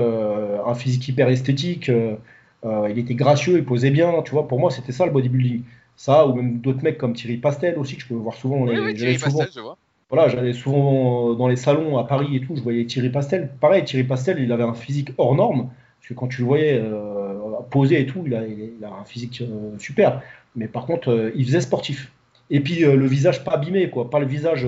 un 0.65 0.75
physique 0.75 1.07
hyper 1.07 1.27
esthétique, 1.29 1.89
il 1.89 2.99
était 2.99 3.15
gracieux, 3.15 3.57
il 3.57 3.65
posait 3.65 3.91
bien, 3.91 4.21
tu 4.23 4.31
vois. 4.31 4.47
Pour 4.47 4.59
moi, 4.59 4.71
c'était 4.71 4.91
ça 4.91 5.05
le 5.05 5.11
bodybuilding. 5.11 5.63
Ça, 5.95 6.25
ou 6.25 6.33
même 6.33 6.59
d'autres 6.59 6.83
mecs 6.83 6.97
comme 6.97 7.13
Thierry 7.13 7.37
Pastel 7.37 7.77
aussi, 7.77 7.95
que 7.95 8.01
je 8.01 8.07
peux 8.07 8.15
voir 8.15 8.35
souvent. 8.35 8.61
Oui, 8.61 8.79
oui, 8.79 8.95
Thierry 8.95 9.17
Pastel, 9.17 9.47
je 9.53 9.59
vois 9.59 9.77
voilà, 10.13 10.29
j'allais 10.29 10.53
souvent 10.53 11.33
dans 11.33 11.47
les 11.47 11.55
salons 11.55 11.97
à 11.97 12.03
Paris 12.03 12.35
et 12.35 12.41
tout, 12.41 12.55
je 12.55 12.61
voyais 12.61 12.85
Thierry 12.85 13.09
Pastel. 13.09 13.49
Pareil, 13.59 13.83
Thierry 13.83 14.03
Pastel, 14.03 14.37
il 14.37 14.51
avait 14.51 14.63
un 14.63 14.75
physique 14.75 15.09
hors 15.17 15.33
norme, 15.33 15.71
parce 15.99 16.09
que 16.09 16.13
quand 16.13 16.27
tu 16.27 16.41
le 16.41 16.45
voyais 16.47 16.79
euh, 16.79 17.33
poser 17.71 17.99
et 17.99 18.05
tout, 18.05 18.23
il 18.27 18.35
a, 18.35 18.93
un 18.93 19.05
physique 19.05 19.41
euh, 19.41 19.75
super. 19.79 20.21
Mais 20.55 20.67
par 20.67 20.85
contre, 20.85 21.09
euh, 21.09 21.31
il 21.35 21.45
faisait 21.45 21.61
sportif. 21.61 22.11
Et 22.53 22.61
puis 22.61 22.79
le 22.79 23.05
visage 23.05 23.43
pas 23.43 23.53
abîmé, 23.53 23.89
quoi, 23.89 24.09
pas 24.09 24.19
le 24.19 24.25
visage, 24.25 24.65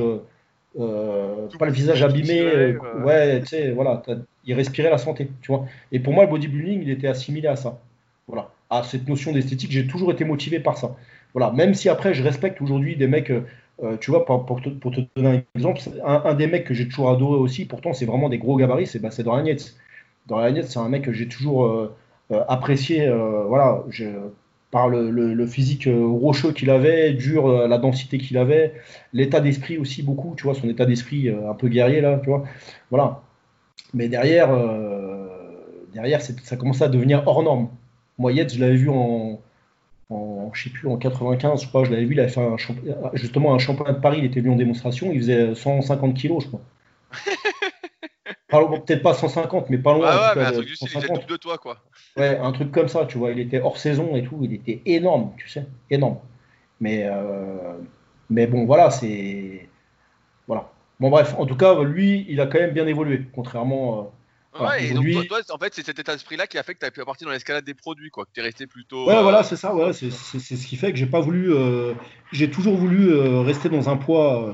pas 0.76 1.66
le 1.66 1.72
visage 1.72 2.04
abîmé. 2.04 2.76
ouais, 3.06 3.40
tu 3.42 3.48
sais, 3.48 3.72
voilà, 3.72 4.02
il 4.46 4.54
respirait 4.54 4.90
la 4.90 4.98
santé, 4.98 5.30
tu 5.42 5.52
vois. 5.52 5.66
Et 5.92 6.00
pour 6.00 6.12
moi, 6.12 6.26
le 6.26 6.30
bodybuilding, 6.30 6.82
il 6.82 6.90
était 6.90 7.08
assimilé 7.08 7.48
à 7.48 7.56
ça. 7.56 7.80
Voilà, 8.28 8.50
à 8.70 8.84
cette 8.84 9.08
notion 9.08 9.32
d'esthétique, 9.32 9.72
j'ai 9.72 9.88
toujours 9.88 10.12
été 10.12 10.26
motivé 10.26 10.60
par 10.60 10.78
ça. 10.78 10.96
Voilà, 11.34 11.52
même 11.52 11.74
si 11.76 11.88
après, 11.88 12.14
je 12.14 12.24
respecte 12.24 12.62
aujourd'hui 12.62 12.96
des 12.96 13.08
mecs 13.08 13.32
euh, 13.84 13.98
tu 13.98 14.12
vois, 14.12 14.26
pour, 14.26 14.62
te, 14.62 14.70
donner 14.70 15.30
un 15.30 15.44
exemple, 15.56 15.82
un, 16.06 16.34
des 16.34 16.48
mecs 16.48 16.64
que 16.64 16.74
j'ai 16.74 16.88
toujours 16.88 17.10
adoré 17.10 17.38
aussi, 17.38 17.66
pourtant 17.66 17.94
c'est 17.94 18.06
vraiment 18.06 18.30
des 18.30 18.38
gros 18.38 18.56
gabarits, 18.56 18.88
c'est 18.88 19.00
bah, 19.00 19.10
Dorian 19.20 19.46
Yates. 19.46 19.76
Dorian 20.28 20.56
Yates, 20.56 20.68
c'est 20.68 20.80
un 20.80 20.88
mec 20.88 21.04
que 21.04 21.12
j'ai 21.12 21.28
toujours 21.28 21.66
euh, 21.66 21.94
euh, 22.32 22.44
apprécié, 22.48 23.10
voilà, 23.48 23.84
par 24.76 24.90
le, 24.90 25.48
physique 25.48 25.88
rocheux 25.90 26.52
qu'il 26.52 26.70
avait, 26.70 27.14
dur, 27.14 27.48
la 27.48 27.78
densité 27.78 28.18
qu'il 28.18 28.38
avait, 28.38 28.74
l'état 29.14 29.40
d'esprit 29.40 29.78
aussi 29.78 30.04
beaucoup, 30.04 30.34
tu 30.36 30.44
vois, 30.44 30.54
son 30.54 30.68
état 30.68 30.86
d'esprit 30.86 31.30
un 31.30 31.54
peu 31.54 31.70
guerrier 31.70 32.02
là, 32.02 32.20
tu 32.22 32.30
vois, 32.30 32.44
voilà. 32.90 33.22
Mais 33.94 34.10
derrière, 34.10 34.50
derrière 35.94 36.22
ça 36.22 36.58
commençait 36.58 36.84
à 36.84 36.90
devenir 36.90 37.24
hors 37.26 37.42
norme. 37.42 37.70
Moi, 38.18 38.34
je 38.34 38.60
l'avais 38.60 38.76
vu 38.76 38.90
en, 38.90 39.40
en, 40.10 40.52
je 40.54 40.64
sais 40.64 40.70
plus, 40.70 40.90
en 40.90 40.98
95, 40.98 41.64
je 41.64 41.68
crois, 41.70 41.86
je 41.86 41.92
l'avais 41.92 42.04
vu, 42.04 42.14
il 42.14 42.20
avait 42.20 42.28
fait 42.28 42.42
un, 42.42 42.58
justement 43.14 43.54
un 43.54 43.60
championnat 43.60 43.94
de 43.94 44.02
Paris, 44.02 44.18
il 44.20 44.26
était 44.26 44.42
venu 44.42 44.54
en 44.54 44.58
démonstration, 44.58 45.12
il 45.14 45.20
faisait 45.20 45.56
150 45.56 46.16
kilos, 46.16 46.44
je 46.44 46.48
crois. 46.50 46.62
Peut-être 48.48 49.02
pas 49.02 49.14
150, 49.14 49.70
mais 49.70 49.78
pas 49.78 49.94
loin. 49.94 50.08
Ah 50.08 50.34
ouais, 50.36 50.42
mais 50.42 50.48
un 50.48 50.52
truc 50.52 50.68
du 50.68 50.76
style, 50.76 50.90
il 50.94 51.26
de 51.26 51.38
toi, 51.38 51.58
quoi. 51.58 51.78
Ouais, 52.16 52.38
un 52.38 52.52
truc 52.52 52.72
comme 52.72 52.88
ça, 52.88 53.06
tu 53.06 53.18
vois, 53.18 53.32
il 53.32 53.40
était 53.40 53.60
hors 53.60 53.78
saison 53.78 54.16
et 54.16 54.24
tout, 54.24 54.40
il 54.42 54.54
était 54.54 54.82
énorme, 54.86 55.34
tu 55.38 55.50
sais, 55.50 55.66
énorme. 55.90 56.20
Mais, 56.80 57.04
euh, 57.06 57.74
mais 58.30 58.48
bon, 58.48 58.66
voilà, 58.66 58.92
c'est. 58.92 59.68
Voilà. 60.48 60.70
Bon, 61.00 61.10
bref, 61.10 61.34
en 61.38 61.46
tout 61.46 61.58
cas, 61.58 61.82
lui, 61.84 62.26
il 62.30 62.40
a 62.40 62.46
quand 62.46 62.60
même 62.60 62.72
bien 62.72 62.88
évolué, 62.88 63.26
contrairement. 63.34 64.00
Euh, 64.00 64.04
Ouais, 64.60 64.86
et 64.86 64.94
donc 64.94 65.06
toi, 65.28 65.40
en 65.50 65.58
fait, 65.58 65.74
c'est 65.74 65.86
cet 65.86 66.00
état 66.00 66.14
d'esprit-là 66.14 66.48
qui 66.48 66.58
a 66.58 66.64
fait 66.64 66.74
que 66.74 66.80
tu 66.80 66.86
as 66.86 66.92
pu 66.92 67.04
partir 67.04 67.28
dans 67.28 67.34
l'escalade 67.34 67.66
des 67.66 67.74
produits, 67.74 68.10
quoi, 68.10 68.26
que 68.26 68.30
tu 68.34 68.40
es 68.40 68.44
resté 68.44 68.68
plutôt. 68.68 69.08
Ouais, 69.08 69.22
voilà, 69.22 69.44
c'est 69.44 69.58
ça, 69.58 69.76
ouais, 69.76 69.92
c'est 69.92 70.10
ce 70.10 70.66
qui 70.66 70.78
fait 70.78 70.92
que 70.92 70.98
j'ai 70.98 71.08
pas 71.08 71.20
voulu. 71.20 71.54
Euh, 71.54 71.94
j'ai 72.32 72.50
toujours 72.50 72.78
voulu 72.78 73.10
euh, 73.10 73.42
rester 73.42 73.70
dans 73.70 73.90
un 73.90 73.98
poids, 73.98 74.50
euh, 74.50 74.54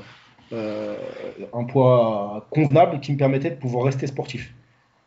un 0.51 1.63
poids 1.65 2.47
convenable 2.51 2.99
qui 2.99 3.11
me 3.13 3.17
permettait 3.17 3.51
de 3.51 3.55
pouvoir 3.55 3.85
rester 3.85 4.07
sportif. 4.07 4.53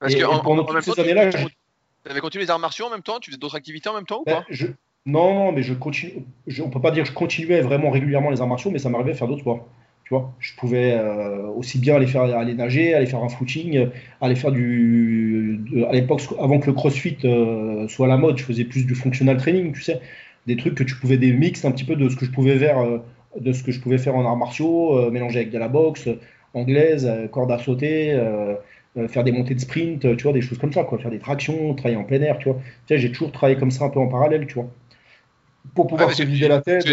Parce 0.01 0.15
que 0.15 0.43
pendant 0.43 0.65
toutes 0.65 0.83
ces 0.83 1.01
années-là. 1.01 1.31
Tu 1.31 2.11
avais 2.11 2.21
continué 2.21 2.45
les 2.45 2.51
arts 2.51 2.59
martiaux 2.59 2.85
en 2.87 2.91
même 2.91 3.03
temps 3.03 3.19
Tu 3.19 3.31
faisais 3.31 3.39
d'autres 3.39 3.57
activités 3.57 3.89
en 3.89 3.95
même 3.95 4.05
temps 4.05 4.21
ou 4.21 4.25
ben, 4.25 4.37
pas? 4.37 4.45
je... 4.51 4.67
Non, 5.07 5.35
non, 5.35 5.53
mais 5.53 5.63
je 5.63 5.75
continue. 5.75 6.25
On 6.63 6.71
peut 6.71 6.81
pas 6.81 6.91
dire 6.91 7.05
que 7.05 7.11
je 7.11 7.15
continuais 7.15 7.61
vraiment 7.61 7.91
régulièrement 7.91 8.31
les 8.31 8.41
arts 8.41 8.47
martiaux, 8.47 8.71
mais 8.71 8.79
ça 8.79 8.89
m'arrivait 8.89 9.13
à 9.13 9.15
faire 9.15 9.29
d'autres 9.29 9.43
sports. 9.43 9.67
Tu 10.05 10.13
vois, 10.13 10.35
je 10.39 10.55
pouvais 10.57 10.93
euh, 10.93 11.47
aussi 11.49 11.79
bien 11.79 11.97
aller 11.97 12.07
faire 12.07 12.23
aller 12.23 12.55
nager, 12.55 12.95
aller 12.95 13.07
faire 13.07 13.23
un 13.23 13.29
footing, 13.29 13.89
aller 14.21 14.37
faire 14.37 14.53
du. 14.53 15.61
à 15.89 15.93
l'époque, 15.93 16.23
avant 16.39 16.59
que 16.59 16.67
le 16.67 16.75
CrossFit 16.75 17.17
euh, 17.25 17.89
soit 17.89 18.07
la 18.07 18.19
mode, 18.19 18.37
je 18.37 18.45
faisais 18.45 18.65
plus 18.65 18.85
du 18.87 18.95
functional 18.95 19.39
training, 19.39 19.73
tu 19.73 19.83
sais, 19.83 20.01
des 20.47 20.57
trucs 20.57 20.75
que 20.75 20.85
tu 20.85 20.95
pouvais 20.97 21.17
des 21.17 21.33
mix 21.33 21.65
un 21.65 21.73
petit 21.73 21.85
peu 21.85 21.97
de 21.97 22.09
ce 22.11 22.17
que 22.17 22.27
je 22.27 22.31
pouvais 22.31 22.59
faire, 22.59 22.79
euh, 22.79 22.99
de 23.39 23.53
ce 23.53 23.63
que 23.63 23.73
je 23.73 23.81
pouvais 23.81 23.99
faire 23.99 24.17
en 24.17 24.25
arts 24.25 24.37
martiaux, 24.37 25.11
mélanger 25.11 25.41
avec 25.41 25.51
de 25.51 25.59
la 25.59 25.69
boxe 25.69 26.09
anglaise, 26.55 27.11
corde 27.33 27.51
à 27.51 27.59
sauter, 27.59 28.17
faire 29.09 29.25
des 29.25 29.33
montées 29.33 29.55
de 29.55 29.61
sprint, 29.61 30.17
tu 30.17 30.23
vois, 30.23 30.33
des 30.33 30.41
choses 30.41 30.59
comme 30.59 30.73
ça, 30.73 30.85
quoi, 30.85 30.99
faire 30.99 31.11
des 31.11 31.19
tractions, 31.19 31.75
travailler 31.75 31.97
en 31.97 32.05
plein 32.05 32.23
air, 32.23 32.39
tu 32.39 32.49
vois. 32.49 32.61
Tu 32.87 32.95
sais, 32.95 32.99
j'ai 32.99 33.11
toujours 33.11 33.33
travaillé 33.33 33.59
comme 33.59 33.71
ça 33.71 33.85
un 33.85 33.91
peu 33.91 33.99
en 33.99 34.09
parallèle, 34.09 34.47
tu 34.47 34.55
vois, 34.55 34.69
pour 35.75 35.87
pouvoir 35.87 36.13
se 36.13 36.23
vider 36.23 36.49
la 36.49 36.61
tête. 36.61 36.87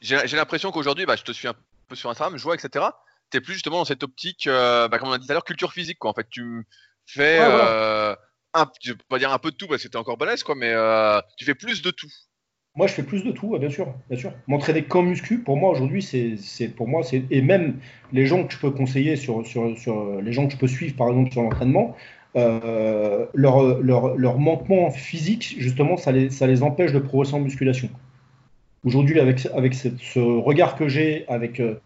J'ai 0.00 0.36
l'impression 0.36 0.70
qu'aujourd'hui, 0.70 1.06
bah, 1.06 1.16
je 1.16 1.22
te 1.22 1.32
suis 1.32 1.48
un 1.48 1.54
peu 1.88 1.96
sur 1.96 2.10
Instagram, 2.10 2.36
je 2.36 2.42
vois, 2.42 2.54
etc. 2.54 2.84
Tu 3.30 3.38
es 3.38 3.40
plus 3.40 3.54
justement 3.54 3.78
dans 3.78 3.84
cette 3.84 4.02
optique, 4.02 4.46
euh, 4.46 4.86
bah, 4.88 4.98
comme 4.98 5.08
on 5.08 5.12
a 5.12 5.18
dit 5.18 5.26
tout 5.26 5.32
à 5.32 5.34
l'heure, 5.34 5.44
culture 5.44 5.72
physique. 5.72 5.98
Quoi. 5.98 6.10
En 6.10 6.14
fait, 6.14 6.28
tu 6.28 6.66
fais, 7.06 7.38
euh, 7.40 8.14
un, 8.52 8.70
je 8.82 8.92
vais 8.92 8.98
pas 9.08 9.18
dire 9.18 9.32
un 9.32 9.38
peu 9.38 9.50
de 9.50 9.56
tout 9.56 9.66
parce 9.66 9.82
que 9.82 9.88
tu 9.88 9.96
encore 9.96 10.18
balèze, 10.18 10.42
quoi, 10.42 10.54
mais 10.54 10.72
euh, 10.72 11.20
tu 11.38 11.44
fais 11.44 11.54
plus 11.54 11.82
de 11.82 11.90
tout. 11.90 12.10
Moi, 12.76 12.88
je 12.88 12.92
fais 12.92 13.04
plus 13.04 13.22
de 13.22 13.30
tout, 13.30 13.56
bien 13.56 13.70
sûr, 13.70 13.94
bien 14.10 14.18
sûr. 14.18 14.32
M'entraîner 14.48 14.82
comme 14.82 15.06
muscu, 15.08 15.38
pour 15.38 15.56
moi 15.56 15.70
aujourd'hui, 15.70 16.02
c'est 16.02 16.68
pour 16.68 16.88
moi, 16.88 17.02
et 17.12 17.40
même 17.40 17.76
les 18.12 18.26
gens 18.26 18.44
que 18.44 18.52
je 18.52 18.58
peux 18.58 18.70
conseiller 18.70 19.14
sur, 19.14 19.42
les 20.20 20.32
gens 20.32 20.46
que 20.46 20.52
je 20.52 20.58
peux 20.58 20.66
suivre, 20.66 20.96
par 20.96 21.08
exemple 21.08 21.30
sur 21.30 21.42
l'entraînement, 21.42 21.94
leur, 22.34 23.80
leur, 23.80 24.16
leur, 24.16 24.38
manquement 24.40 24.90
physique, 24.90 25.54
justement, 25.58 25.96
ça 25.96 26.10
les, 26.10 26.62
empêche 26.64 26.92
de 26.92 26.98
progresser 26.98 27.34
en 27.34 27.40
musculation. 27.40 27.88
Aujourd'hui, 28.84 29.20
avec, 29.20 29.38
ce 29.38 30.18
regard 30.18 30.74
que 30.74 30.88
j'ai, 30.88 31.26
avec 31.28 31.60
euh, 31.60 31.80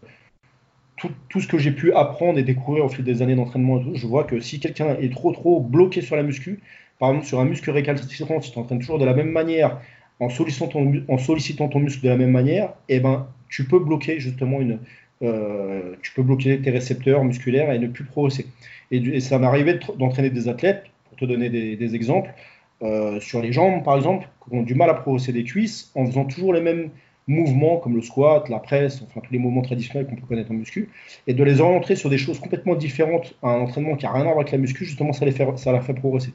tout, 0.97 1.39
ce 1.39 1.47
que 1.47 1.59
j'ai 1.59 1.71
pu 1.71 1.93
apprendre 1.93 2.39
et 2.39 2.43
découvrir 2.43 2.85
au 2.85 2.89
fil 2.89 3.05
des 3.05 3.21
années 3.21 3.35
d'entraînement, 3.35 3.79
je 3.93 4.07
vois 4.07 4.23
que 4.23 4.39
si 4.39 4.59
quelqu'un 4.59 4.95
est 4.99 5.13
trop 5.13 5.31
trop 5.33 5.61
bloqué 5.61 6.01
sur 6.01 6.15
la 6.15 6.23
muscu, 6.23 6.59
par 6.97 7.09
exemple 7.09 7.27
sur 7.27 7.39
un 7.39 7.45
muscle 7.45 7.69
récalcitrant, 7.69 8.39
tu 8.39 8.51
t'entraînes 8.51 8.79
toujours 8.79 8.99
de 8.99 9.05
la 9.05 9.13
même 9.13 9.31
manière, 9.31 9.79
en 10.19 10.29
sollicitant 10.29 10.67
ton, 10.67 11.79
muscle 11.79 12.03
de 12.03 12.09
la 12.09 12.17
même 12.17 12.31
manière, 12.31 12.73
eh 12.89 12.99
ben, 12.99 13.27
tu 13.47 13.65
peux 13.65 13.79
bloquer 13.79 14.19
justement 14.19 14.59
une, 14.59 14.79
euh, 15.21 15.95
tu 16.01 16.13
peux 16.13 16.23
bloquer 16.23 16.61
tes 16.61 16.69
récepteurs 16.69 17.23
musculaires 17.23 17.71
et 17.71 17.79
ne 17.79 17.87
plus 17.87 18.03
progresser. 18.03 18.47
Et, 18.91 19.19
ça 19.19 19.39
m'est 19.39 19.47
arrivé 19.47 19.79
d'entraîner 19.97 20.29
des 20.29 20.47
athlètes, 20.47 20.83
pour 21.07 21.17
te 21.17 21.25
donner 21.25 21.49
des, 21.49 21.95
exemples, 21.95 22.33
euh, 22.81 23.19
sur 23.19 23.41
les 23.41 23.51
jambes 23.51 23.83
par 23.83 23.95
exemple, 23.95 24.27
qui 24.47 24.55
ont 24.55 24.63
du 24.63 24.75
mal 24.75 24.89
à 24.89 24.93
progresser 24.93 25.33
des 25.33 25.43
cuisses 25.43 25.91
en 25.95 26.05
faisant 26.05 26.25
toujours 26.25 26.53
les 26.53 26.61
mêmes 26.61 26.89
mouvements 27.27 27.77
comme 27.77 27.95
le 27.95 28.01
squat, 28.01 28.49
la 28.49 28.59
presse, 28.59 29.01
enfin 29.03 29.21
tous 29.21 29.31
les 29.31 29.39
mouvements 29.39 29.61
traditionnels 29.61 30.07
qu'on 30.07 30.15
peut 30.15 30.25
connaître 30.25 30.51
en 30.51 30.55
muscu, 30.55 30.89
et 31.27 31.33
de 31.33 31.43
les 31.43 31.61
orienter 31.61 31.95
sur 31.95 32.09
des 32.09 32.17
choses 32.17 32.39
complètement 32.39 32.75
différentes 32.75 33.35
à 33.43 33.49
un 33.49 33.59
entraînement 33.59 33.95
qui 33.95 34.05
n'a 34.05 34.11
rien 34.11 34.21
à 34.21 34.25
voir 34.25 34.37
avec 34.37 34.51
la 34.51 34.57
muscu, 34.57 34.83
justement 34.83 35.13
ça 35.13 35.25
les 35.25 35.31
fait, 35.31 35.45
ça 35.57 35.71
la 35.71 35.81
fait 35.81 35.93
progresser. 35.93 36.33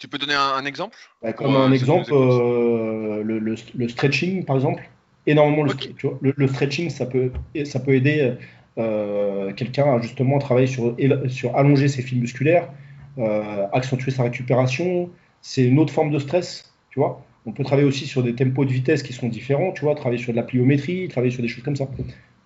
Tu 0.00 0.08
peux 0.08 0.16
donner 0.16 0.34
un, 0.34 0.64
exemple? 0.64 0.96
Bah, 1.22 1.34
Comme 1.34 1.54
un 1.54 1.70
exemple, 1.72 2.10
euh, 2.10 3.22
le, 3.22 3.88
stretching 3.88 4.46
par 4.46 4.56
exemple. 4.56 4.82
Énormément 5.26 5.62
le, 5.62 6.34
le, 6.34 6.48
stretching, 6.48 6.88
ça 6.88 7.04
peut, 7.04 7.30
ça 7.66 7.78
peut 7.78 7.94
aider 7.94 8.32
euh, 8.78 9.52
quelqu'un 9.52 9.94
à 9.94 10.00
justement 10.00 10.38
travailler 10.38 10.66
sur, 10.66 10.96
sur 11.28 11.54
allonger 11.54 11.88
ses 11.88 12.00
fils 12.00 12.18
musculaires, 12.18 12.70
euh, 13.18 13.66
accentuer 13.74 14.10
sa 14.10 14.22
récupération. 14.22 15.10
C'est 15.42 15.64
une 15.64 15.78
autre 15.78 15.92
forme 15.92 16.10
de 16.10 16.18
stress, 16.18 16.72
tu 16.88 16.98
vois. 16.98 17.22
On 17.44 17.52
peut 17.52 17.64
travailler 17.64 17.86
aussi 17.86 18.06
sur 18.06 18.22
des 18.22 18.34
tempos 18.34 18.64
de 18.64 18.72
vitesse 18.72 19.02
qui 19.02 19.12
sont 19.12 19.28
différents, 19.28 19.72
tu 19.72 19.84
vois, 19.84 19.94
travailler 19.94 20.22
sur 20.22 20.32
de 20.32 20.36
la 20.36 20.44
pliométrie, 20.44 21.08
travailler 21.08 21.32
sur 21.32 21.42
des 21.42 21.48
choses 21.48 21.62
comme 21.62 21.76
ça, 21.76 21.86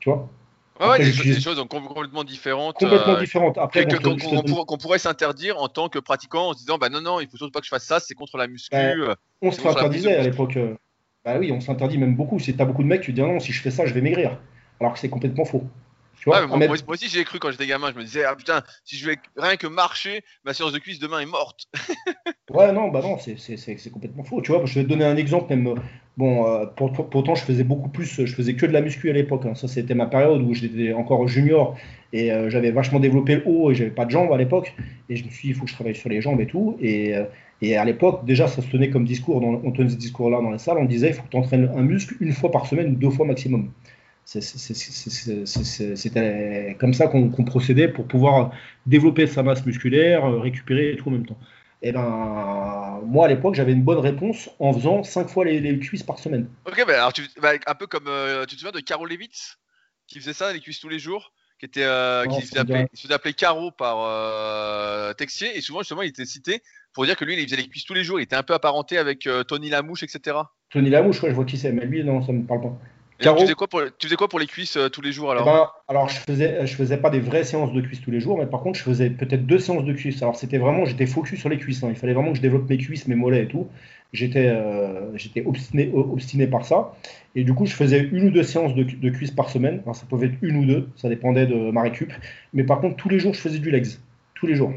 tu 0.01 0.11
vois. 0.11 0.29
Ouais, 0.81 0.99
des, 0.99 1.41
choses 1.41 1.65
complètement 1.69 2.25
différentes. 2.25 2.77
Complètement 2.77 3.15
euh, 3.15 3.21
différentes. 3.21 3.59
Après, 3.59 3.87
qu'on 3.87 4.79
pourrait 4.79 4.99
s'interdire 4.99 5.59
en 5.59 5.69
tant 5.69 5.89
que 5.89 6.01
pratiquant 6.01 6.49
en 6.49 6.53
se 6.53 6.59
disant 6.59 6.79
bah 6.79 6.89
non, 6.89 7.01
non, 7.01 7.21
il 7.21 7.29
faut 7.29 7.37
surtout 7.37 7.53
pas 7.53 7.61
que 7.61 7.67
je 7.67 7.71
fasse 7.71 7.85
ça, 7.85 8.01
c'est 8.01 8.15
contre 8.15 8.37
la 8.39 8.49
muscu. 8.49 8.75
Bah, 8.75 8.89
euh, 8.89 9.15
on 9.41 9.53
se 9.53 9.67
interdisait 9.67 10.17
à 10.17 10.23
l'époque. 10.23 10.57
Euh, 10.57 10.75
bah 11.25 11.37
oui, 11.39 11.53
on 11.53 11.61
s'interdit 11.61 11.97
même 11.97 12.17
beaucoup. 12.17 12.41
Si 12.41 12.57
t'as 12.57 12.65
beaucoup 12.65 12.83
de 12.83 12.89
mecs, 12.89 13.03
tu 13.03 13.13
dis 13.13 13.23
non, 13.23 13.39
si 13.39 13.53
je 13.53 13.63
fais 13.63 13.71
ça, 13.71 13.87
je 13.87 13.95
vais 13.95 14.01
maigrir. 14.01 14.39
Alors 14.81 14.95
que 14.95 14.99
c'est 14.99 15.09
complètement 15.09 15.45
faux 15.45 15.65
moi, 16.27 16.69
aussi 16.89 17.09
j'ai 17.09 17.25
cru 17.25 17.39
quand 17.39 17.51
j'étais 17.51 17.67
gamin, 17.67 17.91
je 17.93 17.99
me 17.99 18.05
disais 18.05 18.25
ah 18.25 18.35
putain 18.35 18.63
si 18.85 18.97
je 18.97 19.07
vais 19.07 19.17
rien 19.37 19.57
que 19.57 19.67
marcher, 19.67 20.23
ma 20.45 20.55
séance 20.55 20.73
de 20.73 20.79
cuisse 20.79 20.99
demain 20.99 21.21
est 21.21 21.27
morte. 21.27 21.69
ouais 22.51 22.73
non 22.73 22.89
bah 22.89 23.01
non 23.03 23.19
c'est 23.19 23.91
complètement 23.91 24.25
faux. 24.25 24.41
Tu 24.43 24.53
vois, 24.53 24.65
je 24.65 24.75
vais 24.75 24.85
te 24.85 24.89
donner 24.89 25.05
un 25.05 25.17
exemple 25.17 25.55
même. 25.55 25.75
Bon 26.17 26.47
euh, 26.47 26.67
pourtant 26.67 27.35
je 27.35 27.43
faisais 27.43 27.65
beaucoup 27.65 27.89
plus, 27.89 28.25
je 28.25 28.35
faisais 28.35 28.55
que 28.55 28.67
de 28.67 28.73
la 28.73 28.81
muscu 28.81 29.11
à 29.11 29.13
l'époque. 29.13 29.47
Hein. 29.47 29.55
Ça 29.55 29.69
c'était 29.69 29.95
ma 29.95 30.07
période 30.07 30.43
où 30.43 30.55
j'étais 30.55 30.93
encore 30.93 31.27
junior 31.27 31.77
et 32.13 32.33
euh, 32.33 32.51
j'avais 32.51 32.71
vachement 32.71 33.01
développé 33.01 33.37
le 33.37 33.43
haut 33.47 33.71
et 33.73 33.75
j'avais 33.75 33.91
pas 33.91 34.05
de 34.05 34.11
jambes 34.11 34.33
à 34.33 34.37
l'époque 34.37 34.75
et 35.09 35.17
je 35.17 35.25
me 35.25 35.31
suis 35.31 35.49
dit 35.49 35.55
il 35.55 35.55
faut 35.55 35.65
que 35.65 35.71
je 35.71 35.75
travaille 35.75 35.97
sur 35.97 36.09
les 36.09 36.21
jambes 36.21 36.41
et 36.41 36.47
tout 36.47 36.77
et 36.81 37.17
euh, 37.17 37.25
et 37.65 37.77
à 37.79 37.85
l'époque, 37.85 38.27
déjà, 38.27 38.47
ça 38.47 38.61
se 38.61 38.69
tenait 38.69 38.91
comme 38.91 39.07
discours, 39.07 39.43
on 39.43 39.73
tenait 39.73 39.89
ce 39.89 39.97
discours-là 39.97 40.43
dans 40.43 40.51
les 40.51 40.59
salles, 40.59 40.77
on 40.79 40.85
disait 40.85 41.09
il 41.09 41.15
faut 41.15 41.23
que 41.23 41.29
tu 41.29 41.37
entraînes 41.37 41.71
un 41.75 41.83
muscle 41.83 42.15
une 42.21 42.33
fois 42.33 42.51
par 42.51 42.67
semaine 42.67 42.93
ou 42.93 42.97
deux 42.97 43.09
fois 43.09 43.25
maximum. 43.25 43.71
C'était 44.25 45.45
comme 46.79 46.95
ça 46.95 47.09
qu'on 47.09 47.45
procédait 47.45 47.89
pour 47.89 48.07
pouvoir 48.07 48.53
développer 48.87 49.27
sa 49.27 49.43
masse 49.43 49.67
musculaire, 49.67 50.25
euh, 50.25 50.39
récupérer 50.41 50.93
et 50.93 50.97
tout 50.97 51.09
en 51.09 51.13
même 51.13 51.27
temps. 51.27 51.39
Et 51.83 51.89
eh 51.89 51.93
ben, 51.93 53.03
moi 53.05 53.27
à 53.27 53.29
l'époque, 53.29 53.55
j'avais 53.55 53.73
une 53.73 53.83
bonne 53.83 53.99
réponse 53.99 54.49
en 54.59 54.73
faisant 54.73 55.03
5 55.03 55.29
fois 55.29 55.45
les, 55.45 55.79
cuisses 55.79 56.03
par 56.03 56.19
semaine. 56.19 56.49
Ok, 56.65 56.83
bah, 56.87 56.95
alors 56.95 57.13
tu, 57.13 57.23
bah, 57.43 57.53
un 57.67 57.75
peu 57.75 57.87
comme 57.87 58.07
euh, 58.09 58.47
tu 58.47 58.55
te 58.57 58.61
souviens 58.61 58.73
de 58.73 58.81
Caro 58.81 59.05
Levitz 59.05 59.59
qui 60.07 60.19
faisait 60.21 60.33
ça, 60.33 60.53
les 60.53 60.61
cuisses 60.61 60.81
tous 60.81 60.89
les 60.89 60.99
jours, 60.99 61.33
qui 61.59 61.67
était 61.67 61.85
euh, 61.85 62.25
qui 62.27 62.41
se 62.43 62.55
faisait 62.95 63.15
appeler 63.15 63.35
Caro 63.35 63.71
par 63.71 65.15
Texier, 65.17 65.57
et 65.57 65.61
souvent 65.61 65.81
justement 65.81 66.03
il 66.03 66.09
était 66.09 66.25
cité 66.25 66.63
pour 66.95 67.05
dire 67.05 67.17
que 67.17 67.25
lui 67.25 67.35
il 67.35 67.45
faisait 67.45 67.57
les 67.57 67.69
cuisses 67.69 67.85
tous 67.85 67.95
les 67.95 68.05
jours, 68.05 68.19
il 68.19 68.23
était 68.23 68.37
un 68.37 68.43
peu 68.43 68.55
apparenté 68.55 68.97
avec 68.97 69.29
Tony 69.49 69.69
Lamouche, 69.69 70.03
etc. 70.03 70.39
Tony 70.71 70.89
Lamouche, 70.89 71.23
ouais, 71.23 71.31
je 71.31 71.35
vois 71.35 71.45
qui 71.45 71.59
c'est, 71.59 71.73
mais 71.73 71.85
lui 71.85 72.03
non, 72.05 72.23
ça 72.23 72.33
me 72.33 72.47
parle 72.47 72.63
pas 72.63 72.79
tu, 73.19 73.29
faisais 73.29 73.55
quoi 73.55 73.69
pour, 73.69 73.83
tu 73.99 74.07
faisais 74.07 74.17
quoi 74.17 74.29
pour 74.29 74.39
les 74.39 74.47
cuisses 74.47 74.77
euh, 74.77 74.89
tous 74.89 75.01
les 75.01 75.13
jours 75.13 75.31
alors 75.31 75.47
eh 75.47 75.51
ben, 75.51 75.71
Alors 75.89 76.09
je 76.09 76.19
faisais, 76.19 76.67
je 76.67 76.75
faisais 76.75 76.97
pas 76.97 77.11
des 77.11 77.21
vraies 77.21 77.45
séances 77.45 77.73
de 77.73 77.81
cuisses 77.81 78.01
tous 78.01 78.11
les 78.11 78.21
jours, 78.21 78.39
mais 78.39 78.47
par 78.47 78.61
contre 78.61 78.79
je 78.79 78.85
faisais 78.85 79.11
peut-être 79.11 79.47
deux 79.47 79.59
séances 79.59 79.85
de 79.85 79.93
cuisses. 79.93 80.23
Alors 80.23 80.37
c'était 80.37 80.59
vraiment, 80.59 80.85
j'étais 80.85 81.07
focus 81.07 81.39
sur 81.39 81.49
les 81.49 81.59
cuisses. 81.59 81.83
Hein. 81.83 81.89
Il 81.91 81.97
fallait 81.97 82.13
vraiment 82.13 82.31
que 82.31 82.37
je 82.37 82.43
développe 82.43 82.69
mes 82.69 82.79
cuisses, 82.79 83.07
mes 83.07 83.15
mollets 83.15 83.45
et 83.45 83.49
tout. 83.49 83.69
J'étais, 84.13 84.47
euh, 84.47 85.17
j'étais 85.17 85.45
obstiné, 85.45 85.91
obstiné 85.93 86.47
par 86.47 86.65
ça. 86.65 86.95
Et 87.35 87.45
du 87.45 87.55
coup 87.55 87.67
je 87.67 87.75
faisais 87.75 88.01
une 88.01 88.29
ou 88.29 88.31
deux 88.31 88.43
séances 88.43 88.75
de, 88.75 88.85
de 88.85 89.11
cuisses 89.11 89.33
par 89.33 89.49
semaine. 89.51 89.83
Ça 89.93 90.07
pouvait 90.09 90.27
être 90.27 90.39
une 90.43 90.57
ou 90.57 90.65
deux, 90.65 90.89
ça 90.97 91.09
dépendait 91.09 91.47
de 91.47 91.71
ma 91.71 91.83
récup. 91.83 92.13
Mais 92.53 92.65
par 92.65 92.81
contre 92.81 92.97
tous 92.97 93.09
les 93.09 93.19
jours 93.19 93.35
je 93.35 93.41
faisais 93.41 93.59
du 93.59 93.71
legs, 93.71 93.87
tous 94.35 94.47
les 94.47 94.55
jours. 94.55 94.73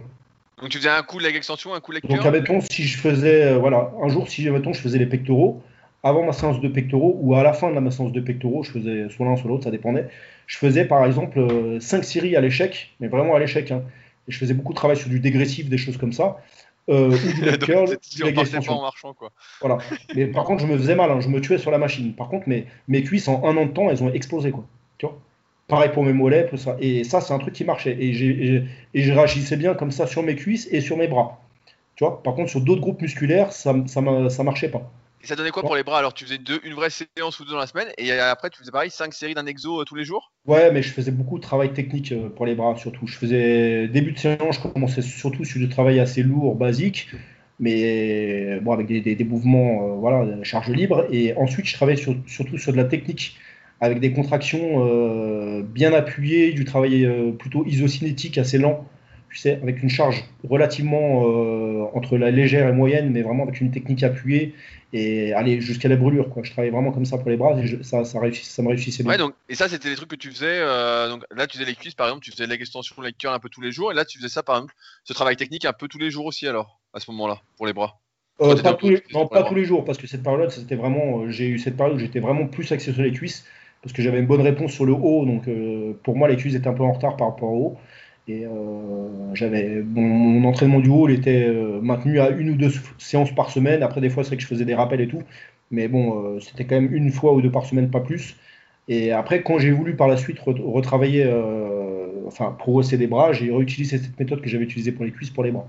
Donc 0.62 0.70
tu 0.70 0.80
faisais 0.80 0.90
un 0.90 1.04
coup 1.04 1.20
leg 1.20 1.36
extension, 1.36 1.74
un 1.76 1.80
coup 1.80 1.92
leg 1.92 2.04
Donc 2.08 2.26
admettons 2.26 2.62
si 2.62 2.84
je 2.84 2.98
faisais, 2.98 3.44
euh, 3.44 3.58
voilà, 3.58 3.92
un 4.02 4.10
jour 4.10 4.28
si 4.28 4.48
admettons 4.48 4.74
je 4.74 4.82
faisais 4.82 4.98
les 4.98 5.06
pectoraux 5.06 5.62
avant 6.08 6.24
ma 6.24 6.34
séance 6.34 6.62
de 6.62 6.68
pectoraux 6.68 7.18
ou 7.22 7.36
à 7.36 7.44
la 7.44 7.54
fin 7.54 7.72
de 7.72 7.80
ma 7.80 7.92
séance 7.92 8.12
de 8.12 8.22
pectoraux, 8.22 8.64
je 8.64 8.72
faisais 8.72 9.10
soit 9.10 9.26
l'un 9.26 9.36
soit 9.36 9.50
l'autre, 9.50 9.66
ça 9.66 9.72
dépendait. 9.72 10.08
Je 10.48 10.58
faisais 10.58 10.86
par 10.86 11.06
exemple 11.06 11.40
5 11.80 11.98
euh, 11.98 12.02
séries 12.02 12.36
à 12.36 12.42
l'échec, 12.42 12.96
mais 13.00 13.08
vraiment 13.08 13.36
à 13.36 13.40
l'échec. 13.40 13.72
Hein. 13.72 13.84
Et 14.28 14.32
je 14.32 14.38
faisais 14.38 14.54
beaucoup 14.54 14.74
de 14.74 14.78
travail 14.78 14.98
sur 14.98 15.10
du 15.10 15.20
dégressif, 15.20 15.70
des 15.70 15.78
choses 15.78 15.98
comme 15.98 16.14
ça. 16.14 16.38
Euh, 16.90 17.10
ou 17.10 17.12
du 17.12 17.58
curl, 17.66 17.98
du 18.16 18.70
en 18.70 18.82
marchant, 18.82 19.14
quoi. 19.14 19.32
Voilà. 19.60 19.78
Mais 20.16 20.28
par 20.28 20.46
contre, 20.46 20.62
je 20.62 20.68
me 20.68 20.78
faisais 20.78 20.96
mal, 20.96 21.12
hein. 21.12 21.20
je 21.20 21.28
me 21.28 21.42
tuais 21.42 21.58
sur 21.58 21.72
la 21.72 21.78
machine. 21.78 22.14
Par 22.14 22.30
contre, 22.30 22.48
mes, 22.48 22.66
mes 22.88 23.04
cuisses 23.04 23.28
en 23.28 23.44
un 23.44 23.58
an 23.58 23.66
de 23.66 23.72
temps, 23.72 23.90
elles 23.90 24.04
ont 24.04 24.12
explosé, 24.14 24.52
quoi. 24.52 24.66
Tu 24.98 25.06
vois? 25.06 25.18
Pareil 25.68 25.92
pour 25.92 26.04
mes 26.04 26.14
mollets, 26.14 26.48
tout 26.48 26.56
ça. 26.56 26.78
Et 26.80 27.04
ça, 27.04 27.20
c'est 27.20 27.34
un 27.34 27.40
truc 27.40 27.54
qui 27.54 27.66
marchait. 27.66 27.98
Et, 28.00 28.64
et 28.94 29.02
je 29.02 29.12
réagissais 29.12 29.58
bien 29.58 29.74
comme 29.74 29.92
ça 29.92 30.08
sur 30.08 30.24
mes 30.24 30.36
cuisses 30.36 30.70
et 30.72 30.80
sur 30.80 30.96
mes 30.96 31.10
bras. 31.10 31.42
Tu 31.96 32.06
vois? 32.06 32.24
Par 32.24 32.36
contre, 32.36 32.50
sur 32.50 32.62
d'autres 32.62 32.80
groupes 32.80 33.02
musculaires, 33.02 33.52
ça, 33.52 33.76
ça, 33.88 34.30
ça 34.30 34.44
marchait 34.44 34.70
pas. 34.70 34.90
Et 35.24 35.28
ça 35.28 35.36
donnait 35.36 35.52
quoi 35.52 35.64
pour 35.64 35.76
les 35.76 35.84
bras? 35.84 35.98
Alors 35.98 36.14
tu 36.14 36.26
faisais 36.26 36.38
deux, 36.38 36.60
une 36.64 36.74
vraie 36.74 36.90
séance 36.90 37.40
ou 37.40 37.46
deux 37.46 37.52
dans 37.52 37.58
la 37.58 37.68
semaine 37.68 37.88
et 37.98 38.12
après 38.12 38.50
tu 38.50 38.60
faisais 38.60 38.72
pareil, 38.72 38.92
cinq 38.92 39.14
séries 39.14 39.34
d'un 39.34 39.46
exo 39.46 39.82
euh, 39.82 39.84
tous 39.84 39.96
les 39.96 40.04
jours? 40.04 40.32
Ouais, 40.46 40.72
mais 40.72 40.82
je 40.82 40.92
faisais 40.92 41.12
beaucoup 41.12 41.38
de 41.38 41.44
travail 41.44 41.74
technique 41.74 42.12
euh, 42.12 42.30
pour 42.30 42.46
les 42.46 42.56
bras 42.56 42.76
surtout. 42.76 43.08
Je 43.08 43.18
faisais 43.18 43.88
début 43.88 44.12
de 44.12 44.20
séance, 44.20 44.56
je 44.56 44.68
commençais 44.68 45.02
surtout 45.02 45.44
sur 45.44 45.60
du 45.60 45.70
travail 45.70 46.00
assez 46.00 46.22
lourd, 46.22 46.56
basique, 46.56 47.10
mais 47.60 48.60
bon, 48.60 48.72
avec 48.72 48.88
des, 48.88 49.24
mouvements, 49.24 49.88
euh, 49.88 49.96
voilà, 49.96 50.44
charge 50.44 50.70
libre. 50.70 51.08
Et 51.12 51.36
ensuite 51.36 51.66
je 51.66 51.74
travaillais 51.74 52.02
surtout 52.28 52.58
sur 52.58 52.72
de 52.72 52.78
la 52.78 52.86
technique 52.86 53.38
avec 53.80 54.00
des 54.00 54.12
contractions 54.12 55.64
bien 55.64 55.94
appuyées, 55.94 56.52
du 56.52 56.66
travail 56.66 57.08
plutôt 57.38 57.64
isocinétique 57.66 58.40
assez 58.40 58.58
lent 58.58 58.88
avec 59.46 59.84
une 59.84 59.90
charge 59.90 60.24
relativement 60.50 61.24
entre 61.94 62.18
la 62.18 62.32
légère 62.32 62.68
et 62.68 62.72
moyenne, 62.72 63.12
mais 63.12 63.22
vraiment 63.22 63.44
avec 63.44 63.62
une 63.62 63.72
technique 63.72 64.04
appuyée 64.04 64.56
et 64.94 65.34
aller 65.34 65.60
jusqu'à 65.60 65.90
la 65.90 65.96
brûlure. 65.96 66.30
Quoi. 66.30 66.44
Je 66.44 66.52
travaillais 66.52 66.72
vraiment 66.72 66.92
comme 66.92 67.06
ça 67.06 67.18
pour 67.18 67.30
les 67.30 67.38
bras 67.38 67.60
et 67.60 67.84
ça, 67.84 68.06
ça, 68.06 68.20
ça 68.32 68.62
me 68.62 68.68
réussissait 68.70 69.04
bien. 69.04 69.12
Ouais, 69.12 69.18
donc, 69.18 69.34
et 69.50 69.56
ça, 69.56 69.68
c'était 69.68 69.90
les 69.90 69.96
trucs 69.96 70.10
que 70.10 70.16
tu 70.16 70.32
faisais. 70.32 70.60
Euh, 70.60 71.10
donc, 71.10 71.24
là, 71.36 71.46
tu 71.46 71.58
faisais 71.58 71.70
les 71.70 71.76
cuisses, 71.76 71.94
par 71.94 72.08
exemple, 72.08 72.24
tu 72.24 72.32
faisais 72.32 72.48
l'extension, 72.48 73.02
les 73.02 73.12
curls 73.12 73.34
un 73.34 73.40
peu 73.40 73.50
tous 73.50 73.62
les 73.62 73.72
jours. 73.72 73.92
Et 73.92 73.96
là, 73.96 74.06
tu 74.06 74.18
faisais 74.18 74.30
ça, 74.30 74.44
par 74.44 74.56
exemple, 74.56 74.74
ce 75.04 75.14
travail 75.14 75.36
technique 75.36 75.66
un 75.66 75.74
peu 75.74 75.88
tous 75.88 76.00
les 76.00 76.10
jours 76.10 76.26
aussi, 76.26 76.48
alors, 76.48 76.80
à 76.94 77.00
ce 77.00 77.12
moment-là, 77.12 77.42
pour 77.58 77.68
les 77.68 77.74
bras? 77.74 78.00
Euh, 78.40 78.56
pas 78.56 78.76
tous 78.76 78.90
les, 78.90 79.04
non, 79.14 79.28
pas 79.28 79.44
tous 79.44 79.56
les 79.56 79.66
jours, 79.66 79.84
parce 79.84 79.98
que 79.98 80.08
cette 80.08 80.24
période, 80.24 80.52
c'était 80.52 80.76
vraiment, 80.76 81.20
euh, 81.20 81.30
j'ai 81.30 81.48
eu 81.48 81.60
cette 81.60 81.76
période 81.76 81.96
où 81.96 82.00
j'étais 82.00 82.20
vraiment 82.20 82.48
plus 82.48 82.72
axé 82.72 82.94
sur 82.94 83.02
les 83.02 83.12
cuisses, 83.12 83.46
parce 83.82 83.94
que 83.94 84.02
j'avais 84.02 84.20
une 84.20 84.28
bonne 84.28 84.42
réponse 84.42 84.72
sur 84.72 84.86
le 84.86 84.94
haut, 84.94 85.26
donc 85.26 85.50
pour 86.04 86.16
moi, 86.16 86.28
les 86.28 86.36
cuisses 86.36 86.56
étaient 86.56 86.68
un 86.68 86.74
peu 86.74 86.84
en 86.84 86.94
retard 86.94 87.16
par 87.18 87.30
rapport 87.30 87.52
au 87.52 87.58
haut. 87.58 87.78
Et 88.28 88.46
euh, 88.46 89.34
j'avais 89.34 89.82
mon, 89.84 90.44
entraînement 90.44 90.82
du 90.82 90.90
haut 90.90 91.08
il 91.08 91.16
était 91.16 91.46
euh, 91.46 91.80
maintenu 91.82 92.20
à 92.20 92.30
une 92.30 92.50
ou 92.50 92.56
deux 92.56 92.72
séances 92.98 93.34
par 93.34 93.50
semaine. 93.50 93.84
Après, 93.84 94.02
des 94.02 94.10
fois, 94.10 94.24
c'est 94.24 94.36
que 94.36 94.42
je 94.42 94.48
faisais 94.48 94.66
des 94.66 94.76
rappels 94.76 95.02
et 95.02 95.08
tout. 95.08 95.24
Mais 95.72 95.88
bon, 95.88 96.36
euh, 96.36 96.40
c'était 96.40 96.66
quand 96.66 96.76
même 96.76 96.94
une 96.94 97.12
fois 97.12 97.34
ou 97.34 97.42
deux 97.42 97.52
par 97.52 97.66
semaine, 97.66 97.90
pas 97.90 98.02
plus. 98.02 98.36
Et 98.90 99.12
après, 99.12 99.44
quand 99.44 99.60
j'ai 99.60 99.72
voulu 99.72 99.96
par 99.96 100.08
la 100.08 100.18
suite 100.18 100.40
retravailler, 100.40 101.30
enfin, 102.26 102.56
progresser 102.58 102.98
des 102.98 103.08
bras, 103.08 103.34
j'ai 103.34 103.52
réutilisé 103.52 103.98
cette 103.98 104.18
méthode 104.18 104.42
que 104.42 104.48
j'avais 104.48 104.64
utilisée 104.64 104.94
pour 104.94 105.04
les 105.04 105.12
cuisses, 105.12 105.30
pour 105.30 105.44
les 105.44 105.52
bras. 105.52 105.68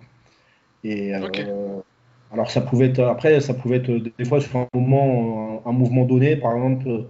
Et 0.84 1.12
alors, 2.32 2.50
ça 2.50 2.61
pouvait 2.61 2.86
être, 2.86 3.00
après, 3.00 3.40
ça 3.40 3.54
pouvait 3.54 3.78
être 3.78 3.90
des 3.90 4.24
fois 4.24 4.40
sur 4.40 4.56
un 4.56 4.68
moment, 4.72 5.62
un 5.66 5.72
mouvement 5.72 6.04
donné, 6.04 6.36
par 6.36 6.54
exemple 6.54 7.06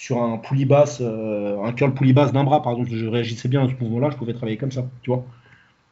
sur 0.00 0.22
un 0.22 0.38
poulie 0.38 0.64
basse, 0.64 1.02
euh, 1.02 1.62
un 1.62 1.74
curl 1.74 1.92
poulie 1.92 2.14
basse 2.14 2.32
d'un 2.32 2.42
bras, 2.42 2.62
par 2.62 2.74
je 2.86 3.06
réagissais 3.06 3.48
bien 3.48 3.66
à 3.66 3.68
ce 3.68 3.74
mouvement-là, 3.74 4.08
je 4.10 4.16
pouvais 4.16 4.32
travailler 4.32 4.56
comme 4.56 4.72
ça, 4.72 4.86
tu 5.02 5.10
vois. 5.10 5.26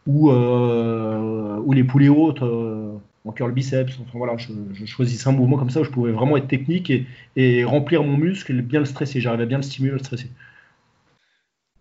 Ou, 0.07 0.31
euh, 0.31 1.59
ou 1.59 1.75
les 1.75 1.85
poulies 1.85 2.09
hautes 2.09 2.41
euh, 2.41 2.97
en 3.27 3.33
curl 3.33 3.53
biceps. 3.53 3.99
Enfin 4.01 4.17
voilà, 4.17 4.39
je, 4.39 4.87
choisissais 4.87 5.29
un 5.29 5.33
mouvement 5.33 5.59
comme 5.59 5.69
ça 5.69 5.81
où 5.81 5.85
je 5.85 5.91
pouvais 5.91 6.13
vraiment 6.13 6.39
être 6.39 6.49
technique 6.49 6.91
et, 7.37 7.65
remplir 7.65 8.03
mon 8.03 8.17
muscle 8.17 8.51
et 8.51 8.63
bien 8.63 8.81
le 8.81 8.87
stresser. 8.87 9.21
J'arrivais 9.21 9.45
bien 9.45 9.59
le 9.59 9.63
stimuler, 9.63 9.93
le 9.93 9.99
stresser. 9.99 10.31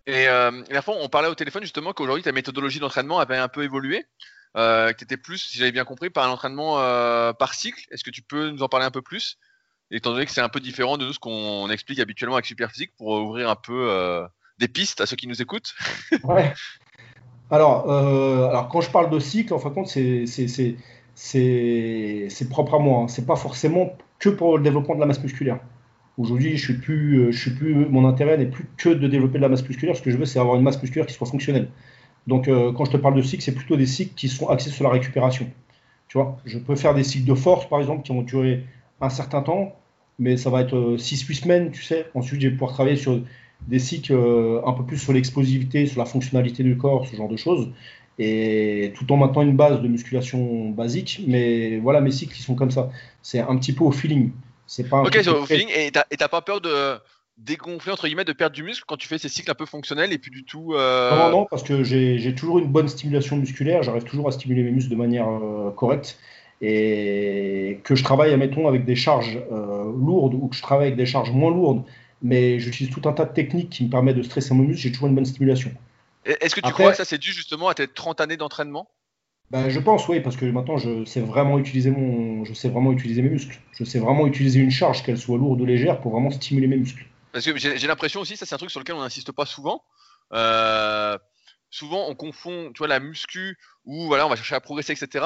Et 0.06 0.26
la 0.26 0.82
fois, 0.82 0.96
on 1.00 1.08
parlait 1.08 1.28
au 1.28 1.34
téléphone 1.34 1.62
justement 1.62 1.94
qu'aujourd'hui 1.94 2.22
ta 2.22 2.32
méthodologie 2.32 2.78
d'entraînement 2.78 3.20
avait 3.20 3.38
un 3.38 3.48
peu 3.48 3.64
évolué. 3.64 4.04
que 4.54 4.92
tu 4.92 5.04
étais 5.04 5.16
plus, 5.16 5.38
si 5.38 5.56
j'avais 5.56 5.72
bien 5.72 5.86
compris, 5.86 6.10
par 6.10 6.28
un 6.28 6.30
entraînement 6.30 6.74
par 7.32 7.54
cycle. 7.54 7.86
Est-ce 7.90 8.04
que 8.04 8.10
tu 8.10 8.20
peux 8.20 8.50
nous 8.50 8.62
en 8.62 8.68
parler 8.68 8.84
un 8.84 8.90
peu 8.90 9.02
plus? 9.02 9.38
Étant 9.90 10.12
donné 10.12 10.26
que 10.26 10.32
c'est 10.32 10.40
un 10.40 10.48
peu 10.48 10.60
différent 10.60 10.98
de 10.98 11.12
ce 11.12 11.18
qu'on 11.18 11.68
explique 11.70 12.00
habituellement 12.00 12.36
avec 12.36 12.46
Superphysique 12.46 12.92
pour 12.96 13.08
ouvrir 13.08 13.48
un 13.48 13.56
peu 13.56 13.90
euh, 13.90 14.26
des 14.58 14.68
pistes 14.68 15.00
à 15.00 15.06
ceux 15.06 15.16
qui 15.16 15.26
nous 15.26 15.40
écoutent. 15.40 15.74
ouais. 16.24 16.52
Alors, 17.50 17.90
euh, 17.90 18.48
alors, 18.48 18.68
quand 18.68 18.80
je 18.82 18.90
parle 18.90 19.10
de 19.10 19.18
cycle, 19.18 19.54
en 19.54 19.58
fin 19.58 19.70
de 19.70 19.74
compte, 19.74 19.88
c'est 19.88 20.24
propre 22.50 22.74
à 22.74 22.78
moi. 22.78 23.02
Hein. 23.02 23.08
C'est 23.08 23.26
pas 23.26 23.36
forcément 23.36 23.96
que 24.18 24.28
pour 24.28 24.58
le 24.58 24.62
développement 24.62 24.94
de 24.94 25.00
la 25.00 25.06
masse 25.06 25.22
musculaire. 25.22 25.58
Aujourd'hui, 26.18 26.56
je 26.56 26.64
suis 26.64 26.78
plus, 26.78 27.32
je 27.32 27.38
suis 27.38 27.52
plus, 27.52 27.74
mon 27.74 28.06
intérêt 28.06 28.36
n'est 28.36 28.46
plus 28.46 28.66
que 28.76 28.88
de 28.88 29.06
développer 29.06 29.38
de 29.38 29.42
la 29.42 29.48
masse 29.48 29.66
musculaire. 29.66 29.96
Ce 29.96 30.02
que 30.02 30.10
je 30.10 30.16
veux, 30.16 30.26
c'est 30.26 30.40
avoir 30.40 30.56
une 30.56 30.62
masse 30.62 30.82
musculaire 30.82 31.06
qui 31.06 31.14
soit 31.14 31.28
fonctionnelle. 31.28 31.70
Donc, 32.26 32.46
quand 32.46 32.84
je 32.84 32.90
te 32.90 32.96
parle 32.96 33.14
de 33.14 33.22
cycles, 33.22 33.42
c'est 33.42 33.54
plutôt 33.54 33.76
des 33.76 33.86
cycles 33.86 34.14
qui 34.14 34.28
sont 34.28 34.48
axés 34.48 34.70
sur 34.70 34.84
la 34.84 34.90
récupération. 34.90 35.48
Tu 36.08 36.18
vois, 36.18 36.38
je 36.44 36.58
peux 36.58 36.74
faire 36.74 36.92
des 36.92 37.04
cycles 37.04 37.26
de 37.26 37.34
force, 37.34 37.68
par 37.68 37.78
exemple, 37.78 38.02
qui 38.02 38.12
vont 38.12 38.22
durer 38.22 38.64
un 39.00 39.10
certain 39.10 39.42
temps, 39.42 39.76
mais 40.18 40.36
ça 40.36 40.50
va 40.50 40.62
être 40.62 40.96
6-8 40.96 41.34
semaines, 41.42 41.70
tu 41.70 41.82
sais. 41.82 42.06
Ensuite, 42.14 42.40
je 42.40 42.48
vais 42.48 42.52
pouvoir 42.52 42.72
travailler 42.72 42.96
sur 42.96 43.20
des 43.66 43.78
cycles 43.78 44.14
un 44.64 44.72
peu 44.72 44.84
plus 44.84 44.98
sur 44.98 45.12
l'explosivité, 45.12 45.86
sur 45.86 45.98
la 45.98 46.06
fonctionnalité 46.06 46.62
du 46.62 46.76
corps, 46.76 47.06
ce 47.06 47.16
genre 47.16 47.28
de 47.28 47.36
choses 47.36 47.70
et 48.18 48.92
tout 48.96 49.10
en 49.12 49.16
maintenant 49.16 49.42
une 49.42 49.56
base 49.56 49.80
de 49.80 49.88
musculation 49.88 50.70
basique. 50.70 51.22
Mais 51.26 51.78
voilà, 51.78 52.00
mes 52.00 52.10
cycles, 52.10 52.36
ils 52.36 52.42
sont 52.42 52.54
comme 52.54 52.70
ça. 52.70 52.90
C'est 53.22 53.40
un 53.40 53.56
petit 53.56 53.72
peu 53.72 53.84
au 53.84 53.92
feeling. 53.92 54.32
C'est 54.66 54.88
pas. 54.88 55.02
ok, 55.02 55.12
c'est 55.12 55.28
au 55.28 55.46
feeling. 55.46 55.68
Et 55.70 55.90
t'as 55.90 56.28
pas 56.28 56.42
peur 56.42 56.60
de 56.60 56.98
dégonfler 57.38 57.92
entre 57.92 58.08
guillemets 58.08 58.24
de 58.24 58.32
perdre 58.32 58.56
du 58.56 58.64
muscle 58.64 58.82
quand 58.88 58.96
tu 58.96 59.06
fais 59.06 59.16
ces 59.16 59.28
cycles 59.28 59.48
un 59.48 59.54
peu 59.54 59.66
fonctionnels 59.66 60.12
et 60.12 60.18
puis 60.18 60.30
du 60.30 60.44
tout. 60.44 60.74
Euh... 60.74 61.16
Non, 61.16 61.30
non, 61.30 61.46
parce 61.48 61.62
que 61.62 61.84
j'ai 61.84 62.34
toujours 62.34 62.58
une 62.58 62.66
bonne 62.66 62.88
stimulation 62.88 63.36
musculaire. 63.36 63.82
J'arrive 63.82 64.04
toujours 64.04 64.28
à 64.28 64.32
stimuler 64.32 64.64
mes 64.64 64.72
muscles 64.72 64.90
de 64.90 64.96
manière 64.96 65.28
euh, 65.28 65.70
correcte. 65.70 66.18
Et 66.60 67.80
que 67.84 67.94
je 67.94 68.02
travaille, 68.02 68.32
admettons, 68.32 68.66
avec 68.66 68.84
des 68.84 68.96
charges 68.96 69.38
euh, 69.52 69.84
lourdes 69.84 70.34
ou 70.34 70.48
que 70.48 70.56
je 70.56 70.62
travaille 70.62 70.88
avec 70.88 70.96
des 70.96 71.06
charges 71.06 71.30
moins 71.30 71.50
lourdes, 71.50 71.84
mais 72.20 72.58
j'utilise 72.58 72.92
tout 72.92 73.08
un 73.08 73.12
tas 73.12 73.24
de 73.24 73.32
techniques 73.32 73.70
qui 73.70 73.84
me 73.84 73.90
permettent 73.90 74.16
de 74.16 74.22
stresser 74.22 74.54
mon 74.54 74.64
muscle, 74.64 74.82
j'ai 74.82 74.90
toujours 74.90 75.08
une 75.08 75.14
bonne 75.14 75.24
stimulation. 75.24 75.70
Est-ce 76.24 76.54
que 76.54 76.60
tu 76.60 76.72
crois 76.72 76.90
que 76.90 76.96
ça 76.96 77.04
c'est 77.04 77.18
dû 77.18 77.32
justement 77.32 77.68
à 77.68 77.74
tes 77.74 77.86
30 77.86 78.20
années 78.20 78.36
d'entraînement? 78.36 78.88
Ben, 79.50 79.70
je 79.70 79.80
pense, 79.80 80.06
oui, 80.08 80.20
parce 80.20 80.36
que 80.36 80.44
maintenant, 80.44 80.76
je 80.76 81.06
sais 81.06 81.20
vraiment 81.20 81.58
utiliser 81.58 81.90
mon, 81.90 82.44
je 82.44 82.52
sais 82.52 82.68
vraiment 82.68 82.92
utiliser 82.92 83.22
mes 83.22 83.30
muscles. 83.30 83.58
Je 83.72 83.84
sais 83.84 83.98
vraiment 83.98 84.26
utiliser 84.26 84.60
une 84.60 84.70
charge, 84.70 85.02
qu'elle 85.02 85.16
soit 85.16 85.38
lourde 85.38 85.60
ou 85.60 85.64
légère, 85.64 86.00
pour 86.00 86.12
vraiment 86.12 86.30
stimuler 86.30 86.66
mes 86.66 86.76
muscles. 86.76 87.06
Parce 87.32 87.46
que 87.46 87.56
j'ai 87.56 87.86
l'impression 87.86 88.20
aussi, 88.20 88.36
ça 88.36 88.44
c'est 88.44 88.54
un 88.54 88.58
truc 88.58 88.70
sur 88.70 88.80
lequel 88.80 88.96
on 88.96 89.00
n'insiste 89.00 89.32
pas 89.32 89.46
souvent. 89.46 89.82
Euh, 90.34 91.16
souvent, 91.70 92.08
on 92.08 92.14
confond, 92.14 92.72
tu 92.74 92.78
vois, 92.78 92.88
la 92.88 93.00
muscu 93.00 93.56
où 93.86 94.06
voilà, 94.06 94.26
on 94.26 94.28
va 94.28 94.36
chercher 94.36 94.54
à 94.54 94.60
progresser, 94.60 94.92
etc. 94.92 95.24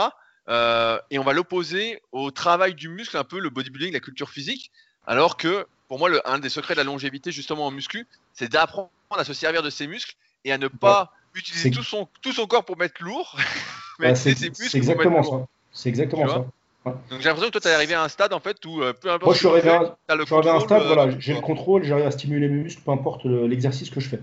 Euh, 0.48 0.98
et 1.10 1.18
on 1.18 1.24
va 1.24 1.32
l'opposer 1.32 2.02
au 2.10 2.30
travail 2.30 2.74
du 2.74 2.88
muscle, 2.88 3.16
un 3.16 3.24
peu 3.24 3.38
le 3.38 3.50
bodybuilding, 3.50 3.92
la 3.92 4.00
culture 4.00 4.30
physique. 4.30 4.72
Alors 5.06 5.36
que, 5.36 5.66
pour 5.88 5.98
moi, 5.98 6.08
le, 6.08 6.26
un 6.28 6.38
des 6.38 6.48
secrets 6.48 6.74
de 6.74 6.78
la 6.78 6.84
longévité 6.84 7.32
justement 7.32 7.66
en 7.66 7.70
muscu, 7.70 8.06
c'est 8.32 8.50
d'apprendre 8.50 8.90
à 9.10 9.24
se 9.24 9.34
servir 9.34 9.62
de 9.62 9.70
ses 9.70 9.86
muscles 9.86 10.14
et 10.44 10.52
à 10.52 10.58
ne 10.58 10.68
pas 10.68 11.12
utiliser 11.34 11.70
tout 11.70 11.82
son, 11.82 12.08
tout 12.20 12.32
son 12.32 12.46
corps 12.46 12.64
pour 12.64 12.76
mettre 12.76 13.02
lourd. 13.02 13.36
mais 14.00 14.14
c'est 14.14 14.30
exactement 14.74 15.22
ça. 15.22 15.46
C'est 15.72 15.88
exactement 15.88 16.28
ça. 16.28 16.46
Donc 16.84 17.20
j'ai 17.20 17.28
l'impression 17.28 17.46
que 17.46 17.52
toi 17.52 17.60
tu 17.60 17.68
es 17.68 17.72
arrivé 17.72 17.94
à 17.94 18.02
un 18.02 18.08
stade 18.08 18.32
en 18.32 18.40
fait 18.40 18.56
où 18.66 18.82
euh, 18.82 18.92
peu 18.92 19.08
importe. 19.08 19.24
Moi 19.24 19.34
je 19.34 19.38
suis 19.38 19.46
arrivé, 19.46 19.70
à, 19.70 19.96
un 20.08 20.60
stade, 20.60 20.82
voilà, 20.84 21.04
euh, 21.04 21.14
j'ai 21.20 21.32
le 21.32 21.40
contrôle, 21.40 21.84
j'arrive 21.84 22.06
à 22.06 22.10
stimuler 22.10 22.48
mes 22.48 22.64
muscles, 22.64 22.82
peu 22.84 22.90
importe 22.90 23.24
l'exercice 23.24 23.88
que 23.88 24.00
je 24.00 24.08
fais. 24.08 24.20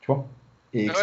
Tu 0.00 0.06
vois? 0.06 0.26
Et 0.72 0.88
ah 0.88 0.94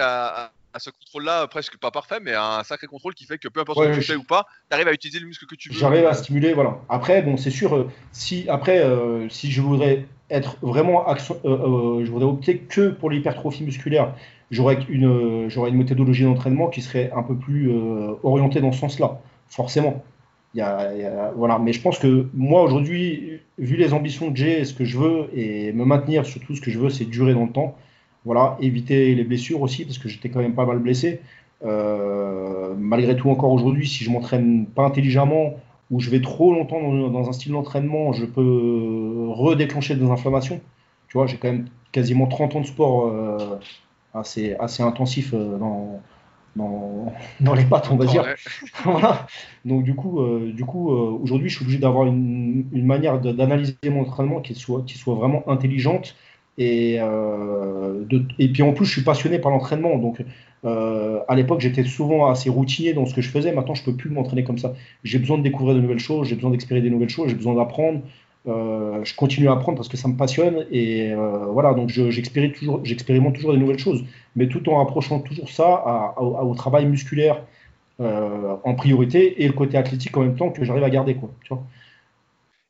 à, 0.00 0.44
à, 0.44 0.50
ce 0.78 0.90
contrôle-là, 0.90 1.46
presque 1.46 1.78
pas 1.78 1.90
parfait, 1.90 2.18
mais 2.22 2.34
un 2.34 2.62
sacré 2.64 2.86
contrôle 2.86 3.14
qui 3.14 3.24
fait 3.24 3.38
que 3.38 3.48
peu 3.48 3.60
importe 3.60 3.82
ce 3.82 3.88
que 3.88 3.94
tu 3.94 4.02
fais 4.02 4.16
ou 4.16 4.24
pas, 4.24 4.46
tu 4.70 4.74
arrives 4.74 4.88
à 4.88 4.92
utiliser 4.92 5.20
le 5.20 5.26
muscle 5.26 5.46
que 5.46 5.54
tu 5.54 5.70
veux. 5.70 5.78
J'arrive 5.78 6.06
à 6.06 6.14
stimuler, 6.14 6.52
voilà. 6.52 6.78
Après, 6.88 7.22
bon, 7.22 7.36
c'est 7.36 7.50
sûr, 7.50 7.74
euh, 7.74 7.90
si 8.12 8.46
après, 8.48 8.84
si 9.28 9.50
je 9.50 9.60
voudrais 9.60 10.06
être 10.30 10.56
vraiment, 10.62 11.04
je 11.44 12.10
voudrais 12.10 12.28
opter 12.28 12.58
que 12.58 12.90
pour 12.90 13.10
l'hypertrophie 13.10 13.64
musculaire 13.64 14.12
j'aurais 14.50 14.78
une, 14.88 15.48
j'aurais 15.48 15.70
une 15.70 15.76
méthodologie 15.76 16.24
d'entraînement 16.24 16.68
qui 16.68 16.82
serait 16.82 17.10
un 17.14 17.22
peu 17.22 17.36
plus 17.36 17.70
euh, 17.70 18.14
orientée 18.22 18.60
dans 18.60 18.72
ce 18.72 18.80
sens-là, 18.80 19.20
forcément. 19.48 20.04
Il 20.54 20.58
y 20.58 20.62
a, 20.62 21.32
voilà. 21.36 21.58
Mais 21.58 21.72
je 21.74 21.82
pense 21.82 21.98
que 21.98 22.28
moi, 22.32 22.62
aujourd'hui, 22.62 23.40
vu 23.58 23.76
les 23.76 23.92
ambitions 23.92 24.32
que 24.32 24.38
j'ai, 24.38 24.64
ce 24.64 24.72
que 24.72 24.86
je 24.86 24.96
veux, 24.98 25.28
et 25.34 25.72
me 25.72 25.84
maintenir 25.84 26.24
sur 26.24 26.40
tout 26.40 26.56
ce 26.56 26.62
que 26.62 26.70
je 26.70 26.78
veux, 26.78 26.88
c'est 26.88 27.04
durer 27.04 27.34
dans 27.34 27.44
le 27.44 27.52
temps. 27.52 27.76
Voilà, 28.26 28.58
éviter 28.60 29.14
les 29.14 29.24
blessures 29.24 29.62
aussi, 29.62 29.84
parce 29.84 29.98
que 29.98 30.08
j'étais 30.08 30.28
quand 30.28 30.40
même 30.40 30.54
pas 30.54 30.66
mal 30.66 30.78
blessé. 30.80 31.20
Euh, 31.64 32.74
malgré 32.76 33.16
tout, 33.16 33.30
encore 33.30 33.52
aujourd'hui, 33.52 33.88
si 33.88 34.04
je 34.04 34.10
m'entraîne 34.10 34.66
pas 34.66 34.84
intelligemment 34.84 35.54
ou 35.90 36.00
je 36.00 36.10
vais 36.10 36.20
trop 36.20 36.52
longtemps 36.52 36.80
dans, 36.82 37.08
dans 37.08 37.28
un 37.28 37.32
style 37.32 37.52
d'entraînement, 37.52 38.12
je 38.12 38.26
peux 38.26 39.28
redéclencher 39.30 39.94
des 39.94 40.04
inflammations. 40.04 40.60
Tu 41.08 41.16
vois, 41.16 41.26
j'ai 41.26 41.36
quand 41.38 41.48
même 41.48 41.66
quasiment 41.92 42.26
30 42.26 42.56
ans 42.56 42.60
de 42.60 42.66
sport 42.66 43.06
euh, 43.06 43.58
assez, 44.12 44.54
assez 44.58 44.82
intensif 44.82 45.32
euh, 45.32 45.58
dans, 45.58 46.00
dans, 46.56 47.12
dans, 47.40 47.54
les 47.54 47.64
pattes, 47.64 47.90
on 47.90 47.96
va 47.96 48.06
dire. 48.06 48.24
voilà. 48.84 49.26
Donc 49.64 49.84
du 49.84 49.94
coup, 49.94 50.20
euh, 50.20 50.52
du 50.52 50.64
coup 50.64 50.92
euh, 50.92 51.18
aujourd'hui, 51.22 51.48
je 51.48 51.56
suis 51.56 51.64
obligé 51.64 51.78
d'avoir 51.78 52.06
une, 52.06 52.66
une, 52.72 52.86
manière 52.86 53.20
d'analyser 53.20 53.76
mon 53.88 54.02
entraînement 54.02 54.40
qui 54.40 54.54
soit, 54.54 54.82
qui 54.86 54.98
soit 54.98 55.14
vraiment 55.14 55.48
intelligente. 55.48 56.16
Et, 56.58 56.98
de, 56.98 58.22
et 58.38 58.48
puis 58.48 58.62
en 58.62 58.72
plus, 58.72 58.86
je 58.86 58.92
suis 58.92 59.02
passionné 59.02 59.38
par 59.38 59.50
l'entraînement. 59.50 59.98
Donc 59.98 60.22
à 60.64 61.34
l'époque, 61.36 61.60
j'étais 61.60 61.84
souvent 61.84 62.30
assez 62.30 62.48
routinier 62.50 62.94
dans 62.94 63.06
ce 63.06 63.14
que 63.14 63.20
je 63.20 63.28
faisais. 63.28 63.52
Maintenant, 63.52 63.74
je 63.74 63.84
peux 63.84 63.94
plus 63.94 64.10
m'entraîner 64.10 64.42
comme 64.42 64.58
ça. 64.58 64.74
J'ai 65.04 65.18
besoin 65.18 65.38
de 65.38 65.42
découvrir 65.42 65.74
de 65.74 65.80
nouvelles 65.80 65.98
choses, 65.98 66.28
j'ai 66.28 66.34
besoin 66.34 66.50
d'expérimenter 66.50 66.88
des 66.88 66.94
nouvelles 66.94 67.10
choses, 67.10 67.28
j'ai 67.28 67.34
besoin 67.34 67.54
d'apprendre. 67.54 68.00
Euh, 68.48 69.04
je 69.04 69.14
continue 69.16 69.48
à 69.48 69.52
apprendre 69.52 69.76
parce 69.76 69.88
que 69.88 69.96
ça 69.96 70.06
me 70.06 70.16
passionne 70.16 70.66
et 70.70 71.10
euh, 71.10 71.46
voilà 71.46 71.74
donc 71.74 71.88
j'expérimente 71.88 73.34
toujours 73.34 73.52
des 73.52 73.58
nouvelles 73.58 73.80
choses 73.80 74.04
mais 74.36 74.46
tout 74.46 74.68
en 74.68 74.76
rapprochant 74.76 75.18
toujours 75.18 75.48
ça 75.50 76.14
au 76.20 76.54
travail 76.54 76.86
musculaire 76.86 77.42
euh, 77.98 78.54
en 78.62 78.74
priorité 78.76 79.42
et 79.42 79.48
le 79.48 79.52
côté 79.52 79.76
athlétique 79.76 80.16
en 80.16 80.20
même 80.20 80.36
temps 80.36 80.50
que 80.50 80.64
j'arrive 80.64 80.84
à 80.84 80.90
garder 80.90 81.16
quoi 81.16 81.28
tu 81.42 81.54
vois? 81.54 81.64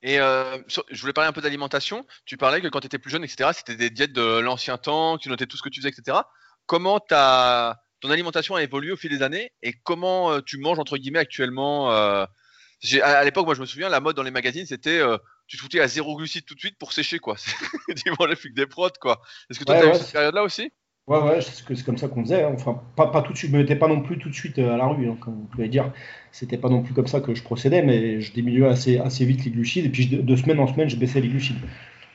Et 0.06 0.16
je 0.16 1.00
voulais 1.00 1.12
parler 1.12 1.28
un 1.28 1.32
peu 1.32 1.40
d'alimentation. 1.40 2.06
Tu 2.24 2.36
parlais 2.36 2.60
que 2.60 2.68
quand 2.68 2.80
tu 2.80 2.86
étais 2.86 2.98
plus 2.98 3.10
jeune, 3.10 3.24
etc., 3.24 3.50
c'était 3.54 3.76
des 3.76 3.90
diètes 3.90 4.12
de 4.12 4.38
l'ancien 4.38 4.78
temps, 4.78 5.18
tu 5.18 5.28
notais 5.28 5.46
tout 5.46 5.56
ce 5.56 5.62
que 5.62 5.68
tu 5.68 5.80
faisais, 5.80 5.90
etc. 5.90 6.18
Comment 6.66 7.00
ta, 7.00 7.80
ton 8.00 8.10
alimentation 8.10 8.54
a 8.54 8.62
évolué 8.62 8.92
au 8.92 8.96
fil 8.96 9.10
des 9.10 9.22
années 9.22 9.52
et 9.62 9.72
comment 9.72 10.40
tu 10.40 10.58
manges, 10.58 10.78
entre 10.78 10.96
guillemets, 10.96 11.18
actuellement 11.18 11.90
à, 11.90 13.24
l'époque, 13.24 13.46
moi 13.46 13.54
je 13.54 13.60
me 13.60 13.66
souviens, 13.66 13.88
la 13.88 14.00
mode 14.00 14.16
dans 14.16 14.22
les 14.22 14.30
magazines, 14.30 14.66
c'était 14.66 15.00
tu 15.46 15.56
te 15.56 15.62
foutais 15.62 15.80
à 15.80 15.88
zéro 15.88 16.16
glucide 16.16 16.44
tout 16.44 16.54
de 16.54 16.60
suite 16.60 16.78
pour 16.78 16.92
sécher, 16.92 17.18
quoi. 17.18 17.36
tu 17.96 18.12
mangeais 18.18 18.36
plus 18.36 18.50
que 18.50 18.54
des 18.54 18.66
prods, 18.66 18.90
quoi. 19.00 19.20
Est-ce 19.50 19.58
que 19.58 19.64
toi, 19.64 19.80
tu 19.80 19.86
as 19.86 19.94
eu 19.94 19.98
cette 19.98 20.12
période-là 20.12 20.42
aussi? 20.42 20.72
Ouais, 21.08 21.20
ouais, 21.22 21.40
c'est 21.40 21.84
comme 21.84 21.96
ça 21.96 22.08
qu'on 22.08 22.22
faisait. 22.24 22.42
Hein. 22.42 22.50
Enfin, 22.54 22.80
pas, 22.96 23.22
tout 23.22 23.32
de 23.32 23.38
suite, 23.38 23.52
je 23.52 23.56
me 23.56 23.62
mettais 23.62 23.76
pas 23.76 23.86
non 23.86 24.00
plus 24.00 24.18
tout 24.18 24.28
de 24.28 24.34
suite 24.34 24.58
euh, 24.58 24.74
à 24.74 24.76
la 24.76 24.86
rue, 24.88 25.08
hein, 25.08 25.16
comme 25.20 25.34
vous 25.34 25.46
pouvez 25.46 25.68
dire. 25.68 25.92
C'était 26.32 26.58
pas 26.58 26.68
non 26.68 26.82
plus 26.82 26.94
comme 26.94 27.06
ça 27.06 27.20
que 27.20 27.32
je 27.32 27.44
procédais, 27.44 27.80
mais 27.82 28.20
je 28.20 28.32
diminuais 28.32 28.66
assez, 28.66 29.24
vite 29.24 29.44
les 29.44 29.52
glucides, 29.52 29.86
et 29.86 29.88
puis 29.88 30.08
de, 30.08 30.36
semaine 30.36 30.58
en 30.58 30.66
semaine, 30.66 30.88
je 30.88 30.96
baissais 30.96 31.20
les 31.20 31.28
glucides. 31.28 31.58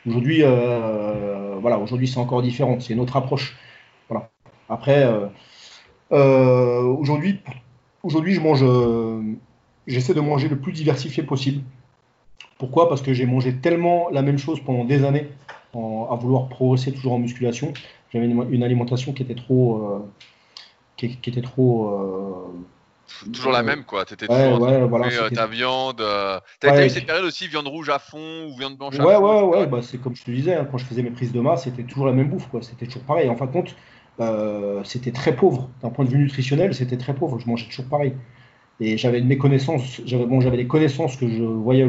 Aujourd'hui, 0.06 0.40
euh, 0.44 1.56
voilà, 1.62 1.80
aujourd'hui 1.80 2.08
c'est 2.08 2.20
encore 2.20 2.42
différent, 2.42 2.80
c'est 2.82 2.94
une 2.94 3.00
autre 3.00 3.16
approche. 3.16 3.56
Voilà. 4.10 4.30
Après, 4.70 5.10
euh 6.12 6.82
aujourd'hui, 7.00 7.40
aujourd'hui, 8.04 8.34
je 8.34 8.42
mange, 8.42 8.66
j'essaie 9.88 10.14
de 10.14 10.22
manger 10.22 10.50
le 10.50 10.58
plus 10.60 10.74
diversifié 10.74 11.24
possible. 11.24 11.64
Pourquoi? 12.58 12.90
Parce 12.90 13.02
que 13.02 13.14
j'ai 13.14 13.26
mangé 13.26 13.56
tellement 13.56 14.10
la 14.12 14.22
même 14.22 14.38
chose 14.38 14.60
pendant 14.60 14.86
des 14.86 15.06
années 15.06 15.28
à 15.74 16.16
vouloir 16.16 16.48
progresser 16.48 16.92
toujours 16.92 17.14
en 17.14 17.20
musculation. 17.20 17.74
J'avais 18.14 18.26
une, 18.26 18.64
alimentation 18.64 19.14
qui 19.14 19.24
était 19.24 19.36
trop. 19.36 19.78
Euh, 19.78 20.00
qui, 20.98 21.18
était 21.26 21.42
trop. 21.42 21.88
Euh, 21.90 23.32
toujours 23.32 23.52
la 23.52 23.64
même, 23.64 23.84
quoi. 23.84 24.06
Tu 24.06 24.14
étais 24.14 24.28
toujours 24.28 24.62
ouais, 24.62 24.86
voilà, 24.86 25.08
euh, 25.08 25.30
ta 25.30 25.48
viande. 25.48 26.04
T'as 26.60 26.86
eu 26.86 26.90
cette 26.90 27.06
période 27.06 27.26
aussi, 27.26 27.48
viande 27.48 27.68
rouge 27.68 27.90
à 27.90 28.00
fond 28.00 28.48
ou 28.48 28.58
viande 28.58 28.78
blanche 28.78 29.00
à 29.00 29.06
ouais, 29.06 29.16
fond 29.16 29.50
Ouais, 29.50 29.60
ouais, 29.60 29.68
bah, 29.68 29.80
c'est 29.82 29.98
comme 29.98 30.16
je 30.16 30.24
te 30.24 30.32
disais, 30.32 30.56
hein, 30.56 30.68
quand 30.70 30.78
je 30.78 30.86
faisais 30.86 31.04
mes 31.04 31.12
prises 31.12 31.32
de 31.32 31.40
masse, 31.40 31.64
c'était 31.64 31.84
toujours 31.84 32.06
la 32.06 32.14
même 32.14 32.30
bouffe, 32.30 32.48
quoi. 32.48 32.62
C'était 32.62 32.86
toujours 32.86 33.04
pareil. 33.04 33.30
En 33.30 33.36
fin 33.36 33.46
de 33.46 33.52
compte, 33.52 33.76
c'était 34.86 35.12
très 35.12 35.36
pauvre. 35.36 35.70
D'un 35.82 35.90
point 35.90 36.06
de 36.06 36.10
vue 36.10 36.20
nutritionnel, 36.20 36.74
c'était 36.74 36.98
très 36.98 37.14
pauvre. 37.14 37.40
Je 37.40 37.48
mangeais 37.48 37.68
toujours 37.68 37.86
pareil. 37.86 38.14
Et 38.82 38.98
j'avais 38.98 39.22
mes 39.22 39.38
connaissances, 39.38 40.02
j'avais 40.06 40.26
bon, 40.26 40.42
j'avais 40.42 40.58
les 40.58 40.66
connaissances 40.66 41.16
que 41.16 41.30
je 41.30 41.44
voyais 41.44 41.84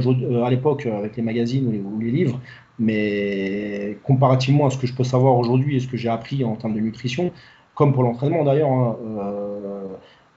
à 0.44 0.50
l'époque 0.50 0.84
avec 0.84 1.16
les 1.16 1.22
magazines 1.22 1.66
ou 1.66 1.98
les, 1.98 2.10
livres, 2.10 2.38
mais 2.78 3.98
comparativement 4.02 4.66
à 4.66 4.70
ce 4.70 4.78
que 4.78 4.86
je 4.86 4.94
peux 4.94 5.04
savoir 5.04 5.36
aujourd'hui 5.36 5.76
et 5.76 5.80
ce 5.80 5.88
que 5.88 5.96
j'ai 5.96 6.08
appris 6.08 6.44
en 6.44 6.56
termes 6.56 6.74
de 6.74 6.80
nutrition, 6.80 7.32
comme 7.74 7.92
pour 7.92 8.02
l'entraînement 8.02 8.44
d'ailleurs, 8.44 8.70
hein, 8.70 8.96
euh, 9.04 9.86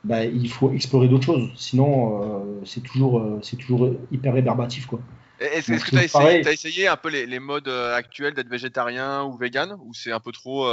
bah, 0.04 0.24
il 0.24 0.50
faut 0.50 0.72
explorer 0.72 1.08
d'autres 1.08 1.26
choses. 1.26 1.50
Sinon, 1.56 2.62
c'est 2.64 2.84
toujours, 2.84 3.40
c'est 3.42 3.56
toujours 3.58 3.90
hyper 4.12 4.34
rébarbatif, 4.34 4.86
quoi. 4.86 5.00
Est-ce 5.40 5.84
que 5.84 5.90
tu 5.90 5.98
as, 5.98 6.52
essayé 6.54 6.88
un 6.88 6.96
peu 6.96 7.10
les, 7.10 7.40
modes 7.40 7.68
actuels 7.68 8.36
d'être 8.36 8.48
végétarien 8.48 9.24
ou 9.24 9.36
vegan 9.36 9.76
ou 9.84 9.94
c'est 9.94 10.12
un 10.12 10.20
peu 10.20 10.32
trop 10.32 10.70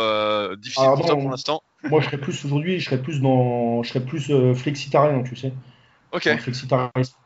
difficile 0.56 0.90
pour 0.94 1.06
toi 1.06 1.16
pour 1.16 1.30
l'instant? 1.30 1.62
Moi, 1.84 2.00
je 2.00 2.06
serais 2.06 2.18
plus 2.18 2.44
aujourd'hui, 2.44 2.78
je 2.78 2.84
serais 2.84 3.02
plus 3.02 3.20
dans, 3.20 3.82
je 3.82 3.88
serais 3.88 4.04
plus 4.04 4.30
flexitarien, 4.54 5.22
tu 5.22 5.34
sais. 5.34 5.52
Ok. 6.12 6.28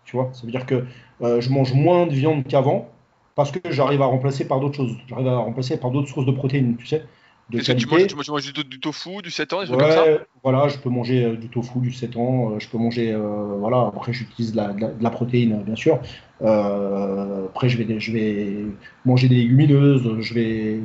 tu 0.05 0.16
vois. 0.16 0.30
Ça 0.32 0.43
veut 0.45 0.53
dire 0.53 0.64
que 0.64 0.84
euh, 1.22 1.41
je 1.41 1.51
mange 1.51 1.72
moins 1.74 2.07
de 2.07 2.12
viande 2.12 2.45
qu'avant 2.47 2.91
parce 3.37 3.53
que 3.53 3.70
j'arrive 3.70 4.03
à 4.03 4.07
remplacer 4.07 4.49
par 4.49 4.59
d'autres 4.59 4.76
choses. 4.76 4.97
J'arrive 5.07 5.28
à 5.28 5.37
remplacer 5.37 5.78
par 5.78 5.93
d'autres 5.93 6.09
sources 6.09 6.26
de 6.26 6.32
protéines, 6.32 6.76
tu 6.76 6.87
sais. 6.87 7.05
de. 7.51 7.61
Tu 7.61 7.87
manges, 7.87 8.53
du, 8.53 8.80
tofu, 8.80 9.22
du 9.22 9.30
7 9.30 9.53
ans, 9.53 9.62
des 9.62 9.68
comme 9.68 9.80
ça 9.80 10.05
Voilà, 10.43 10.66
je 10.68 10.78
peux 10.78 10.89
manger 10.89 11.37
du 11.37 11.49
tofu, 11.49 11.78
du 11.78 11.93
7 11.93 12.16
ans. 12.16 12.59
je 12.59 12.68
peux 12.68 12.78
manger, 12.78 13.14
voilà. 13.61 13.87
Après, 13.87 14.12
j'utilise 14.12 14.53
de, 14.53 14.62
la, 15.01 15.11
protéine, 15.11 15.62
bien 15.62 15.76
sûr. 15.76 16.01
après, 16.41 17.68
je 17.68 17.78
vais, 17.78 18.01
je 18.01 18.11
vais 18.11 18.64
manger 19.05 19.28
des 19.28 19.37
légumineuses. 19.37 20.16
Je 20.18 20.34
vais, 20.34 20.80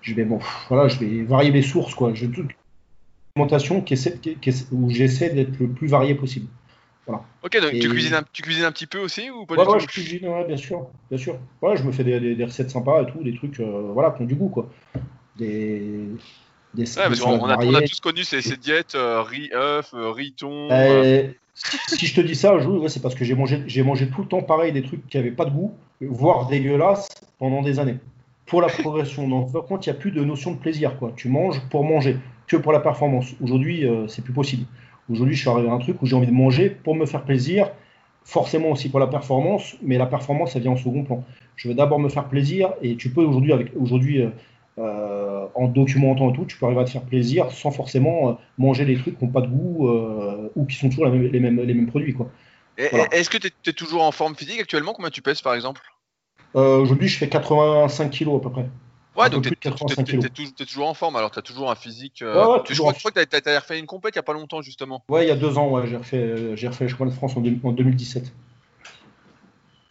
je 0.00 0.14
vais, 0.14 0.24
bon, 0.24 0.38
voilà, 0.68 0.86
je 0.86 1.00
vais 1.00 1.24
varier 1.24 1.50
mes 1.50 1.62
sources, 1.62 1.94
quoi. 1.94 2.14
J'ai 2.14 2.30
toute 2.30 2.46
une 2.46 2.56
alimentation 3.34 3.80
qui 3.80 3.94
où 4.70 4.90
j'essaie 4.90 5.30
d'être 5.30 5.58
le 5.58 5.68
plus 5.68 5.88
varié 5.88 6.14
possible. 6.14 6.46
Ok, 7.42 7.60
donc 7.60 7.72
tu, 7.72 7.88
cuisines 7.88 8.14
un, 8.14 8.22
tu 8.32 8.42
cuisines 8.42 8.64
un 8.64 8.72
petit 8.72 8.86
peu 8.86 8.98
aussi 8.98 9.30
ou 9.30 9.46
pas 9.46 9.54
ouais, 9.54 9.66
ouais, 9.66 9.80
je 9.80 9.86
cuisine, 9.86 10.28
ouais, 10.28 10.44
bien 10.46 10.56
sûr, 10.56 10.86
bien 11.10 11.18
sûr. 11.18 11.38
Ouais, 11.62 11.76
je 11.76 11.82
me 11.82 11.92
fais 11.92 12.04
des, 12.04 12.34
des, 12.34 12.44
recettes 12.44 12.70
sympas 12.70 13.02
et 13.02 13.06
tout, 13.06 13.22
des 13.22 13.34
trucs, 13.34 13.60
euh, 13.60 13.90
voilà, 13.92 14.10
qui 14.10 14.22
ont 14.22 14.26
du 14.26 14.34
goût, 14.34 14.48
quoi. 14.48 14.68
Des, 15.36 16.08
des, 16.74 16.84
parce 16.84 17.20
on, 17.22 17.44
a, 17.46 17.56
on, 17.64 17.74
a, 17.74 17.82
tous 17.82 18.00
connu 18.00 18.24
ces, 18.24 18.42
ces 18.42 18.56
diètes 18.56 18.94
euh, 18.94 19.22
riz 19.22 19.50
œuf, 19.54 19.94
euh, 19.94 20.10
riz 20.10 20.32
thon. 20.32 20.68
si 21.54 22.06
je 22.06 22.14
te 22.14 22.20
dis 22.20 22.34
ça, 22.34 22.54
c'est 22.88 23.02
parce 23.02 23.14
que 23.14 23.24
j'ai 23.24 23.34
mangé, 23.34 23.62
j'ai 23.66 23.82
mangé 23.82 24.08
tout 24.08 24.22
le 24.22 24.28
temps 24.28 24.42
pareil 24.42 24.72
des 24.72 24.82
trucs 24.82 25.06
qui 25.08 25.16
n'avaient 25.16 25.30
pas 25.30 25.44
de 25.44 25.50
goût, 25.50 25.74
voire 26.00 26.46
dégueulasses 26.46 27.08
pendant 27.38 27.62
des 27.62 27.78
années. 27.78 27.96
Pour 28.46 28.62
la 28.62 28.68
progression, 28.68 29.28
donc 29.28 29.52
par 29.52 29.64
contre, 29.64 29.86
il 29.86 29.90
n'y 29.90 29.96
a 29.96 30.00
plus 30.00 30.10
de 30.10 30.24
notion 30.24 30.52
de 30.52 30.58
plaisir, 30.58 30.98
quoi. 30.98 31.12
Tu 31.16 31.28
manges 31.28 31.60
pour 31.70 31.84
manger, 31.84 32.16
que 32.46 32.56
pour 32.56 32.72
la 32.72 32.80
performance. 32.80 33.34
Aujourd'hui, 33.42 33.86
c'est 34.08 34.24
plus 34.24 34.32
possible. 34.32 34.64
Aujourd'hui, 35.10 35.34
je 35.34 35.40
suis 35.40 35.48
arrivé 35.48 35.68
à 35.68 35.72
un 35.72 35.78
truc 35.78 36.02
où 36.02 36.06
j'ai 36.06 36.16
envie 36.16 36.26
de 36.26 36.32
manger 36.32 36.70
pour 36.70 36.94
me 36.94 37.06
faire 37.06 37.22
plaisir, 37.22 37.70
forcément 38.24 38.70
aussi 38.70 38.90
pour 38.90 39.00
la 39.00 39.06
performance, 39.06 39.76
mais 39.82 39.96
la 39.96 40.06
performance, 40.06 40.52
ça 40.52 40.58
vient 40.58 40.72
en 40.72 40.76
second 40.76 41.02
plan. 41.02 41.24
Je 41.56 41.68
veux 41.68 41.74
d'abord 41.74 41.98
me 41.98 42.08
faire 42.08 42.28
plaisir 42.28 42.74
et 42.82 42.96
tu 42.96 43.10
peux 43.10 43.22
aujourd'hui, 43.22 43.52
avec 43.52 43.72
aujourd'hui, 43.74 44.22
euh, 44.22 44.28
euh, 44.78 45.46
en 45.54 45.66
documentant 45.66 46.30
et 46.30 46.32
tout, 46.34 46.44
tu 46.44 46.58
peux 46.58 46.66
arriver 46.66 46.82
à 46.82 46.84
te 46.84 46.90
faire 46.90 47.02
plaisir 47.02 47.50
sans 47.50 47.70
forcément 47.70 48.28
euh, 48.28 48.32
manger 48.58 48.84
des 48.84 48.96
trucs 48.96 49.18
qui 49.18 49.24
n'ont 49.24 49.30
pas 49.30 49.40
de 49.40 49.48
goût 49.48 49.88
ou 50.54 50.64
qui 50.66 50.76
sont 50.76 50.88
toujours 50.88 51.06
les 51.06 51.40
mêmes, 51.40 51.60
les 51.60 51.74
mêmes, 51.74 51.86
produits. 51.88 52.12
Quoi. 52.12 52.30
Est-ce 52.76 53.30
que 53.30 53.38
tu 53.38 53.48
es, 53.66 53.72
toujours 53.72 54.02
en 54.02 54.12
forme 54.12 54.36
physique 54.36 54.60
actuellement? 54.60 54.92
Combien 54.92 55.10
tu 55.10 55.22
pèses 55.22 55.40
par 55.40 55.54
exemple? 55.54 55.80
Aujourd'hui, 56.54 57.08
je 57.08 57.18
fais 57.18 57.28
85 57.28 58.10
kg 58.10 58.36
à 58.36 58.40
peu 58.40 58.50
près. 58.50 58.66
Ouais, 59.18 59.30
donc 59.30 59.42
t'es 59.42 60.64
toujours 60.64 60.86
en 60.86 60.94
forme, 60.94 61.16
alors 61.16 61.32
t'as 61.32 61.42
toujours 61.42 61.70
un 61.70 61.74
physique. 61.74 62.22
Euh, 62.22 62.34
ouais, 62.34 62.52
ouais, 62.52 62.62
je, 62.70 62.78
crois, 62.78 62.92
que 62.92 63.24
t'as 63.24 63.58
refait 63.58 63.78
une 63.78 63.86
compète 63.86 64.14
il 64.14 64.18
y 64.18 64.20
a 64.20 64.22
pas 64.22 64.32
longtemps, 64.32 64.62
justement. 64.62 65.04
Ouais, 65.08 65.24
il 65.24 65.28
y 65.28 65.32
a 65.32 65.36
deux 65.36 65.58
ans, 65.58 65.68
ouais, 65.70 65.88
j'ai 65.88 65.96
refait, 65.96 66.18
euh, 66.18 66.54
j'ai 66.54 66.68
refait 66.68 66.84
le 66.84 66.90
championnat 66.90 67.10
de 67.10 67.16
France 67.16 67.36
en, 67.36 67.40
2017. 67.40 68.32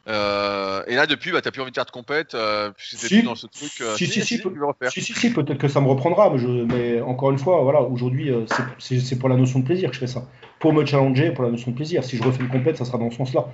Euh, 0.08 0.82
et 0.88 0.96
là, 0.96 1.06
depuis, 1.06 1.34
bah, 1.34 1.42
t'as 1.42 1.52
plus 1.52 1.62
envie 1.62 1.72
de 1.72 1.76
faire 1.76 1.86
de 1.86 1.92
compète, 1.92 2.36
euh, 2.36 2.72
puisque 2.72 3.08
si, 3.08 3.24
dans 3.24 3.36
ce 3.36 3.48
truc. 3.48 3.70
si, 3.98 4.08
si, 4.08 4.22
si, 4.22 4.42
si, 4.90 5.14
si, 5.14 5.34
peut-être 5.34 5.58
que 5.58 5.68
ça 5.68 5.82
me 5.82 5.88
reprendra, 5.90 6.30
mais, 6.30 6.38
je, 6.38 6.48
mais 6.48 7.02
encore 7.02 7.32
une 7.32 7.38
fois, 7.38 7.62
voilà, 7.64 7.82
aujourd'hui, 7.82 8.32
c'est 8.80 9.20
pour 9.20 9.28
la 9.28 9.36
notion 9.36 9.60
de 9.60 9.66
plaisir 9.66 9.90
que 9.90 9.96
je 9.96 10.00
fais 10.00 10.08
ça. 10.08 10.24
Pour 10.60 10.72
me 10.72 10.86
challenger, 10.86 11.32
pour 11.32 11.44
la 11.44 11.52
notion 11.52 11.72
de 11.72 11.76
plaisir. 11.76 12.06
Si 12.06 12.16
je 12.16 12.24
refais 12.24 12.42
une 12.42 12.50
compète, 12.50 12.78
ça 12.78 12.86
sera 12.86 12.98
dans 12.98 13.12
ce 13.12 13.18
sens-là 13.18 13.50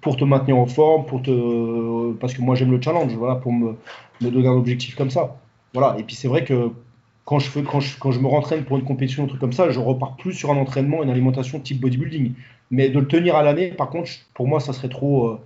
pour 0.00 0.16
te 0.16 0.24
maintenir 0.24 0.56
en 0.56 0.66
forme, 0.66 1.06
pour 1.06 1.22
te 1.22 2.12
parce 2.14 2.34
que 2.34 2.40
moi 2.40 2.54
j'aime 2.54 2.70
le 2.70 2.80
challenge, 2.80 3.12
voilà, 3.14 3.36
pour 3.36 3.52
me, 3.52 3.76
me, 4.20 4.30
donner 4.30 4.48
un 4.48 4.52
objectif 4.52 4.94
comme 4.94 5.10
ça. 5.10 5.36
Voilà. 5.74 5.96
Et 5.98 6.02
puis 6.02 6.14
c'est 6.14 6.28
vrai 6.28 6.44
que 6.44 6.70
quand 7.26 7.40
je, 7.40 7.50
fais, 7.50 7.62
quand, 7.62 7.80
je, 7.80 7.98
quand 7.98 8.12
je 8.12 8.20
me 8.20 8.28
rentraîne 8.28 8.64
pour 8.64 8.78
une 8.78 8.84
compétition, 8.84 9.24
un 9.24 9.26
truc 9.26 9.40
comme 9.40 9.52
ça, 9.52 9.70
je 9.70 9.80
repars 9.80 10.16
plus 10.16 10.32
sur 10.32 10.50
un 10.50 10.56
entraînement, 10.56 11.02
une 11.02 11.10
alimentation 11.10 11.58
type 11.60 11.80
bodybuilding. 11.80 12.32
Mais 12.70 12.88
de 12.88 12.98
le 12.98 13.06
tenir 13.06 13.36
à 13.36 13.42
l'année, 13.42 13.72
par 13.72 13.90
contre, 13.90 14.10
pour 14.32 14.46
moi, 14.46 14.60
ça 14.60 14.72
serait 14.72 14.88
trop, 14.88 15.28
euh, 15.28 15.40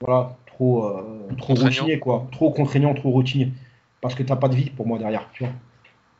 voilà, 0.00 0.36
trop, 0.46 0.86
euh, 0.86 1.28
trop 1.36 1.54
routinier, 1.54 1.98
quoi, 1.98 2.26
trop 2.32 2.50
contraignant, 2.50 2.94
trop 2.94 3.10
routinier, 3.10 3.52
parce 4.00 4.14
que 4.14 4.22
t'as 4.22 4.36
pas 4.36 4.48
de 4.48 4.56
vie 4.56 4.70
pour 4.70 4.86
moi 4.86 4.98
derrière, 4.98 5.28
tu 5.32 5.44
vois. 5.44 5.52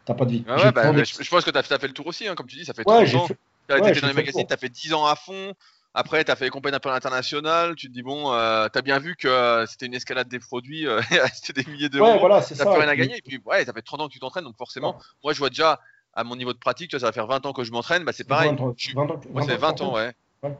T'as 0.05 0.15
pas 0.15 0.27
de 0.27 0.33
vie. 0.33 0.45
ouais, 0.47 0.73
bah, 0.73 0.93
je, 1.03 1.31
pense 1.31 1.45
que 1.45 1.51
tu 1.51 1.59
as, 1.59 1.63
fait 1.63 1.89
le 1.89 1.93
tour 1.93 2.07
aussi, 2.07 2.29
hein, 2.29 2.35
comme 2.35 2.47
tu 2.47 2.57
dis, 2.57 2.65
ça 2.65 2.75
fait 2.75 2.89
ouais, 2.89 3.17
ans. 3.17 3.27
Tu 3.27 3.75
as 3.75 3.89
été 3.89 4.01
dans 4.01 4.09
les 4.09 4.13
magazines, 4.13 4.47
tu 4.47 4.55
as 4.55 4.57
fait 4.57 4.69
10 4.69 4.95
ans 4.95 5.07
à 5.07 5.17
fond. 5.17 5.55
Après, 5.99 6.23
tu 6.23 6.31
as 6.31 6.37
fait 6.37 6.45
les 6.45 6.51
compagnies 6.51 6.77
un 6.77 6.81
peu 6.81 6.91
internationales, 6.91 7.75
tu 7.75 7.89
te 7.89 7.93
dis, 7.95 8.03
bon, 8.03 8.31
euh, 8.31 8.69
tu 8.71 8.79
as 8.79 8.83
bien 8.83 8.99
vu 8.99 9.17
que 9.17 9.29
euh, 9.29 9.65
c'était 9.65 9.87
une 9.87 9.95
escalade 9.95 10.29
des 10.29 10.39
produits, 10.39 10.87
euh, 10.87 11.01
c'était 11.35 11.63
des 11.63 11.71
milliers 11.71 11.89
d'euros. 11.89 12.13
Ouais, 12.13 12.19
voilà, 12.19 12.43
c'est 12.43 12.55
ça. 12.55 12.67
plus 12.67 12.79
rien 12.79 12.89
à 12.89 12.95
gagner. 12.95 13.17
Et 13.17 13.23
puis, 13.23 13.41
ouais, 13.47 13.65
ça 13.65 13.73
fait 13.73 13.81
30 13.81 14.03
ans 14.03 14.09
que 14.09 14.13
tu 14.13 14.19
t'entraînes, 14.19 14.45
donc 14.45 14.59
forcément, 14.59 14.99
moi, 15.25 15.33
je 15.33 15.39
vois 15.39 15.49
déjà 15.49 15.81
à 16.13 16.23
mon 16.23 16.37
niveau 16.37 16.53
de 16.53 16.59
pratique, 16.59 16.91
tu 16.91 16.97
vois, 16.97 17.01
ça 17.01 17.07
va 17.07 17.13
faire 17.13 17.27
20 17.27 17.47
ans 17.47 17.55
que 17.55 17.65
je 17.65 17.73
m'entraîne, 17.73 18.05
bah, 18.05 18.13
c'est 18.13 18.29
pareil. 18.29 18.51
20 18.51 18.61
ans, 18.61 18.75
20 18.95 19.11
ans, 19.11 19.21
moi, 19.33 19.43
c'est 19.47 19.57
20 19.57 19.81
ans, 19.81 19.95
ouais. 19.95 20.13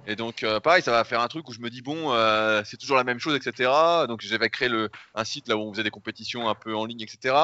Et 0.07 0.17
donc, 0.17 0.43
pareil, 0.65 0.81
ça 0.81 0.91
va 0.91 1.05
faire 1.05 1.21
un 1.21 1.29
truc 1.29 1.47
où 1.51 1.53
je 1.53 1.61
me 1.61 1.69
dis, 1.69 1.83
bon, 1.83 2.15
c'est 2.65 2.79
toujours 2.79 2.97
la 2.97 3.05
même 3.05 3.19
chose, 3.19 3.35
etc. 3.35 3.71
Donc, 4.09 4.23
j'avais 4.23 4.49
créé 4.49 4.71
le, 4.71 4.89
un 5.15 5.25
site 5.25 5.49
là 5.49 5.59
où 5.59 5.61
on 5.61 5.71
faisait 5.71 5.85
des 5.85 5.91
compétitions 5.91 6.49
un 6.49 6.55
peu 6.55 6.75
en 6.75 6.87
ligne, 6.87 7.03
etc. 7.03 7.35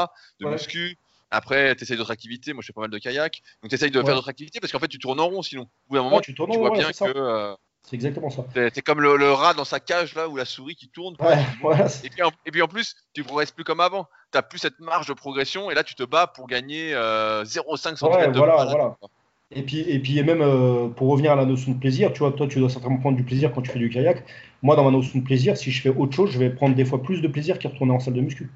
De 0.41 0.49
muscu. 0.49 0.97
Après, 1.31 1.77
tu 1.77 1.85
essayes 1.85 1.99
d'autres 1.99 2.11
activités. 2.11 2.55
Moi, 2.55 2.63
je 2.63 2.69
fais 2.69 2.73
pas 2.73 2.83
mal 2.83 2.91
de 2.91 2.99
kayak. 2.99 3.43
Donc, 3.63 3.69
tu 3.69 3.75
essayes 3.75 3.91
de 3.91 4.03
faire 4.03 4.15
d'autres 4.15 4.31
activités 4.31 4.61
parce 4.61 4.73
qu'en 4.73 4.79
fait, 4.79 4.89
tu 4.89 4.99
tournes 4.99 5.21
en 5.21 5.29
rond 5.29 5.43
sinon. 5.43 5.63
Au 5.63 5.91
bout 5.91 5.97
d'un 5.97 6.03
moment, 6.03 6.21
tu, 6.21 6.35
tu, 6.35 6.43
vois 6.59 6.71
bien 6.71 6.91
que. 6.91 7.57
C'est 7.83 7.97
exactement 7.97 8.31
ça. 8.31 8.45
C'est 8.55 8.83
comme 8.83 9.01
le, 9.01 9.33
rat 9.33 9.55
dans 9.55 9.65
sa 9.65 9.81
cage 9.81 10.15
là 10.15 10.29
ou 10.29 10.37
la 10.37 10.45
souris 10.45 10.77
qui 10.77 10.89
tourne. 10.89 11.17
et, 12.05 12.09
puis 12.09 12.23
en, 12.23 12.31
et, 12.47 12.51
puis 12.51 12.63
en, 12.63 12.69
plus, 12.69 12.95
tu 13.13 13.25
progresses 13.25 13.51
plus 13.51 13.65
comme 13.65 13.81
avant. 13.81 14.05
Tu 14.33 14.39
n'as 14.39 14.43
plus 14.43 14.59
cette 14.59 14.79
marge 14.81 15.07
de 15.07 15.13
progression 15.13 15.71
et 15.71 15.75
là 15.75 15.83
tu 15.83 15.95
te 15.95 16.05
bats 16.05 16.27
pour 16.27 16.47
gagner 16.47 16.93
0,5 16.93 16.97
euh, 16.97 17.45
cm 17.45 18.33
de 18.33 18.39
voilà, 18.39 18.65
voilà. 18.65 18.97
Et 19.55 19.63
puis, 19.63 19.81
et 19.81 19.99
puis 19.99 20.23
même 20.23 20.41
euh, 20.41 20.89
pour 20.89 21.09
revenir 21.09 21.33
à 21.33 21.37
la 21.37 21.45
notion 21.45 21.73
de 21.73 21.79
plaisir, 21.79 22.13
tu 22.13 22.21
vois, 22.21 22.33
toi 22.33 22.47
tu 22.47 22.59
dois 22.59 22.71
certainement 22.71 22.99
prendre 22.99 23.17
du 23.17 23.25
plaisir 23.25 23.53
quand 23.53 23.61
tu 23.61 23.71
fais 23.71 23.79
du 23.79 23.91
kayak. 23.91 24.25
Moi, 24.63 24.77
dans 24.77 24.85
ma 24.85 24.91
notion 24.91 25.19
de 25.19 25.25
plaisir, 25.25 25.57
si 25.57 25.71
je 25.71 25.83
fais 25.83 25.91
autre 25.91 26.15
chose, 26.15 26.31
je 26.31 26.39
vais 26.39 26.51
prendre 26.51 26.75
des 26.75 26.85
fois 26.85 27.03
plus 27.03 27.21
de 27.21 27.29
plaisir 27.29 27.59
qu'y 27.59 27.67
retourner 27.67 27.93
en 27.93 28.01
salle 28.01 28.15
de 28.15 28.21
muscu. 28.23 28.51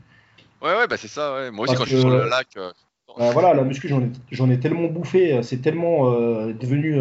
Ouais, 0.62 0.74
ouais, 0.74 0.86
bah 0.86 0.96
c'est 0.96 1.08
ça. 1.08 1.34
Ouais. 1.34 1.50
Moi 1.50 1.64
aussi, 1.64 1.74
quand 1.74 1.84
je 1.84 1.90
suis 1.90 2.00
sur 2.00 2.08
le 2.08 2.28
lac. 2.28 2.48
Euh, 2.56 2.70
voilà, 3.32 3.54
la 3.54 3.64
muscu, 3.64 3.88
j'en 3.88 4.50
ai, 4.50 4.54
ai, 4.54 4.60
tellement 4.60 4.88
bouffé, 4.88 5.42
c'est 5.42 5.58
tellement 5.58 6.10
devenu 6.12 6.98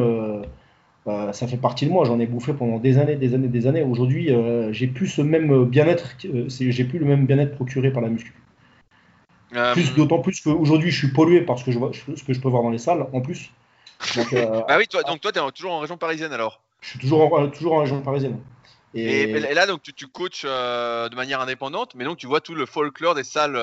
bah, 1.06 1.34
ça 1.34 1.48
fait 1.48 1.58
partie 1.58 1.86
de 1.86 1.92
moi. 1.92 2.04
J'en 2.06 2.20
ai 2.20 2.26
bouffé 2.26 2.54
pendant 2.54 2.80
des 2.80 2.98
années, 2.98 3.16
des 3.16 3.36
années, 3.36 3.48
des 3.48 3.68
années. 3.68 3.84
Aujourd'hui, 3.84 4.34
euh, 4.34 4.74
j'ai 4.74 4.88
plus 4.88 5.08
ce 5.08 5.22
même 5.22 5.66
bien-être, 5.66 6.18
euh, 6.26 6.46
j'ai 6.50 6.84
plus 6.84 6.98
le 6.98 7.06
même 7.06 7.28
bien-être 7.28 7.56
procuré 7.56 7.92
par 7.92 8.02
la 8.02 8.10
muscu. 8.10 8.34
Euh, 9.54 9.74
plus, 9.74 9.94
d'autant 9.94 10.20
plus 10.20 10.42
qu'aujourd'hui, 10.42 10.90
je 10.90 10.98
suis 10.98 11.14
pollué 11.14 11.42
par 11.42 11.60
ce 11.60 11.64
que 11.64 11.72
je 11.72 11.78
vois, 11.78 11.92
ce 11.94 12.24
que 12.24 12.34
je 12.34 12.42
peux 12.42 12.50
voir 12.50 12.64
dans 12.64 12.72
les 12.72 12.80
salles, 12.80 13.06
en 13.14 13.22
plus. 13.22 13.52
ah 14.68 14.78
oui, 14.78 14.88
toi, 14.88 15.04
donc 15.04 15.22
toi, 15.22 15.32
tu 15.32 15.40
es 15.40 15.52
toujours 15.52 15.74
en 15.74 15.80
région 15.80 15.98
parisienne 15.98 16.34
alors? 16.34 16.62
Je 16.82 16.90
suis 16.90 17.00
toujours 17.00 17.32
en, 17.32 17.50
toujours 17.50 17.74
en 17.74 17.80
région 17.80 18.02
parisienne. 18.02 18.40
Et, 18.96 19.28
là, 19.54 19.68
donc, 19.68 19.84
tu, 19.84 19.94
tu 19.94 20.08
coaches 20.08 20.44
de 20.44 21.16
manière 21.16 21.40
indépendante, 21.40 21.94
mais 21.96 22.06
donc 22.06 22.18
tu 22.18 22.28
vois 22.28 22.42
tout 22.42 22.56
le 22.56 22.66
folklore 22.66 23.14
des 23.14 23.26
salles 23.26 23.58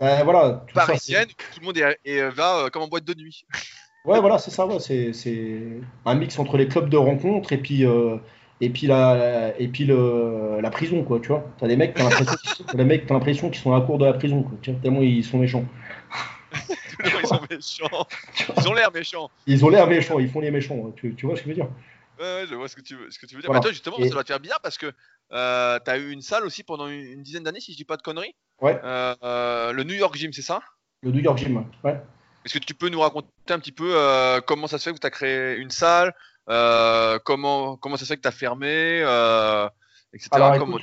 voilà, 0.00 0.64
parisiennes. 0.74 1.28
tout 1.28 1.60
le 1.60 1.66
monde 1.66 1.78
est, 2.04 2.30
va 2.30 2.68
comme 2.72 2.82
en 2.82 2.88
boîte 2.88 3.04
de 3.04 3.14
nuit. 3.14 3.44
Ouais, 4.04 4.20
voilà, 4.20 4.38
c'est 4.38 4.50
ça. 4.50 4.66
Ouais, 4.66 4.78
c'est 4.80 5.56
un 6.06 6.14
mix 6.14 6.38
entre 6.38 6.56
les 6.56 6.68
clubs 6.68 6.88
de 6.88 6.96
rencontres 6.96 7.52
et 7.52 7.58
puis, 7.58 7.84
euh, 7.84 8.16
et 8.60 8.70
puis, 8.70 8.86
la, 8.86 9.54
et 9.58 9.68
puis 9.68 9.84
le, 9.84 10.60
la 10.60 10.70
prison, 10.70 11.04
quoi, 11.04 11.20
tu 11.20 11.28
vois. 11.28 11.44
T'as 11.58 11.66
des 11.66 11.76
mecs, 11.76 11.94
t'as 11.94 12.04
l'impression 13.14 13.50
qu'ils 13.50 13.60
sont 13.60 13.72
à 13.72 13.78
la 13.78 13.84
cour 13.84 13.98
de 13.98 14.06
la 14.06 14.14
prison, 14.14 14.42
quoi, 14.42 14.56
tu 14.62 14.70
vois, 14.70 14.80
tellement 14.80 15.02
ils 15.02 15.24
sont 15.24 15.38
méchants. 15.38 15.64
ils 17.04 17.26
sont 17.26 17.40
méchants. 17.50 18.06
Ils 18.56 18.68
ont 18.68 18.74
l'air 18.74 18.90
méchants. 18.92 19.30
Ils 19.46 19.64
ont 19.64 19.68
l'air 19.68 19.86
méchants, 19.86 20.18
ils 20.18 20.30
font 20.30 20.40
les 20.40 20.50
méchants. 20.50 20.92
Tu, 20.96 21.14
tu, 21.14 21.26
vois 21.26 21.36
ce 21.36 21.42
que 21.42 21.50
je 21.50 21.50
veux 21.50 21.54
dire 21.54 21.68
Ouais, 22.18 22.26
ouais, 22.26 22.46
je 22.48 22.54
vois 22.54 22.68
ce 22.68 22.76
que 22.76 22.82
tu 22.82 22.96
veux, 22.96 23.10
ce 23.10 23.18
que 23.18 23.26
tu 23.26 23.34
veux 23.34 23.42
dire. 23.42 23.50
Mais 23.52 23.60
toi, 23.60 23.70
justement, 23.70 23.96
ça 23.98 24.08
doit 24.08 24.24
te 24.24 24.28
faire 24.28 24.40
bien 24.40 24.56
parce 24.62 24.76
que 24.76 24.92
euh, 25.32 25.78
tu 25.82 25.90
as 25.90 25.98
eu 25.98 26.10
une 26.10 26.22
salle 26.22 26.44
aussi 26.44 26.62
pendant 26.62 26.88
une, 26.88 27.22
dizaine 27.22 27.42
d'années, 27.42 27.60
si 27.60 27.72
je 27.72 27.76
dis 27.76 27.84
pas 27.84 27.96
de 27.96 28.02
conneries. 28.02 28.34
Ouais. 28.60 28.78
Euh, 28.82 29.14
euh 29.22 29.72
le 29.72 29.84
New 29.84 29.94
York 29.94 30.16
Gym, 30.16 30.32
c'est 30.32 30.42
ça? 30.42 30.60
Le 31.02 31.12
New 31.12 31.20
York 31.20 31.38
Gym, 31.38 31.64
ouais. 31.84 32.00
Est-ce 32.44 32.54
que 32.54 32.64
tu 32.64 32.74
peux 32.74 32.88
nous 32.88 33.00
raconter 33.00 33.28
un 33.50 33.58
petit 33.58 33.72
peu 33.72 33.92
euh, 33.94 34.40
comment 34.40 34.66
ça 34.66 34.78
se 34.78 34.88
fait 34.88 34.94
que 34.94 35.00
tu 35.00 35.06
as 35.06 35.10
créé 35.10 35.56
une 35.56 35.70
salle 35.70 36.14
euh, 36.48 37.18
comment, 37.22 37.76
comment 37.76 37.96
ça 37.96 38.04
se 38.04 38.12
fait 38.12 38.16
que 38.16 38.22
tu 38.22 38.28
as 38.28 38.32
fermé 38.32 38.68
euh, 38.68 39.68
etc. 40.14 40.30
Alors, 40.32 40.58
comment, 40.58 40.78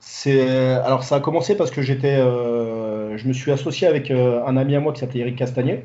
c'est 0.00 0.40
alors 0.78 1.02
ça 1.02 1.16
a 1.16 1.20
commencé 1.20 1.56
parce 1.56 1.70
que 1.70 1.82
j'étais 1.82 2.16
je 2.16 3.28
me 3.28 3.32
suis 3.32 3.50
associé 3.50 3.86
avec 3.86 4.10
un 4.10 4.56
ami 4.56 4.74
à 4.74 4.80
moi 4.80 4.92
qui 4.92 5.00
s'appelait 5.00 5.20
Eric 5.20 5.36
Castagnet 5.36 5.84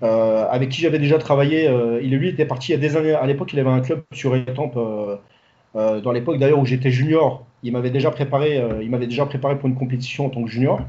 avec 0.00 0.70
qui 0.70 0.80
j'avais 0.80 0.98
déjà 0.98 1.18
travaillé 1.18 1.64
il 2.02 2.16
lui 2.16 2.28
était 2.28 2.46
parti 2.46 2.72
il 2.72 2.76
y 2.76 2.78
a 2.78 2.80
des 2.80 2.96
années 2.96 3.14
à 3.14 3.26
l'époque 3.26 3.52
il 3.52 3.58
avait 3.58 3.68
un 3.68 3.80
club 3.80 4.04
sur 4.12 4.36
Étampes 4.36 4.78
dans 5.74 6.12
l'époque 6.12 6.38
d'ailleurs 6.38 6.60
où 6.60 6.66
j'étais 6.66 6.90
junior 6.90 7.44
il 7.62 7.72
m'avait 7.72 7.90
déjà 7.90 8.10
préparé 8.10 8.64
il 8.80 8.90
m'avait 8.90 9.08
déjà 9.08 9.26
préparé 9.26 9.58
pour 9.58 9.68
une 9.68 9.76
compétition 9.76 10.26
en 10.26 10.30
tant 10.30 10.42
que 10.44 10.50
junior 10.50 10.80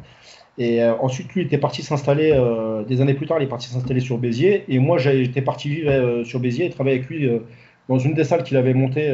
et 0.58 0.84
euh, 0.84 0.94
ensuite, 1.00 1.34
lui 1.34 1.42
était 1.44 1.58
parti 1.58 1.82
s'installer, 1.82 2.32
euh, 2.34 2.84
des 2.84 3.02
années 3.02 3.14
plus 3.14 3.26
tard, 3.26 3.40
il 3.40 3.44
est 3.44 3.48
parti 3.48 3.68
s'installer 3.70 4.02
sur 4.02 4.18
Béziers. 4.18 4.66
Et 4.68 4.80
moi, 4.80 4.98
j'étais 4.98 5.42
parti 5.42 5.70
vivre 5.70 5.90
euh, 5.90 6.24
sur 6.24 6.40
Béziers 6.40 6.66
et 6.66 6.70
travailler 6.70 6.98
avec 6.98 7.10
lui 7.10 7.30
dans 7.88 7.98
une 7.98 8.14
des 8.14 8.24
salles 8.24 8.44
qu'il 8.44 8.58
avait 8.58 8.74
montées. 8.74 9.10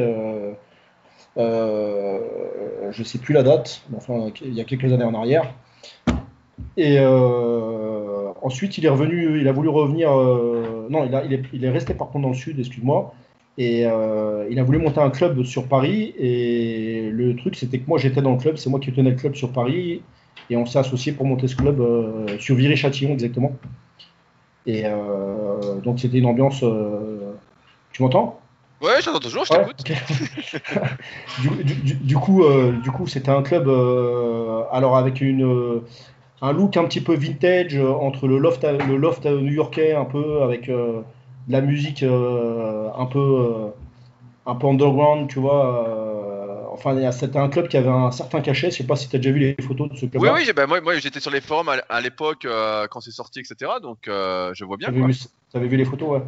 je 1.36 2.98
ne 2.98 3.04
sais 3.04 3.18
plus 3.18 3.34
la 3.34 3.42
date, 3.42 3.82
enfin, 3.96 4.30
il 4.44 4.54
y 4.54 4.60
a 4.60 4.64
quelques 4.64 4.92
années 4.92 5.04
en 5.04 5.14
arrière. 5.14 5.54
Et 6.76 6.98
ensuite, 8.42 8.78
il 8.78 8.86
est 8.86 8.88
revenu, 8.88 9.40
il 9.40 9.48
a 9.48 9.52
voulu 9.52 9.68
revenir. 9.68 10.10
non, 10.10 11.04
il, 11.04 11.22
il, 11.26 11.32
est, 11.34 11.42
il, 11.52 11.64
est, 11.64 11.70
resté 11.70 11.94
par 11.94 12.08
contre 12.08 12.22
dans 12.22 12.30
le 12.30 12.34
sud, 12.34 12.58
excuse-moi. 12.58 13.14
Et 13.58 13.82
il 13.82 14.58
a 14.58 14.62
voulu 14.64 14.78
monter 14.78 15.00
un 15.00 15.10
club 15.10 15.44
sur 15.44 15.68
Paris. 15.68 16.14
Et 16.18 17.10
le 17.12 17.36
truc, 17.36 17.54
c'était 17.54 17.78
que 17.78 17.88
moi, 17.88 17.98
j'étais 17.98 18.22
dans 18.22 18.32
le 18.32 18.38
club, 18.38 18.56
c'est 18.56 18.70
moi 18.70 18.80
qui 18.80 18.92
tenais 18.92 19.10
le 19.10 19.16
club 19.16 19.34
sur 19.34 19.52
Paris. 19.52 20.02
Et 20.50 20.56
on 20.56 20.66
s'est 20.66 20.78
associé 20.78 21.12
pour 21.12 21.26
monter 21.26 21.46
ce 21.48 21.56
club 21.56 21.82
sur 22.38 22.56
Viry-Châtillon 22.56 23.12
exactement. 23.12 23.52
Et 24.66 24.84
donc 25.84 26.00
c'était 26.00 26.18
une 26.18 26.26
ambiance. 26.26 26.64
Tu 27.92 28.02
m'entends? 28.02 28.40
Ouais, 28.80 29.02
j'entends 29.02 29.18
toujours, 29.18 29.44
je 29.44 29.52
t'écoute. 29.52 29.82
du, 32.04 32.16
coup, 32.16 32.44
euh, 32.44 32.72
du 32.80 32.92
coup, 32.92 33.08
c'était 33.08 33.30
un 33.30 33.42
club 33.42 33.66
euh, 33.66 34.62
alors 34.70 34.96
avec 34.96 35.20
une 35.20 35.44
euh, 35.44 35.84
un 36.42 36.52
look 36.52 36.76
un 36.76 36.84
petit 36.84 37.00
peu 37.00 37.16
vintage 37.16 37.76
entre 37.76 38.28
le 38.28 38.38
loft 38.38 38.64
le 38.64 38.96
loft 38.96 39.26
new-yorkais 39.26 39.94
un 39.94 40.04
peu 40.04 40.42
avec 40.42 40.68
de 40.68 41.02
la 41.48 41.60
musique 41.60 42.04
un 42.04 43.06
peu 43.06 43.72
un 44.46 44.54
peu 44.54 44.66
underground, 44.68 45.28
tu 45.28 45.40
vois. 45.40 46.07
Enfin, 46.78 47.12
c'était 47.12 47.38
un 47.38 47.48
club 47.48 47.68
qui 47.68 47.76
avait 47.76 47.88
un 47.88 48.10
certain 48.10 48.40
cachet. 48.40 48.70
Je 48.70 48.76
sais 48.76 48.84
pas 48.84 48.96
si 48.96 49.08
tu 49.08 49.16
as 49.16 49.18
déjà 49.18 49.32
vu 49.32 49.40
les 49.40 49.56
photos 49.62 49.90
de 49.90 49.96
ce 49.96 50.06
club. 50.06 50.22
Oui, 50.22 50.28
oui, 50.34 50.50
bah, 50.54 50.66
moi, 50.66 50.80
moi 50.80 50.98
j'étais 50.98 51.20
sur 51.20 51.30
les 51.30 51.40
forums 51.40 51.70
à, 51.88 52.00
l'époque 52.00 52.46
quand 52.90 53.00
c'est 53.00 53.10
sorti, 53.10 53.40
etc. 53.40 53.72
Donc, 53.82 53.98
je 54.06 54.64
vois 54.64 54.76
bien. 54.76 54.88
Tu 55.50 55.56
avais, 55.56 55.66
vu 55.66 55.76
les 55.76 55.84
photos, 55.84 56.10
ouais. 56.10 56.22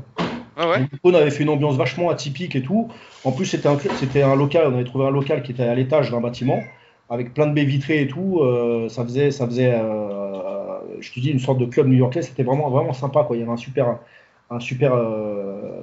Ah 0.57 0.79
on 1.05 1.15
avait 1.15 1.31
fait 1.31 1.43
une 1.43 1.49
ambiance 1.49 1.77
vachement 1.77 2.11
atypique 2.11 2.55
et 2.55 2.63
tout. 2.63 2.89
En 3.25 3.33
plus, 3.33 3.47
c'était 3.47 3.69
un, 3.69 3.79
c'était 3.79 4.23
un 4.23 4.37
local, 4.37 4.67
on 4.69 4.75
avait 4.75 4.85
trouvé 4.85 5.07
un 5.07 5.11
local 5.11 5.43
qui 5.43 5.53
était 5.53 5.63
à 5.63 5.75
l'étage 5.75 6.11
d'un 6.11 6.21
bâtiment, 6.21 6.63
avec 7.09 7.33
plein 7.33 7.47
de 7.47 7.55
baies 7.55 7.65
vitrées 7.65 8.03
et 8.03 8.09
tout. 8.09 8.41
Euh, 8.41 8.89
ça 8.89 9.05
faisait, 9.05 9.31
ça 9.31 9.47
faisait 9.47 9.73
euh, 9.75 10.81
je 11.01 11.13
te 11.13 11.21
dis, 11.21 11.31
une 11.31 11.39
sorte 11.39 11.59
de 11.59 11.67
club 11.67 11.87
new-yorkais. 11.87 12.23
C'était 12.23 12.43
vraiment, 12.43 12.69
vraiment 12.69 12.93
sympa. 12.93 13.25
Quoi. 13.25 13.37
Il 13.37 13.41
y 13.41 13.43
avait 13.43 13.53
un 13.53 13.57
super, 13.57 13.99
un 14.51 14.61
super, 14.61 14.93
euh, 14.95 15.83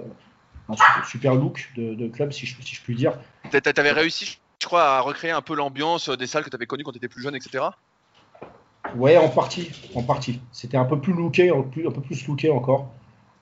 un 0.69 0.76
super, 1.06 1.34
look 1.34 1.72
de, 1.76 2.07
club, 2.07 2.31
si 2.31 2.45
je, 2.45 2.61
si 2.61 2.76
je 2.76 2.81
puis 2.81 2.95
dire. 2.95 3.14
Tu 3.49 3.57
avais 3.57 3.91
réussi, 3.91 4.39
je 4.62 4.68
crois, 4.68 4.84
à 4.84 5.02
recréer 5.02 5.32
un 5.32 5.42
peu 5.42 5.56
l'ambiance 5.56 6.10
des 6.10 6.28
salles 6.28 6.44
que 6.44 6.50
tu 6.50 6.56
avais 6.56 6.66
connues 6.66 6.84
quand 6.84 6.92
tu 6.92 6.98
étais 6.98 7.08
plus 7.08 7.22
jeune, 7.22 7.36
etc. 7.36 7.66
Ouais, 8.96 9.18
en 9.18 9.30
partie, 9.30 9.70
en 9.96 10.04
partie. 10.04 10.40
C'était 10.52 10.78
un 10.78 10.86
peu 10.86 11.00
plus 11.00 11.14
looké, 11.14 11.50
un 11.50 11.62
peu 11.64 12.02
plus 12.02 12.28
looké 12.28 12.50
encore 12.50 12.90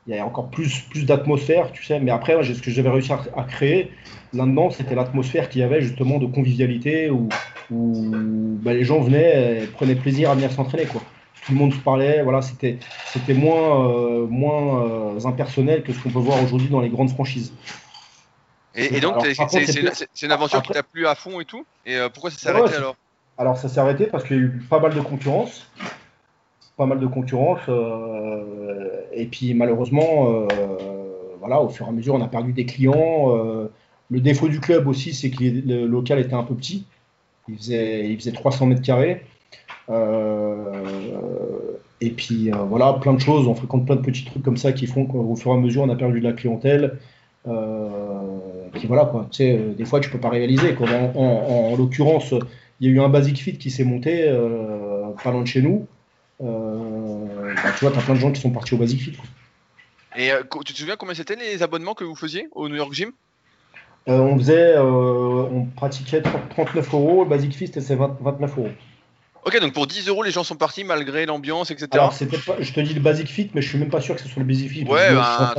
il 0.08 0.16
y 0.16 0.20
a 0.20 0.26
encore 0.26 0.50
plus, 0.50 0.82
plus 0.82 1.06
d'atmosphère, 1.06 1.72
tu 1.72 1.84
sais. 1.84 2.00
Mais 2.00 2.12
après, 2.12 2.42
ce 2.44 2.62
que 2.62 2.70
j'avais 2.70 2.90
réussi 2.90 3.12
à, 3.12 3.44
créer 3.44 3.92
là-dedans, 4.34 4.70
c'était 4.70 4.96
l'atmosphère 4.96 5.50
qu'il 5.50 5.62
y 5.62 5.64
avait 5.64 5.82
justement 5.82 6.20
de 6.20 6.28
convivialité 6.28 7.10
où, 7.10 7.30
où 7.72 8.12
bah, 8.62 8.74
les 8.74 8.84
gens 8.84 9.00
venaient 9.02 9.64
et 9.64 9.68
prenaient 9.68 9.96
plaisir 9.96 10.30
à 10.30 10.36
venir 10.36 10.52
s'entraîner, 10.52 10.86
quoi. 10.86 11.02
Tout 11.46 11.52
le 11.54 11.58
monde 11.60 11.74
se 11.74 11.80
parlait, 11.80 12.24
voilà, 12.24 12.42
c'était, 12.42 12.80
c'était 13.06 13.36
moins, 13.36 13.88
euh, 13.88 14.26
moins 14.28 14.84
euh, 14.84 15.26
impersonnel 15.26 15.84
que 15.84 15.94
ce 15.94 16.02
qu'on 16.02 16.10
peut 16.10 16.20
voir 16.20 16.44
aujourd'hui 16.44 16.70
dans 16.70 16.82
les 16.82 16.90
grandes 16.90 17.12
franchises. 17.12 17.54
Et, 18.76 19.00
donc, 19.00 19.16
c'est, 19.26 20.24
une 20.24 20.32
aventure 20.32 20.62
qui 20.62 20.72
t'a 20.74 20.84
plu 20.84 21.08
à 21.08 21.16
fond 21.16 21.40
et 21.40 21.46
tout 21.46 21.66
Et 21.86 21.96
euh, 21.96 22.10
pourquoi 22.10 22.30
ça 22.30 22.38
s'est 22.38 22.50
arrêté 22.50 22.76
alors? 22.76 22.96
Alors, 23.38 23.58
ça 23.58 23.70
s'est 23.70 23.80
arrêté 23.80 24.06
parce 24.08 24.24
qu'il 24.24 24.38
y 24.38 24.40
a 24.40 24.44
eu 24.44 24.50
pas 24.70 24.80
mal 24.80 24.94
de 24.94 25.02
concurrence 25.02 25.70
pas 26.78 26.86
mal 26.86 27.00
de 27.00 27.08
concurrence. 27.08 27.62
Euh, 27.70 29.02
et 29.14 29.28
puis 29.28 29.54
malheureusement, 29.54 30.30
euh, 30.30 30.46
voilà, 31.40 31.62
au 31.62 31.70
fur 31.70 31.86
et 31.86 31.90
à 31.90 31.94
mesure, 31.94 32.16
on 32.16 32.22
a 32.22 32.28
perdu 32.28 32.52
des 32.52 32.66
clients. 32.66 33.34
Le 34.12 34.20
défaut 34.20 34.50
du 34.50 34.60
club 34.60 34.86
aussi, 34.86 35.14
c'est 35.14 35.30
que 35.30 35.42
le 35.42 35.86
local 35.86 36.20
était 36.20 36.34
un 36.34 36.44
peu 36.44 36.54
petit. 36.54 36.86
Il 37.48 37.56
faisait, 37.58 38.10
il 38.10 38.18
faisait 38.18 38.34
300 38.34 38.66
mètres 38.66 38.82
carrés. 38.82 39.26
et 42.02 42.10
puis 42.10 42.52
voilà, 42.68 42.92
plein 43.00 43.14
de 43.14 43.22
choses. 43.22 43.48
On 43.48 43.56
fréquente 43.56 43.86
plein 43.86 43.96
de 43.96 44.02
petits 44.02 44.26
trucs 44.26 44.44
comme 44.44 44.58
ça 44.58 44.74
qui 44.74 44.86
font 44.86 45.06
qu'au 45.06 45.34
fur 45.38 45.52
et 45.52 45.54
à 45.54 45.58
mesure, 45.58 45.84
on 45.84 45.90
a 45.90 45.96
perdu 45.96 46.20
de 46.20 46.26
la 46.26 46.34
clientèle. 46.34 47.00
Et 47.48 48.70
puis 48.80 48.88
voilà, 48.88 49.06
quoi. 49.06 49.28
Tu 49.32 49.38
sais, 49.38 49.58
des 49.78 49.86
fois, 49.86 50.00
tu 50.00 50.10
peux 50.10 50.20
pas 50.20 50.30
réaliser. 50.30 50.76
En, 51.16 51.76
l'occurrence, 51.78 52.34
il 52.80 52.88
y 52.88 52.92
a 52.92 52.94
eu 52.94 53.00
un 53.00 53.10
Basic 53.10 53.38
Fit 53.38 53.58
qui 53.58 53.72
s'est 53.72 53.84
monté 53.84 54.30
pas 55.24 55.32
loin 55.32 55.42
de 55.42 55.48
chez 55.48 55.62
nous. 55.62 55.88
Euh, 56.42 57.54
bah, 57.56 57.72
tu 57.78 57.86
vois, 57.86 57.92
tu 57.92 58.00
as 58.00 58.02
plein 58.02 58.16
de 58.16 58.20
gens 58.20 58.32
qui 58.32 58.42
sont 58.42 58.52
partis 58.52 58.74
au 58.74 58.78
Basic 58.78 59.02
Fit. 59.02 59.18
Et 60.18 60.32
euh, 60.32 60.44
tu 60.66 60.74
te 60.74 60.78
souviens 60.78 60.96
combien 60.96 61.16
c'était 61.16 61.36
les 61.36 61.64
abonnements 61.64 61.94
que 61.94 62.04
vous 62.04 62.16
faisiez 62.16 62.48
au 62.52 62.70
New 62.70 62.76
York 62.76 62.94
Gym? 62.94 63.12
Euh, 64.08 64.20
On 64.20 64.38
faisait, 64.38 64.78
on 64.78 65.68
pratiquait 65.76 66.22
39 66.22 66.94
euros, 66.94 67.24
le 67.24 67.30
Basic 67.30 67.54
Fit 67.54 67.68
c'était 67.68 67.96
29 67.96 68.58
euros. 68.58 68.70
Ok, 69.46 69.60
donc 69.60 69.74
pour 69.74 69.88
10 69.88 70.08
euros, 70.08 70.24
les 70.24 70.32
gens 70.32 70.44
sont 70.44 70.56
partis 70.56 70.84
malgré 70.84 71.26
l'ambiance, 71.26 71.70
etc. 71.70 71.88
Alors, 71.92 72.10
pas, 72.10 72.56
je 72.60 72.74
te 72.74 72.80
dis 72.80 72.94
le 72.94 73.00
Basic 73.00 73.28
Fit, 73.28 73.52
mais 73.54 73.62
je 73.62 73.70
suis 73.70 73.78
même 73.78 73.90
pas 73.90 74.02
sûr 74.02 74.16
que 74.16 74.22
ce 74.22 74.28
soit 74.28 74.42
le 74.42 74.48
Basic 74.48 74.70
Fit. 74.70 74.84
Ouais, 74.86 75.14
bah, 75.14 75.54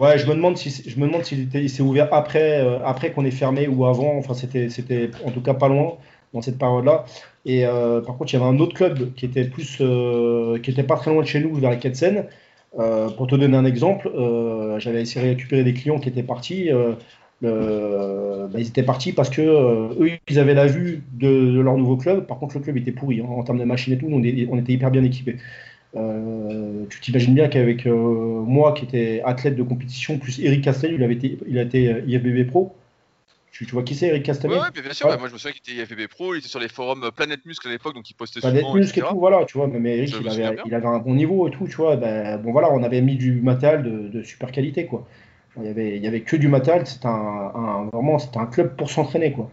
Ouais, 0.00 0.18
je 0.18 0.26
me 0.26 0.34
demande 0.34 0.56
si 0.56 0.70
je 0.88 0.98
me 0.98 1.06
demande 1.06 1.24
s'il 1.24 1.70
s'est 1.70 1.82
ouvert 1.82 2.12
après 2.12 2.60
après 2.84 3.12
qu'on 3.12 3.24
ait 3.24 3.30
fermé 3.30 3.68
ou 3.68 3.84
avant. 3.84 4.16
Enfin, 4.16 4.34
c'était 4.34 4.68
c'était 4.70 5.10
en 5.24 5.30
tout 5.30 5.42
cas 5.42 5.54
pas 5.54 5.68
loin 5.68 5.98
dans 6.32 6.42
cette 6.42 6.58
période-là. 6.58 7.04
Et 7.44 7.66
euh, 7.66 8.00
par 8.00 8.16
contre, 8.16 8.32
il 8.32 8.38
y 8.38 8.42
avait 8.42 8.50
un 8.50 8.58
autre 8.58 8.74
club 8.74 9.14
qui 9.14 9.26
était 9.26 9.44
plus, 9.44 9.78
euh, 9.80 10.58
qui 10.58 10.70
était 10.70 10.82
pas 10.82 10.96
très 10.96 11.10
loin 11.10 11.22
de 11.22 11.26
chez 11.26 11.40
nous, 11.40 11.54
vers 11.54 11.70
la 11.70 11.76
quai 11.76 11.90
de. 11.90 12.24
Euh, 12.78 13.08
pour 13.10 13.26
te 13.26 13.34
donner 13.34 13.56
un 13.56 13.64
exemple, 13.64 14.10
j'avais 14.78 15.02
essayé 15.02 15.24
de 15.26 15.30
récupérer 15.30 15.64
des 15.64 15.74
clients 15.74 15.98
qui 15.98 16.08
étaient 16.08 16.22
partis. 16.22 16.70
Le, 17.42 18.48
bah, 18.52 18.58
ils 18.58 18.68
étaient 18.68 18.82
partis 18.82 19.12
parce 19.12 19.30
que 19.30 19.40
eux, 19.40 20.10
ils 20.28 20.38
avaient 20.38 20.54
la 20.54 20.66
vue 20.66 21.02
de, 21.12 21.60
leur 21.60 21.76
nouveau 21.76 21.96
club. 21.96 22.26
Par 22.26 22.38
contre, 22.38 22.56
le 22.58 22.62
club 22.62 22.76
était 22.76 22.92
pourri 22.92 23.20
hein, 23.20 23.26
en 23.28 23.42
termes 23.42 23.58
de 23.58 23.64
machines 23.64 23.94
et 23.94 23.98
tout. 23.98 24.08
On, 24.10 24.18
on 24.20 24.58
était 24.58 24.72
hyper 24.72 24.90
bien 24.90 25.02
équipés. 25.04 25.36
Tu 25.92 27.00
t'imagines 27.00 27.34
bien 27.34 27.48
qu'avec 27.48 27.86
moi, 27.86 28.72
qui 28.72 28.84
était 28.84 29.22
athlète 29.24 29.56
de 29.56 29.62
compétition, 29.62 30.18
plus 30.18 30.40
Eric 30.40 30.62
Castel, 30.62 30.94
il, 30.94 31.02
avait 31.02 31.14
été, 31.14 31.38
il 31.46 31.58
a 31.58 31.62
été 31.62 32.02
IFBB 32.06 32.48
Pro. 32.48 32.74
Tu, 33.66 33.74
vois 33.74 33.82
qui 33.82 33.94
c'est, 33.94 34.06
Eric 34.06 34.22
Castanet 34.22 34.56
Oui, 34.56 34.82
bien 34.82 34.92
sûr. 34.94 35.06
Bah, 35.06 35.18
moi, 35.18 35.28
je 35.28 35.34
me 35.34 35.38
souviens 35.38 35.52
qu'il 35.52 35.74
était 35.74 35.82
IFBB 35.82 36.08
Pro, 36.08 36.34
il 36.34 36.38
était 36.38 36.48
sur 36.48 36.60
les 36.60 36.68
forums 36.68 37.04
euh, 37.04 37.10
Planète 37.10 37.44
Muscle 37.44 37.68
à 37.68 37.70
l'époque, 37.70 37.94
donc 37.94 38.08
il 38.08 38.14
postait 38.14 38.40
Planète 38.40 38.60
souvent. 38.60 38.72
Planète 38.72 38.86
Muscle 38.86 38.98
et 39.00 39.02
tout, 39.02 39.18
voilà, 39.18 39.44
tu 39.44 39.58
vois. 39.58 39.66
Mais 39.68 39.98
Eric, 39.98 40.14
il 40.18 40.28
avait, 40.28 40.58
il 40.64 40.74
avait, 40.74 40.86
un 40.86 40.98
bon 40.98 41.14
niveau 41.14 41.46
et 41.46 41.50
tout, 41.50 41.66
tu 41.66 41.76
vois. 41.76 41.96
Ben, 41.96 42.38
bon, 42.38 42.52
voilà, 42.52 42.70
on 42.72 42.82
avait 42.82 43.02
mis 43.02 43.16
du 43.16 43.32
matériel 43.42 43.82
de, 43.82 44.08
de 44.08 44.22
super 44.22 44.50
qualité, 44.50 44.86
quoi. 44.86 45.06
Il 45.58 45.66
y 45.66 45.68
avait, 45.68 45.96
il 45.96 46.02
y 46.02 46.06
avait 46.06 46.22
que 46.22 46.36
du 46.36 46.48
matériel, 46.48 46.86
c'était 46.86 47.08
un, 47.08 47.10
un, 47.54 47.84
vraiment, 47.92 48.18
c'était 48.18 48.38
un 48.38 48.46
club 48.46 48.76
pour 48.76 48.88
s'entraîner, 48.88 49.32
quoi. 49.32 49.50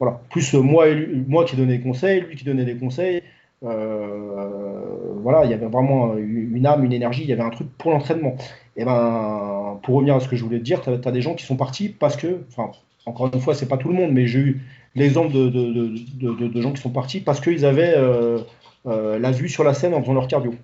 Voilà. 0.00 0.20
Plus 0.28 0.54
euh, 0.54 0.60
moi, 0.60 0.88
moi 1.26 1.46
qui 1.46 1.56
donnais 1.56 1.78
des 1.78 1.82
conseils, 1.82 2.20
lui 2.20 2.36
qui 2.36 2.44
donnait 2.44 2.66
des 2.66 2.76
conseils. 2.76 3.22
Euh, 3.64 5.14
voilà, 5.22 5.44
il 5.44 5.50
y 5.50 5.54
avait 5.54 5.66
vraiment 5.66 6.16
une 6.16 6.66
âme, 6.66 6.84
une 6.84 6.92
énergie, 6.92 7.22
il 7.22 7.28
y 7.28 7.32
avait 7.32 7.42
un 7.42 7.50
truc 7.50 7.68
pour 7.78 7.90
l'entraînement. 7.90 8.36
Et 8.76 8.84
ben, 8.84 9.80
pour 9.82 9.96
revenir 9.96 10.14
à 10.14 10.20
ce 10.20 10.28
que 10.28 10.36
je 10.36 10.44
voulais 10.44 10.58
te 10.58 10.64
dire, 10.64 10.80
tu 10.82 10.90
as, 10.90 10.92
as, 10.92 11.12
des 11.12 11.22
gens 11.22 11.34
qui 11.34 11.44
sont 11.44 11.56
partis 11.56 11.88
parce 11.88 12.16
que, 12.16 12.42
enfin, 12.50 12.70
encore 13.06 13.32
une 13.32 13.40
fois, 13.40 13.54
c'est 13.54 13.68
pas 13.68 13.78
tout 13.78 13.88
le 13.88 13.94
monde, 13.94 14.12
mais 14.12 14.26
j'ai 14.26 14.40
eu 14.40 14.60
l'exemple 14.94 15.32
de, 15.32 15.48
de, 15.48 16.60
gens 16.60 16.72
qui 16.72 16.82
sont 16.82 16.90
partis 16.90 17.20
parce 17.20 17.40
qu'ils 17.40 17.64
avaient 17.64 17.94
euh, 17.96 18.40
euh, 18.86 19.18
la 19.18 19.30
vue 19.30 19.48
sur 19.48 19.62
la 19.62 19.74
scène 19.74 19.94
en 19.94 20.00
faisant 20.00 20.14
leur 20.14 20.26
cardio. 20.26 20.54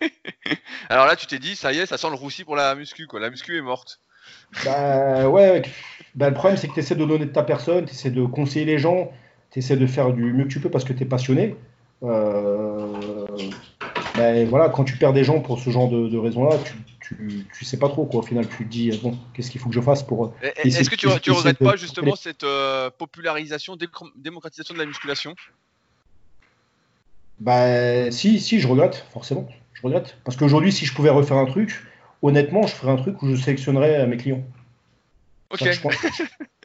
Alors 0.88 1.06
là, 1.06 1.16
tu 1.16 1.26
t'es 1.26 1.38
dit, 1.38 1.54
ça 1.54 1.72
y 1.72 1.78
est, 1.78 1.86
ça 1.86 1.98
sent 1.98 2.08
le 2.08 2.16
roussi 2.16 2.44
pour 2.44 2.56
la 2.56 2.74
muscu, 2.74 3.06
quoi. 3.06 3.20
La 3.20 3.28
muscu 3.28 3.58
est 3.58 3.62
morte. 3.62 4.00
Bah 4.64 5.28
ouais, 5.28 5.62
bah, 6.14 6.28
le 6.28 6.34
problème 6.34 6.56
c'est 6.56 6.68
que 6.68 6.74
tu 6.74 6.80
essaies 6.80 6.94
de 6.94 7.04
donner 7.04 7.26
de 7.26 7.32
ta 7.32 7.42
personne, 7.42 7.84
tu 7.84 7.92
essaies 7.92 8.10
de 8.10 8.24
conseiller 8.24 8.64
les 8.64 8.78
gens, 8.78 9.10
tu 9.50 9.58
essaies 9.60 9.76
de 9.76 9.86
faire 9.86 10.12
du 10.12 10.32
mieux 10.32 10.44
que 10.44 10.48
tu 10.48 10.60
peux 10.60 10.70
parce 10.70 10.84
que 10.84 10.92
tu 10.92 11.02
es 11.02 11.06
passionné. 11.06 11.56
Euh, 12.02 13.26
bah, 14.14 14.44
voilà, 14.44 14.68
quand 14.68 14.84
tu 14.84 14.96
perds 14.96 15.12
des 15.12 15.24
gens 15.24 15.40
pour 15.40 15.58
ce 15.58 15.70
genre 15.70 15.88
de, 15.88 16.16
raisons-là, 16.16 16.56
tu, 17.00 17.46
tu, 17.52 17.64
sais 17.64 17.78
pas 17.78 17.88
trop 17.88 18.04
quoi. 18.04 18.20
Au 18.20 18.22
final, 18.22 18.46
tu 18.48 18.64
te 18.64 18.70
dis 18.70 18.90
bon, 19.02 19.18
qu'est-ce 19.34 19.50
qu'il 19.50 19.60
faut 19.60 19.68
que 19.68 19.74
je 19.74 19.80
fasse 19.80 20.02
pour. 20.02 20.26
Euh, 20.26 20.50
est-ce 20.56 20.90
que 20.90 20.96
tu, 20.96 21.08
tu 21.20 21.30
regrettes 21.30 21.58
pas 21.58 21.76
justement 21.76 22.16
cette 22.16 22.44
euh, 22.44 22.90
popularisation, 22.90 23.76
démocratisation 24.16 24.74
de 24.74 24.78
la 24.78 24.86
musculation? 24.86 25.34
Bah 27.40 28.10
si, 28.10 28.40
si, 28.40 28.60
je 28.60 28.68
regrette 28.68 29.06
forcément. 29.12 29.48
Je 29.72 29.82
regrette 29.82 30.16
parce 30.24 30.36
qu'aujourd'hui, 30.36 30.72
si 30.72 30.86
je 30.86 30.94
pouvais 30.94 31.10
refaire 31.10 31.36
un 31.36 31.46
truc, 31.46 31.84
honnêtement, 32.22 32.66
je 32.66 32.74
ferais 32.74 32.92
un 32.92 32.96
truc 32.96 33.22
où 33.22 33.34
je 33.34 33.40
sélectionnerais 33.40 34.06
mes 34.06 34.16
clients. 34.16 34.44
Ok. 35.50 35.62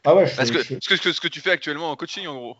ah 0.04 0.14
ouais. 0.14 0.30
Parce 0.36 0.50
que, 0.50 0.62
ce, 0.62 0.74
que, 0.74 1.12
ce 1.12 1.20
que 1.20 1.28
tu 1.28 1.40
fais 1.40 1.52
actuellement 1.52 1.90
en 1.90 1.96
coaching, 1.96 2.26
en 2.26 2.34
gros. 2.34 2.56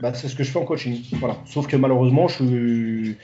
Bah, 0.00 0.14
c'est 0.14 0.28
ce 0.28 0.36
que 0.36 0.44
je 0.44 0.50
fais 0.50 0.58
en 0.58 0.64
coaching. 0.64 1.02
Voilà. 1.14 1.36
Sauf 1.44 1.66
que 1.66 1.76
malheureusement, 1.76 2.28
je 2.28 3.14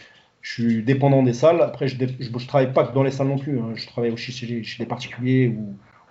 suis 0.43 0.83
dépendant 0.83 1.23
des 1.23 1.33
salles. 1.33 1.61
Après, 1.61 1.89
je 1.89 1.97
ne 1.97 2.47
travaille 2.47 2.73
pas 2.73 2.85
dans 2.85 3.03
les 3.03 3.11
salles 3.11 3.29
non 3.29 3.39
plus. 3.39 3.59
Hein. 3.59 3.73
Je 3.75 3.87
travaille 3.87 4.11
aussi 4.11 4.33
chez, 4.33 4.65
des 4.79 4.87
particuliers 4.87 5.55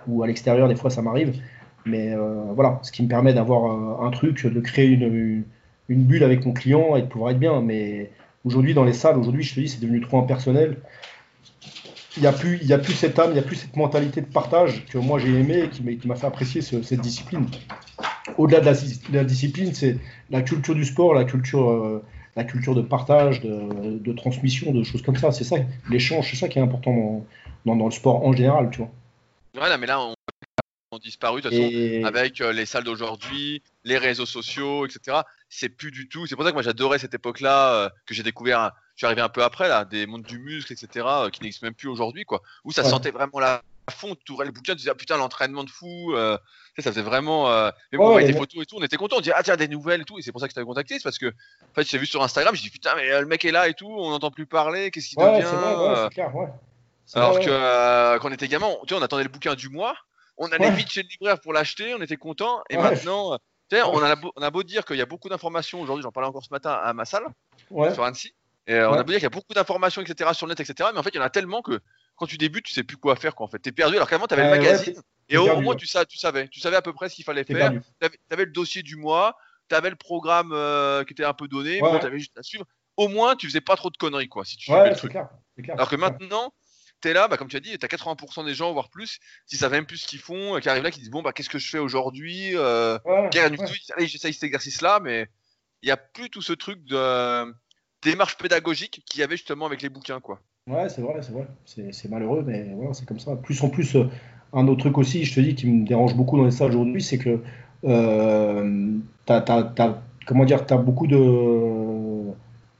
ou, 0.07 0.24
à 0.24 0.28
l'extérieur, 0.28 0.68
des 0.68 0.76
fois 0.76 0.90
ça 0.90 1.02
m'arrive. 1.02 1.41
Mais 1.86 2.14
euh, 2.14 2.44
voilà, 2.53 2.80
ce 2.84 2.91
qui 2.91 3.03
me 3.03 3.10
permet 3.10 3.34
d'avoir 3.34 4.02
un, 4.03 4.11
truc, 4.11 4.45
de 4.45 4.60
créer 4.60 4.88
une, 4.88 5.44
bulle 5.90 6.24
avec 6.24 6.45
mon 6.45 6.53
client 6.53 6.95
et 6.95 7.02
de 7.02 7.07
pouvoir 7.07 7.32
être 7.32 7.40
bien. 7.40 7.61
Mais 7.61 8.11
aujourd'hui, 8.45 8.74
dans 8.74 8.86
les 8.86 8.94
salles, 8.94 9.18
aujourd'hui, 9.18 9.44
je 9.44 9.56
te 9.56 9.60
dis, 9.60 9.68
c'est 9.68 9.82
devenu 9.82 10.02
trop 10.02 10.20
impersonnel. 10.20 10.78
Il 12.15 12.22
n'y 12.22 12.28
a 12.28 12.32
plus 12.32 12.94
cette 12.94 13.18
âme, 13.18 13.32
il 13.32 13.34
n'y 13.34 13.40
a 13.40 13.44
plus 13.44 13.56
cette 13.56 13.76
mentalité 13.76 14.22
de 14.22 14.28
partage 14.28 14.86
que 14.86 14.99
moi 14.99 15.18
j'ai 15.18 15.34
aimé 15.34 15.64
et 15.64 15.98
qui 15.98 16.07
m'a 16.07 16.15
fait 16.15 16.28
apprécier 16.28 16.61
cette 16.61 17.02
discipline. 17.02 17.48
Au-delà 18.38 18.60
de, 18.60 19.14
la, 19.14 19.23
discipline, 19.23 19.73
c'est 19.73 19.97
la 20.30 20.41
culture 20.41 20.76
du 20.76 20.85
sport, 20.85 21.14
la 21.14 21.26
culture. 21.26 21.69
Euh, 21.69 22.03
la 22.35 22.43
culture 22.43 22.73
de 22.73 22.81
partage, 22.81 23.41
de, 23.41 24.14
transmission, 24.14 24.72
de 24.72 24.81
choses 24.81 25.03
comme 25.03 25.15
ça. 25.15 25.31
C'est 25.31 25.43
ça, 25.43 25.57
l'échange, 25.88 26.31
c'est 26.31 26.35
ça 26.35 26.47
qui 26.47 26.57
est 26.57 26.64
important 26.64 27.23
dans, 27.64 27.76
dans, 27.76 27.85
le 27.85 27.91
sport 27.91 28.26
en 28.26 28.34
général, 28.34 28.72
tu 28.72 28.80
vois. 28.80 29.77
Mais 29.77 29.85
là, 29.85 29.99
on 30.01 30.15
disparu 30.99 31.41
de 31.41 31.49
toute 31.49 31.57
façon 31.57 32.05
avec 32.05 32.41
euh, 32.41 32.53
les 32.53 32.65
salles 32.65 32.84
d'aujourd'hui, 32.84 33.61
les 33.84 33.97
réseaux 33.97 34.26
sociaux, 34.26 34.85
etc. 34.85 35.22
C'est 35.49 35.69
plus 35.69 35.91
du 35.91 36.07
tout. 36.07 36.26
C'est 36.27 36.35
pour 36.35 36.43
ça 36.43 36.51
que 36.51 36.55
moi 36.55 36.64
j'adorais 36.64 36.99
cette 36.99 37.14
époque-là 37.14 37.73
euh, 37.73 37.89
que 38.05 38.14
j'ai 38.14 38.23
découvert. 38.23 38.72
Je 38.95 38.99
suis 38.99 39.05
arrivé 39.05 39.22
un 39.22 39.30
peu 39.30 39.43
après 39.43 39.68
là, 39.68 39.85
des 39.85 40.05
mondes 40.05 40.23
du 40.23 40.39
muscle, 40.39 40.72
etc. 40.73 41.05
Euh, 41.07 41.30
qui 41.30 41.41
n'existent 41.41 41.68
même 41.68 41.73
plus 41.73 41.89
aujourd'hui, 41.89 42.26
quoi. 42.26 42.41
Où 42.64 42.72
ça 42.72 42.84
sentait 42.84 43.11
vraiment 43.11 43.39
la 43.39 43.61
fond, 43.89 44.15
tu 44.23 44.31
ouvrais 44.31 44.45
le 44.45 44.51
bouquin, 44.51 44.73
tu 44.73 44.80
disais 44.80 44.91
ah, 44.91 44.95
putain 44.95 45.18
l'entraînement 45.18 45.64
de 45.64 45.69
fou, 45.69 46.15
ça 46.81 46.91
faisait 46.91 47.01
vraiment. 47.01 47.49
mais 47.91 47.97
bon, 47.97 48.15
avec 48.15 48.27
des 48.27 48.33
photos 48.33 48.63
et 48.63 48.65
tout, 48.65 48.77
on 48.79 48.83
était 48.83 48.97
content, 48.97 49.17
on 49.17 49.21
disait 49.21 49.33
ah 49.35 49.43
tiens 49.43 49.55
des 49.55 49.67
nouvelles 49.67 50.01
et 50.01 50.05
tout, 50.05 50.17
et 50.17 50.21
c'est 50.21 50.31
pour 50.31 50.41
ça 50.41 50.47
que 50.47 50.51
je 50.51 50.55
t'avais 50.55 50.65
contacté, 50.65 50.95
c'est 50.95 51.03
parce 51.03 51.19
que 51.19 51.27
en 51.27 51.73
fait 51.75 51.87
j'ai 51.87 51.97
vu 51.97 52.05
sur 52.05 52.23
Instagram, 52.23 52.55
je 52.55 52.61
dis 52.61 52.69
putain 52.69 52.95
mais 52.95 53.19
le 53.19 53.25
mec 53.25 53.45
est 53.45 53.51
là 53.51 53.67
et 53.67 53.73
tout, 53.73 53.89
on 53.89 54.09
n'entend 54.09 54.31
plus 54.31 54.45
parler, 54.45 54.91
qu'est-ce 54.91 55.09
qu'il 55.09 55.17
devient 55.17 55.45
ouais, 55.45 56.09
clair, 56.09 56.35
ouais. 56.35 56.47
Alors 57.13 57.39
que 57.39 58.17
quand 58.17 58.29
on 58.29 58.33
était 58.33 58.47
gamin, 58.47 58.69
tu 58.87 58.93
sais, 58.93 58.99
on 58.99 59.03
attendait 59.03 59.23
le 59.23 59.29
bouquin 59.29 59.55
du 59.55 59.69
mois, 59.69 59.95
on 60.37 60.51
allait 60.51 60.71
vite 60.71 60.89
chez 60.89 61.03
le 61.03 61.09
libraire 61.09 61.39
pour 61.39 61.53
l'acheter, 61.53 61.93
on 61.93 62.01
était 62.01 62.17
content. 62.17 62.63
Et 62.69 62.77
maintenant, 62.77 63.37
tu 63.69 63.75
sais, 63.75 63.83
on, 63.83 64.01
a 64.01 64.15
beau, 64.15 64.31
on 64.35 64.41
a 64.41 64.49
beau 64.49 64.63
dire 64.63 64.85
qu'il 64.85 64.97
y 64.97 65.01
a 65.01 65.05
beaucoup 65.05 65.29
d'informations 65.29 65.81
aujourd'hui, 65.81 66.03
j'en 66.03 66.11
parlais 66.11 66.29
encore 66.29 66.43
ce 66.43 66.51
matin 66.51 66.71
à 66.71 66.93
ma 66.93 67.05
salle, 67.05 67.25
sur 67.69 68.03
Annecy. 68.03 68.33
Et 68.65 68.75
euh, 68.75 68.89
on 68.89 68.93
a 68.93 69.03
beau 69.03 69.11
dire 69.11 69.17
qu'il 69.17 69.23
y 69.23 69.27
a 69.27 69.29
beaucoup 69.29 69.53
d'informations, 69.53 70.01
etc., 70.01 70.29
sur 70.33 70.47
le 70.47 70.53
net, 70.53 70.59
etc. 70.59 70.89
Mais 70.93 70.99
en 70.99 71.03
fait, 71.03 71.09
il 71.09 71.17
y 71.17 71.19
en 71.19 71.23
a 71.23 71.29
tellement 71.29 71.61
que 71.61 71.81
quand 72.23 72.27
tu 72.27 72.37
débutes, 72.37 72.65
tu 72.65 72.73
sais 72.73 72.83
plus 72.83 72.95
quoi 72.95 73.15
faire. 73.15 73.35
Quoi, 73.35 73.45
en 73.45 73.49
fait, 73.49 73.59
t'es 73.59 73.71
perdu. 73.71 73.95
Alors 73.95 74.09
qu'avant, 74.09 74.27
tu 74.27 74.33
avais 74.33 74.43
le 74.43 74.49
magazine. 74.49 74.95
et 75.29 75.37
au, 75.37 75.59
moins, 75.59 75.75
tu, 75.75 75.85
tu, 75.85 76.17
savais. 76.17 76.47
Tu 76.47 76.59
savais 76.59 76.77
à 76.77 76.81
peu 76.81 76.93
près 76.93 77.09
ce 77.09 77.15
qu'il 77.15 77.25
fallait 77.25 77.43
faire. 77.43 77.71
Tu 77.99 78.07
avais, 78.31 78.45
le 78.45 78.51
dossier 78.51 78.81
du 78.83 78.95
mois. 78.95 79.35
Tu 79.69 79.75
avais 79.75 79.89
le 79.89 79.95
programme 79.95 80.51
euh, 80.53 81.03
qui 81.03 81.13
était 81.13 81.25
un 81.25 81.33
peu 81.33 81.47
donné. 81.47 81.79
tu 81.79 82.05
avais 82.05 82.19
juste 82.19 82.37
à 82.37 82.43
suivre. 82.43 82.65
Au 82.95 83.07
moins, 83.07 83.35
tu 83.35 83.47
faisais 83.47 83.61
pas 83.61 83.75
trop 83.75 83.89
de 83.89 83.97
conneries, 83.97 84.29
quoi, 84.29 84.45
si 84.45 84.55
tu 84.55 84.65
suivais 84.65 84.89
le 84.89 84.95
truc. 84.95 85.11
Clair, 85.11 85.27
Alors 85.71 85.89
que 85.89 85.95
maintenant, 85.95 86.53
es 87.03 87.13
là, 87.13 87.27
bah, 87.27 87.37
comme 87.37 87.49
tu 87.49 87.57
as 87.57 87.59
dit, 87.59 87.77
tu 87.77 87.85
as 87.85 87.89
80% 87.89 88.45
des 88.45 88.53
gens, 88.53 88.71
voire 88.71 88.89
plus, 88.89 89.19
si 89.45 89.57
ça 89.57 89.67
même 89.67 89.85
plus 89.85 89.97
ce 89.97 90.07
qu'ils 90.07 90.19
font, 90.19 90.59
qui 90.59 90.69
arrivent 90.69 90.83
là, 90.83 90.91
qui 90.91 90.99
disent 90.99 91.09
Bon, 91.09 91.21
bah, 91.21 91.33
qu'est-ce 91.33 91.49
que 91.49 91.59
je 91.59 91.69
fais 91.69 91.79
aujourd'hui 91.79 92.55
euh, 92.55 92.97
j'essaye 93.99 94.33
cet 94.33 94.43
exercice-là, 94.43 94.99
mais 95.01 95.27
il 95.81 95.87
n'y 95.87 95.91
a 95.91 95.97
plus 95.97 96.29
tout 96.29 96.41
ce 96.41 96.53
truc 96.53 96.83
de 96.85 96.95
euh, 96.95 97.51
démarche 98.01 98.37
pédagogique 98.37 99.03
qu'il 99.05 99.19
y 99.19 99.23
avait 99.23 99.37
justement 99.37 99.65
avec 99.65 99.81
les 99.81 99.89
bouquins. 99.89 100.21
quoi. 100.21 100.39
Ouais, 100.68 100.88
c'est 100.88 101.02
vrai, 101.02 101.22
c'est 101.22 101.34
vrai. 101.34 101.48
C'est 101.65 102.10
malheureux, 102.10 102.44
mais 102.45 102.72
voilà, 102.73 102.94
c'est 102.94 103.06
comme 103.06 103.19
ça. 103.19 103.35
Plus 103.35 103.61
en 103.64 103.69
plus, 103.69 103.95
euh, 103.95 104.06
un 104.53 104.68
autre 104.68 104.80
truc 104.81 104.98
aussi, 104.98 105.26
je 105.26 105.35
te 105.35 105.40
dis, 105.41 105.56
qui 105.56 105.68
me 105.69 105.85
dérange 105.85 106.15
beaucoup 106.15 106.38
dans 106.38 106.45
les 106.45 106.52
salles 106.52 106.69
aujourd'hui, 106.69 107.03
c'est 107.03 107.18
que 107.18 107.41
euh, 107.84 108.98
as, 109.27 109.76
comment 110.26 110.45
dire, 110.45 110.65
as 110.69 110.77
beaucoup 110.77 111.07
de 111.07 112.31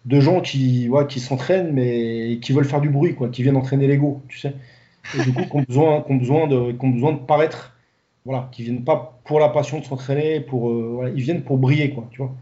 de 0.06 0.20
gens 0.20 0.42
qui, 0.42 0.90
ouais, 0.90 1.08
qui 1.08 1.20
s'entraînent, 1.22 1.72
mais 1.74 2.40
qui 2.42 2.52
veulent 2.54 2.66
faire 2.66 2.82
du 2.82 2.90
bruit, 2.90 3.16
quoi, 3.16 3.30
qui 3.30 3.42
viennent 3.44 3.56
entraîner 3.58 3.88
l'ego, 3.88 4.22
tu 4.28 4.38
sais. 4.38 4.54
Et 5.14 5.22
du 5.22 5.34
coup, 5.34 5.46
qui 5.46 5.56
ont 5.56 5.62
besoin, 5.68 6.06
ont 6.10 6.16
besoin, 6.16 6.48
de, 6.48 6.56
ont 6.58 6.90
besoin 6.90 7.14
de 7.14 7.20
paraître, 7.20 7.76
voilà, 8.26 8.50
qui 8.52 8.64
viennent 8.64 8.84
pas 8.84 9.20
pour 9.26 9.40
la 9.40 9.50
passion 9.50 9.80
de 9.80 9.86
s'entraîner, 9.86 10.42
pour, 10.42 10.70
euh, 10.72 10.92
voilà, 10.96 11.10
ils 11.12 11.22
viennent 11.22 11.44
pour 11.44 11.58
briller, 11.58 11.92
quoi, 11.94 12.08
tu 12.12 12.20
vois. 12.22 12.34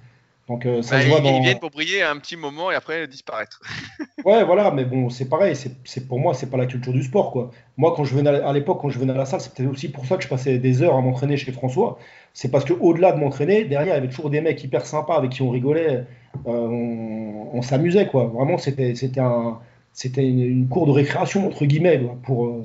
Donc, 0.51 0.65
euh, 0.65 0.81
ça 0.81 0.97
bah, 0.97 1.03
se 1.03 1.07
voit 1.07 1.19
ils, 1.19 1.23
dans... 1.23 1.37
ils, 1.37 1.43
viennent 1.43 1.59
pour 1.59 1.69
briller 1.69 2.03
un 2.03 2.17
petit 2.17 2.35
moment 2.35 2.71
et 2.71 2.75
après 2.75 3.07
disparaître. 3.07 3.61
ouais, 4.25 4.43
voilà, 4.43 4.69
mais 4.71 4.83
bon, 4.83 5.09
c'est 5.09 5.29
pareil, 5.29 5.55
c'est 5.55 6.07
pour 6.09 6.19
moi, 6.19 6.33
c'est 6.33 6.49
pas 6.49 6.57
la 6.57 6.65
culture 6.65 6.91
du 6.91 7.03
sport, 7.03 7.31
quoi. 7.31 7.51
Moi, 7.77 7.93
quand 7.95 8.03
je 8.03 8.13
venais 8.13 8.29
à 8.29 8.51
l'époque, 8.51 8.79
quand 8.81 8.89
je 8.89 8.99
venais 8.99 9.13
à 9.13 9.17
la 9.17 9.23
salle, 9.23 9.39
c'était 9.39 9.65
aussi 9.65 9.89
pour 9.89 10.05
ça 10.05 10.17
que 10.17 10.23
je 10.23 10.27
passais 10.27 10.57
des 10.57 10.81
heures 10.81 10.95
à 10.95 10.99
m'entraîner 10.99 11.37
chez 11.37 11.53
François. 11.53 11.99
C'est 12.33 12.51
parce 12.51 12.65
que 12.65 12.73
au-delà 12.73 13.13
de 13.13 13.17
m'entraîner, 13.17 13.63
derrière, 13.63 13.93
il 13.93 13.97
y 13.97 13.99
avait 13.99 14.09
toujours 14.09 14.29
des 14.29 14.41
mecs 14.41 14.61
hyper 14.61 14.85
sympas 14.85 15.15
avec 15.15 15.31
qui 15.31 15.41
on 15.41 15.51
rigolait. 15.51 16.03
Euh, 16.45 16.67
on, 17.53 17.61
s'amusait, 17.61 18.07
quoi. 18.07 18.25
Vraiment, 18.25 18.57
c'était 18.57 18.93
un, 19.19 19.57
c'était 19.93 20.27
une, 20.27 20.67
cour 20.67 20.85
de 20.85 20.91
récréation 20.91 21.47
entre 21.47 21.63
guillemets 21.63 22.01
pour 22.23 22.47
euh, 22.47 22.61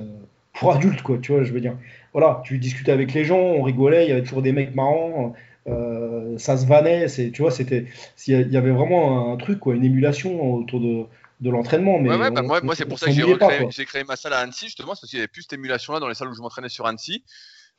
pour 0.55 0.73
adultes, 0.73 1.03
quoi. 1.03 1.19
Tu 1.23 1.31
vois, 1.31 1.45
je 1.45 1.53
veux 1.53 1.61
dire. 1.61 1.77
Voilà, 2.13 2.43
tu 2.45 2.59
discutais 2.59 2.91
avec 2.91 3.15
les 3.15 3.25
gens, 3.25 3.39
on 3.39 3.63
rigolait, 3.63 4.07
il 4.07 4.09
y 4.09 4.13
avait 4.13 4.25
toujours 4.25 4.43
des 4.43 4.53
mecs 4.53 4.75
marrants. 4.75 5.35
Euh, 5.69 6.39
ça 6.39 6.57
se 6.57 6.67
vannait, 6.67 7.09
c'est, 7.09 7.31
tu 7.31 7.43
vois, 7.43 7.51
c'était, 7.51 7.87
il 8.27 8.53
y 8.53 8.57
avait 8.57 8.71
vraiment 8.71 9.33
un 9.33 9.37
truc, 9.37 9.59
quoi, 9.59 9.75
une 9.75 9.85
émulation 9.85 10.55
autour 10.55 10.81
de, 10.81 11.05
de 11.41 11.51
l'entraînement. 11.51 11.99
Mais 11.99 12.17
bah, 12.17 12.43
moi, 12.43 12.61
moi 12.63 12.75
c'est 12.75 12.87
pour 12.87 12.99
ça 12.99 13.07
que 13.07 13.13
j'ai 13.13 13.85
créé 13.85 14.05
ma 14.05 14.17
salle 14.17 14.33
à 14.33 14.39
Annecy, 14.39 14.67
justement, 14.67 14.89
parce 14.89 15.07
qu'il 15.07 15.19
n'y 15.19 15.23
avait 15.23 15.29
plus 15.29 15.43
cette 15.43 15.55
émulation-là 15.55 16.01
dans 16.01 16.09
les 16.09 16.15
salles 16.15 16.29
où 16.29 16.35
je 16.35 16.41
m'entraînais 16.41 16.69
sur 16.69 16.87
Annecy. 16.87 17.25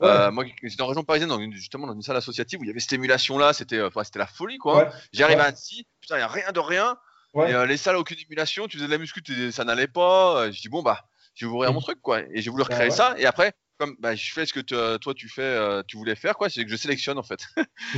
Euh, 0.03 0.31
moi, 0.31 0.45
j'étais 0.61 0.81
en 0.81 0.87
région 0.87 1.03
parisienne, 1.03 1.29
dans 1.29 1.39
justement 1.51 1.87
dans 1.87 1.93
une 1.93 2.01
salle 2.01 2.17
associative 2.17 2.59
où 2.59 2.63
il 2.63 2.67
y 2.67 2.69
avait 2.69 2.79
cette 2.79 2.93
émulation-là, 2.93 3.53
c'était 3.53 3.77
euh, 3.77 3.89
c'était 4.03 4.19
la 4.19 4.27
folie 4.27 4.57
quoi. 4.57 4.89
J'arrive 5.11 5.39
à 5.39 5.45
Annecy, 5.45 5.87
putain, 6.01 6.15
il 6.15 6.19
n'y 6.19 6.23
a 6.23 6.27
rien 6.27 6.51
de 6.51 6.59
rien. 6.59 6.97
Et, 7.35 7.53
euh, 7.53 7.65
les 7.65 7.77
salles, 7.77 7.97
aucune 7.97 8.17
émulation, 8.19 8.67
tu 8.67 8.77
faisais 8.77 8.87
de 8.87 8.91
la 8.91 8.97
muscu, 8.97 9.21
ça 9.51 9.63
n'allait 9.63 9.87
pas. 9.87 10.51
Je 10.51 10.61
dis 10.61 10.69
bon, 10.69 10.81
bah, 10.81 11.05
je 11.35 11.45
vais 11.45 11.51
ouvrir 11.51 11.73
mon 11.73 11.81
truc 11.81 12.01
quoi. 12.01 12.21
Et 12.31 12.41
j'ai 12.41 12.49
voulu 12.49 12.63
recréer 12.63 12.91
ça. 12.91 13.15
Et 13.17 13.25
après, 13.25 13.53
comme 13.77 13.95
bah, 13.99 14.15
je 14.15 14.31
fais 14.33 14.45
ce 14.45 14.53
que 14.53 14.59
toi 14.97 15.13
tu 15.13 15.29
fais, 15.29 15.83
tu 15.87 15.97
voulais 15.97 16.15
faire 16.15 16.35
quoi, 16.35 16.49
c'est 16.49 16.63
que 16.63 16.71
je 16.71 16.75
sélectionne 16.75 17.17
en 17.17 17.23
fait. 17.23 17.39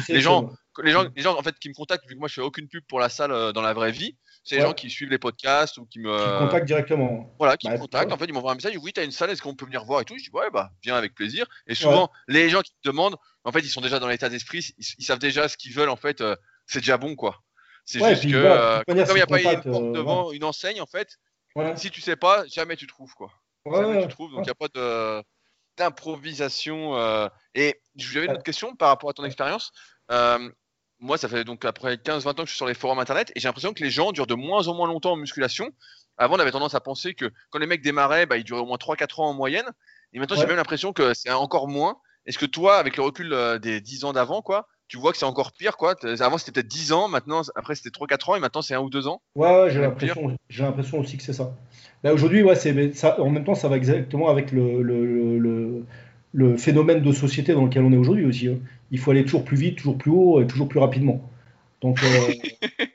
les 0.10 0.22
gens, 0.22 0.50
les 0.84 0.92
gens, 0.92 1.06
les 1.16 1.22
gens 1.22 1.38
en 1.38 1.42
fait 1.42 1.58
qui 1.60 1.70
me 1.70 1.74
contactent 1.74 2.08
vu 2.08 2.16
que 2.16 2.20
moi 2.20 2.28
je 2.28 2.36
fais 2.36 2.42
aucune 2.42 2.68
pub 2.68 2.84
pour 2.88 3.00
la 3.00 3.10
salle 3.10 3.54
dans 3.54 3.62
la 3.62 3.74
vraie 3.74 3.92
vie. 3.92 4.16
C'est 4.44 4.56
les 4.56 4.62
gens 4.62 4.74
qui 4.74 4.90
suivent 4.90 5.10
les 5.10 5.20
podcasts 5.20 5.78
ou 5.78 5.86
qui 5.86 6.00
me. 6.00 6.12
Qui 6.12 6.46
contactent 6.46 6.66
directement. 6.66 7.36
Voilà, 7.38 7.58
qui 7.58 7.70
me 7.70 7.78
contactent. 7.78 8.12
En 8.12 8.18
fait, 8.18 8.26
ils 8.26 8.34
m'envoient 8.34 8.54
un 8.54 8.56
message. 8.56 8.76
Oui, 8.82 8.94
tu 8.94 9.00
as 9.00 9.04
une 9.04 9.12
salle, 9.12 9.30
est-ce 9.30 9.42
qu'on 9.42 9.56
peut 9.56 9.66
venir 9.66 9.84
voir 9.86 10.02
et 10.02 10.06
tout? 10.06 10.18
Je 10.18 10.24
dis 10.24 10.30
ouais, 10.32 10.50
bah, 10.52 10.72
viens 10.82 10.96
avec 10.96 11.14
plaisir. 11.14 11.46
Et 11.68 11.76
souvent, 11.76 12.10
les 12.28 12.50
gens 12.50 12.62
qui 12.62 12.72
te 12.72 12.90
demandent, 12.90 13.18
en 13.44 13.52
fait, 13.52 13.60
ils 13.60 13.70
sont 13.70 13.82
déjà 13.82 14.00
dans 14.00 14.08
l'état 14.08 14.30
d'esprit, 14.30 14.74
ils, 14.78 15.04
savent 15.04 15.20
déjà 15.20 15.48
ce 15.48 15.58
qu'ils 15.58 15.74
veulent, 15.74 15.90
en 15.90 15.96
fait, 15.96 16.22
euh, 16.22 16.36
c'est 16.66 16.80
déjà 16.80 16.98
bon, 16.98 17.16
quoi. 17.16 17.42
C'est 17.86 18.00
juste 18.10 18.24
que, 18.24 18.36
euh, 18.36 18.82
comme 18.88 18.98
il 18.98 19.14
n'y 19.14 19.22
a 19.22 19.28
pas 19.28 19.42
une 19.42 19.62
porte 19.62 19.84
euh, 19.84 19.92
devant 19.94 20.32
une 20.32 20.44
enseigne, 20.44 20.82
en 20.82 20.86
fait, 20.86 21.18
si 21.76 21.90
tu 21.90 22.02
sais 22.02 22.16
pas, 22.16 22.46
jamais 22.48 22.76
tu 22.76 22.88
trouves, 22.88 23.14
quoi. 23.16 23.32
jamais 23.66 24.02
tu 24.04 24.08
trouves, 24.10 24.32
donc 24.32 24.42
il 24.42 24.44
n'y 24.44 24.50
a 24.50 24.56
pas 24.56 24.68
de 24.68 25.24
d'improvisation. 25.80 26.96
Et 27.56 27.82
j'avais 27.96 28.28
une 28.28 28.34
autre 28.34 28.44
question 28.44 28.76
par 28.76 28.90
rapport 28.90 29.10
à 29.10 29.14
ton 29.14 29.26
expérience 29.26 29.72
moi, 31.00 31.18
ça 31.18 31.30
fait 31.30 31.44
donc 31.44 31.66
après 31.66 31.96
15-20 31.96 32.30
ans 32.30 32.34
que 32.34 32.42
je 32.46 32.50
suis 32.50 32.58
sur 32.58 32.68
les 32.68 32.74
forums 32.74 33.00
internet 33.00 33.32
et 33.36 33.40
j'ai 33.40 33.48
l'impression 33.48 33.74
que 33.74 33.84
les 33.84 33.90
gens 33.90 34.12
durent 34.12 34.28
de 34.28 34.36
moins 34.36 34.68
en 34.68 34.76
moins 34.76 34.88
longtemps 34.88 35.14
en 35.14 35.16
musculation. 35.16 35.72
Avant, 36.18 36.36
on 36.36 36.40
avait 36.40 36.52
tendance 36.52 36.76
à 36.76 36.82
penser 36.82 37.14
que 37.14 37.32
quand 37.50 37.60
les 37.60 37.66
mecs 37.66 37.82
démarraient, 37.82 38.26
bah, 38.26 38.38
ils 38.38 38.44
duraient 38.44 38.62
au 38.62 38.66
moins 38.66 38.78
3-4 38.78 39.22
ans 39.22 39.30
en 39.30 39.34
moyenne. 39.34 39.66
Et 40.12 40.20
maintenant, 40.20 40.36
j'ai 40.36 40.46
même 40.46 40.58
l'impression 40.58 40.92
que 40.92 41.14
c'est 41.14 41.32
encore 41.32 41.70
moins. 41.70 42.00
Est-ce 42.26 42.38
que 42.38 42.46
toi, 42.46 42.78
avec 42.78 42.98
le 42.98 43.04
recul 43.04 43.32
euh, 43.32 43.58
des 43.58 43.80
10 43.80 44.04
ans 44.04 44.14
d'avant, 44.14 44.42
quoi, 44.42 44.68
tu 44.90 44.98
vois 44.98 45.14
que 45.14 45.18
c'est 45.18 45.26
encore 45.26 45.54
pire, 45.54 45.78
quoi 45.78 45.96
Avant, 46.20 46.38
c'était 46.38 46.52
peut-être 46.52 46.68
10 46.68 46.92
ans, 46.92 47.08
maintenant, 47.08 47.42
après, 47.56 47.76
c'était 47.76 47.90
3-4 47.90 48.32
ans 48.32 48.36
et 48.36 48.40
maintenant, 48.40 48.62
c'est 48.62 48.74
1 48.74 48.82
ou 48.82 48.90
2 48.90 49.08
ans 49.08 49.22
Ouais, 49.36 49.48
ouais 49.48 49.70
j'ai 49.70 49.80
l'impression, 49.80 51.00
aussi 51.00 51.16
que 51.16 51.24
c'est 51.24 51.32
ça. 51.32 51.56
Là, 52.04 52.14
aujourd'hui, 52.14 52.44
ouais, 52.44 52.56
c'est, 52.56 52.94
ça, 52.94 53.22
en 53.22 53.30
même 53.30 53.46
temps, 53.46 53.56
ça 53.56 53.70
va 53.70 53.78
exactement 53.78 54.30
avec 54.30 54.52
le, 54.52 54.82
le, 54.82 55.38
le 55.38 55.86
le 56.34 56.58
phénomène 56.58 57.02
de 57.02 57.12
société 57.12 57.54
dans 57.54 57.66
lequel 57.66 57.84
on 57.84 57.92
est 57.92 57.98
aujourd'hui 57.98 58.26
aussi. 58.26 58.48
Hein. 58.48 58.58
Il 58.92 59.00
faut 59.00 59.12
aller 59.12 59.24
toujours 59.24 59.44
plus 59.44 59.58
vite, 59.58 59.78
toujours 59.78 59.98
plus 59.98 60.12
haut 60.12 60.42
et 60.42 60.48
toujours 60.48 60.68
plus 60.68 60.80
rapidement. 60.80 61.22
Donc, 61.82 62.00
euh, 62.04 62.86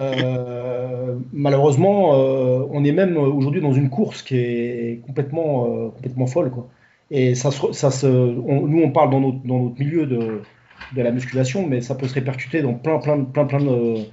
euh, 0.00 1.16
malheureusement, 1.32 2.14
euh, 2.14 2.66
on 2.70 2.84
est 2.84 2.92
même 2.92 3.16
aujourd'hui 3.16 3.60
dans 3.60 3.72
une 3.72 3.90
course 3.90 4.22
qui 4.22 4.36
est 4.36 5.00
complètement, 5.06 5.90
complètement 5.90 6.26
folle. 6.26 6.50
Quoi. 6.50 6.68
Et 7.10 7.34
ça, 7.34 7.50
ça 7.50 7.90
se, 7.90 8.06
nous, 8.06 8.82
on 8.82 8.90
parle 8.90 9.10
dans 9.10 9.20
notre, 9.20 9.44
dans 9.44 9.64
notre 9.64 9.78
milieu 9.78 10.06
de, 10.06 10.42
de, 10.94 11.02
la 11.02 11.10
musculation, 11.10 11.66
mais 11.66 11.80
ça 11.80 11.94
peut 11.94 12.08
se 12.08 12.14
répercuter 12.14 12.62
dans 12.62 12.74
plein, 12.74 12.98
plein, 12.98 13.24
plein, 13.24 13.44
plein, 13.44 13.60
de, 13.60 14.04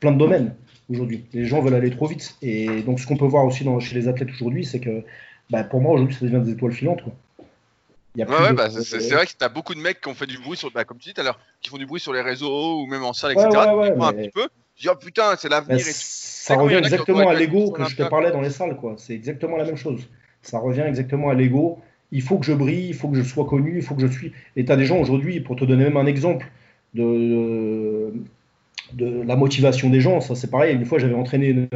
plein 0.00 0.12
de 0.12 0.18
domaines 0.18 0.54
aujourd'hui. 0.90 1.24
Les 1.32 1.46
gens 1.46 1.60
veulent 1.60 1.74
aller 1.74 1.90
trop 1.90 2.06
vite. 2.06 2.36
Et 2.42 2.82
donc, 2.82 3.00
ce 3.00 3.06
qu'on 3.06 3.16
peut 3.16 3.26
voir 3.26 3.44
aussi 3.44 3.64
dans, 3.64 3.80
chez 3.80 3.94
les 3.94 4.08
athlètes 4.08 4.30
aujourd'hui, 4.30 4.64
c'est 4.64 4.80
que 4.80 5.04
bah, 5.50 5.64
pour 5.64 5.80
moi, 5.80 5.92
aujourd'hui, 5.92 6.16
ça 6.16 6.26
devient 6.26 6.44
des 6.44 6.52
étoiles 6.52 6.72
filantes. 6.72 7.02
Quoi 7.02 7.12
ouais, 8.16 8.52
bah, 8.52 8.68
c'est 8.70 9.10
vrai 9.10 9.26
que 9.26 9.32
tu 9.38 9.44
as 9.44 9.48
beaucoup 9.48 9.74
de 9.74 9.80
mecs 9.80 10.00
qui 10.00 10.08
ont 10.08 10.14
fait 10.14 10.26
du 10.26 10.38
bruit, 10.38 10.56
sur, 10.56 10.70
bah, 10.70 10.84
comme 10.84 10.98
tu 10.98 11.08
dis 11.08 11.14
tout 11.14 11.20
à 11.20 11.24
l'heure, 11.24 11.38
qui 11.60 11.70
font 11.70 11.78
du 11.78 11.86
bruit 11.86 12.00
sur 12.00 12.12
les 12.12 12.22
réseaux 12.22 12.82
ou 12.82 12.86
même 12.86 13.04
en 13.04 13.12
salle, 13.12 13.32
etc. 13.32 13.48
Ouais, 13.48 13.92
un 13.98 14.12
petit 14.12 14.30
peu. 14.30 14.48
Je 14.76 14.82
dis, 14.82 14.88
oh 14.88 14.96
putain, 14.96 15.34
c'est 15.38 15.48
l'avenir. 15.48 15.80
Ça 15.80 16.56
revient 16.56 16.76
exactement 16.76 17.28
à 17.28 17.34
l'ego 17.34 17.70
que 17.70 17.84
je 17.84 17.96
te 17.96 18.02
parlais 18.02 18.30
dans 18.30 18.40
les 18.40 18.50
salles, 18.50 18.76
quoi. 18.76 18.94
C'est 18.96 19.14
exactement 19.14 19.56
la 19.56 19.64
même 19.64 19.76
chose. 19.76 20.08
Ça 20.42 20.58
revient 20.58 20.84
exactement 20.86 21.28
à 21.30 21.34
l'ego. 21.34 21.80
Il 22.12 22.22
faut 22.22 22.38
que 22.38 22.46
je 22.46 22.52
brille, 22.52 22.88
il 22.88 22.94
faut 22.94 23.08
que 23.08 23.16
je 23.16 23.22
sois 23.22 23.44
connu, 23.44 23.76
il 23.76 23.82
faut 23.82 23.94
que 23.94 24.02
je 24.02 24.12
suis. 24.12 24.32
Et 24.56 24.64
tu 24.64 24.72
as 24.72 24.76
des 24.76 24.84
gens 24.84 24.98
aujourd'hui, 24.98 25.40
pour 25.40 25.56
te 25.56 25.64
donner 25.64 25.84
même 25.84 25.96
un 25.96 26.06
exemple 26.06 26.50
de, 26.94 28.12
la 28.98 29.36
motivation 29.36 29.90
des 29.90 30.00
gens, 30.00 30.20
ça 30.20 30.34
c'est 30.34 30.50
pareil. 30.50 30.74
Une 30.74 30.84
fois, 30.84 30.98
j'avais 30.98 31.14
entraîné 31.14 31.68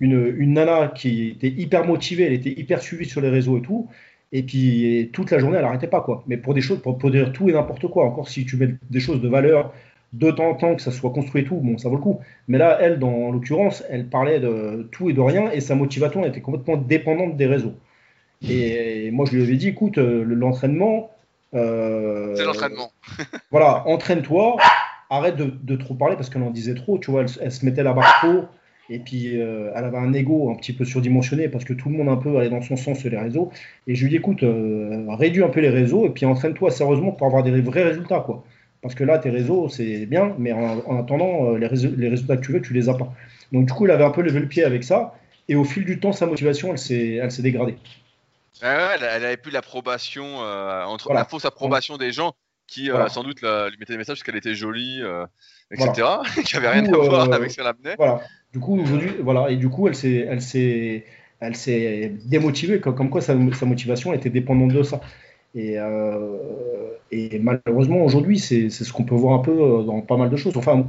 une, 0.00 0.52
nana 0.54 0.88
qui 0.88 1.28
était 1.28 1.48
hyper 1.48 1.86
motivée, 1.86 2.24
elle 2.24 2.32
était 2.32 2.58
hyper 2.58 2.82
suivie 2.82 3.08
sur 3.08 3.20
les 3.20 3.30
réseaux 3.30 3.58
et 3.58 3.62
tout. 3.62 3.88
Et 4.32 4.42
puis 4.42 5.10
toute 5.12 5.30
la 5.30 5.38
journée, 5.38 5.56
elle 5.56 5.64
n'arrêtait 5.64 5.86
pas. 5.86 6.00
quoi. 6.00 6.24
Mais 6.26 6.36
pour 6.36 6.54
des 6.54 6.60
choses, 6.60 6.80
pour, 6.82 7.10
dire 7.10 7.32
tout 7.32 7.48
et 7.48 7.52
n'importe 7.52 7.86
quoi, 7.88 8.04
encore 8.04 8.28
si 8.28 8.44
tu 8.44 8.56
mets 8.56 8.74
des 8.90 9.00
choses 9.00 9.20
de 9.20 9.28
valeur, 9.28 9.72
de 10.12 10.30
temps 10.30 10.50
en 10.50 10.54
temps, 10.54 10.74
que 10.74 10.82
ça 10.82 10.90
soit 10.90 11.10
construit 11.10 11.42
et 11.42 11.44
tout, 11.44 11.56
bon, 11.56 11.78
ça 11.78 11.88
vaut 11.88 11.96
le 11.96 12.02
coup. 12.02 12.20
Mais 12.48 12.58
là, 12.58 12.78
elle, 12.80 12.98
dans 12.98 13.30
l'occurrence, 13.30 13.84
elle 13.90 14.06
parlait 14.06 14.40
de 14.40 14.88
tout 14.90 15.10
et 15.10 15.12
de 15.12 15.20
rien, 15.20 15.50
et 15.50 15.60
sa 15.60 15.74
motivation 15.74 16.24
était 16.24 16.40
complètement 16.40 16.76
dépendante 16.76 17.36
des 17.36 17.46
réseaux. 17.46 17.74
Et 18.42 19.10
moi, 19.10 19.26
je 19.26 19.36
lui 19.36 19.42
avais 19.42 19.56
dit, 19.56 19.68
écoute, 19.68 19.98
euh, 19.98 20.24
l'entraînement. 20.24 21.10
Euh, 21.54 22.34
c'est 22.36 22.44
l'entraînement. 22.44 22.92
voilà, 23.50 23.86
entraîne-toi, 23.86 24.56
arrête 25.10 25.36
de, 25.36 25.76
trop 25.76 25.94
parler 25.94 26.16
parce 26.16 26.30
qu'elle 26.30 26.42
en 26.42 26.50
disait 26.50 26.74
trop, 26.74 26.98
tu 26.98 27.10
vois, 27.10 27.24
elle, 27.40 27.52
se 27.52 27.64
mettait 27.64 27.82
la 27.82 27.92
barre 27.92 28.18
trop. 28.20 28.44
Et 28.90 29.00
puis, 29.00 29.34
elle 29.36 29.84
avait 29.84 29.98
un 29.98 30.14
ego 30.14 30.50
un 30.50 30.54
petit 30.54 30.72
peu 30.72 30.86
surdimensionné 30.86 31.48
parce 31.48 31.64
que 31.64 31.74
tout 31.74 31.90
le 31.90 31.96
monde 31.96 32.08
un 32.08 32.16
peu 32.16 32.38
allait 32.38 32.48
dans 32.48 32.62
son 32.62 32.76
sens 32.76 32.98
sur 32.98 33.10
les 33.10 33.18
réseaux. 33.18 33.50
Et 33.86 33.94
je 33.94 34.02
lui 34.02 34.10
dis, 34.10 34.16
écoute, 34.16 34.42
réduis 35.08 35.42
un 35.42 35.50
peu 35.50 35.60
les 35.60 35.68
réseaux 35.68 36.06
et 36.06 36.10
puis 36.10 36.24
entraîne-toi 36.24 36.70
sérieusement 36.70 37.12
pour 37.12 37.26
avoir 37.26 37.42
des 37.42 37.60
vrais 37.60 37.82
résultats, 37.82 38.20
quoi. 38.20 38.44
Parce 38.80 38.94
que 38.94 39.04
là, 39.04 39.18
tes 39.18 39.28
réseaux, 39.28 39.68
c'est 39.68 40.06
bien, 40.06 40.34
mais 40.38 40.52
en, 40.52 40.98
attendant, 40.98 41.52
les, 41.52 41.68
les 41.68 42.08
résultats 42.08 42.36
que 42.36 42.46
tu 42.46 42.52
veux, 42.52 42.62
tu 42.62 42.72
les 42.72 42.88
as 42.88 42.94
pas. 42.94 43.12
Donc, 43.52 43.66
du 43.66 43.72
coup, 43.72 43.86
il 43.86 43.90
avait 43.90 44.04
un 44.04 44.10
peu 44.10 44.22
levé 44.22 44.40
le 44.40 44.48
pied 44.48 44.64
avec 44.64 44.84
ça. 44.84 45.14
Et 45.48 45.56
au 45.56 45.64
fil 45.64 45.84
du 45.84 45.98
temps, 45.98 46.12
sa 46.12 46.26
motivation, 46.26 46.70
elle 46.72 46.78
s'est 46.78 47.42
dégradée. 47.42 47.76
Elle, 48.62 49.04
avait 49.04 49.36
plus 49.36 49.50
l'approbation, 49.50 50.42
euh, 50.42 50.84
entre 50.84 51.12
la 51.12 51.24
fausse 51.24 51.44
approbation 51.44 51.96
des 51.96 52.12
gens 52.12 52.34
qui 52.66 52.90
euh, 52.90 53.08
sans 53.08 53.22
doute 53.22 53.40
lui 53.40 53.78
mettaient 53.78 53.94
des 53.94 53.98
messages 53.98 54.18
parce 54.18 54.22
qu'elle 54.24 54.36
était 54.36 54.54
jolie, 54.54 55.00
euh, 55.00 55.24
etc. 55.70 56.06
qui 56.44 56.56
avait 56.56 56.68
rien 56.68 56.84
à 56.84 56.96
voir 56.96 57.32
avec 57.32 57.50
ce 57.50 57.56
qu'elle 57.56 57.66
amenait. 57.66 57.94
Voilà. 57.96 58.20
Du 58.52 58.60
coup, 58.60 58.78
aujourd'hui, 58.78 59.12
voilà, 59.22 59.50
et 59.50 59.56
du 59.56 59.68
coup, 59.68 59.88
elle 59.88 59.94
s'est, 59.94 60.26
elle 60.28 60.42
s'est, 60.42 61.04
elle 61.40 61.56
s'est 61.56 62.12
démotivée, 62.26 62.80
comme, 62.80 63.10
quoi 63.10 63.20
sa, 63.20 63.34
motivation 63.34 64.12
était 64.12 64.30
dépendante 64.30 64.72
de 64.72 64.82
ça. 64.82 65.00
Et, 65.54 65.76
et 67.10 67.38
malheureusement, 67.38 68.04
aujourd'hui, 68.04 68.38
c'est, 68.38 68.70
ce 68.70 68.92
qu'on 68.92 69.04
peut 69.04 69.14
voir 69.14 69.34
un 69.34 69.42
peu 69.42 69.84
dans 69.86 70.00
pas 70.02 70.16
mal 70.16 70.30
de 70.30 70.36
choses. 70.36 70.56
Enfin, 70.56 70.82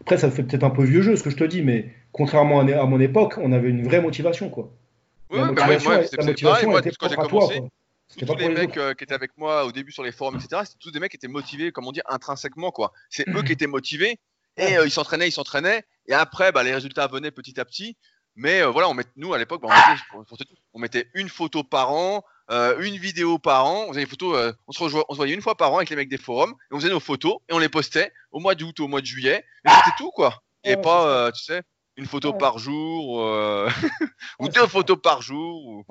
après, 0.00 0.16
ça 0.16 0.30
fait 0.30 0.42
peut-être 0.42 0.64
un 0.64 0.70
peu 0.70 0.82
vieux 0.82 1.02
jeu 1.02 1.16
ce 1.16 1.22
que 1.22 1.30
je 1.30 1.36
te 1.36 1.44
dis, 1.44 1.62
mais 1.62 1.86
contrairement 2.10 2.60
à, 2.60 2.86
mon 2.86 3.00
époque, 3.00 3.34
on 3.40 3.52
avait 3.52 3.70
une 3.70 3.84
vraie 3.84 4.00
motivation, 4.00 4.48
quoi. 4.48 4.70
Oui, 5.32 5.38
la 5.38 5.46
bah 5.46 5.66
motivation, 5.66 5.90
moi, 5.90 6.02
c'était 6.04 6.34
pareil. 6.42 6.66
Moi, 6.66 6.82
quand 6.82 7.08
j'ai 7.08 7.16
commencé, 7.16 7.62
tous 8.18 8.34
les, 8.36 8.48
mecs 8.50 8.76
euh, 8.76 8.92
qui 8.92 9.04
étaient 9.04 9.14
avec 9.14 9.30
moi 9.38 9.64
au 9.64 9.72
début 9.72 9.92
sur 9.92 10.02
les 10.02 10.12
forums, 10.12 10.36
etc., 10.36 10.62
c'était 10.66 10.78
tous 10.78 10.90
des 10.90 11.00
mecs 11.00 11.10
qui 11.10 11.16
étaient 11.16 11.28
motivés, 11.28 11.72
comme 11.72 11.86
on 11.86 11.92
dit, 11.92 12.02
intrinsèquement, 12.06 12.70
quoi. 12.70 12.92
C'est 13.08 13.26
eux 13.28 13.42
qui 13.42 13.52
étaient 13.52 13.66
motivés 13.66 14.18
et 14.58 14.76
euh, 14.76 14.84
ils 14.84 14.90
s'entraînaient, 14.90 15.28
ils 15.28 15.32
s'entraînaient. 15.32 15.84
Et 16.06 16.12
après, 16.12 16.52
bah, 16.52 16.62
les 16.62 16.74
résultats 16.74 17.06
venaient 17.06 17.30
petit 17.30 17.58
à 17.58 17.64
petit. 17.64 17.96
Mais 18.36 18.62
euh, 18.62 18.68
voilà, 18.68 18.88
on 18.88 18.94
met, 18.94 19.04
nous 19.16 19.32
à 19.32 19.38
l'époque, 19.38 19.62
bah, 19.62 19.68
on, 20.74 20.78
mettait, 20.78 21.08
une 21.14 21.28
photo 21.28 21.62
par 21.62 21.92
an, 21.92 22.24
une 22.50 22.96
vidéo 22.96 23.38
par 23.38 23.64
an. 23.66 23.86
On 23.86 23.88
faisait 23.88 24.00
des 24.00 24.10
photos, 24.10 24.54
on, 24.66 24.72
se 24.72 24.84
on 24.84 25.12
se 25.12 25.16
voyait 25.16 25.34
une 25.34 25.42
fois 25.42 25.56
par 25.56 25.72
an 25.72 25.78
avec 25.78 25.88
les 25.88 25.96
mecs 25.96 26.10
des 26.10 26.18
forums 26.18 26.54
et 26.70 26.74
on 26.74 26.78
faisait 26.78 26.90
nos 26.90 27.00
photos 27.00 27.38
et 27.48 27.54
on 27.54 27.58
les 27.58 27.70
postait 27.70 28.12
au 28.30 28.40
mois 28.40 28.54
d'août, 28.54 28.80
au 28.80 28.88
mois 28.88 29.00
de 29.00 29.06
juillet. 29.06 29.44
Et 29.64 29.70
c'était 29.70 29.96
tout, 29.96 30.10
quoi. 30.10 30.42
Et 30.64 30.76
pas, 30.76 31.32
tu 31.32 31.42
sais, 31.42 31.62
une 31.96 32.06
photo 32.06 32.32
par 32.32 32.58
jour, 32.58 33.22
euh, 33.22 33.68
ou 34.38 34.48
deux 34.48 34.66
photos 34.66 34.98
par 35.00 35.22
jour, 35.22 35.84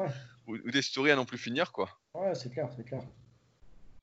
ou, 0.48 0.58
des 0.72 0.82
stories 0.82 1.12
à 1.12 1.16
non 1.16 1.26
plus 1.26 1.38
finir, 1.38 1.72
quoi. 1.72 1.90
Ouais, 2.16 2.34
c'est 2.34 2.52
clair, 2.52 2.68
c'est 2.76 2.84
clair. 2.84 3.02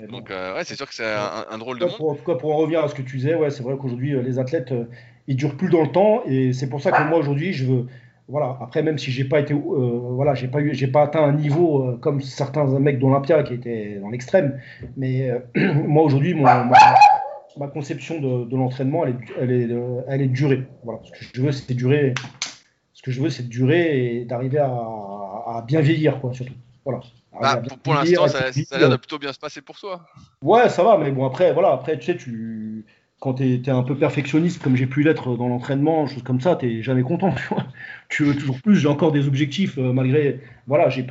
Donc, 0.09 0.31
euh, 0.31 0.55
ouais, 0.55 0.65
c'est 0.65 0.77
sûr 0.77 0.87
que 0.89 0.95
c'est 0.95 1.05
un, 1.05 1.59
drôle 1.59 1.79
de 1.81 1.85
monde. 1.85 1.97
Pour, 1.97 2.11
en 2.11 2.15
tout 2.15 2.25
cas, 2.25 2.37
pour 2.37 2.55
en 2.55 2.59
revenir 2.59 2.85
à 2.85 2.89
ce 2.89 2.95
que 2.95 3.03
tu 3.03 3.16
disais, 3.16 3.35
ouais, 3.35 3.51
c'est 3.51 3.65
vrai 3.65 3.77
qu'aujourd'hui, 3.77 4.15
euh, 4.15 4.23
les 4.23 4.39
athlètes, 4.39 4.73
ils 5.27 5.37
durent 5.37 5.57
plus 5.57 5.69
dans 5.69 5.83
le 5.83 5.91
temps, 5.91 6.23
et 6.25 6.53
c'est 6.53 6.69
pour 6.69 6.81
ça 6.81 6.93
que 6.93 7.03
moi, 7.03 7.19
aujourd'hui, 7.19 7.53
je 7.53 7.66
veux. 7.66 7.87
Voilà, 8.29 8.59
après, 8.61 8.83
même 8.83 8.99
si 8.99 9.11
j'ai 9.11 9.25
pas 9.25 9.41
été. 9.41 9.55
voilà, 9.55 10.35
j'ai 10.35 10.49
pas, 10.49 10.61
eu, 10.61 10.75
j'ai 10.75 10.87
pas 10.87 11.03
atteint 11.03 11.25
un 11.25 11.33
niveau 11.33 11.97
comme 12.03 12.20
certains 12.20 12.66
mecs 12.79 12.99
d'Olympia 12.99 13.43
qui 13.43 13.55
étaient 13.55 13.99
dans 14.03 14.11
l'extrême, 14.11 14.61
mais 14.99 15.31
moi, 15.57 16.03
aujourd'hui, 16.03 16.35
mon 16.35 16.45
ma 17.57 17.69
conception 17.69 18.20
de, 18.20 18.57
l'entraînement, 18.57 19.05
elle 19.05 19.11
est, 19.11 19.19
elle, 19.41 19.51
est, 19.51 19.69
elle 20.09 20.23
est 20.23 20.29
durée. 20.29 20.66
Voilà, 20.85 21.01
ce 21.05 21.11
que 21.11 21.25
je 21.35 21.43
veux, 21.43 21.53
c'est 21.53 21.75
durer. 21.75 22.15
Ce 22.93 23.03
que 23.03 23.11
je 23.11 23.23
veux, 23.23 23.31
c'est 23.31 23.49
durer 23.49 24.16
et 24.16 24.25
d'arriver 24.25 24.59
à, 24.59 25.65
bien 25.66 25.81
vieillir, 25.81 26.20
quoi, 26.20 26.33
surtout. 26.33 26.55
Voilà. 26.85 27.01
Bah, 27.41 27.62
pour, 27.83 27.95
l'instant, 27.95 28.27
ça, 28.27 28.39
a 28.39 28.79
l'air 28.79 28.91
de 28.91 28.97
plutôt 28.97 29.19
bien 29.19 29.33
se 29.33 29.39
passer 29.39 29.61
pour 29.61 29.79
toi. 29.79 30.07
Ouais, 30.43 30.69
ça 30.69 30.83
va, 30.83 30.99
mais 30.99 31.11
bon, 31.11 31.25
après, 31.25 31.53
voilà, 31.53 31.73
après, 31.73 31.99
tu 31.99 32.07
sais, 32.07 32.16
tu, 32.16 32.85
quand 33.20 33.35
tu 33.35 33.55
es, 33.55 33.69
un 33.69 33.83
peu 33.83 33.97
perfectionniste, 33.97 34.62
comme 34.62 34.77
j'ai 34.77 34.87
pu 34.87 35.03
l'être 35.03 35.37
dans 35.37 35.49
l'entraînement, 35.49 36.07
choses 36.07 36.23
comme 36.23 36.41
ça, 36.41 36.57
tu 36.57 36.83
jamais 36.83 37.03
content. 37.03 37.35
Tu, 37.39 37.55
vois 37.55 37.65
tu 38.09 38.25
veux 38.25 38.35
toujours 38.35 38.61
plus. 38.61 38.77
J'ai 38.77 38.89
encore 38.89 39.12
des 39.12 39.27
objectifs, 39.27 39.77
euh, 39.79 39.93
malgré. 39.93 40.41
Voilà, 40.66 40.89
j'ai 40.89 41.05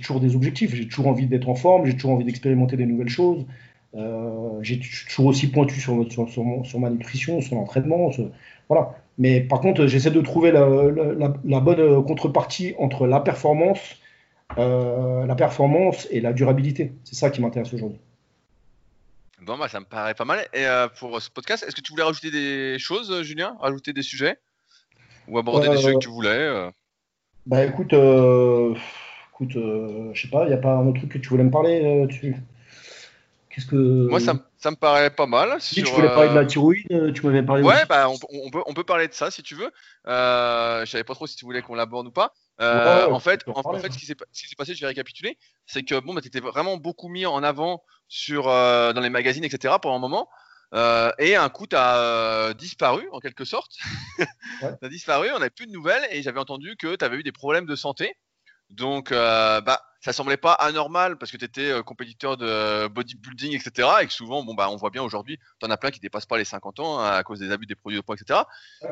toujours 0.00 0.20
des 0.20 0.34
objectifs. 0.34 0.74
J'ai 0.74 0.88
toujours 0.88 1.08
envie 1.08 1.26
d'être 1.26 1.48
en 1.48 1.54
forme, 1.54 1.86
j'ai 1.86 1.94
toujours 1.94 2.12
envie 2.12 2.24
d'expérimenter 2.24 2.76
des 2.76 2.86
nouvelles 2.86 3.08
choses. 3.08 3.46
Euh, 3.96 4.58
j'ai 4.62 4.78
toujours 4.78 5.26
aussi 5.26 5.46
pointu 5.46 5.80
sur, 5.80 6.10
sur, 6.10 6.28
sur, 6.28 6.80
ma 6.80 6.90
nutrition, 6.90 7.40
sur 7.40 7.56
l'entraînement. 7.56 8.10
Voilà. 8.68 8.94
Mais 9.18 9.40
par 9.40 9.60
contre, 9.60 9.86
j'essaie 9.86 10.10
de 10.10 10.20
trouver 10.20 10.52
la, 10.52 10.68
la, 11.44 11.60
bonne 11.60 12.04
contrepartie 12.04 12.74
entre 12.78 13.06
la 13.06 13.20
performance, 13.20 13.96
euh, 14.58 15.24
la 15.24 15.34
performance 15.34 16.06
et 16.10 16.20
la 16.20 16.32
durabilité. 16.34 16.92
C'est 17.04 17.14
ça 17.14 17.30
qui 17.30 17.40
m'intéresse 17.40 17.72
aujourd'hui. 17.72 17.98
Bon, 19.40 19.56
bah, 19.56 19.68
ça 19.68 19.80
me 19.80 19.86
paraît 19.86 20.14
pas 20.14 20.26
mal. 20.26 20.40
Et 20.52 20.66
euh, 20.66 20.88
pour 20.88 21.20
ce 21.22 21.30
podcast, 21.30 21.64
est-ce 21.66 21.74
que 21.74 21.80
tu 21.80 21.92
voulais 21.92 22.04
rajouter 22.04 22.30
des 22.30 22.78
choses, 22.78 23.22
Julien? 23.22 23.56
Rajouter 23.60 23.94
des 23.94 24.02
sujets? 24.02 24.36
Ou 25.28 25.38
aborder 25.38 25.68
des 25.68 25.76
sujets 25.78 25.94
que 25.94 25.98
tu 25.98 26.08
voulais 26.08 26.70
Bah 27.46 27.64
écoute, 27.64 27.94
écoute 27.94 29.52
je 29.52 30.20
sais 30.20 30.28
pas, 30.28 30.44
il 30.44 30.48
n'y 30.48 30.54
a 30.54 30.58
pas 30.58 30.74
un 30.74 30.86
autre 30.86 30.98
truc 30.98 31.12
que 31.12 31.18
tu 31.18 31.30
voulais 31.30 31.44
me 31.44 31.50
parler 31.50 32.06
tu 32.10 32.36
que... 33.64 33.74
Moi, 33.74 34.20
ça, 34.20 34.34
ça, 34.58 34.70
me 34.70 34.76
paraît 34.76 35.08
pas 35.08 35.26
mal. 35.26 35.60
Si 35.60 35.82
tu 35.82 35.90
voulais 35.90 36.08
parler 36.08 36.28
de 36.28 36.34
la 36.34 36.42
euh, 36.42 36.46
thyroïde, 36.46 36.86
euh, 36.90 37.12
tu 37.12 37.24
m'avais 37.24 37.42
parlé. 37.42 37.62
Ouais, 37.62 37.86
bah, 37.88 38.08
on, 38.08 38.18
peut, 38.50 38.62
on 38.66 38.74
peut 38.74 38.84
parler 38.84 39.08
de 39.08 39.14
ça 39.14 39.30
si 39.30 39.42
tu 39.42 39.54
veux. 39.54 39.70
Euh, 40.06 40.84
je 40.84 40.90
savais 40.90 41.04
pas 41.04 41.14
trop 41.14 41.26
si 41.26 41.36
tu 41.36 41.46
voulais 41.46 41.62
qu'on 41.62 41.74
l'aborde 41.74 42.06
ou 42.06 42.10
pas. 42.10 42.34
Euh, 42.60 43.08
en 43.08 43.18
fait, 43.18 43.42
en, 43.46 43.78
fait, 43.78 43.92
ce 43.92 43.98
qui 43.98 44.04
s'est 44.04 44.14
passé, 44.56 44.74
je 44.74 44.80
vais 44.80 44.88
récapituler, 44.88 45.38
c'est 45.66 45.82
que 45.82 45.98
bon, 46.00 46.12
bah, 46.12 46.20
tu 46.20 46.28
étais 46.28 46.40
vraiment 46.40 46.76
beaucoup 46.76 47.08
mis 47.08 47.24
en 47.24 47.42
avant 47.42 47.82
sur 48.08 48.44
dans 48.44 49.00
les 49.00 49.10
magazines, 49.10 49.44
etc. 49.44 49.74
pendant 49.80 49.96
un 49.96 50.00
moment. 50.00 50.28
et 51.18 51.34
un 51.36 51.48
coup, 51.48 51.66
tu 51.66 51.76
as 51.76 52.52
disparu 52.58 53.08
en 53.12 53.20
quelque 53.20 53.46
sorte. 53.46 53.72
tu 54.18 54.86
as 54.86 54.88
disparu, 54.90 55.28
on 55.34 55.38
n'avait 55.38 55.48
plus 55.48 55.66
de 55.66 55.72
nouvelles 55.72 56.06
et 56.10 56.22
j'avais 56.22 56.40
entendu 56.40 56.76
que 56.76 56.94
tu 56.94 57.04
avais 57.04 57.16
eu 57.16 57.22
des 57.22 57.32
problèmes 57.32 57.66
de 57.66 57.76
santé. 57.76 58.16
Donc, 58.68 59.12
bah, 59.12 59.80
ça 60.06 60.12
semblait 60.12 60.36
pas 60.36 60.52
anormal 60.52 61.18
parce 61.18 61.32
que 61.32 61.36
tu 61.36 61.44
étais 61.44 61.68
euh, 61.68 61.82
compétiteur 61.82 62.36
de 62.36 62.86
bodybuilding, 62.86 63.56
etc. 63.56 63.88
Et 64.02 64.06
que 64.06 64.12
souvent, 64.12 64.44
bon, 64.44 64.54
bah, 64.54 64.70
on 64.70 64.76
voit 64.76 64.90
bien 64.90 65.02
aujourd'hui, 65.02 65.36
tu 65.58 65.66
en 65.66 65.70
as 65.70 65.76
plein 65.76 65.90
qui 65.90 65.98
dépassent 65.98 66.26
pas 66.26 66.38
les 66.38 66.44
50 66.44 66.78
ans 66.78 67.00
hein, 67.00 67.10
à 67.10 67.24
cause 67.24 67.40
des 67.40 67.50
abus 67.50 67.66
des 67.66 67.74
produits 67.74 67.98
de 67.98 68.04
poids, 68.04 68.14
etc. 68.14 68.42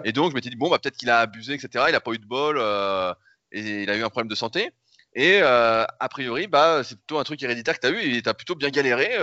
Et 0.02 0.10
donc, 0.10 0.30
je 0.30 0.34
m'étais 0.34 0.50
dit, 0.50 0.56
bon, 0.56 0.68
bah, 0.68 0.80
peut-être 0.80 0.96
qu'il 0.96 1.10
a 1.10 1.20
abusé, 1.20 1.54
etc. 1.54 1.84
Il 1.88 1.94
a 1.94 2.00
pas 2.00 2.10
eu 2.10 2.18
de 2.18 2.26
bol 2.26 2.56
euh, 2.58 3.14
et 3.52 3.84
il 3.84 3.90
a 3.90 3.96
eu 3.96 4.02
un 4.02 4.08
problème 4.08 4.28
de 4.28 4.34
santé. 4.34 4.72
Et 5.14 5.38
euh, 5.40 5.84
a 6.00 6.08
priori, 6.08 6.48
bah, 6.48 6.82
c'est 6.82 6.96
plutôt 6.96 7.20
un 7.20 7.24
truc 7.24 7.40
héréditaire 7.44 7.78
que 7.78 7.86
tu 7.86 7.86
as 7.86 7.90
eu 7.90 8.00
et 8.00 8.20
tu 8.20 8.28
as 8.28 8.34
plutôt 8.34 8.56
bien 8.56 8.70
galéré. 8.70 9.16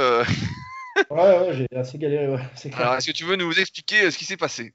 Ouais, 1.09 1.17
ouais, 1.17 1.53
j'ai 1.53 1.77
assez 1.77 1.97
galéré. 1.97 2.27
Ouais, 2.27 2.39
Alors, 2.73 2.95
est-ce 2.95 3.07
que 3.07 3.11
tu 3.11 3.23
veux 3.23 3.35
nous 3.35 3.51
expliquer 3.59 4.03
euh, 4.03 4.11
ce 4.11 4.17
qui 4.17 4.25
s'est 4.25 4.37
passé? 4.37 4.73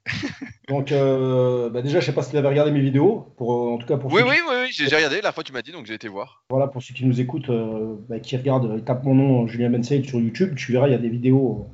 Donc, 0.67 0.91
euh, 0.91 1.69
bah 1.69 1.81
déjà, 1.81 1.99
je 1.99 2.05
sais 2.05 2.13
pas 2.13 2.23
si 2.23 2.31
tu 2.31 2.37
avais 2.37 2.47
regardé 2.47 2.71
mes 2.71 2.79
vidéos, 2.79 3.27
pour, 3.37 3.53
euh, 3.53 3.73
en 3.73 3.77
tout 3.77 3.87
cas 3.87 3.97
pour. 3.97 4.11
Oui, 4.11 4.21
oui, 4.25 4.35
oui, 4.47 4.55
oui, 4.63 4.67
j'ai 4.71 4.95
regardé. 4.95 5.21
La 5.21 5.31
fois, 5.31 5.43
tu 5.43 5.53
m'as 5.53 5.61
dit, 5.61 5.71
donc 5.71 5.85
j'ai 5.85 5.93
été 5.93 6.07
voir. 6.07 6.43
Voilà, 6.49 6.67
pour 6.67 6.81
ceux 6.81 6.93
qui 6.93 7.05
nous 7.05 7.21
écoutent, 7.21 7.51
bah, 8.09 8.19
qui 8.19 8.35
regardent, 8.37 8.83
tape 8.83 9.03
mon 9.03 9.15
nom, 9.15 9.47
Julien 9.47 9.69
Bensay, 9.69 10.03
sur 10.03 10.19
YouTube, 10.19 10.55
tu 10.55 10.71
verras, 10.71 10.87
il 10.87 10.91
y 10.91 10.95
a 10.95 10.99
des 10.99 11.09
vidéos 11.09 11.67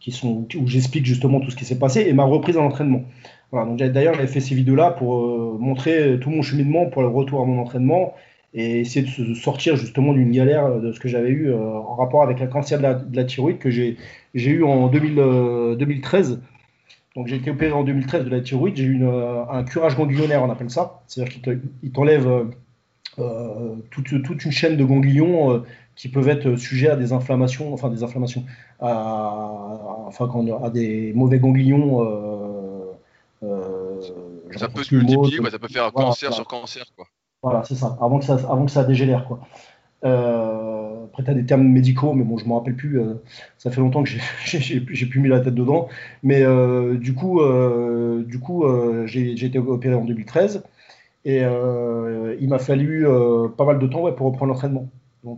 qui 0.00 0.12
sont 0.12 0.46
où 0.54 0.66
j'explique 0.66 1.06
justement 1.06 1.40
tout 1.40 1.50
ce 1.50 1.56
qui 1.56 1.64
s'est 1.64 1.78
passé 1.78 2.02
et 2.02 2.12
ma 2.12 2.24
reprise 2.24 2.56
en 2.56 2.64
entraînement. 2.64 3.04
Voilà, 3.50 3.66
donc 3.66 3.78
d'ailleurs, 3.78 4.14
j'avais 4.14 4.26
fait 4.26 4.40
ces 4.40 4.54
vidéos-là 4.54 4.90
pour 4.90 5.58
montrer 5.58 6.18
tout 6.20 6.30
mon 6.30 6.42
cheminement 6.42 6.86
pour 6.86 7.02
le 7.02 7.08
retour 7.08 7.40
à 7.40 7.44
mon 7.44 7.60
entraînement 7.60 8.14
et 8.54 8.80
essayer 8.80 9.02
de 9.04 9.10
se 9.10 9.34
sortir 9.34 9.76
justement 9.76 10.12
d'une 10.12 10.30
galère 10.32 10.64
euh, 10.66 10.80
de 10.80 10.92
ce 10.92 11.00
que 11.00 11.08
j'avais 11.08 11.30
eu 11.30 11.50
euh, 11.50 11.58
en 11.58 11.96
rapport 11.96 12.22
avec 12.22 12.40
un 12.40 12.46
cancer 12.46 12.78
de 12.78 13.16
la, 13.16 13.24
thyroïde 13.24 13.58
que 13.58 13.70
j'ai 13.70 13.96
eu 14.34 14.64
en 14.64 14.88
2013. 14.88 16.32
Euh, 16.32 16.36
Donc 17.14 17.26
j'ai 17.26 17.36
été 17.36 17.50
opéré 17.50 17.72
en 17.72 17.84
2013 17.84 18.24
de 18.24 18.30
la 18.30 18.40
thyroïde, 18.40 18.76
j'ai 18.76 18.84
eu 18.84 19.04
un 19.06 19.64
curage 19.64 19.96
ganglionnaire, 19.96 20.42
on 20.42 20.50
appelle 20.50 20.70
ça. 20.70 21.02
C'est-à-dire 21.06 21.40
qu'il 21.42 21.92
t'enlève 21.92 22.46
toute, 23.90 24.22
toute, 24.22 24.44
une 24.44 24.52
chaîne 24.52 24.76
de 24.76 24.84
ganglions 24.84 25.64
qui 25.96 26.08
peuvent 26.08 26.28
être 26.28 26.54
sujets 26.56 26.90
à 26.90 26.96
des 26.96 27.12
inflammations, 27.12 27.74
enfin 27.74 27.88
des 27.88 28.04
inflammations, 28.04 28.44
à, 28.80 30.06
enfin, 30.06 30.30
à 30.62 30.70
des 30.70 31.12
mauvais 31.14 31.40
ganglions. 31.40 32.86
ça 34.56 34.68
peut 34.68 34.84
se 34.84 34.94
multiplier, 34.94 35.50
ça 35.50 35.58
peut 35.58 35.68
faire 35.68 35.86
un 35.86 35.90
cancer 35.90 36.32
sur 36.32 36.46
cancer. 36.46 36.84
Quoi. 36.94 37.06
Voilà, 37.42 37.62
c'est 37.64 37.76
ça, 37.76 37.96
avant 38.00 38.18
que 38.18 38.24
ça, 38.24 38.34
avant 38.34 38.64
que 38.64 38.70
ça 38.70 38.84
dégénère. 38.84 39.24
Quoi. 39.24 39.40
Euh, 40.04 41.04
après, 41.06 41.24
tu 41.24 41.30
as 41.30 41.34
des 41.34 41.46
termes 41.46 41.66
médicaux, 41.66 42.12
mais 42.12 42.24
bon, 42.24 42.36
je 42.38 42.44
ne 42.44 42.48
me 42.48 42.54
rappelle 42.54 42.74
plus. 42.74 43.00
Euh, 43.00 43.14
ça 43.58 43.70
fait 43.70 43.80
longtemps 43.80 44.02
que 44.02 44.10
j'ai 44.44 45.06
plus 45.06 45.20
mis 45.20 45.28
la 45.28 45.40
tête 45.40 45.54
dedans. 45.54 45.88
Mais 46.22 46.42
euh, 46.42 46.96
du 46.96 47.14
coup, 47.14 47.40
du 48.24 48.40
coup 48.40 48.64
j'ai 49.06 49.44
été 49.44 49.58
opéré 49.58 49.94
en 49.94 50.04
2013. 50.04 50.64
Et 51.24 51.40
il 51.40 52.48
m'a 52.48 52.58
fallu 52.58 53.06
pas 53.56 53.64
mal 53.64 53.78
de 53.78 53.86
temps 53.86 54.02
ouais, 54.02 54.14
pour 54.14 54.26
reprendre 54.26 54.52
l'entraînement. 54.52 54.88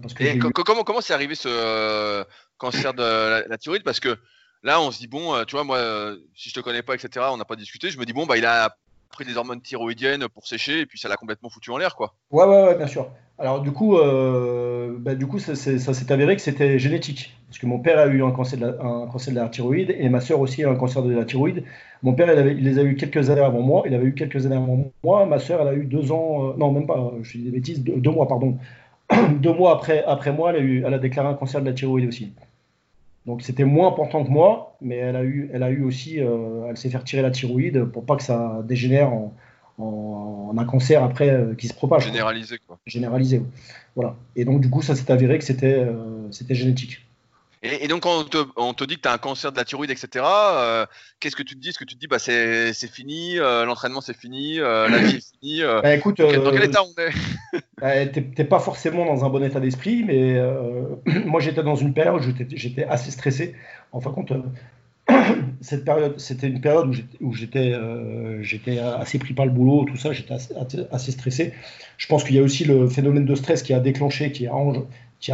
parce 0.00 0.14
que 0.14 0.24
et 0.24 0.38
comment 0.38 0.84
comment 0.84 1.00
c'est 1.00 1.14
arrivé 1.14 1.34
ce 1.34 2.24
cancer 2.58 2.94
de 2.94 3.02
la, 3.02 3.46
la, 3.46 3.58
thyroïde? 3.58 3.82
Parce 3.82 4.00
que 4.00 4.16
là, 4.62 4.80
on 4.80 4.90
se 4.90 4.98
dit, 4.98 5.06
bon, 5.06 5.44
tu 5.46 5.56
vois, 5.56 5.64
moi, 5.64 6.14
si 6.34 6.48
je 6.50 6.54
te 6.54 6.60
connais 6.60 6.82
pas, 6.82 6.94
etc., 6.94 7.26
on 7.30 7.36
n'a 7.36 7.44
pas 7.44 7.56
discuté. 7.56 7.90
Je 7.90 7.98
me 7.98 8.04
dis, 8.04 8.12
bon, 8.12 8.26
bah, 8.26 8.36
il 8.38 8.46
a 8.46 8.76
pris 9.10 9.24
des 9.24 9.36
hormones 9.36 9.60
thyroïdiennes 9.60 10.28
pour 10.28 10.46
sécher 10.46 10.80
et 10.80 10.86
puis 10.86 10.98
ça 10.98 11.08
l'a 11.08 11.16
complètement 11.16 11.50
foutu 11.50 11.70
en 11.70 11.76
l'air, 11.76 11.94
quoi. 11.94 12.14
Ouais, 12.30 12.44
ouais, 12.44 12.62
ouais, 12.64 12.76
bien 12.76 12.86
sûr. 12.86 13.10
Alors 13.40 13.62
du 13.62 13.72
coup, 13.72 13.96
euh, 13.96 14.96
bah, 14.98 15.14
du 15.14 15.26
coup, 15.26 15.38
ça, 15.38 15.54
s'est 15.54 16.12
avéré 16.12 16.36
que 16.36 16.42
c'était 16.42 16.78
génétique, 16.78 17.34
parce 17.48 17.58
que 17.58 17.66
mon 17.66 17.78
père 17.78 17.98
a 17.98 18.06
eu 18.06 18.22
un 18.22 18.32
cancer 18.32 18.58
de 18.58 18.66
la, 18.66 19.44
un 19.44 19.48
thyroïde 19.48 19.96
et 19.98 20.10
ma 20.10 20.20
sœur 20.20 20.40
aussi 20.40 20.62
a 20.62 20.70
un 20.70 20.74
cancer 20.74 21.02
de 21.02 21.14
la 21.14 21.24
thyroïde. 21.24 21.64
Mon 22.02 22.12
père, 22.12 22.30
il, 22.30 22.38
avait, 22.38 22.52
les 22.52 22.78
a 22.78 22.82
eu 22.82 22.96
quelques 22.96 23.30
années 23.30 23.40
avant 23.40 23.62
moi. 23.62 23.82
Il 23.86 23.94
avait 23.94 24.04
eu 24.04 24.14
quelques 24.14 24.44
années 24.44 24.56
avant 24.56 24.92
moi. 25.02 25.24
Ma 25.24 25.38
sœur, 25.38 25.62
elle 25.62 25.68
a 25.68 25.74
eu 25.74 25.84
deux 25.84 26.12
ans, 26.12 26.50
euh, 26.50 26.52
non 26.58 26.70
même 26.70 26.86
pas, 26.86 27.12
je 27.22 27.38
dis 27.38 27.44
des 27.44 27.50
bêtises, 27.50 27.82
deux, 27.82 28.10
mois, 28.10 28.28
pardon. 28.28 28.58
deux 29.40 29.54
mois 29.54 29.72
après, 29.72 30.04
après 30.04 30.32
moi, 30.32 30.50
elle 30.50 30.56
a, 30.56 30.60
eu, 30.60 30.84
elle 30.86 30.94
a 30.94 30.98
déclaré 30.98 31.28
un 31.28 31.34
cancer 31.34 31.62
de 31.62 31.66
la 31.66 31.72
thyroïde 31.72 32.08
aussi. 32.08 32.34
Donc 33.26 33.42
c'était 33.42 33.64
moins 33.64 33.88
important 33.88 34.24
que 34.24 34.30
moi, 34.30 34.76
mais 34.80 34.96
elle 34.96 35.16
a 35.16 35.24
eu, 35.24 35.50
elle 35.52 35.62
a 35.62 35.70
eu 35.70 35.82
aussi, 35.84 36.20
euh, 36.20 36.66
elle 36.68 36.76
s'est 36.76 36.88
fait 36.88 36.96
retirer 36.96 37.22
la 37.22 37.30
thyroïde 37.30 37.84
pour 37.84 38.06
pas 38.06 38.16
que 38.16 38.22
ça 38.22 38.62
dégénère 38.64 39.12
en, 39.12 39.34
en, 39.78 40.54
un 40.56 40.64
cancer 40.64 41.02
après 41.02 41.30
euh, 41.30 41.54
qui 41.54 41.68
se 41.68 41.74
propage. 41.74 42.04
Généralisé 42.04 42.58
quoi. 42.66 42.78
Généralisé. 42.86 43.42
Voilà. 43.94 44.16
Et 44.36 44.44
donc 44.44 44.62
du 44.62 44.70
coup 44.70 44.80
ça 44.80 44.96
s'est 44.96 45.10
avéré 45.12 45.38
que 45.38 45.44
c'était 45.44 45.80
euh, 45.80 46.30
c'était 46.30 46.54
génétique. 46.54 47.06
Et, 47.62 47.88
donc, 47.88 48.04
quand 48.04 48.24
on 48.56 48.72
te, 48.72 48.84
dit 48.84 48.96
que 48.96 49.02
tu 49.02 49.08
as 49.08 49.12
un 49.12 49.18
cancer 49.18 49.52
de 49.52 49.58
la 49.58 49.66
thyroïde, 49.66 49.90
etc., 49.90 50.24
qu'est-ce 51.20 51.36
que 51.36 51.42
tu 51.42 51.56
te 51.56 51.60
dis? 51.60 51.68
Est-ce 51.68 51.78
que 51.78 51.84
tu 51.84 51.94
te 51.94 52.00
dis, 52.00 52.06
bah, 52.06 52.18
c'est 52.18 52.72
fini, 52.90 53.34
l'entraînement 53.34 54.00
c'est 54.00 54.16
fini, 54.16 54.56
la 54.56 54.96
vie 54.96 55.16
est 55.16 55.30
finie 55.38 55.60
bah, 55.60 55.94
écoute, 55.94 56.22
Dans 56.22 56.52
quel 56.52 56.64
état 56.64 56.82
on 56.82 56.98
est? 56.98 57.60
T'es 57.80 58.44
pas 58.44 58.58
forcément 58.58 59.06
dans 59.06 59.24
un 59.24 59.28
bon 59.30 59.42
état 59.42 59.60
d'esprit, 59.60 60.04
mais 60.04 60.38
moi 61.26 61.40
j'étais 61.40 61.62
dans 61.62 61.76
une 61.76 61.92
période 61.94 62.20
où 62.20 62.44
j'étais 62.54 62.84
assez 62.84 63.10
stressé. 63.10 63.54
En 63.92 64.00
fin 64.00 64.10
compte, 64.10 64.32
cette 65.60 65.84
période, 65.84 66.18
c'était 66.18 66.48
une 66.48 66.60
période 66.60 66.94
où 67.20 67.32
j'étais 67.32 67.74
j'étais 68.42 68.78
assez 68.78 69.18
pris 69.18 69.34
par 69.34 69.46
le 69.46 69.52
boulot, 69.52 69.84
tout 69.84 69.96
ça, 69.96 70.12
j'étais 70.12 70.34
assez, 70.90 71.12
stressé. 71.12 71.52
Je 71.96 72.06
pense 72.06 72.24
qu'il 72.24 72.36
y 72.36 72.38
a 72.38 72.42
aussi 72.42 72.64
le 72.64 72.88
phénomène 72.88 73.24
de 73.24 73.34
stress 73.34 73.62
qui 73.62 73.72
a 73.72 73.80
déclenché, 73.80 74.32
qui 74.32 74.46
a, 74.46 74.54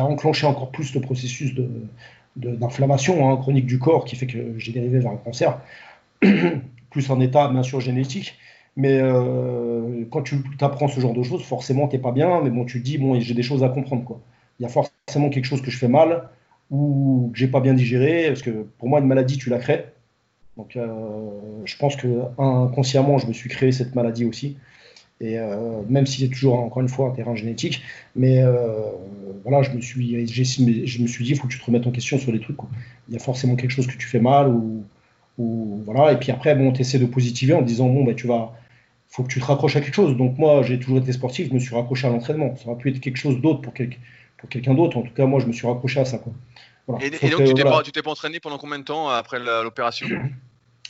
enclenché 0.02 0.46
encore 0.46 0.70
plus 0.70 0.94
le 0.94 1.00
processus 1.00 1.54
de, 1.54 1.68
d'inflammation 2.36 3.30
hein, 3.30 3.36
chronique 3.36 3.66
du 3.66 3.78
corps 3.78 4.04
qui 4.04 4.16
fait 4.16 4.26
que 4.26 4.58
j'ai 4.58 4.72
dérivé 4.72 4.98
vers 4.98 5.12
un 5.12 5.16
cancer, 5.16 5.58
plus 6.90 7.10
un 7.10 7.20
état 7.20 7.48
bien 7.48 7.62
sûr 7.62 7.80
génétique. 7.80 8.36
Mais 8.76 8.98
euh, 9.00 10.04
quand 10.10 10.22
tu 10.22 10.36
apprends 10.60 10.88
ce 10.88 11.00
genre 11.00 11.14
de 11.14 11.22
choses, 11.22 11.42
forcément, 11.42 11.88
tu 11.88 11.96
n'es 11.96 12.02
pas 12.02 12.12
bien, 12.12 12.42
mais 12.42 12.50
bon, 12.50 12.64
tu 12.64 12.80
te 12.80 12.84
dis, 12.84 12.98
bon, 12.98 13.18
j'ai 13.18 13.34
des 13.34 13.42
choses 13.42 13.64
à 13.64 13.68
comprendre. 13.68 14.04
Quoi. 14.04 14.20
Il 14.60 14.64
y 14.64 14.66
a 14.66 14.68
forcément 14.68 15.30
quelque 15.30 15.46
chose 15.46 15.62
que 15.62 15.70
je 15.70 15.78
fais 15.78 15.88
mal 15.88 16.28
ou 16.70 17.30
que 17.32 17.38
j'ai 17.38 17.48
pas 17.48 17.60
bien 17.60 17.74
digéré, 17.74 18.26
parce 18.28 18.42
que 18.42 18.66
pour 18.78 18.88
moi, 18.88 19.00
une 19.00 19.06
maladie, 19.06 19.38
tu 19.38 19.50
la 19.50 19.58
crées. 19.58 19.86
Donc, 20.56 20.76
euh, 20.76 20.86
je 21.64 21.76
pense 21.76 21.96
que 21.96 22.22
inconsciemment, 22.38 23.18
je 23.18 23.26
me 23.26 23.32
suis 23.32 23.48
créé 23.48 23.72
cette 23.72 23.94
maladie 23.94 24.24
aussi. 24.24 24.56
Et 25.20 25.38
euh, 25.38 25.80
même 25.88 26.06
si 26.06 26.20
c'est 26.20 26.28
toujours 26.28 26.58
encore 26.58 26.82
une 26.82 26.88
fois 26.88 27.08
un 27.08 27.12
terrain 27.12 27.34
génétique, 27.34 27.82
mais 28.14 28.42
euh, 28.42 28.90
voilà, 29.44 29.62
je 29.62 29.70
me 29.70 29.80
suis, 29.80 30.26
je 30.26 31.02
me 31.02 31.06
suis 31.06 31.24
dit, 31.24 31.30
il 31.30 31.36
faut 31.38 31.46
que 31.46 31.52
tu 31.52 31.58
te 31.58 31.64
remettes 31.64 31.86
en 31.86 31.90
question 31.90 32.18
sur 32.18 32.32
les 32.32 32.40
trucs. 32.40 32.58
Il 33.08 33.14
y 33.14 33.16
a 33.16 33.20
forcément 33.20 33.56
quelque 33.56 33.70
chose 33.70 33.86
que 33.86 33.96
tu 33.96 34.06
fais 34.06 34.20
mal 34.20 34.48
ou, 34.48 34.84
voilà. 35.38 36.12
Et 36.12 36.18
puis 36.18 36.32
après, 36.32 36.54
bon, 36.54 36.72
essaies 36.72 36.98
de 36.98 37.06
positiver 37.06 37.54
en 37.54 37.62
disant 37.62 37.88
bon, 37.88 38.04
ben 38.04 38.14
tu 38.14 38.26
vas, 38.26 38.52
faut 39.16 39.22
que 39.22 39.28
tu 39.28 39.40
te 39.40 39.46
raccroches 39.46 39.76
à 39.76 39.80
quelque 39.80 39.94
chose. 39.94 40.14
Donc 40.14 40.36
moi, 40.36 40.62
j'ai 40.62 40.78
toujours 40.78 40.98
été 40.98 41.10
sportif, 41.10 41.48
je 41.48 41.54
me 41.54 41.58
suis 41.58 41.74
raccroché 41.74 42.06
à 42.06 42.10
l'entraînement. 42.10 42.54
Ça 42.56 42.68
aurait 42.68 42.76
pu 42.76 42.90
être 42.90 43.00
quelque 43.00 43.16
chose 43.16 43.40
d'autre 43.40 43.62
pour, 43.62 43.72
pour 43.72 44.48
quelqu'un 44.50 44.74
d'autre. 44.74 44.98
En 44.98 45.02
tout 45.02 45.14
cas, 45.14 45.24
moi, 45.24 45.40
je 45.40 45.46
me 45.46 45.52
suis 45.52 45.66
raccroché 45.66 46.00
à 46.00 46.04
ça. 46.04 46.18
Quoi. 46.18 46.34
Et, 47.00 47.30
donc, 47.30 47.44
tu 47.44 47.54
t'es 47.54 47.62
pas, 47.64 47.82
pas 47.82 48.10
entraîné 48.10 48.40
pendant 48.40 48.58
combien 48.58 48.78
de 48.78 48.84
temps 48.84 49.08
après 49.08 49.38
l'opération? 49.38 50.06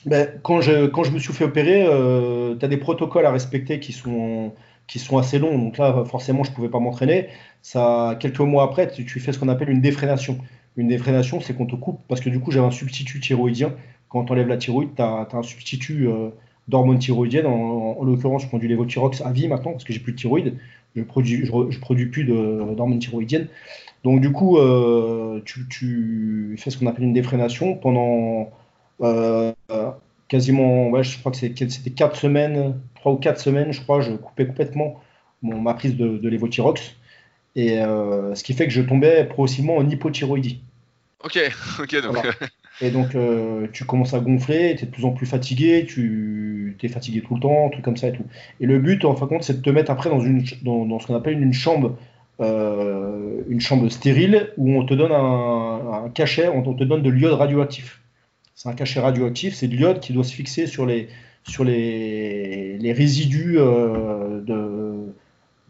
Ben, 0.07 0.29
quand, 0.43 0.61
je, 0.61 0.87
quand 0.87 1.05
je 1.05 1.11
me 1.11 1.19
suis 1.19 1.33
fait 1.33 1.45
opérer, 1.45 1.85
euh, 1.87 2.55
tu 2.57 2.65
as 2.65 2.69
des 2.69 2.77
protocoles 2.77 3.27
à 3.27 3.33
respecter 3.33 3.81
qui 3.81 3.93
sont, 3.93 4.53
qui 4.87 4.99
sont 4.99 5.19
assez 5.19 5.39
longs. 5.39 5.57
Donc 5.59 5.79
là, 5.79 6.05
forcément, 6.05 6.45
je 6.45 6.51
ne 6.51 6.55
pouvais 6.55 6.69
pas 6.69 6.81
m'entraîner. 6.81 7.29
Ça, 7.63 8.17
quelques 8.21 8.41
mois 8.41 8.65
après, 8.65 8.91
tu, 8.91 9.21
fais 9.21 9.33
ce 9.33 9.39
qu'on 9.39 9.49
appelle 9.49 9.71
une 9.71 9.81
défrénation. 9.81 10.39
Une 10.77 10.89
défrénation, 10.89 11.41
c'est 11.41 11.55
qu'on 11.55 11.67
te 11.67 11.77
coupe, 11.77 12.01
parce 12.09 12.21
que 12.21 12.29
du 12.29 12.41
coup, 12.41 12.51
j'avais 12.51 12.67
un 12.67 12.73
substitut 12.73 13.21
thyroïdien. 13.21 13.73
Quand 14.09 14.31
on 14.31 14.33
enlève 14.33 14.49
la 14.49 14.57
thyroïde, 14.57 14.91
tu 14.95 15.03
as, 15.03 15.29
un 15.33 15.43
substitut 15.43 16.09
euh, 16.09 16.31
d'hormones 16.69 16.99
thyroïdiennes. 16.99 17.47
En, 17.47 18.03
l'occurrence, 18.05 18.43
je 18.43 18.49
prends 18.49 18.59
du 18.59 18.69
lévothyrox 18.69 19.21
à 19.21 19.33
vie 19.33 19.49
maintenant, 19.49 19.73
parce 19.73 19.85
que 19.85 19.93
j'ai 19.93 20.01
plus 20.01 20.13
de 20.13 20.19
thyroïde. 20.19 20.59
Je 20.95 21.03
produis, 21.03 21.45
je, 21.47 21.79
produis 21.79 22.07
plus 22.07 22.25
d'hormones 22.25 22.99
thyroïdiennes. 22.99 23.49
Donc 24.05 24.21
du 24.21 24.33
coup, 24.33 24.59
euh, 24.59 25.41
tu, 25.45 25.67
tu, 25.69 26.57
fais 26.59 26.71
ce 26.71 26.79
qu'on 26.79 26.87
appelle 26.87 27.05
une 27.05 27.13
défrénation 27.13 27.75
pendant 27.75 28.51
euh, 29.03 29.53
quasiment, 30.29 30.91
ouais, 30.91 31.03
je 31.03 31.19
crois 31.19 31.33
que 31.33 31.39
c'était 31.39 31.91
4 31.91 32.17
semaines, 32.17 32.81
3 32.97 33.13
ou 33.13 33.17
4 33.17 33.41
semaines, 33.41 33.73
je 33.73 33.81
crois, 33.83 34.01
je 34.01 34.13
coupais 34.13 34.47
complètement 34.47 35.01
mon, 35.43 35.61
ma 35.61 35.75
prise 35.75 35.97
de, 35.97 36.19
de 36.19 36.29
lévothyrox. 36.29 36.97
Et 37.57 37.81
euh, 37.81 38.35
ce 38.35 38.45
qui 38.45 38.53
fait 38.53 38.67
que 38.67 38.73
je 38.73 38.83
tombais 38.83 39.25
progressivement 39.25 39.77
en 39.77 39.89
hypothyroïdie. 39.89 40.61
Ok, 41.25 41.39
ok. 41.81 42.03
Donc... 42.03 42.17
Et 42.81 42.91
donc, 42.91 43.15
euh, 43.15 43.67
tu 43.73 43.85
commences 43.85 44.13
à 44.13 44.21
gonfler, 44.21 44.75
tu 44.77 44.85
es 44.85 44.87
de 44.87 44.93
plus 44.93 45.05
en 45.05 45.13
plus 45.13 45.27
fatigué, 45.27 45.87
tu 45.87 46.77
es 46.83 46.89
fatigué 46.89 47.23
tout 47.23 47.35
le 47.35 47.41
temps, 47.41 47.71
truc 47.71 47.85
comme 47.85 47.97
ça 47.97 48.09
et 48.09 48.13
tout. 48.13 48.25
Et 48.61 48.67
le 48.67 48.79
but, 48.79 49.05
en 49.05 49.15
fin 49.15 49.25
de 49.27 49.31
compte, 49.31 49.45
c'est 49.45 49.59
de 49.59 49.63
te 49.63 49.71
mettre 49.71 49.91
après 49.91 50.11
dans, 50.11 50.21
une, 50.21 50.45
dans, 50.63 50.85
dans 50.85 50.99
ce 50.99 51.07
qu'on 51.07 51.15
appelle 51.15 51.41
une 51.41 51.55
chambre, 51.55 51.97
euh, 52.41 53.41
une 53.49 53.61
chambre 53.61 53.89
stérile 53.89 54.53
où 54.59 54.79
on 54.79 54.85
te 54.85 54.93
donne 54.93 55.13
un, 55.13 56.05
un 56.05 56.11
cachet, 56.11 56.49
on 56.49 56.75
te 56.75 56.85
donne 56.85 57.03
de 57.03 57.11
l'iode 57.11 57.33
radioactif. 57.33 58.03
C'est 58.55 58.69
un 58.69 58.75
cachet 58.75 59.01
radioactif, 59.01 59.55
c'est 59.55 59.69
de 59.69 59.75
l'iode 59.75 60.01
qui 60.01 60.13
doit 60.13 60.25
se 60.25 60.35
fixer 60.35 60.67
sur 60.67 60.85
les, 60.85 61.09
sur 61.45 61.65
les, 61.65 62.77
les 62.79 62.93
résidus 62.93 63.57
euh, 63.59 64.41
de, 64.43 65.15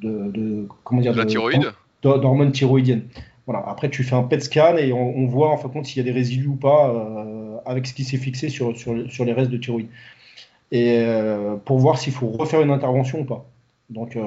de, 0.02 0.30
de, 0.30 0.66
comment 0.82 1.00
dire, 1.00 1.12
de 1.12 1.18
la 1.18 1.26
thyroïde 1.26 1.70
d'hormones 2.02 2.52
thyroïdiennes. 2.52 3.02
Voilà. 3.46 3.64
Après, 3.66 3.90
tu 3.90 4.02
fais 4.02 4.14
un 4.14 4.22
PET 4.24 4.42
scan 4.42 4.76
et 4.76 4.92
on, 4.92 5.26
voit 5.26 5.50
en 5.50 5.56
fin 5.56 5.68
de 5.68 5.72
compte 5.72 5.86
s'il 5.86 5.98
y 5.98 6.00
a 6.00 6.04
des 6.04 6.16
résidus 6.16 6.48
ou 6.48 6.56
pas 6.56 6.90
euh, 6.90 7.56
avec 7.64 7.86
ce 7.86 7.94
qui 7.94 8.04
s'est 8.04 8.16
fixé 8.16 8.48
sur, 8.48 8.76
sur, 8.76 9.24
les 9.24 9.32
restes 9.32 9.50
de 9.50 9.56
thyroïde. 9.56 9.88
Et 10.72 10.98
euh, 10.98 11.56
pour 11.56 11.78
voir 11.78 11.98
s'il 11.98 12.12
faut 12.12 12.28
refaire 12.28 12.60
une 12.60 12.70
intervention 12.70 13.20
ou 13.20 13.24
pas. 13.24 13.46
Donc, 13.88 14.18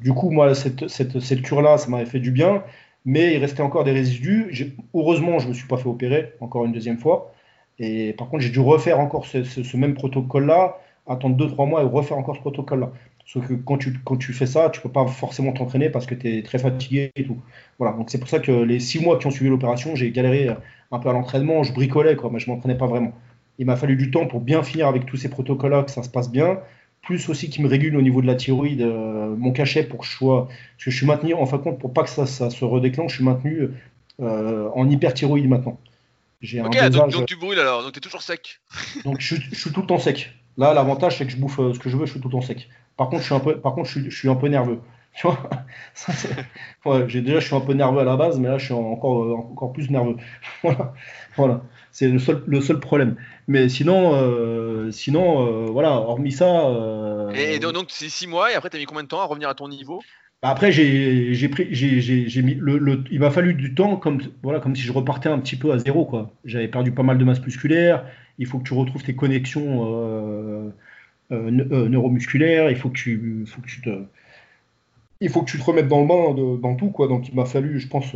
du 0.00 0.14
coup, 0.14 0.30
moi, 0.30 0.54
cette, 0.54 0.88
cette, 0.88 1.20
cette 1.20 1.42
cure-là, 1.42 1.76
ça 1.76 1.90
m'avait 1.90 2.06
fait 2.06 2.20
du 2.20 2.30
bien, 2.30 2.62
mais 3.04 3.34
il 3.34 3.38
restait 3.38 3.62
encore 3.62 3.84
des 3.84 3.92
résidus. 3.92 4.74
Heureusement, 4.94 5.38
je 5.38 5.44
ne 5.44 5.50
me 5.50 5.54
suis 5.54 5.66
pas 5.68 5.76
fait 5.76 5.88
opérer 5.88 6.32
encore 6.40 6.64
une 6.64 6.72
deuxième 6.72 6.98
fois. 6.98 7.32
Et 7.78 8.12
par 8.12 8.28
contre, 8.28 8.42
j'ai 8.42 8.50
dû 8.50 8.60
refaire 8.60 8.98
encore 8.98 9.26
ce, 9.26 9.76
même 9.76 9.94
protocole-là, 9.94 10.78
attendre 11.06 11.36
2-3 11.36 11.68
mois 11.68 11.82
et 11.82 11.84
refaire 11.84 12.18
encore 12.18 12.36
ce 12.36 12.40
protocole-là. 12.40 12.90
Sauf 13.30 13.46
que 13.46 13.52
quand 13.52 13.76
tu, 13.76 13.92
quand 14.04 14.16
tu 14.16 14.32
fais 14.32 14.46
ça, 14.46 14.70
tu 14.70 14.80
peux 14.80 14.90
pas 14.90 15.06
forcément 15.06 15.52
t'entraîner 15.52 15.90
parce 15.90 16.06
que 16.06 16.14
tu 16.14 16.38
es 16.38 16.42
très 16.42 16.58
fatigué 16.58 17.12
et 17.14 17.24
tout. 17.24 17.36
Voilà, 17.78 17.94
donc 17.94 18.08
c'est 18.10 18.18
pour 18.18 18.28
ça 18.28 18.38
que 18.38 18.50
les 18.50 18.80
6 18.80 19.00
mois 19.00 19.18
qui 19.18 19.26
ont 19.26 19.30
suivi 19.30 19.50
l'opération, 19.50 19.94
j'ai 19.94 20.10
galéré 20.10 20.48
un 20.90 20.98
peu 20.98 21.10
à 21.10 21.12
l'entraînement, 21.12 21.62
je 21.62 21.74
bricolais, 21.74 22.16
quoi, 22.16 22.30
mais 22.32 22.38
je 22.38 22.50
m'entraînais 22.50 22.78
pas 22.78 22.86
vraiment. 22.86 23.12
Il 23.58 23.66
m'a 23.66 23.76
fallu 23.76 23.96
du 23.96 24.10
temps 24.10 24.26
pour 24.26 24.40
bien 24.40 24.62
finir 24.62 24.88
avec 24.88 25.04
tous 25.04 25.18
ces 25.18 25.28
protocoles-là, 25.28 25.82
que 25.82 25.90
ça 25.90 26.02
se 26.02 26.08
passe 26.08 26.30
bien, 26.30 26.60
plus 27.02 27.28
aussi 27.28 27.50
qui 27.50 27.60
me 27.60 27.68
régule 27.68 27.96
au 27.96 28.02
niveau 28.02 28.22
de 28.22 28.26
la 28.26 28.34
thyroïde, 28.34 28.80
euh, 28.80 29.34
mon 29.36 29.52
cachet 29.52 29.82
pour 29.82 30.00
que 30.00 30.06
je 30.06 30.12
sois. 30.12 30.46
Parce 30.46 30.84
que 30.86 30.90
je 30.90 30.96
suis 30.96 31.06
maintenu, 31.06 31.34
en 31.34 31.44
fin 31.44 31.58
de 31.58 31.62
compte, 31.62 31.78
pour 31.78 31.92
pas 31.92 32.04
que 32.04 32.10
ça, 32.10 32.24
ça 32.24 32.48
se 32.48 32.64
redéclenche, 32.64 33.10
je 33.10 33.16
suis 33.16 33.24
maintenu 33.24 33.68
euh, 34.20 34.70
en 34.74 34.88
hyperthyroïde 34.88 35.48
maintenant 35.48 35.78
ok, 36.42 36.88
donc, 36.90 37.26
tu 37.26 37.36
brûles 37.36 37.58
alors, 37.58 37.82
donc 37.82 37.92
tu 37.92 37.98
es 37.98 38.00
toujours 38.00 38.22
sec. 38.22 38.60
donc 39.04 39.20
je, 39.20 39.36
suis 39.52 39.72
tout 39.72 39.80
le 39.80 39.86
temps 39.86 39.98
sec. 39.98 40.32
Là, 40.56 40.74
l'avantage, 40.74 41.18
c'est 41.18 41.26
que 41.26 41.32
je 41.32 41.36
bouffe 41.36 41.58
euh, 41.60 41.72
ce 41.72 41.78
que 41.78 41.88
je 41.88 41.96
veux, 41.96 42.06
je 42.06 42.12
suis 42.12 42.20
tout 42.20 42.28
le 42.28 42.32
temps 42.32 42.40
sec. 42.40 42.68
Par 42.98 43.08
contre, 43.08 43.22
je 43.22 43.26
suis 43.26 43.34
un 43.34 43.40
peu, 43.40 43.58
par 43.58 43.74
contre, 43.74 43.88
je 43.88 44.10
suis, 44.10 44.28
un 44.28 44.34
peu 44.34 44.48
nerveux. 44.48 44.80
Tu 45.14 45.26
vois 46.84 47.08
j'ai, 47.08 47.22
Déjà, 47.22 47.40
je 47.40 47.46
suis 47.46 47.56
un 47.56 47.60
peu 47.60 47.72
nerveux 47.72 48.00
à 48.00 48.04
la 48.04 48.16
base, 48.16 48.38
mais 48.38 48.48
là, 48.48 48.58
je 48.58 48.66
suis 48.66 48.74
encore, 48.74 49.24
euh, 49.24 49.34
encore 49.34 49.72
plus 49.72 49.88
nerveux. 49.90 50.16
voilà. 50.62 50.92
voilà. 51.36 51.62
C'est 51.92 52.08
le 52.08 52.18
seul, 52.18 52.42
le 52.46 52.60
seul 52.60 52.78
problème. 52.78 53.16
Mais 53.46 53.68
sinon, 53.68 54.12
euh, 54.14 54.90
sinon 54.90 55.70
voilà, 55.72 55.92
hormis 55.92 56.32
ça. 56.32 56.70
Et 57.34 57.58
donc, 57.58 57.86
c'est 57.88 58.08
6 58.08 58.26
mois, 58.26 58.52
et 58.52 58.54
après, 58.54 58.68
tu 58.68 58.76
as 58.76 58.80
mis 58.80 58.84
combien 58.84 59.04
de 59.04 59.08
temps 59.08 59.20
à 59.20 59.24
revenir 59.24 59.48
à 59.48 59.54
ton 59.54 59.68
niveau? 59.68 60.02
Bah, 60.42 60.50
après, 60.50 60.70
j'ai 60.72 61.48
pris, 61.48 61.68
j'ai 61.70 62.42
mis 62.42 62.54
le, 62.54 63.04
il 63.10 63.20
m'a 63.20 63.30
fallu 63.30 63.54
du 63.54 63.74
temps 63.74 63.96
comme 63.96 64.20
voilà 64.42 64.60
comme 64.60 64.76
si 64.76 64.82
je 64.82 64.92
repartais 64.92 65.28
un 65.28 65.38
petit 65.38 65.56
peu 65.56 65.72
à 65.72 65.78
zéro 65.78 66.04
quoi. 66.04 66.32
J'avais 66.44 66.68
perdu 66.68 66.92
pas 66.92 67.02
mal 67.02 67.18
de 67.18 67.24
masse 67.24 67.40
musculaire. 67.44 68.04
Il 68.38 68.46
faut 68.46 68.58
que 68.58 68.64
tu 68.64 68.74
retrouves 68.74 69.02
tes 69.02 69.16
connexions 69.16 70.72
euh, 71.30 71.50
euh, 71.50 71.68
euh, 71.72 71.88
neuromusculaires. 71.88 72.70
Il 72.70 72.76
faut 72.76 72.88
que 72.88 72.96
tu, 72.96 73.44
faut 73.46 73.60
que 73.60 73.66
tu 73.66 73.82
te, 73.82 74.04
il 75.20 75.30
faut 75.30 75.42
que 75.42 75.50
tu 75.50 75.58
te 75.58 75.64
remettes 75.64 75.88
dans 75.88 76.00
le 76.00 76.06
bain 76.06 76.34
de, 76.34 76.60
dans 76.60 76.74
tout 76.74 76.90
quoi. 76.90 77.08
Donc 77.08 77.28
il 77.28 77.34
m'a 77.34 77.44
fallu, 77.44 77.78
je 77.80 77.88
pense, 77.88 78.06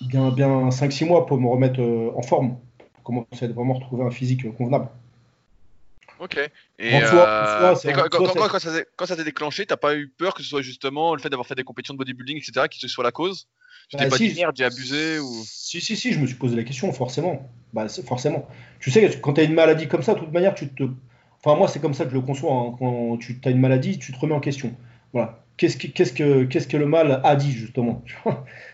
bien 0.00 0.30
bien 0.30 0.68
5-6 0.68 1.06
mois 1.06 1.26
pour 1.26 1.38
me 1.38 1.48
remettre 1.48 1.80
en 1.80 2.22
forme, 2.22 2.56
pour 2.94 3.02
commencer 3.02 3.44
à 3.44 3.48
vraiment 3.48 3.74
retrouver 3.74 4.04
un 4.04 4.10
physique 4.10 4.50
convenable. 4.56 4.88
Ok. 6.20 6.38
Et, 6.78 6.90
quand, 6.90 7.06
ça, 9.06 9.16
s'est 9.16 9.24
déclenché, 9.24 9.64
t'as 9.64 9.78
pas 9.78 9.96
eu 9.96 10.08
peur 10.08 10.34
que 10.34 10.42
ce 10.42 10.48
soit 10.50 10.60
justement 10.60 11.14
le 11.14 11.20
fait 11.20 11.30
d'avoir 11.30 11.46
fait 11.46 11.54
des 11.54 11.64
compétitions 11.64 11.94
de 11.94 11.98
bodybuilding, 11.98 12.36
etc., 12.36 12.66
qui 12.70 12.86
soit 12.90 13.04
la 13.04 13.10
cause? 13.10 13.48
Tu 13.88 13.96
t'es 13.96 14.04
bah, 14.04 14.10
pas 14.10 14.18
dit 14.18 14.34
merde, 14.34 14.54
j'ai 14.56 14.64
abusé 14.64 15.18
ou... 15.18 15.42
Si, 15.44 15.80
si, 15.80 15.96
si, 15.96 16.12
je 16.12 16.20
me 16.20 16.26
suis 16.26 16.36
posé 16.36 16.54
la 16.56 16.62
question, 16.62 16.92
forcément. 16.92 17.50
Bah, 17.72 17.86
forcément. 17.88 18.46
Tu 18.80 18.90
sais, 18.90 19.18
quand 19.20 19.32
tu 19.32 19.40
as 19.40 19.44
une 19.44 19.54
maladie 19.54 19.88
comme 19.88 20.02
ça, 20.02 20.14
de 20.14 20.20
toute 20.20 20.32
manière, 20.32 20.54
tu 20.54 20.68
te. 20.68 20.84
Enfin, 21.44 21.56
moi, 21.56 21.68
c'est 21.68 21.80
comme 21.80 21.94
ça 21.94 22.04
que 22.04 22.10
je 22.10 22.14
le 22.16 22.20
conçois. 22.20 22.52
hein. 22.52 22.74
Quand 22.78 23.16
tu 23.18 23.40
as 23.44 23.50
une 23.50 23.60
maladie, 23.60 23.98
tu 23.98 24.12
te 24.12 24.18
remets 24.18 24.34
en 24.34 24.40
question. 24.40 24.72
Voilà. 25.12 25.38
Qu'est-ce 25.56 25.76
que, 25.76 25.86
qu'est-ce 25.88 26.12
que, 26.12 26.44
qu'est-ce 26.44 26.68
que 26.68 26.76
le 26.76 26.86
mal 26.86 27.20
a 27.24 27.36
dit, 27.36 27.52
justement 27.52 28.02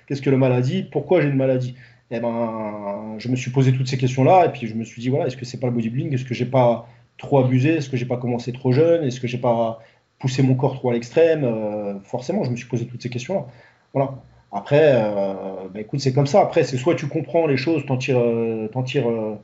Qu'est-ce 0.06 0.22
que 0.22 0.30
le 0.30 0.36
mal 0.36 0.52
a 0.52 0.60
dit? 0.60 0.82
Pourquoi 0.84 1.20
j'ai 1.20 1.28
une 1.28 1.36
maladie? 1.36 1.74
Eh 2.10 2.20
ben, 2.20 3.16
je 3.18 3.28
me 3.28 3.36
suis 3.36 3.50
posé 3.50 3.72
toutes 3.72 3.88
ces 3.88 3.98
questions-là, 3.98 4.46
et 4.46 4.50
puis 4.50 4.66
je 4.68 4.74
me 4.74 4.84
suis 4.84 5.02
dit, 5.02 5.08
voilà, 5.08 5.26
est-ce 5.26 5.36
que 5.36 5.44
c'est 5.44 5.58
pas 5.58 5.66
le 5.66 5.72
bodybuilding? 5.72 6.14
Est-ce 6.14 6.24
que 6.24 6.34
j'ai 6.34 6.46
pas 6.46 6.88
trop 7.18 7.38
abusé? 7.44 7.76
Est-ce 7.76 7.88
que 7.90 7.96
j'ai 7.96 8.06
pas 8.06 8.16
commencé 8.18 8.52
trop 8.52 8.70
jeune? 8.72 9.04
Est-ce 9.04 9.20
que 9.20 9.26
j'ai 9.26 9.38
pas 9.38 9.80
poussé 10.20 10.42
mon 10.42 10.54
corps 10.54 10.74
trop 10.74 10.90
à 10.90 10.92
l'extrême? 10.92 11.42
Euh, 11.44 11.98
Forcément, 12.04 12.44
je 12.44 12.50
me 12.50 12.56
suis 12.56 12.66
posé 12.68 12.86
toutes 12.86 13.02
ces 13.02 13.10
questions-là. 13.10 13.46
Voilà. 13.92 14.14
Après, 14.52 14.92
euh, 14.94 15.68
bah, 15.74 15.80
écoute, 15.80 16.00
c'est 16.00 16.12
comme 16.12 16.26
ça. 16.28 16.40
Après, 16.42 16.62
c'est 16.62 16.76
soit 16.76 16.94
tu 16.94 17.08
comprends 17.08 17.46
les 17.48 17.56
choses, 17.56 17.84
t'en 17.86 17.96
tires, 17.96 18.20
euh, 18.20 18.68
t'en 18.72 18.82
tires 18.84 19.10
euh, 19.10 19.34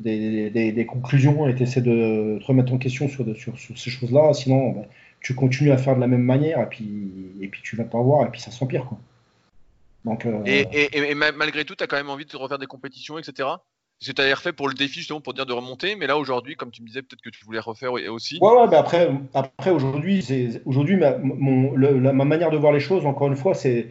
des, 0.00 0.50
des- 0.50 0.72
des 0.72 0.86
conclusions 0.86 1.48
et 1.48 1.54
tu 1.54 1.62
essaies 1.62 1.80
de 1.82 2.38
te 2.40 2.44
remettre 2.46 2.72
en 2.72 2.78
question 2.78 3.08
sur, 3.08 3.24
de- 3.24 3.34
sur, 3.34 3.58
sur 3.58 3.78
ces 3.78 3.90
choses-là. 3.90 4.32
Sinon, 4.34 4.70
bah, 4.72 4.82
tu 5.20 5.34
continues 5.34 5.70
à 5.72 5.78
faire 5.78 5.96
de 5.96 6.00
la 6.00 6.06
même 6.06 6.22
manière 6.22 6.60
et 6.60 6.66
puis, 6.68 7.32
et 7.40 7.48
puis 7.48 7.60
tu 7.62 7.76
vas 7.76 7.84
pas 7.84 8.00
voir 8.00 8.26
et 8.26 8.30
puis 8.30 8.40
ça 8.40 8.50
s'empire. 8.50 8.84
Quoi. 8.86 8.98
Donc, 10.04 10.26
euh, 10.26 10.42
Et, 10.46 10.66
et- 10.72 10.98
et- 10.98 11.10
et 11.10 11.14
ma- 11.14 11.32
malgré 11.32 11.64
tout, 11.64 11.74
tu 11.74 11.84
as 11.84 11.86
quand 11.86 11.96
même 11.96 12.10
envie 12.10 12.24
de 12.24 12.36
refaire 12.36 12.58
des 12.58 12.66
compétitions, 12.66 13.18
etc. 13.18 13.32
Parce 13.98 14.08
que 14.08 14.12
tu 14.12 14.22
avais 14.22 14.32
refait 14.32 14.54
pour 14.54 14.66
le 14.68 14.74
défi, 14.74 15.00
justement, 15.00 15.20
pour 15.20 15.34
dire 15.34 15.44
de 15.44 15.52
remonter. 15.52 15.94
Mais 15.94 16.06
là, 16.06 16.16
aujourd'hui, 16.16 16.56
comme 16.56 16.70
tu 16.70 16.80
me 16.82 16.86
disais, 16.86 17.02
peut-être 17.02 17.20
que 17.20 17.28
tu 17.28 17.44
voulais 17.44 17.60
refaire 17.60 17.92
aussi. 17.92 18.38
ouais, 18.40 18.50
ouais, 18.50 18.66
mais 18.70 18.76
après, 18.76 19.10
après 19.34 19.70
aujourd'hui, 19.70 20.22
c'est, 20.22 20.62
aujourd'hui 20.64 20.96
ma, 20.96 21.18
mon, 21.18 21.72
le- 21.72 21.98
la- 21.98 22.14
ma 22.14 22.24
manière 22.24 22.50
de 22.50 22.56
voir 22.56 22.72
les 22.72 22.80
choses, 22.80 23.04
encore 23.04 23.28
une 23.28 23.36
fois, 23.36 23.54
c'est, 23.54 23.88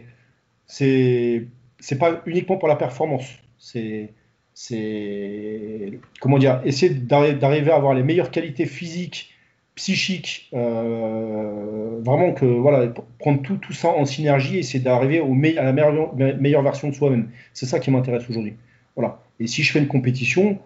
c'est, 0.66 1.46
c'est 1.78 1.98
pas 1.98 2.22
uniquement 2.26 2.56
pour 2.56 2.66
la 2.66 2.74
performance. 2.74 3.26
C'est, 3.58 4.12
c'est 4.62 5.98
comment 6.20 6.38
dire, 6.38 6.60
essayer 6.64 6.92
d'arri- 6.94 7.34
d'arriver 7.34 7.70
à 7.70 7.76
avoir 7.76 7.94
les 7.94 8.02
meilleures 8.02 8.30
qualités 8.30 8.66
physiques, 8.66 9.30
psychiques, 9.74 10.50
euh, 10.54 11.98
vraiment 12.04 12.32
que 12.34 12.44
voilà, 12.44 12.92
prendre 13.18 13.40
tout, 13.42 13.56
tout 13.56 13.72
ça 13.72 13.88
en 13.88 14.04
synergie 14.04 14.56
et 14.56 14.58
essayer 14.60 14.80
d'arriver 14.84 15.20
au 15.20 15.32
à 15.32 15.62
la 15.64 15.72
meilleure, 15.72 16.14
me- 16.14 16.34
meilleure 16.34 16.62
version 16.62 16.88
de 16.88 16.94
soi-même. 16.94 17.30
C'est 17.54 17.64
ça 17.66 17.78
qui 17.80 17.90
m'intéresse 17.90 18.28
aujourd'hui. 18.28 18.54
Voilà. 18.96 19.22
Et 19.38 19.46
si 19.46 19.62
je 19.62 19.72
fais 19.72 19.78
une 19.78 19.88
compétition, 19.88 20.58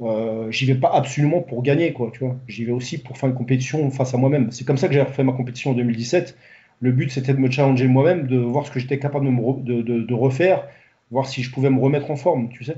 euh, 0.00 0.50
j'y 0.50 0.64
vais 0.64 0.74
pas 0.74 0.90
absolument 0.94 1.40
pour 1.42 1.62
gagner, 1.62 1.92
quoi, 1.92 2.10
tu 2.12 2.20
vois. 2.20 2.36
J'y 2.48 2.64
vais 2.64 2.72
aussi 2.72 2.96
pour 2.98 3.18
faire 3.18 3.28
une 3.28 3.34
compétition 3.34 3.90
face 3.90 4.14
à 4.14 4.16
moi-même. 4.16 4.50
C'est 4.50 4.64
comme 4.64 4.78
ça 4.78 4.88
que 4.88 4.94
j'ai 4.94 5.02
refait 5.02 5.24
ma 5.24 5.32
compétition 5.34 5.72
en 5.72 5.74
2017. 5.74 6.36
Le 6.80 6.90
but, 6.92 7.10
c'était 7.10 7.34
de 7.34 7.38
me 7.38 7.50
challenger 7.50 7.86
moi-même, 7.86 8.26
de 8.26 8.38
voir 8.38 8.66
ce 8.66 8.70
que 8.70 8.80
j'étais 8.80 8.98
capable 8.98 9.26
de, 9.26 9.30
me 9.30 9.62
de- 9.82 10.00
de 10.02 10.14
refaire, 10.14 10.66
voir 11.10 11.26
si 11.26 11.42
je 11.42 11.50
pouvais 11.52 11.70
me 11.70 11.78
remettre 11.80 12.10
en 12.10 12.16
forme, 12.16 12.48
tu 12.48 12.64
sais. 12.64 12.76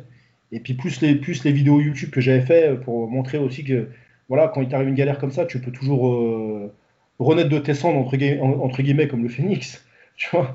Et 0.53 0.61
puis 0.61 0.75
plus 0.75 1.01
les, 1.01 1.15
plus 1.17 1.45
les 1.45 1.53
vidéos 1.53 1.81
YouTube 1.81 2.11
que 2.11 2.21
j'avais 2.21 2.41
fait 2.43 2.77
pour 2.85 3.09
montrer 3.11 3.39
aussi 3.39 3.65
que, 3.65 3.89
voilà, 4.29 4.49
quand 4.49 4.63
il 4.63 4.69
t'arrive 4.69 4.89
une 4.89 4.95
galère 4.95 5.19
comme 5.19 5.33
ça, 5.33 5.47
tu 5.47 5.61
peux 5.61 5.73
toujours 5.73 6.09
euh, 6.13 6.73
renaître 7.19 7.49
de 7.51 7.59
tes 7.59 7.75
cendres, 7.75 7.99
entre, 7.99 8.17
gui- 8.17 8.39
en- 8.41 8.61
entre 8.63 8.83
guillemets, 8.83 9.09
comme 9.09 9.23
le 9.23 9.29
phénix. 9.29 9.85
Tu 10.17 10.29
vois, 10.31 10.55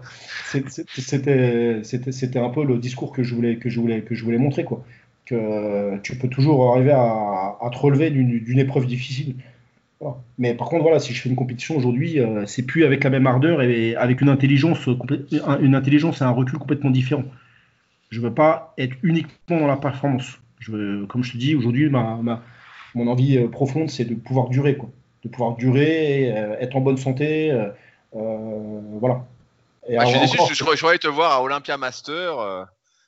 c'était 0.96 2.40
un 2.40 2.50
peu 2.50 2.64
le 2.66 2.78
discours 2.78 3.12
que 3.12 3.24
je 3.24 3.36
voulais, 3.36 3.58
que 3.58 3.70
je 3.70 3.80
voulais, 3.80 4.02
que 4.02 4.16
je 4.16 4.24
voulais 4.24 4.38
montrer, 4.38 4.64
quoi. 4.64 4.86
Que 5.26 5.36
euh, 5.36 5.98
tu 6.02 6.18
peux 6.18 6.30
toujours 6.30 6.72
arriver 6.74 6.92
à, 6.92 7.58
à 7.62 7.70
te 7.72 7.78
relever 7.78 8.10
d'une 8.10 8.60
épreuve 8.60 8.86
difficile. 8.88 9.36
Mais 10.38 10.54
par 10.54 10.70
contre, 10.70 10.84
voilà, 10.84 11.00
si 11.00 11.14
je 11.14 11.22
fais 11.22 11.30
une 11.30 11.36
compétition 11.36 11.76
aujourd'hui, 11.78 12.20
euh, 12.20 12.46
c'est 12.46 12.64
plus 12.64 12.84
avec 12.86 13.04
la 13.04 13.10
même 13.10 13.28
ardeur 13.28 13.62
et 13.62 13.96
avec 13.96 14.22
une 14.22 14.30
intelligence, 14.30 14.88
une 15.62 15.76
intelligence 15.76 16.22
et 16.22 16.24
un 16.24 16.30
recul 16.32 16.58
complètement 16.58 16.90
différent. 16.92 17.24
Je 18.10 18.22
veux 18.22 18.34
pas 18.34 18.74
être 18.78 18.96
uniquement 19.04 19.60
dans 19.60 19.68
la 19.68 19.78
performance. 19.78 20.40
Je 20.60 20.72
veux, 20.72 21.06
comme 21.08 21.24
je 21.24 21.34
te 21.34 21.38
dis, 21.38 21.56
aujourd'hui, 21.56 21.90
ma, 21.90 22.16
ma- 22.16 22.42
mon 22.96 23.08
envie 23.08 23.38
euh, 23.38 23.48
profonde, 23.48 23.90
c'est 23.90 24.06
de 24.06 24.16
pouvoir 24.16 24.50
durer, 24.50 24.76
quoi. 24.78 24.90
De 25.24 25.30
pouvoir 25.30 25.56
durer, 25.56 26.36
euh, 26.36 26.58
être 26.60 26.76
en 26.76 26.82
bonne 26.82 26.98
santé, 26.98 27.52
euh, 27.52 27.70
voilà. 28.14 29.26
Et 29.88 29.98
Ah, 29.98 30.06
je 30.06 30.10
suis 30.12 30.20
déçu, 30.20 30.38
je, 30.50 30.54
je, 30.54 30.64
je 30.64 30.78
croyais 30.78 30.98
te 31.00 31.08
voir 31.08 31.32
à 31.34 31.42
Olympia 31.44 31.78
Master. 31.78 32.68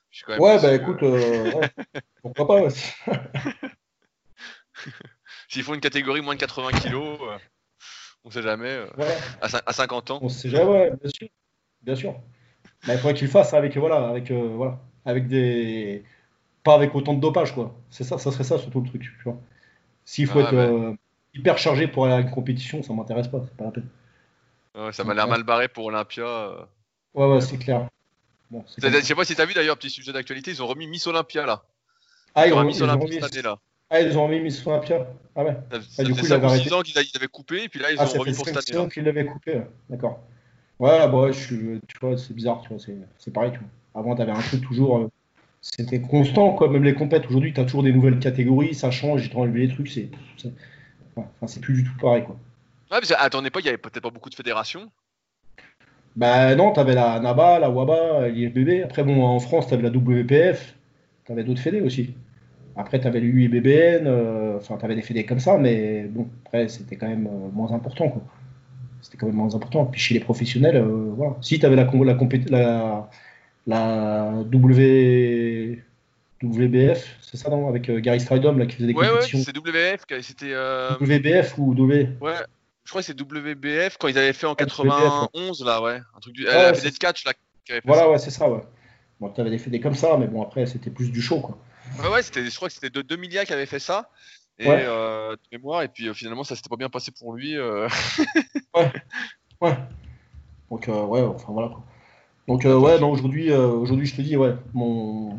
je 0.09 0.17
suis 0.17 0.25
quand 0.25 0.33
même 0.33 0.41
Ouais, 0.41 0.57
bah 0.61 0.69
euh. 0.69 0.75
écoute, 0.75 1.01
ouais, 1.01 1.69
pourquoi 2.21 2.47
pas. 2.47 2.61
ouais. 2.63 2.69
S'ils 5.49 5.63
font 5.63 5.73
une 5.73 5.81
catégorie 5.81 6.21
moins 6.21 6.35
de 6.35 6.39
80 6.39 6.71
kilos, 6.73 7.17
on 8.23 8.31
sait 8.31 8.41
jamais. 8.41 8.85
à, 9.41 9.47
cin- 9.47 9.61
à 9.65 9.73
50 9.73 10.11
ans. 10.11 10.19
On 10.21 10.29
sait 10.29 10.49
jamais, 10.49 10.91
bien 11.01 11.09
sûr. 11.09 11.27
Bien 11.81 11.95
sûr. 11.95 12.15
Mais 12.87 12.93
il 12.93 12.97
faudrait 12.99 13.13
qu'il 13.13 13.27
le 13.27 13.31
fasse 13.31 13.53
avec, 13.53 13.75
voilà, 13.77 14.07
avec, 14.09 14.31
euh, 14.31 14.53
voilà, 14.55 14.79
avec 15.05 15.27
des. 15.27 16.03
Pas 16.63 16.75
avec 16.75 16.95
autant 16.95 17.13
de 17.15 17.21
dopage, 17.21 17.53
quoi. 17.55 17.75
C'est 17.89 18.03
ça, 18.05 18.17
ça 18.19 18.31
serait 18.31 18.43
ça 18.45 18.57
surtout 18.59 18.81
le 18.81 18.87
truc, 18.89 19.01
tu 19.03 19.23
vois. 19.25 19.39
S'il 20.05 20.27
faut 20.27 20.39
Ah, 20.39 20.43
être 20.43 20.53
euh, 20.55 20.93
hyper 21.35 21.57
chargé 21.57 21.87
pour 21.87 22.05
aller 22.05 22.15
à 22.15 22.19
une 22.21 22.31
compétition, 22.31 22.83
ça 22.83 22.93
m'intéresse 22.93 23.27
pas, 23.29 23.41
c'est 23.45 23.57
pas 23.57 23.65
la 23.65 23.71
peine. 23.71 23.89
Ouais, 24.75 24.91
ça 24.93 25.03
m'a 25.03 25.13
l'air 25.13 25.27
mal 25.27 25.43
barré 25.43 25.67
pour 25.67 25.85
Olympia. 25.85 26.25
euh. 26.25 26.65
Ouais, 27.13 27.25
ouais, 27.27 27.41
c'est 27.41 27.57
clair. 27.57 27.89
Bon, 28.51 28.61
comme 28.61 28.69
Je 28.77 28.89
ça. 28.89 29.01
sais 29.01 29.15
pas 29.15 29.25
si 29.25 29.35
t'as 29.35 29.45
vu 29.45 29.53
d'ailleurs, 29.53 29.77
petit 29.77 29.89
sujet 29.89 30.13
d'actualité, 30.13 30.51
ils 30.51 30.61
ont 30.63 30.67
remis 30.67 30.87
Miss 30.87 31.07
Olympia 31.07 31.45
là. 31.45 31.63
Ah, 32.35 32.47
Ils 32.47 32.53
ils 32.53 32.53
ont 32.53 32.57
remis 32.59 32.67
Miss 32.67 32.79
ils 32.79 32.83
Olympia 32.83 33.05
remis, 33.05 33.13
cette 33.13 33.23
année 33.23 33.41
là. 33.41 33.59
ah, 33.89 34.01
ils 34.01 34.17
ont 34.17 34.25
remis 34.25 34.41
Miss 34.41 34.65
Olympia. 34.67 35.07
Ah 35.35 35.43
ouais. 35.45 35.57
Ça, 35.71 35.79
Ah, 35.97 36.03
ça 36.03 36.03
du 36.03 36.15
coup, 36.15 36.25
il 36.25 36.29
5 36.29 36.35
avait 36.35 36.45
ou 36.45 36.49
6 36.49 36.71
arrêté. 36.71 36.73
ans 36.73 36.81
qu'ils 36.81 36.95
ils 36.97 37.17
avaient 37.17 37.27
coupé, 37.27 37.63
et 37.63 37.69
puis 37.69 37.79
là 37.79 37.91
ils 37.91 37.97
Ah, 37.97 38.05
ont 38.05 38.05
ça 38.07 38.19
fait 38.19 38.19
remis 38.19 38.33
pour 38.33 38.45
5 38.45 38.53
cette 38.53 38.57
année 38.57 38.89
qu'ils 38.89 39.03
l'avaient 39.03 39.25
coupé. 39.25 39.61
D'accord. 39.89 40.19
Ouais, 40.79 41.07
bah, 41.09 41.31
je 41.31 41.39
suis, 41.39 41.81
tu 41.87 41.97
vois, 42.01 42.17
c'est 42.17 42.33
bizarre, 42.33 42.61
tu 42.61 42.69
vois, 42.69 42.79
c'est 43.19 43.31
pareil, 43.31 43.51
tu 43.53 43.59
vois. 43.59 43.67
Avant, 43.95 44.15
t'avais 44.15 44.31
un 44.31 44.39
truc 44.39 44.61
toujours, 44.61 44.97
euh, 44.97 45.11
c'était 45.61 46.01
constant, 46.01 46.53
quoi. 46.53 46.69
Même 46.69 46.83
les 46.83 46.93
compètes, 46.93 47.27
aujourd'hui, 47.27 47.53
t'as 47.53 47.63
toujours 47.63 47.83
des 47.83 47.93
nouvelles 47.93 48.19
catégories, 48.19 48.73
ça 48.73 48.91
change, 48.91 49.25
ils 49.25 49.29
t'ont 49.29 49.41
enlevé 49.41 49.67
les 49.67 49.73
trucs, 49.73 49.89
c'est, 49.89 50.09
enfin, 51.15 51.47
c'est 51.47 51.61
plus 51.61 51.73
du 51.73 51.83
tout 51.83 51.97
pareil, 51.99 52.23
quoi. 52.23 52.35
Ouais, 52.91 52.99
parce 52.99 53.09
qu'à 53.09 53.29
ton 53.29 53.43
époque, 53.45 53.63
il 53.63 53.67
y 53.67 53.69
avait 53.69 53.77
peut-être 53.77 54.03
pas 54.03 54.09
beaucoup 54.09 54.29
de 54.29 54.35
fédérations. 54.35 54.89
Bah 56.15 56.55
non, 56.55 56.73
t'avais 56.73 56.93
la 56.93 57.19
NABA, 57.19 57.59
la 57.59 57.69
WABA, 57.69 58.27
l'IFBB. 58.29 58.83
Après, 58.83 59.03
bon, 59.03 59.23
en 59.23 59.39
France, 59.39 59.67
t'avais 59.67 59.83
la 59.83 59.89
WPF, 59.89 60.75
t'avais 61.25 61.43
d'autres 61.43 61.61
fédés 61.61 61.81
aussi. 61.81 62.13
Après, 62.75 62.99
t'avais 62.99 63.19
l'UIBBN, 63.19 64.07
euh, 64.07 64.57
enfin, 64.57 64.77
t'avais 64.77 64.95
des 64.95 65.01
fédés 65.01 65.25
comme 65.25 65.39
ça, 65.39 65.57
mais 65.57 66.03
bon, 66.09 66.27
après, 66.45 66.67
c'était 66.67 66.95
quand 66.95 67.07
même 67.07 67.27
euh, 67.27 67.49
moins 67.53 67.71
important, 67.71 68.09
quoi. 68.09 68.23
C'était 69.01 69.17
quand 69.17 69.27
même 69.27 69.35
moins 69.35 69.55
important. 69.55 69.85
Puis 69.85 69.99
chez 69.99 70.13
les 70.13 70.19
professionnels, 70.19 70.77
euh, 70.77 71.11
voilà. 71.15 71.35
Si 71.41 71.59
t'avais 71.59 71.75
la, 71.75 71.85
la, 71.85 72.17
la, 72.49 73.09
la 73.67 74.31
W... 74.45 75.83
WBF, 76.43 77.17
c'est 77.21 77.37
ça, 77.37 77.49
non 77.51 77.67
Avec 77.69 77.87
euh, 77.89 77.99
Gary 77.99 78.19
Stridham, 78.19 78.57
là, 78.57 78.65
qui 78.65 78.75
faisait 78.77 78.87
des 78.87 78.93
Ouais, 78.93 79.05
ouais, 79.05 79.11
compétitions. 79.11 79.39
c'est 79.45 79.55
WF, 79.55 80.05
qui- 80.07 80.23
c'était. 80.23 80.53
euh, 80.53 80.95
WBF 80.99 81.55
ou 81.59 81.75
W? 81.75 82.09
Ouais, 82.19 82.33
je 82.83 82.89
crois 82.89 83.01
que 83.01 83.05
c'est 83.05 83.13
WBF 83.21 83.97
quand 83.99 84.07
ils 84.07 84.17
avaient 84.17 84.33
fait 84.33 84.47
en 84.47 84.53
Ah, 84.53 84.55
91 84.55 85.63
là, 85.63 85.81
ouais. 85.83 85.99
Un 86.15 86.19
truc 86.19 86.33
du. 86.33 86.43
Ouais, 86.45 86.51
la 86.51 86.73
c'est- 86.73 86.81
fédé 86.81 86.93
de 86.93 86.97
catch 86.97 87.25
là. 87.25 87.33
Fait 87.67 87.79
Voilà, 87.85 88.01
ça. 88.03 88.09
ouais, 88.09 88.17
c'est 88.17 88.31
ça, 88.31 88.49
ouais. 88.49 88.61
Bon, 89.19 89.29
t'avais 89.29 89.51
des 89.51 89.59
fédés 89.59 89.79
comme 89.79 89.93
ça, 89.93 90.17
mais 90.17 90.25
bon, 90.25 90.41
après, 90.41 90.65
c'était 90.65 90.89
plus 90.89 91.11
du 91.11 91.21
show, 91.21 91.41
quoi. 91.41 91.59
Ouais, 92.01 92.09
ouais, 92.09 92.23
c'était, 92.23 92.43
je 92.49 92.55
crois 92.55 92.69
que 92.69 92.73
c'était 92.73 92.89
de 92.89 93.03
2 93.03 93.17
milliards 93.17 93.45
qui 93.45 93.53
avait 93.53 93.67
fait 93.67 93.77
ça. 93.79 94.09
Et 94.57 94.67
Ouais. 94.67 94.83
euh, 94.87 95.33
de 95.33 95.57
mémoire, 95.57 95.83
et 95.83 95.87
puis 95.89 96.07
euh, 96.09 96.13
finalement 96.13 96.43
ça 96.43 96.55
s'était 96.55 96.69
pas 96.69 96.75
bien 96.75 96.89
passé 96.89 97.11
pour 97.11 97.33
lui. 97.33 97.55
euh. 97.57 97.87
Ouais. 98.75 98.91
Donc, 100.71 100.87
euh, 100.89 101.05
ouais, 101.05 101.21
enfin 101.21 101.51
voilà. 101.51 101.69
Quoi. 101.69 101.83
Donc, 102.47 102.65
euh, 102.65 102.77
ouais, 102.77 102.99
non, 102.99 103.11
aujourd'hui, 103.11 103.51
euh, 103.51 103.67
aujourd'hui, 103.67 104.05
je 104.07 104.15
te 104.15 104.21
dis, 104.21 104.35
ouais, 104.35 104.53
mon. 104.73 105.37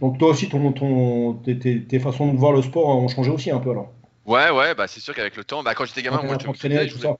Donc, 0.00 0.18
toi 0.18 0.28
aussi, 0.30 0.48
ton, 0.48 0.72
ton, 0.72 1.34
tes, 1.34 1.58
tes- 1.58 1.84
tes 1.84 1.98
façons 1.98 2.32
de 2.32 2.38
voir 2.38 2.52
le 2.52 2.62
sport 2.62 2.88
ont 2.88 3.08
changé 3.08 3.30
aussi 3.30 3.50
un 3.50 3.58
peu 3.58 3.70
alors. 3.70 3.92
Ouais, 4.24 4.50
ouais, 4.50 4.74
bah 4.76 4.86
c'est 4.86 5.00
sûr 5.00 5.14
qu'avec 5.14 5.34
le 5.36 5.42
temps, 5.42 5.64
bah 5.64 5.74
quand 5.74 5.84
j'étais 5.84 6.02
gamin, 6.02 6.18
Ouais, 6.20 6.26
moi 6.28 6.38
je, 6.40 6.46
me 6.46 6.52
disais, 6.52 6.88
je 6.88 6.94
voulais, 6.94 7.14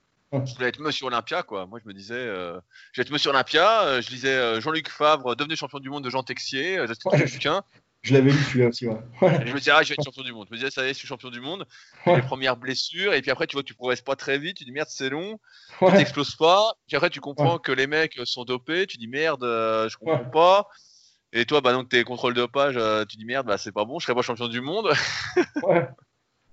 je 0.45 0.53
voulais 0.55 0.67
être 0.69 0.79
Monsieur 0.79 1.05
Olympia, 1.07 1.43
quoi. 1.43 1.65
Moi 1.65 1.79
je 1.83 1.87
me 1.89 1.93
disais, 1.93 2.13
euh, 2.13 2.57
je 2.93 3.01
vais 3.01 3.05
être 3.05 3.11
Monsieur 3.11 3.31
Olympia. 3.31 3.83
euh, 3.83 4.01
je 4.01 4.09
lisais 4.09 4.61
Jean-Luc 4.61 4.87
Favre, 4.87 5.35
devenu 5.35 5.57
champion 5.57 5.79
du 5.79 5.89
monde 5.89 6.05
de 6.05 6.09
Jean 6.09 6.23
Texier. 6.23 6.77
J'achetais 6.87 7.09
Ouais, 7.09 7.27
je-. 7.27 7.39
Je 8.03 8.13
l'avais 8.13 8.31
lu 8.31 8.37
celui-là 8.37 8.67
aussi, 8.67 8.85
ouais. 8.87 8.97
Je 9.21 9.53
me 9.53 9.57
disais, 9.57 9.71
ah, 9.71 9.81
je 9.81 9.89
vais 9.89 9.95
être 9.95 10.03
champion 10.03 10.23
du 10.23 10.33
monde. 10.33 10.45
Je 10.49 10.53
me 10.53 10.59
disais, 10.59 10.69
ça 10.69 10.85
y 10.85 10.89
est, 10.89 10.93
je 10.93 10.99
suis 10.99 11.07
champion 11.07 11.29
du 11.29 11.39
monde. 11.39 11.65
Ouais. 12.05 12.17
Les 12.17 12.21
premières 12.21 12.57
blessures, 12.57 13.13
et 13.13 13.21
puis 13.21 13.31
après, 13.31 13.47
tu 13.47 13.55
vois, 13.55 13.63
tu 13.63 13.73
progresses 13.73 14.01
pas 14.01 14.17
très 14.17 14.37
vite. 14.37 14.57
Tu 14.57 14.65
dis, 14.65 14.73
merde, 14.73 14.89
c'est 14.89 15.09
long. 15.09 15.39
Tu 15.79 15.91
t'exploses 15.93 16.35
pas. 16.35 16.73
Puis 16.85 16.97
après, 16.97 17.09
tu 17.09 17.21
comprends 17.21 17.57
que 17.59 17.71
les 17.71 17.87
mecs 17.87 18.19
sont 18.25 18.43
dopés. 18.43 18.87
Tu 18.87 18.97
dis, 18.97 19.07
merde, 19.07 19.43
euh, 19.43 19.87
je 19.87 19.97
comprends 19.97 20.25
pas. 20.25 20.67
Et 21.31 21.45
toi, 21.45 21.61
bah, 21.61 21.71
donc, 21.71 21.89
tes 21.89 22.03
contrôles 22.03 22.33
dopage, 22.33 22.75
euh, 22.77 23.05
tu 23.05 23.15
dis, 23.15 23.25
merde, 23.25 23.47
bah, 23.47 23.57
c'est 23.57 23.71
pas 23.71 23.85
bon, 23.85 23.99
je 23.99 24.05
serai 24.05 24.13
pas 24.13 24.21
champion 24.21 24.49
du 24.49 24.59
monde. 24.59 24.91
ouais. 25.63 25.87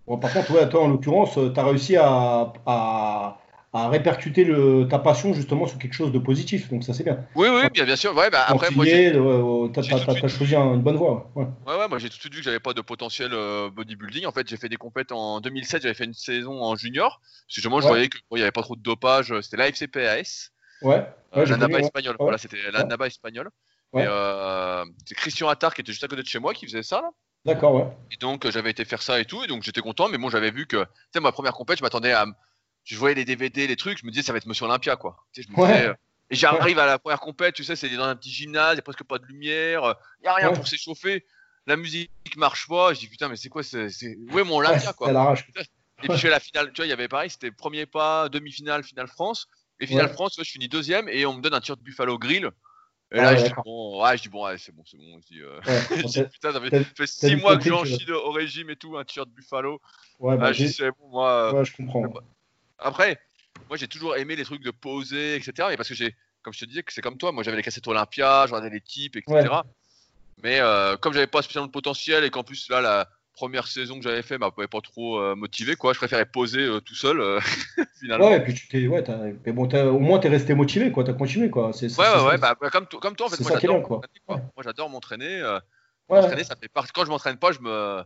Bon, 0.06 0.18
par 0.18 0.32
contre, 0.32 0.52
ouais, 0.52 0.68
toi, 0.68 0.85
en 0.85 0.89
l'occurrence, 0.89 1.35
tu 1.35 1.60
as 1.60 1.64
réussi 1.64 1.97
à, 1.97 2.52
à, 2.64 3.39
à 3.72 3.88
répercuter 3.88 4.42
le, 4.44 4.86
ta 4.90 4.98
passion 4.98 5.32
justement 5.32 5.66
sur 5.66 5.78
quelque 5.78 5.92
chose 5.92 6.10
de 6.10 6.18
positif. 6.18 6.68
Donc, 6.70 6.82
ça, 6.82 6.92
c'est 6.92 7.05
bien. 7.05 7.24
oui, 7.36 7.48
oui, 7.48 7.68
bien, 7.72 7.84
bien 7.84 7.94
sûr. 7.97 8.16
Ouais, 8.16 8.28
bah, 8.30 8.44
après, 8.47 8.70
moi, 8.72 8.84
de 8.84 8.90
as, 9.78 9.82
suite- 9.82 10.28
choisi 10.28 10.56
un- 10.56 10.74
une 10.74 10.82
bonne 10.82 10.97
voie. 10.97 11.30
Ouais. 11.36 11.47
ouais, 11.66 11.76
ouais, 11.78 11.88
moi, 11.88 11.98
j'ai 11.98 12.09
tout 12.09 12.16
de 12.16 12.20
suite 12.20 12.32
vu 12.34 12.40
que 12.40 12.44
j'avais 12.44 12.59
pas 12.60 12.72
de 12.74 12.80
potentiel 12.80 13.30
euh, 13.32 13.70
bodybuilding. 13.70 14.26
En 14.26 14.32
fait, 14.32 14.48
j'ai 14.48 14.56
fait 14.56 14.68
des 14.68 14.76
compètes 14.76 15.12
en 15.12 15.40
2007, 15.40 15.82
j'avais 15.82 15.94
fait 15.94 16.05
une 16.05 16.14
saison 16.14 16.62
en 16.62 16.74
junior. 16.74 17.20
Justement, 17.48 17.80
je 17.80 17.86
voyais 17.86 18.09
qu'il 18.09 18.20
n'y 18.32 18.42
avait 18.42 18.51
pas 18.51 18.62
trop 18.62 18.74
de 18.74 18.82
dopage. 18.82 19.32
C'était 19.42 19.56
l'AFC 19.56 19.86
PAS. 19.86 20.51
Ouais, 20.82 21.06
Euh, 21.36 21.40
ouais, 21.40 21.47
j'ai 21.47 21.52
la 21.52 21.59
NABA 21.59 21.66
connu, 21.66 21.74
ouais. 21.74 21.80
espagnole. 21.82 22.16
Voilà, 22.18 22.38
c'était 22.38 22.56
la 22.72 22.80
Ouais. 22.80 22.86
NABA 22.86 23.06
espagnole. 23.06 23.51
Et 23.94 24.05
euh, 24.06 24.84
c'est 25.05 25.14
Christian 25.16 25.48
Attard 25.48 25.74
qui 25.74 25.80
était 25.80 25.92
juste 25.92 26.05
à 26.05 26.09
côté 26.09 26.22
de 26.22 26.26
chez 26.28 26.38
moi 26.38 26.55
qui 26.55 26.64
faisait 26.66 26.82
ça. 26.82 27.01
Là. 27.02 27.10
D'accord, 27.44 27.74
ouais. 27.74 27.86
Et 28.12 28.16
donc 28.18 28.44
euh, 28.47 28.51
j'avais 28.51 28.70
été 28.70 28.84
faire 28.84 29.02
ça 29.02 29.18
et 29.20 29.24
tout, 29.24 29.42
et 29.42 29.47
donc 29.47 29.62
j'étais 29.62 29.80
content, 29.80 30.09
mais 30.09 30.16
bon, 30.18 30.28
j'avais 30.28 30.51
vu 30.51 30.66
que, 30.66 30.76
tu 30.76 30.88
sais, 31.14 31.20
ma 31.20 31.32
première 31.32 31.52
compète, 31.55 31.78
je 31.78 31.82
m'attendais 31.82 32.12
à. 32.12 32.24
Je 32.90 32.98
voyais 32.98 33.14
les 33.14 33.24
DVD, 33.24 33.66
les 33.66 33.76
trucs, 33.76 33.98
je 33.98 34.04
me 34.06 34.10
disais, 34.10 34.22
ça 34.24 34.32
va 34.32 34.38
être 34.38 34.46
Monsieur 34.46 34.64
Olympia, 34.64 34.96
quoi. 34.96 35.16
Tu 35.32 35.42
sais, 35.42 35.48
je 35.48 35.52
me 35.52 35.60
Ouais. 35.60 35.68
disais, 35.68 35.86
euh, 35.88 35.94
et 36.30 36.34
j'arrive 36.36 36.78
à 36.78 36.86
la 36.86 36.98
première 36.98 37.20
compète, 37.20 37.54
tu 37.54 37.62
sais, 37.64 37.76
c'est 37.76 37.88
dans 37.90 38.04
un 38.04 38.16
petit 38.16 38.30
gymnase, 38.32 38.72
il 38.72 38.76
n'y 38.76 38.80
a 38.80 38.82
presque 38.82 39.04
pas 39.04 39.18
de 39.18 39.26
lumière, 39.26 39.94
il 40.20 40.22
n'y 40.22 40.28
a 40.28 40.34
rien 40.34 40.48
Ouais. 40.50 40.54
pour 40.56 40.66
s'échauffer, 40.66 41.24
la 41.66 41.76
musique 41.76 42.10
marche 42.36 42.66
pas, 42.68 42.92
je 42.94 43.00
dis, 43.00 43.08
putain, 43.08 43.28
mais 43.28 43.36
c'est 43.36 43.48
quoi, 43.48 43.62
c'est. 43.62 43.88
Où 44.30 44.38
est 44.38 44.44
mon 44.44 44.56
Olympia, 44.56 44.92
quoi? 44.92 45.08
Et 46.02 46.08
puis 46.08 46.16
je 46.16 46.22
fais 46.22 46.30
la 46.30 46.40
finale, 46.40 46.72
tu 46.72 46.76
vois, 46.80 46.86
il 46.86 46.90
y 46.90 46.92
avait 46.92 47.08
pareil, 47.08 47.30
c'était 47.30 47.50
premier 47.52 47.84
pas, 47.86 48.28
demi-finale, 48.28 48.82
finale 48.82 49.06
France. 49.06 49.46
Et 49.80 49.86
finale. 49.86 50.08
France, 50.10 50.34
je 50.38 50.44
finis 50.44 50.68
deuxième 50.68 51.08
et 51.08 51.24
on 51.26 51.34
me 51.34 51.40
donne 51.40 51.54
un 51.54 51.60
t-shirt 51.60 51.80
Buffalo 51.80 52.18
Grill. 52.18 52.50
Et 53.12 53.18
Ah 53.18 53.22
là, 53.22 53.36
je 53.36 53.44
dis 53.44 53.52
bon, 53.64 54.02
ouais, 54.02 54.16
je 54.16 54.22
dis 54.22 54.28
bon, 54.28 54.44
ouais, 54.44 54.56
c'est 54.58 54.72
bon, 54.72 54.82
c'est 54.86 54.96
bon. 54.96 55.20
Je 55.22 55.34
dis, 55.34 55.40
euh, 55.42 55.58
Ouais, 55.66 55.80
je 55.96 56.06
dis, 56.06 56.24
putain, 56.24 56.52
ça 56.52 56.60
fait, 56.60 57.06
six 57.06 57.36
mois 57.36 57.56
que 57.58 57.64
j'en 57.64 57.84
chie 57.84 58.04
de- 58.04 58.12
au 58.12 58.30
régime 58.30 58.70
et 58.70 58.76
tout, 58.76 58.96
un 58.96 59.04
t-shirt 59.04 59.28
Buffalo. 59.30 59.80
ouais, 60.20 60.36
bah, 60.36 60.46
Ah, 60.48 60.52
je 60.52 60.64
dis, 60.64 60.78
bon, 60.98 61.08
moi. 61.08 61.52
ouais, 61.54 61.64
je 61.64 61.74
comprends. 61.76 62.06
Après, 62.81 63.19
moi 63.69 63.77
j'ai 63.77 63.89
toujours 63.89 64.16
aimé 64.16 64.36
les 64.36 64.44
trucs 64.44 64.62
de 64.62 64.70
poser, 64.70 65.36
etc. 65.36 65.52
Mais 65.70 65.77
parce 65.77 65.89
que 65.89 65.94
j'ai, 65.94 66.15
comme 66.43 66.52
je 66.52 66.61
te 66.61 66.65
disais, 66.65 66.82
que 66.82 66.93
c'est 66.93 67.02
comme 67.02 67.19
toi, 67.19 67.32
moi 67.32 67.43
j'avais 67.43 67.57
les 67.57 67.62
cassettes 67.62 67.86
Olympia, 67.89 68.47
je 68.47 68.52
regardais 68.55 68.74
les 68.74 68.81
types, 68.81 69.16
etc. 69.16 69.35
Ouais. 69.43 69.48
Mais 70.43 70.61
euh, 70.61 70.97
comme 70.97 71.12
j'avais 71.12 71.27
pas 71.27 71.43
spécialement 71.43 71.66
de 71.66 71.73
potentiel 71.73 72.24
et 72.24 72.31
qu'en 72.31 72.43
plus 72.43 72.69
là, 72.70 72.81
la 72.81 73.09
première 73.35 73.69
saison 73.69 73.97
que 73.98 74.02
j'avais 74.02 74.23
fait 74.23 74.39
m'avait 74.39 74.66
pas 74.69 74.81
trop 74.81 75.19
euh, 75.19 75.35
motivé, 75.35 75.77
quoi, 75.77 75.93
je 75.93 75.98
préférais 75.98 76.27
poser 76.27 76.61
euh, 76.61 76.81
tout 76.81 76.94
seul, 76.94 77.20
euh, 77.20 77.40
finalement. 78.01 78.28
Ouais, 78.31 78.36
et 78.36 78.40
puis 78.40 78.55
tu 78.55 78.69
t'es, 78.69 78.86
ouais, 78.86 79.02
mais 79.47 79.52
bon, 79.52 79.66
au 79.69 79.98
moins 79.98 80.19
t'es 80.19 80.28
resté 80.28 80.55
motivé, 80.55 80.90
quoi. 80.93 81.05
T'as 81.05 81.12
continué, 81.15 81.48
quoi. 81.51 81.73
C'est, 81.73 81.86
Ouais, 81.98 82.07
ouais, 82.07 82.24
ouais, 82.27 82.39
bah, 82.39 82.55
comme, 82.73 82.86
comme 82.86 83.16
toi, 83.16 83.27
en 83.27 83.31
fait, 83.31 83.40
moi 83.43 83.52
j'adore 83.59 83.82
quoi. 83.82 84.01
quoi. 84.27 84.36
Ouais. 84.36 84.43
Moi 84.57 84.62
j'adore 84.65 84.90
m'entraîner. 84.90 85.40
euh, 85.40 85.59
ouais, 86.09 86.20
m'entraîner, 86.20 86.44
ça 86.44 86.57
fait 86.57 86.69
partie. 86.69 86.93
Quand 86.93 87.05
je 87.05 87.11
m'entraîne 87.11 87.36
pas, 87.39 87.52
je 87.52 87.61
me. 87.61 88.02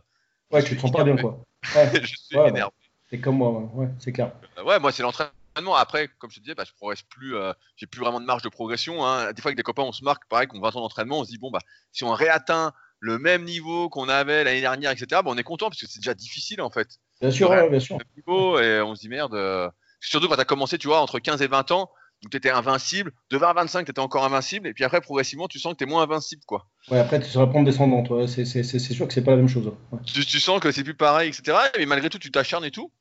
ouais, 0.51 0.61
je 0.61 0.67
tu 0.67 0.75
te 0.75 0.81
sens 0.81 0.91
pas 0.91 1.03
bien, 1.03 1.15
quoi. 1.17 1.41
Ouais, 1.75 1.89
je 2.01 2.05
suis 2.15 2.37
Ouais, 2.37 2.49
énervé. 2.49 2.71
C'est 3.09 3.19
comme 3.19 3.37
moi, 3.37 3.51
ouais, 3.51 3.67
ouais, 3.73 3.89
c'est 3.99 4.11
clair. 4.11 4.31
Euh, 4.57 4.63
Ouais, 4.63 4.79
moi 4.79 4.91
c'est 4.91 5.03
l'entraînement. 5.03 5.31
Après, 5.77 6.09
comme 6.19 6.29
je 6.29 6.35
te 6.35 6.41
disais, 6.41 6.55
bah, 6.55 6.63
je 6.67 6.73
progresse 6.73 7.01
plus. 7.03 7.35
euh, 7.37 7.53
j'ai 7.77 7.85
plus 7.87 8.01
vraiment 8.01 8.19
de 8.19 8.25
marge 8.25 8.41
de 8.41 8.49
progression. 8.49 9.05
Hein. 9.05 9.31
Des 9.31 9.41
fois, 9.41 9.49
avec 9.49 9.57
des 9.57 9.63
copains, 9.63 9.83
on 9.83 9.93
se 9.93 10.03
marque, 10.03 10.27
pareil, 10.27 10.47
qu'on 10.47 10.59
20 10.59 10.75
ans 10.75 10.81
d'entraînement, 10.81 11.19
on 11.19 11.23
se 11.23 11.29
dit 11.29 11.37
bon 11.37 11.49
bah, 11.49 11.59
si 11.93 12.03
on 12.03 12.11
réatteint 12.11 12.73
le 12.99 13.17
même 13.19 13.43
niveau 13.43 13.87
qu'on 13.89 14.09
avait 14.09 14.43
l'année 14.43 14.61
dernière, 14.61 14.91
etc. 14.91 15.07
Bah, 15.11 15.23
on 15.27 15.37
est 15.37 15.43
content 15.43 15.69
parce 15.69 15.79
que 15.79 15.87
c'est 15.87 15.99
déjà 15.99 16.13
difficile 16.13 16.61
en 16.61 16.69
fait. 16.69 16.97
Bien 17.21 17.31
sûr, 17.31 17.49
Ouais. 17.49 17.69
bien 17.69 17.79
sûr. 17.79 17.97
Niveau 18.17 18.59
et 18.59 18.81
on 18.81 18.95
se 18.95 19.01
dit 19.01 19.09
merde. 19.09 19.33
euh, 19.33 19.69
Surtout 20.01 20.27
quand 20.27 20.35
tu 20.35 20.41
as 20.41 20.45
commencé, 20.45 20.77
tu 20.77 20.87
vois, 20.87 20.99
entre 21.01 21.19
15 21.19 21.41
et 21.41 21.47
20 21.47 21.71
ans, 21.71 21.89
où 22.25 22.29
tu 22.29 22.37
étais 22.37 22.49
invincible. 22.49 23.11
De 23.29 23.37
20 23.37 23.49
à 23.49 23.53
25, 23.53 23.85
tu 23.85 23.91
étais 23.91 23.99
encore 23.99 24.25
invincible. 24.25 24.67
Et 24.67 24.73
puis 24.73 24.83
après, 24.83 24.99
progressivement, 24.99 25.47
tu 25.47 25.59
sens 25.59 25.73
que 25.73 25.77
tu 25.77 25.83
es 25.83 25.87
moins 25.87 26.03
invincible, 26.03 26.41
quoi. 26.45 26.67
Ouais, 26.89 26.99
après, 26.99 27.19
tu 27.19 27.29
seras 27.29 27.47
pente 27.47 27.65
descendante. 27.65 28.09
Ouais, 28.09 28.27
c'est, 28.27 28.45
sûr 28.45 29.07
que 29.07 29.13
c'est 29.13 29.23
pas 29.23 29.31
la 29.31 29.37
même 29.37 29.47
chose. 29.47 29.67
Ouais. 29.91 29.99
tu, 30.05 30.25
tu 30.25 30.39
sens 30.39 30.59
que 30.59 30.71
c'est 30.71 30.83
plus 30.83 30.95
pareil, 30.95 31.29
etc. 31.29 31.57
Mais 31.77 31.85
malgré 31.85 32.09
tout, 32.09 32.19
tu 32.19 32.31
t'acharnes 32.31 32.65
et 32.65 32.71
tout. 32.71 32.91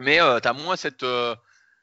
Mais 0.00 0.18
tu 0.18 0.48
as 0.48 0.52
moins 0.52 0.76
cette, 0.76 1.02
euh, 1.02 1.34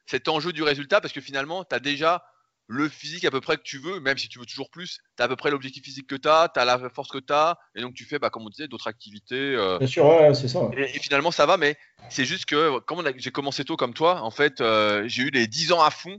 cet 0.07 0.27
enjeu 0.27 0.51
du 0.51 0.63
résultat 0.63 0.99
parce 0.99 1.13
que 1.13 1.21
finalement, 1.21 1.63
tu 1.63 1.75
as 1.75 1.79
déjà 1.79 2.23
le 2.71 2.87
physique 2.87 3.25
à 3.25 3.31
peu 3.31 3.41
près 3.41 3.57
que 3.57 3.63
tu 3.63 3.79
veux, 3.79 3.99
même 3.99 4.17
si 4.17 4.29
tu 4.29 4.37
veux 4.37 4.45
toujours 4.45 4.69
plus. 4.69 4.99
Tu 5.17 5.23
as 5.23 5.25
à 5.25 5.27
peu 5.27 5.35
près 5.35 5.49
l'objectif 5.49 5.83
physique 5.83 6.05
que 6.07 6.15
tu 6.15 6.27
as, 6.27 6.49
tu 6.53 6.59
as 6.59 6.65
la 6.65 6.77
force 6.89 7.09
que 7.09 7.17
tu 7.17 7.33
as. 7.33 7.57
Et 7.75 7.81
donc, 7.81 7.95
tu 7.95 8.05
fais, 8.05 8.19
bah, 8.19 8.29
comme 8.29 8.43
on 8.45 8.49
disait, 8.49 8.67
d'autres 8.67 8.87
activités. 8.87 9.55
euh, 9.55 9.79
Bien 9.79 9.87
sûr, 9.87 10.05
ouais, 10.05 10.33
c'est 10.35 10.47
ça. 10.47 10.69
et, 10.77 10.83
et 10.83 10.99
finalement, 10.99 11.31
ça 11.31 11.47
va, 11.47 11.57
mais 11.57 11.77
c'est 12.09 12.25
juste 12.25 12.45
que, 12.45 12.79
comme 12.79 13.03
j'ai 13.17 13.31
commencé 13.31 13.65
tôt 13.65 13.75
comme 13.75 13.95
toi, 13.95 14.21
en 14.21 14.29
fait, 14.31 14.61
euh, 14.61 15.03
j'ai 15.07 15.23
eu 15.23 15.29
les 15.31 15.47
10 15.47 15.71
ans 15.71 15.81
à 15.81 15.89
fond 15.89 16.15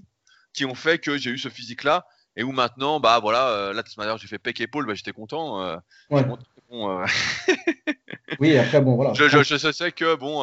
qui 0.52 0.64
ont 0.64 0.74
fait 0.74 0.98
que 0.98 1.16
j'ai 1.16 1.30
eu 1.30 1.38
ce 1.38 1.48
physique-là. 1.48 2.06
Et 2.36 2.44
où 2.44 2.52
maintenant, 2.52 3.00
bah 3.00 3.18
voilà, 3.18 3.48
euh, 3.48 3.72
là, 3.72 3.82
de 3.82 3.88
toute 3.88 3.96
manière, 3.98 4.16
j'ai 4.16 4.28
fait 4.28 4.38
pec 4.38 4.60
épaule, 4.60 4.86
bah, 4.86 4.94
j'étais 4.94 5.12
content. 5.12 5.62
euh, 5.62 5.76
Ouais. 6.10 6.24
bon, 6.70 7.00
euh, 7.00 7.04
Oui, 8.38 8.56
après, 8.56 8.80
bon, 8.80 8.94
voilà. 8.94 9.12
je, 9.14 9.28
je, 9.28 9.42
je 9.42 9.72
sais 9.72 9.90
que 9.90 10.14
bon, 10.14 10.42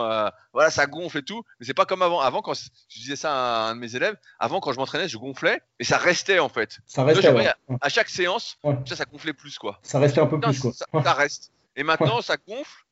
voilà, 0.52 0.70
ça 0.70 0.86
gonfle 0.86 1.20
et 1.20 1.24
tout, 1.24 1.42
mais 1.60 1.66
c'est 1.66 1.74
pas 1.74 1.86
comme 1.86 2.02
avant. 2.02 2.20
Avant, 2.20 2.42
quand 2.42 2.54
je 2.54 3.00
disais 3.00 3.16
ça 3.16 3.32
à 3.32 3.70
un 3.70 3.76
de 3.76 3.80
mes 3.80 3.96
élèves, 3.96 4.18
avant 4.38 4.60
quand 4.60 4.74
je 4.74 4.78
m'entraînais, 4.78 5.08
je 5.08 5.18
gonflais 5.18 5.62
et 5.80 5.86
ça 5.86 5.98
restait 5.98 6.40
en 6.40 6.50
fait. 6.50 6.80
Ça 6.86 7.06
restait, 7.06 7.32
ouais. 7.32 7.50
À 7.80 7.88
chaque 7.90 8.10
séance, 8.10 8.58
Ouais. 8.64 8.76
ça, 8.86 8.98
ça 8.98 9.06
gonflait 9.06 9.34
plus 9.34 9.58
quoi. 9.58 9.80
Ça 9.82 9.98
restait 10.00 10.20
un 10.20 10.28
peu 10.28 10.36
Putain, 10.36 10.50
plus, 10.52 10.60
quoi. 10.60 10.74
ça, 10.74 10.86
ça 11.04 11.14
reste. 11.14 11.52
Et 11.78 11.84
maintenant, 11.84 12.22
ça 12.22 12.36
gonfle 12.46 12.84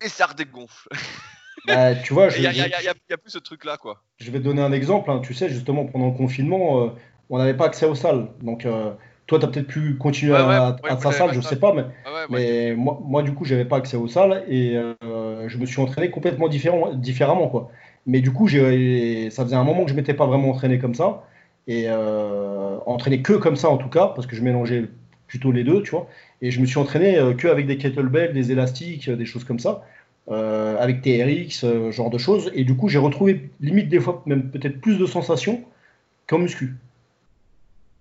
et 0.00 0.08
ça 0.08 0.26
redégonfle. 0.26 0.88
Bah, 1.66 1.94
tu 1.94 2.12
vois, 2.12 2.26
Il 2.26 2.32
je, 2.32 2.42
y 2.42 2.46
a, 2.46 3.16
plus 3.16 3.30
ce 3.30 3.38
truc 3.38 3.64
là 3.64 3.76
quoi. 3.76 4.02
je 4.18 4.30
vais 4.30 4.38
te 4.38 4.44
donner 4.44 4.62
un 4.62 4.72
exemple. 4.72 5.10
hein. 5.10 5.20
Tu 5.22 5.32
sais, 5.34 5.48
justement, 5.48 5.84
pendant 5.86 6.06
le 6.06 6.12
confinement, 6.16 6.82
euh, 6.84 6.88
on 7.30 7.38
n'avait 7.38 7.54
pas 7.54 7.66
accès 7.66 7.86
aux 7.86 7.94
salles. 7.94 8.26
Donc, 8.42 8.66
euh, 8.66 8.90
toi, 9.26 9.38
tu 9.38 9.44
as 9.44 9.48
peut-être 9.48 9.68
pu 9.68 9.96
continuer 9.96 10.32
Ouais, 10.32 10.38
à, 10.38 10.76
ouais, 10.82 10.90
à 10.90 10.96
ta 10.96 11.12
salle, 11.12 11.32
je 11.32 11.40
ça. 11.40 11.50
sais 11.50 11.56
pas, 11.56 11.72
mais, 11.72 11.84
Ah 12.04 12.26
mais 12.30 12.74
moi, 12.74 12.98
moi, 13.04 13.22
du 13.22 13.32
coup, 13.32 13.44
j'avais 13.44 13.64
pas 13.64 13.76
accès 13.76 13.96
aux 13.96 14.08
salles 14.08 14.44
et 14.48 14.76
euh, 14.76 15.48
je 15.48 15.58
me 15.58 15.66
suis 15.66 15.80
entraîné 15.80 16.10
complètement 16.10 16.48
différent, 16.48 16.92
différemment, 16.94 17.48
quoi. 17.48 17.70
Mais 18.06 18.20
du 18.20 18.32
coup, 18.32 18.48
j'ai, 18.48 19.30
ça 19.30 19.44
faisait 19.44 19.54
un 19.54 19.62
moment 19.62 19.84
que 19.84 19.90
je 19.90 19.94
m'étais 19.94 20.14
pas 20.14 20.26
vraiment 20.26 20.50
entraîné 20.50 20.80
comme 20.80 20.94
ça 20.96 21.22
et 21.68 21.88
entraîné 22.86 23.22
que 23.22 23.34
comme 23.34 23.54
ça 23.56 23.68
en 23.70 23.76
tout 23.76 23.88
cas, 23.88 24.08
parce 24.08 24.26
que 24.26 24.34
je 24.34 24.42
mélangeais 24.42 24.88
plutôt 25.28 25.52
les 25.52 25.62
deux, 25.64 25.82
tu 25.82 25.92
vois. 25.92 26.08
Et 26.40 26.50
je 26.50 26.60
me 26.60 26.66
suis 26.66 26.78
entraîné 26.78 27.16
que 27.38 27.46
avec 27.46 27.66
des 27.66 27.78
kettlebells, 27.78 28.32
des 28.32 28.50
élastiques, 28.52 29.08
des 29.08 29.24
choses 29.24 29.44
comme 29.44 29.60
ça, 29.60 29.84
euh, 30.30 30.76
avec 30.78 31.02
TRX, 31.02 31.64
euh, 31.64 31.90
genre 31.90 32.10
de 32.10 32.18
choses. 32.18 32.50
Et 32.54 32.64
du 32.64 32.76
coup, 32.76 32.88
j'ai 32.88 32.98
retrouvé 32.98 33.50
limite 33.60 33.88
des 33.88 34.00
fois 34.00 34.22
même 34.26 34.50
peut-être 34.50 34.80
plus 34.80 34.98
de 34.98 35.06
sensations 35.06 35.62
qu'en 36.26 36.38
muscu. 36.38 36.76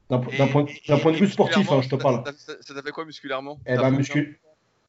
D'un 0.10 0.20
po- 0.20 0.32
d'un 0.38 0.48
point, 0.48 0.64
de 0.64 1.18
vue 1.18 1.28
sportif, 1.28 1.72
hein, 1.72 1.82
je 1.82 1.90
te 1.90 1.96
parle. 1.96 2.24
Ça, 2.26 2.34
ça- 2.38 2.58
ça 2.60 2.74
t'a 2.74 2.82
fait 2.82 2.92
quoi 2.92 3.06
musculairement? 3.06 3.60
Eh 3.66 3.76
ben, 3.78 3.92
muscu... 3.92 4.40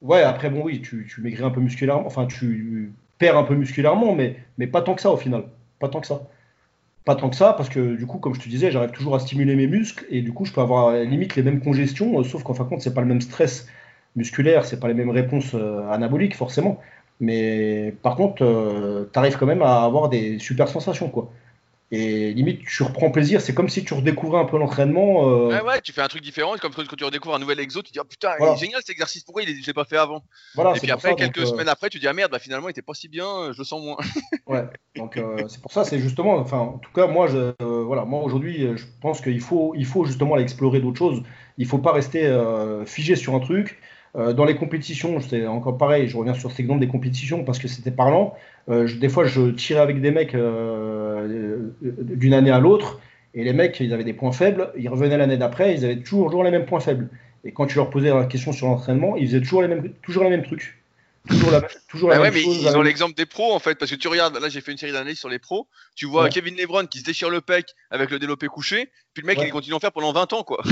Ouais, 0.00 0.22
après, 0.22 0.50
bon, 0.50 0.62
oui, 0.64 0.82
tu, 0.82 1.06
tu 1.08 1.20
maigris 1.20 1.44
un 1.44 1.50
peu 1.50 1.60
musculairement. 1.60 2.06
Enfin, 2.06 2.26
tu 2.26 2.92
perds 3.18 3.38
un 3.38 3.44
peu 3.44 3.54
musculairement, 3.54 4.14
mais, 4.16 4.36
mais 4.58 4.66
pas 4.66 4.82
tant 4.82 4.94
que 4.94 5.00
ça 5.00 5.12
au 5.12 5.16
final. 5.16 5.44
Pas 5.78 5.88
tant 5.88 6.00
que 6.00 6.08
ça. 6.08 6.22
Pas 7.04 7.14
tant 7.14 7.30
que 7.30 7.36
ça, 7.36 7.52
parce 7.52 7.68
que 7.68 7.94
du 7.96 8.06
coup, 8.06 8.18
comme 8.18 8.34
je 8.34 8.40
te 8.40 8.48
disais, 8.48 8.70
j'arrive 8.72 8.90
toujours 8.90 9.14
à 9.14 9.20
stimuler 9.20 9.54
mes 9.56 9.66
muscles 9.68 10.04
et 10.10 10.22
du 10.22 10.32
coup, 10.32 10.44
je 10.44 10.52
peux 10.52 10.60
avoir 10.60 10.88
euh, 10.88 11.04
limite 11.04 11.36
les 11.36 11.42
mêmes 11.42 11.60
congestions, 11.60 12.18
euh, 12.18 12.24
sauf 12.24 12.42
qu'en 12.42 12.54
fin 12.54 12.64
de 12.64 12.68
compte, 12.68 12.82
c'est 12.82 12.94
pas 12.94 13.00
le 13.00 13.06
même 13.08 13.20
stress 13.20 13.68
musculaire, 14.16 14.64
c'est 14.64 14.78
pas 14.80 14.88
les 14.88 14.94
mêmes 14.94 15.10
réponses 15.10 15.54
euh, 15.54 15.88
anaboliques, 15.88 16.36
forcément. 16.36 16.80
Mais 17.20 17.94
par 18.02 18.16
contre, 18.16 19.08
tu 19.12 19.18
arrives 19.18 19.36
quand 19.38 19.46
même 19.46 19.62
à 19.62 19.84
avoir 19.84 20.08
des 20.08 20.38
super 20.38 20.68
sensations, 20.68 21.08
quoi. 21.08 21.30
Et 21.94 22.32
limite, 22.32 22.62
tu 22.64 22.82
reprends 22.84 23.10
plaisir, 23.10 23.42
c'est 23.42 23.52
comme 23.52 23.68
si 23.68 23.84
tu 23.84 23.92
redécouvrais 23.92 24.40
un 24.40 24.46
peu 24.46 24.56
l'entraînement. 24.58 25.28
euh, 25.28 25.48
Ouais, 25.48 25.60
ouais, 25.60 25.80
tu 25.82 25.92
fais 25.92 26.00
un 26.00 26.08
truc 26.08 26.22
différent, 26.22 26.56
comme 26.56 26.72
quand 26.72 26.96
tu 26.96 27.04
redécouvres 27.04 27.34
un 27.34 27.38
nouvel 27.38 27.60
exo, 27.60 27.82
tu 27.82 27.88
te 27.88 27.92
dis 27.92 27.98
oh, 28.00 28.04
putain, 28.08 28.30
Voilà. 28.38 28.54
il 28.54 28.56
est 28.56 28.60
génial 28.64 28.80
cet 28.80 28.88
exercice, 28.88 29.24
pourquoi 29.24 29.42
il 29.42 29.60
je 29.60 29.66
l'ai 29.66 29.74
pas 29.74 29.84
fait 29.84 29.98
avant? 29.98 30.22
Voilà, 30.54 30.74
Et 30.74 30.80
puis 30.80 30.90
après, 30.90 31.10
ça, 31.10 31.14
quelques 31.16 31.36
donc, 31.36 31.44
euh, 31.44 31.50
semaines 31.50 31.68
après, 31.68 31.90
tu 31.90 31.98
dis 31.98 32.08
ah 32.08 32.14
merde, 32.14 32.32
bah 32.32 32.38
finalement 32.38 32.68
il 32.68 32.70
était 32.70 32.80
pas 32.80 32.94
si 32.94 33.08
bien, 33.08 33.26
euh, 33.26 33.52
je 33.52 33.58
le 33.58 33.64
sens 33.64 33.82
moins. 33.84 33.98
Ouais, 34.46 34.64
donc 34.96 35.18
euh, 35.18 35.44
c'est 35.48 35.60
pour 35.60 35.70
ça, 35.70 35.84
c'est 35.84 35.98
justement, 35.98 36.36
enfin, 36.36 36.58
en 36.60 36.78
tout 36.78 36.92
cas, 36.94 37.06
moi, 37.08 37.26
je, 37.26 37.36
euh, 37.36 37.82
voilà, 37.84 38.06
moi 38.06 38.22
aujourd'hui, 38.22 38.64
euh, 38.64 38.76
je 38.78 38.86
pense 39.02 39.20
qu'il 39.20 39.40
faut, 39.40 39.74
il 39.76 39.84
faut 39.84 40.06
justement 40.06 40.34
aller 40.34 40.44
explorer 40.44 40.80
d'autres 40.80 40.98
choses. 40.98 41.22
Il 41.58 41.66
faut 41.66 41.78
pas 41.78 41.92
rester 41.92 42.24
euh, 42.24 42.86
figé 42.86 43.16
sur 43.16 43.34
un 43.34 43.40
truc. 43.40 43.78
Euh, 44.14 44.32
dans 44.34 44.44
les 44.44 44.56
compétitions, 44.56 45.20
c'est 45.20 45.46
encore 45.46 45.78
pareil. 45.78 46.06
Je 46.08 46.16
reviens 46.16 46.34
sur 46.34 46.50
cet 46.50 46.60
exemple 46.60 46.80
des 46.80 46.88
compétitions 46.88 47.44
parce 47.44 47.58
que 47.58 47.66
c'était 47.68 47.90
parlant. 47.90 48.34
Euh, 48.68 48.86
je- 48.86 48.96
des 48.96 49.08
fois, 49.08 49.24
je 49.24 49.50
tirais 49.52 49.80
avec 49.80 50.00
des 50.02 50.10
mecs 50.10 50.34
euh, 50.34 51.70
d'une 51.80 52.34
année 52.34 52.50
à 52.50 52.60
l'autre, 52.60 53.00
et 53.34 53.42
les 53.44 53.54
mecs, 53.54 53.80
ils 53.80 53.92
avaient 53.94 54.04
des 54.04 54.12
points 54.12 54.32
faibles. 54.32 54.70
Ils 54.76 54.88
revenaient 54.90 55.16
l'année 55.16 55.38
d'après, 55.38 55.74
ils 55.74 55.84
avaient 55.84 55.96
toujours, 55.96 56.26
toujours 56.26 56.44
les 56.44 56.50
mêmes 56.50 56.66
points 56.66 56.80
faibles. 56.80 57.08
Et 57.44 57.52
quand 57.52 57.66
tu 57.66 57.76
leur 57.76 57.88
posais 57.90 58.10
la 58.10 58.24
question 58.26 58.52
sur 58.52 58.66
l'entraînement, 58.66 59.16
ils 59.16 59.26
faisaient 59.26 59.40
toujours 59.40 59.62
les 59.62 59.68
mêmes, 59.68 59.92
toujours 60.02 60.24
les 60.24 60.30
mêmes 60.30 60.44
trucs. 60.44 60.78
Toujours 61.28 61.50
la, 61.52 61.60
même- 61.60 61.70
toujours 61.88 62.08
la 62.10 62.16
Bah 62.16 62.20
ouais, 62.22 62.30
même 62.30 62.34
mais 62.38 62.44
chose, 62.44 62.56
ils 62.58 62.64
la 62.64 62.72
ont 62.72 62.78
même- 62.78 62.82
l'exemple 62.84 63.14
des 63.14 63.26
pros 63.26 63.54
en 63.54 63.60
fait, 63.60 63.76
parce 63.78 63.90
que 63.90 63.96
tu 63.96 64.08
regardes, 64.08 64.36
là 64.38 64.48
j'ai 64.48 64.60
fait 64.60 64.72
une 64.72 64.78
série 64.78 64.90
d'analyses 64.92 65.20
sur 65.20 65.28
les 65.28 65.38
pros, 65.38 65.68
tu 65.94 66.04
vois 66.04 66.24
Ouais. 66.24 66.28
Kevin 66.30 66.56
Lebron 66.56 66.84
qui 66.86 66.98
se 66.98 67.04
déchire 67.04 67.30
le 67.30 67.40
pec 67.40 67.66
avec 67.92 68.10
le 68.10 68.18
développé 68.18 68.48
couché, 68.48 68.88
puis 69.14 69.22
le 69.22 69.28
mec 69.28 69.38
Ouais. 69.38 69.46
il 69.46 69.50
continue 69.52 69.74
à 69.74 69.76
en 69.76 69.80
faire 69.80 69.92
pendant 69.92 70.12
20 70.12 70.32
ans 70.32 70.42
quoi. 70.42 70.62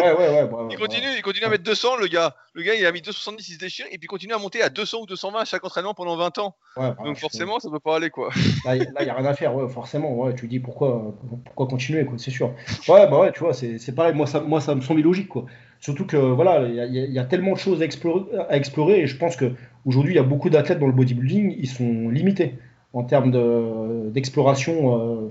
Ouais, 0.00 0.12
ouais, 0.12 0.28
ouais. 0.42 0.48
Il 0.70 0.76
continue, 0.78 1.06
il 1.16 1.22
continue 1.22 1.46
à 1.46 1.48
mettre 1.48 1.64
200 1.64 1.96
le 1.96 2.06
gars. 2.06 2.34
Le 2.54 2.62
gars 2.62 2.74
il 2.74 2.84
a 2.86 2.92
mis 2.92 3.00
270, 3.00 3.48
il 3.48 3.54
se 3.54 3.58
déchire, 3.58 3.86
et 3.86 3.98
puis 3.98 4.04
il 4.04 4.06
continue 4.08 4.32
à 4.34 4.38
monter 4.38 4.62
à 4.62 4.68
200 4.68 4.98
ou 5.02 5.06
220 5.06 5.40
à 5.40 5.44
chaque 5.44 5.64
entraînement 5.64 5.94
pendant 5.94 6.16
20 6.16 6.36
ans. 6.38 6.56
ouais, 6.76 6.90
bah, 6.90 6.96
Donc 7.04 7.16
forcément 7.16 7.58
ça 7.60 7.70
peut 7.70 7.80
pas 7.80 7.96
aller 7.96 8.10
quoi. 8.10 8.30
Là, 8.64 8.76
il 8.76 8.86
n'y 9.04 9.10
a 9.10 9.14
rien 9.14 9.24
à 9.26 9.34
faire, 9.34 9.54
ouais, 9.54 9.68
forcément. 9.68 10.14
Ouais, 10.14 10.34
tu 10.34 10.46
dis 10.48 10.60
pourquoi, 10.60 11.14
pourquoi 11.44 11.66
continuer, 11.66 12.04
quoi, 12.04 12.18
c'est 12.18 12.30
sûr. 12.30 12.48
Ouais, 12.88 13.08
bah 13.08 13.18
ouais, 13.20 13.32
tu 13.32 13.40
vois, 13.40 13.54
c'est 13.54 13.78
c'est 13.78 13.94
pareil. 13.94 14.14
Moi 14.14 14.26
ça, 14.26 14.40
moi, 14.40 14.60
ça 14.60 14.74
me 14.74 14.80
semble 14.80 15.00
illogique, 15.00 15.28
quoi. 15.28 15.46
Surtout 15.80 16.06
que, 16.06 16.16
voilà, 16.16 16.62
il 16.66 16.74
y, 16.74 16.80
a- 16.80 17.22
y 17.22 17.28
tellement 17.28 17.52
de 17.52 17.58
choses 17.58 17.80
à 17.82 17.84
explorer, 17.84 18.24
à 18.48 18.56
explorer 18.56 19.00
et 19.00 19.06
je 19.06 19.16
pense 19.16 19.36
qu'aujourd'hui, 19.36 20.14
il 20.14 20.16
y 20.16 20.20
a 20.20 20.24
beaucoup 20.24 20.50
d'athlètes 20.50 20.80
dans 20.80 20.86
le 20.88 20.92
bodybuilding, 20.92 21.54
ils 21.58 21.68
sont 21.68 22.08
limités 22.08 22.58
en 22.92 23.04
termes 23.04 23.30
de- 23.30 24.10
d'exploration 24.10 24.98
euh, 24.98 25.28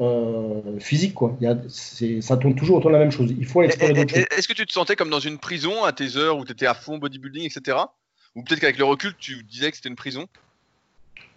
euh, 0.00 0.78
physique, 0.78 1.14
quoi. 1.14 1.36
Il 1.40 1.44
y 1.44 1.46
a, 1.46 1.56
c'est- 1.68 2.20
ça 2.20 2.36
tourne 2.36 2.54
toujours 2.54 2.78
autour 2.78 2.90
de 2.90 2.94
la 2.94 3.00
même 3.00 3.10
chose. 3.10 3.32
Il 3.38 3.46
faut 3.46 3.60
aller 3.60 3.68
explorer 3.68 3.92
d'autres 3.92 4.14
choses. 4.14 4.24
Est-ce 4.36 4.48
que 4.48 4.52
tu 4.52 4.66
te 4.66 4.72
sentais 4.72 4.96
comme 4.96 5.10
dans 5.10 5.20
une 5.20 5.38
prison 5.38 5.84
à 5.84 5.92
tes 5.92 6.16
heures 6.16 6.38
où 6.38 6.44
tu 6.44 6.52
étais 6.52 6.66
à 6.66 6.74
fond 6.74 6.98
bodybuilding, 6.98 7.44
etc. 7.44 7.78
Ou 8.34 8.42
peut-être 8.42 8.60
qu'avec 8.60 8.78
le 8.78 8.84
recul 8.84 9.14
tu 9.18 9.42
disais 9.44 9.70
que 9.70 9.76
c'était 9.76 9.88
une 9.88 9.96
prison? 9.96 10.26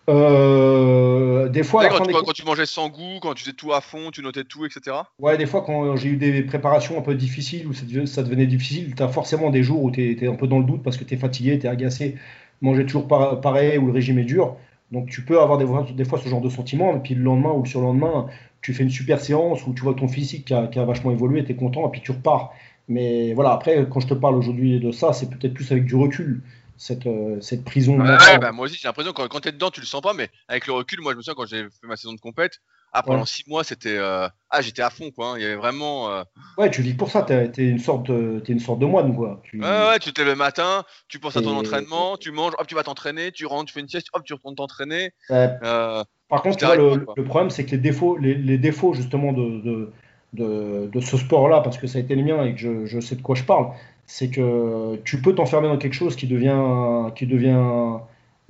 Euh, 0.10 1.48
des 1.50 1.64
fois, 1.64 1.88
quand, 1.88 2.04
tu, 2.04 2.12
quand, 2.12 2.34
tu, 2.34 2.44
mangeais 2.44 2.66
sans 2.66 2.90
goût, 2.90 3.20
quand 3.22 3.34
tu 3.34 3.44
faisais 3.44 3.56
tout 3.56 3.72
à 3.72 3.82
fond, 3.82 4.10
tu 4.12 4.22
notais 4.22 4.44
tout, 4.44 4.66
etc. 4.66 4.98
Ouais, 5.20 5.38
des 5.38 5.46
fois, 5.46 5.62
quand 5.62 5.96
j'ai 5.96 6.10
eu 6.10 6.18
des 6.18 6.42
préparations 6.42 6.98
un 6.98 7.02
peu 7.02 7.16
difficiles, 7.16 7.68
où 7.68 7.74
ça, 7.74 8.24
devenait 8.24 8.48
difficile, 8.48 8.96
tu 8.96 9.04
as 9.04 9.08
forcément 9.08 9.52
des 9.52 9.64
jours 9.64 9.84
où 9.84 9.92
tu 9.92 10.24
es, 10.24 10.28
un 10.28 10.36
peu 10.36 10.48
dans 10.48 10.60
le 10.60 10.66
doute 10.66 10.84
parce 10.84 10.98
que 10.98 11.04
tu 11.04 11.14
es 11.14 11.18
fatigué, 11.18 11.60
tu 11.60 11.68
es 11.68 11.70
agacé, 11.70 12.16
manger 12.62 12.86
toujours 12.86 13.08
pareil, 13.08 13.78
ou 13.78 13.88
le 13.88 13.94
régime 13.94 14.20
est 14.20 14.26
dur. 14.26 14.58
Donc 14.92 15.10
tu 15.10 15.24
peux 15.24 15.40
avoir 15.40 15.58
des, 15.58 15.94
des, 15.94 16.06
fois 16.06 16.20
ce 16.20 16.28
genre 16.28 16.42
de 16.42 16.50
sentiment, 16.50 16.96
et 16.96 17.00
puis 17.00 17.16
le 17.16 17.24
lendemain 17.24 17.52
ou 17.52 17.64
le 17.64 17.70
surlendemain, 17.70 18.28
tu 18.62 18.74
fais 18.74 18.84
une 18.84 18.90
super 18.90 19.20
séance 19.22 19.66
où 19.66 19.74
tu 19.74 19.82
vois 19.82 19.94
ton 19.94 20.08
physique 20.08 20.46
qui 20.46 20.54
a, 20.54 20.68
qui 20.68 20.80
a 20.80 20.86
vachement 20.86 21.12
évolué, 21.12 21.44
tu 21.46 21.52
es 21.52 21.56
content, 21.56 21.88
et 21.88 21.92
puis 21.92 22.02
tu 22.02 22.12
repars. 22.12 22.54
Mais 22.88 23.34
voilà, 23.34 23.52
après, 23.52 23.88
quand 23.90 24.02
je 24.02 24.08
te 24.08 24.14
parle 24.14 24.36
aujourd'hui 24.36 24.80
de 24.80 24.92
ça, 24.92 25.14
c'est 25.14 25.30
peut-être 25.30 25.54
plus 25.54 25.72
avec 25.72 25.86
du 25.86 25.96
recul 25.96 26.42
cette, 26.78 27.06
euh, 27.06 27.40
cette 27.42 27.64
prison. 27.64 28.00
Ouais, 28.00 28.38
bah, 28.40 28.52
moi 28.52 28.66
aussi, 28.66 28.78
j'ai 28.78 28.88
l'impression 28.88 29.14
que 29.14 29.28
quand, 29.28 29.40
tu 29.40 29.50
es 29.50 29.52
dedans, 29.52 29.70
tu 29.70 29.82
le 29.82 29.86
sens 29.86 30.02
pas, 30.02 30.14
mais 30.14 30.30
avec 30.48 30.68
le 30.68 30.74
recul, 30.74 31.00
moi, 31.02 31.14
je 31.14 31.18
me 31.18 31.22
souviens 31.22 31.36
quand 31.36 31.46
j'ai 31.46 31.64
fait 31.64 31.88
ma 31.88 31.96
saison 31.96 32.14
de 32.14 32.20
compète, 32.20 32.60
ah, 32.94 33.04
pendant 33.04 33.26
6 33.26 33.48
mois, 33.48 33.64
c'était. 33.64 33.98
Euh, 33.98 34.28
ah, 34.50 34.62
j'étais 34.62 34.82
à 34.82 34.90
fond, 34.90 35.12
quoi. 35.12 35.32
Hein. 35.32 35.34
Il 35.38 35.44
y 35.44 35.46
avait 35.46 35.56
vraiment. 35.56 36.12
Euh, 36.12 36.24
ouais, 36.58 36.70
tu 36.70 36.82
vis 36.82 36.94
pour 36.94 37.10
ça, 37.10 37.22
t'es 37.24 37.50
es 37.58 37.70
une, 37.70 37.80
sorte 37.80 38.08
de... 38.08 38.44
es 38.46 38.52
une 38.52 38.60
sorte 38.60 38.80
de 38.80 38.86
moine, 38.86 39.16
quoi. 39.16 39.42
Tu... 39.44 39.62
Ouais, 39.62 39.68
ouais, 39.68 40.00
tu 40.00 40.12
te 40.12 40.20
lèves 40.20 40.32
le 40.32 40.36
matin, 40.36 40.84
tu 41.08 41.20
penses 41.20 41.38
à 41.38 41.42
ton 41.42 41.56
entraînement, 41.58 42.18
tu 42.18 42.32
manges, 42.32 42.54
hop, 42.58 42.68
tu 42.68 42.76
vas 42.76 42.84
t'entraîner, 42.84 43.32
tu 43.32 43.46
rentres, 43.46 43.66
tu 43.66 43.74
fais 43.74 43.80
une 43.80 43.88
sieste, 43.88 44.08
hop, 44.14 44.24
tu 44.26 44.34
retournes 44.34 44.56
t'entraîner. 44.56 45.12
Par 45.30 46.42
contre, 46.44 46.66
le, 46.76 47.06
le, 47.18 47.24
problème, 47.26 47.50
c'est 47.50 47.66
que 47.66 47.72
les 47.72 47.78
défauts, 47.78 48.18
les, 48.18 48.34
les 48.34 48.58
défauts 48.58 48.94
justement 48.94 49.34
de, 49.34 49.62
de, 49.62 49.92
de, 50.34 50.90
de 50.92 51.00
ce 51.02 51.18
sport-là, 51.18 51.60
parce 51.60 51.78
que 51.78 51.88
ça 51.88 51.98
a 51.98 52.02
été 52.02 52.16
le 52.16 52.24
mien 52.24 52.44
et 52.46 52.54
que 52.54 52.60
je, 52.60 52.86
je 52.86 53.00
sais 53.02 53.16
de 53.16 53.22
quoi 53.22 53.36
je 53.36 53.44
parle, 53.44 53.68
c'est 54.06 54.30
que 54.30 54.98
tu 55.04 55.22
peux 55.22 55.36
t'enfermer 55.36 55.68
dans 55.68 55.78
quelque 55.78 55.94
chose 55.94 56.16
qui 56.16 56.28
devient, 56.28 57.12
qui 57.16 57.28
devient 57.28 58.00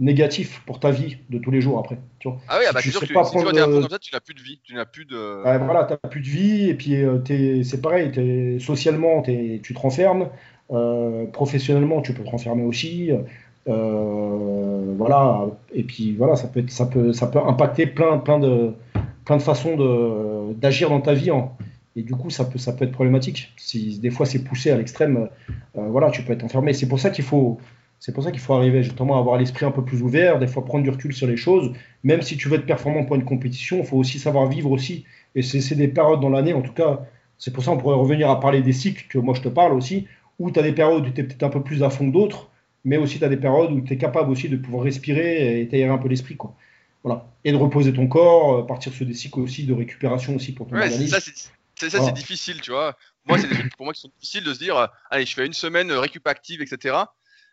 négatif 0.01 0.61
pour 0.65 0.79
ta 0.79 0.91
vie 0.91 1.17
de 1.29 1.37
tous 1.37 1.51
les 1.51 1.61
jours 1.61 1.79
après. 1.79 1.97
Tu 2.19 2.27
vois. 2.27 2.37
Ah 2.49 2.57
oui, 2.59 2.65
ah 2.67 2.73
bah, 2.73 2.81
sûr 2.81 2.99
que 2.99 3.05
si 3.05 3.07
tu 3.07 3.13
comme 3.13 3.89
ça, 3.89 3.99
tu 3.99 4.13
n'as 4.13 4.19
plus 4.19 4.33
de 4.33 4.41
vie, 4.41 4.59
tu 4.63 4.73
n'as 4.73 4.85
plus 4.85 5.05
de. 5.05 5.41
Voilà, 5.43 5.85
tu 5.85 5.93
n'as 5.93 6.09
plus 6.09 6.21
de 6.21 6.27
vie 6.27 6.69
et 6.69 6.73
puis 6.73 6.95
euh, 6.95 7.19
c'est 7.63 7.81
pareil, 7.81 8.11
es, 8.17 8.59
socialement 8.59 9.23
es, 9.27 9.61
tu 9.63 9.73
te 9.73 9.79
renfermes, 9.79 10.27
euh, 10.71 11.25
professionnellement 11.27 12.01
tu 12.01 12.13
peux 12.13 12.23
te 12.23 12.29
renfermer 12.29 12.63
aussi. 12.63 13.11
Euh, 13.67 14.93
voilà, 14.97 15.45
et 15.71 15.83
puis 15.83 16.15
voilà, 16.15 16.35
ça 16.35 16.47
peut, 16.47 16.65
ça 16.67 16.87
peut, 16.87 17.13
ça 17.13 17.27
peut 17.27 17.39
impacter 17.39 17.85
plein, 17.85 18.17
plein 18.17 18.39
de, 18.39 18.73
plein 19.23 19.37
de 19.37 19.41
façons 19.41 19.77
d'agir 20.57 20.89
dans 20.89 21.01
ta 21.01 21.13
vie. 21.13 21.31
En, 21.31 21.55
et 21.95 22.03
du 22.03 22.15
coup, 22.15 22.29
ça 22.29 22.45
peut, 22.45 22.57
ça 22.57 22.73
peut 22.73 22.85
être 22.85 22.91
problématique. 22.91 23.53
Si 23.57 23.99
des 23.99 24.09
fois 24.09 24.25
c'est 24.25 24.43
poussé 24.43 24.71
à 24.71 24.77
l'extrême, 24.77 25.29
euh, 25.77 25.87
voilà, 25.89 26.09
tu 26.09 26.23
peux 26.23 26.33
être 26.33 26.43
enfermé. 26.43 26.73
C'est 26.73 26.87
pour 26.87 26.99
ça 26.99 27.09
qu'il 27.09 27.25
faut, 27.25 27.59
c'est 28.01 28.13
pour 28.13 28.23
ça 28.23 28.31
qu'il 28.31 28.39
faut 28.39 28.55
arriver 28.55 28.81
justement 28.81 29.15
à 29.15 29.19
avoir 29.19 29.37
l'esprit 29.37 29.63
un 29.63 29.69
peu 29.69 29.85
plus 29.85 30.01
ouvert, 30.01 30.39
des 30.39 30.47
fois 30.47 30.65
prendre 30.65 30.83
du 30.83 30.89
recul 30.89 31.13
sur 31.13 31.27
les 31.27 31.37
choses. 31.37 31.71
Même 32.03 32.23
si 32.23 32.35
tu 32.35 32.49
veux 32.49 32.57
être 32.57 32.65
performant 32.65 33.05
pour 33.05 33.15
une 33.15 33.25
compétition, 33.25 33.77
il 33.77 33.85
faut 33.85 33.97
aussi 33.97 34.17
savoir 34.17 34.47
vivre 34.47 34.71
aussi. 34.71 35.05
Et 35.35 35.43
c'est 35.43 35.75
des 35.75 35.87
périodes 35.87 36.19
dans 36.19 36.29
l'année, 36.29 36.53
en 36.53 36.63
tout 36.63 36.73
cas, 36.73 37.01
c'est 37.37 37.53
pour 37.53 37.63
ça 37.63 37.69
qu'on 37.69 37.77
pourrait 37.77 37.95
revenir 37.95 38.31
à 38.31 38.39
parler 38.39 38.63
des 38.63 38.73
cycles 38.73 39.05
que 39.07 39.19
moi 39.19 39.35
je 39.35 39.41
te 39.41 39.49
parle 39.49 39.73
aussi, 39.73 40.07
où 40.39 40.49
tu 40.49 40.59
as 40.59 40.63
des 40.63 40.71
périodes 40.71 41.07
où 41.07 41.11
tu 41.11 41.21
es 41.21 41.23
peut-être 41.23 41.43
un 41.43 41.49
peu 41.49 41.61
plus 41.61 41.83
à 41.83 41.91
fond 41.91 42.07
que 42.07 42.13
d'autres, 42.13 42.49
mais 42.83 42.97
aussi 42.97 43.19
tu 43.19 43.23
as 43.23 43.29
des 43.29 43.37
périodes 43.37 43.71
où 43.71 43.81
tu 43.81 43.93
es 43.93 43.97
capable 43.97 44.31
aussi 44.31 44.49
de 44.49 44.57
pouvoir 44.57 44.83
respirer 44.83 45.61
et 45.61 45.67
t'aérer 45.67 45.91
un 45.91 45.99
peu 45.99 46.07
l'esprit. 46.07 46.35
quoi. 46.35 46.55
Voilà. 47.03 47.27
Et 47.43 47.51
de 47.51 47.57
reposer 47.57 47.93
ton 47.93 48.07
corps, 48.07 48.53
euh, 48.53 48.63
partir 48.63 48.91
sur 48.93 49.05
des 49.05 49.13
cycles 49.13 49.41
aussi 49.41 49.67
de 49.67 49.73
récupération 49.75 50.35
aussi 50.35 50.53
pour 50.53 50.67
ton 50.67 50.75
ouais, 50.75 50.85
organisme. 50.85 51.19
C'est 51.75 51.89
ça, 51.91 52.03
c'est 52.03 52.13
difficile, 52.13 52.61
tu 52.61 52.71
vois. 52.71 52.95
Moi, 53.27 53.37
c'est 53.37 53.47
des 53.47 53.55
trucs 53.55 53.75
pour 53.75 53.85
moi 53.85 53.93
qui 53.93 54.01
sont 54.01 54.09
difficiles 54.19 54.43
de 54.43 54.53
se 54.53 54.59
dire, 54.59 54.89
allez, 55.11 55.25
je 55.25 55.35
fais 55.35 55.45
une 55.45 55.53
semaine 55.53 55.91
euh, 55.91 55.99
récup 55.99 56.25
active, 56.25 56.63
etc. 56.63 56.95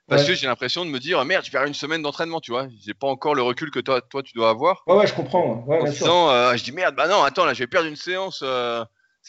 Parce 0.08 0.24
que 0.24 0.34
j'ai 0.34 0.46
l'impression 0.46 0.84
de 0.84 0.90
me 0.90 0.98
dire, 0.98 1.22
merde, 1.24 1.44
je 1.44 1.50
vais 1.50 1.58
faire 1.58 1.66
une 1.66 1.74
semaine 1.74 2.02
d'entraînement, 2.02 2.40
tu 2.40 2.50
vois. 2.50 2.66
J'ai 2.84 2.94
pas 2.94 3.08
encore 3.08 3.34
le 3.34 3.42
recul 3.42 3.70
que 3.70 3.80
toi, 3.80 4.00
toi 4.00 4.22
tu 4.22 4.32
dois 4.34 4.50
avoir. 4.50 4.82
Ouais, 4.86 4.96
ouais, 4.96 5.06
je 5.06 5.14
comprends. 5.14 5.64
Ouais, 5.66 5.80
en 5.80 5.84
disant, 5.84 6.30
euh, 6.30 6.56
je 6.56 6.64
dis, 6.64 6.72
merde, 6.72 6.94
bah 6.96 7.08
non, 7.08 7.22
attends, 7.22 7.44
là, 7.44 7.52
je 7.52 7.60
vais 7.60 7.66
perdre 7.66 7.88
une 7.88 7.96
séance. 7.96 8.42
Euh, 8.42 8.84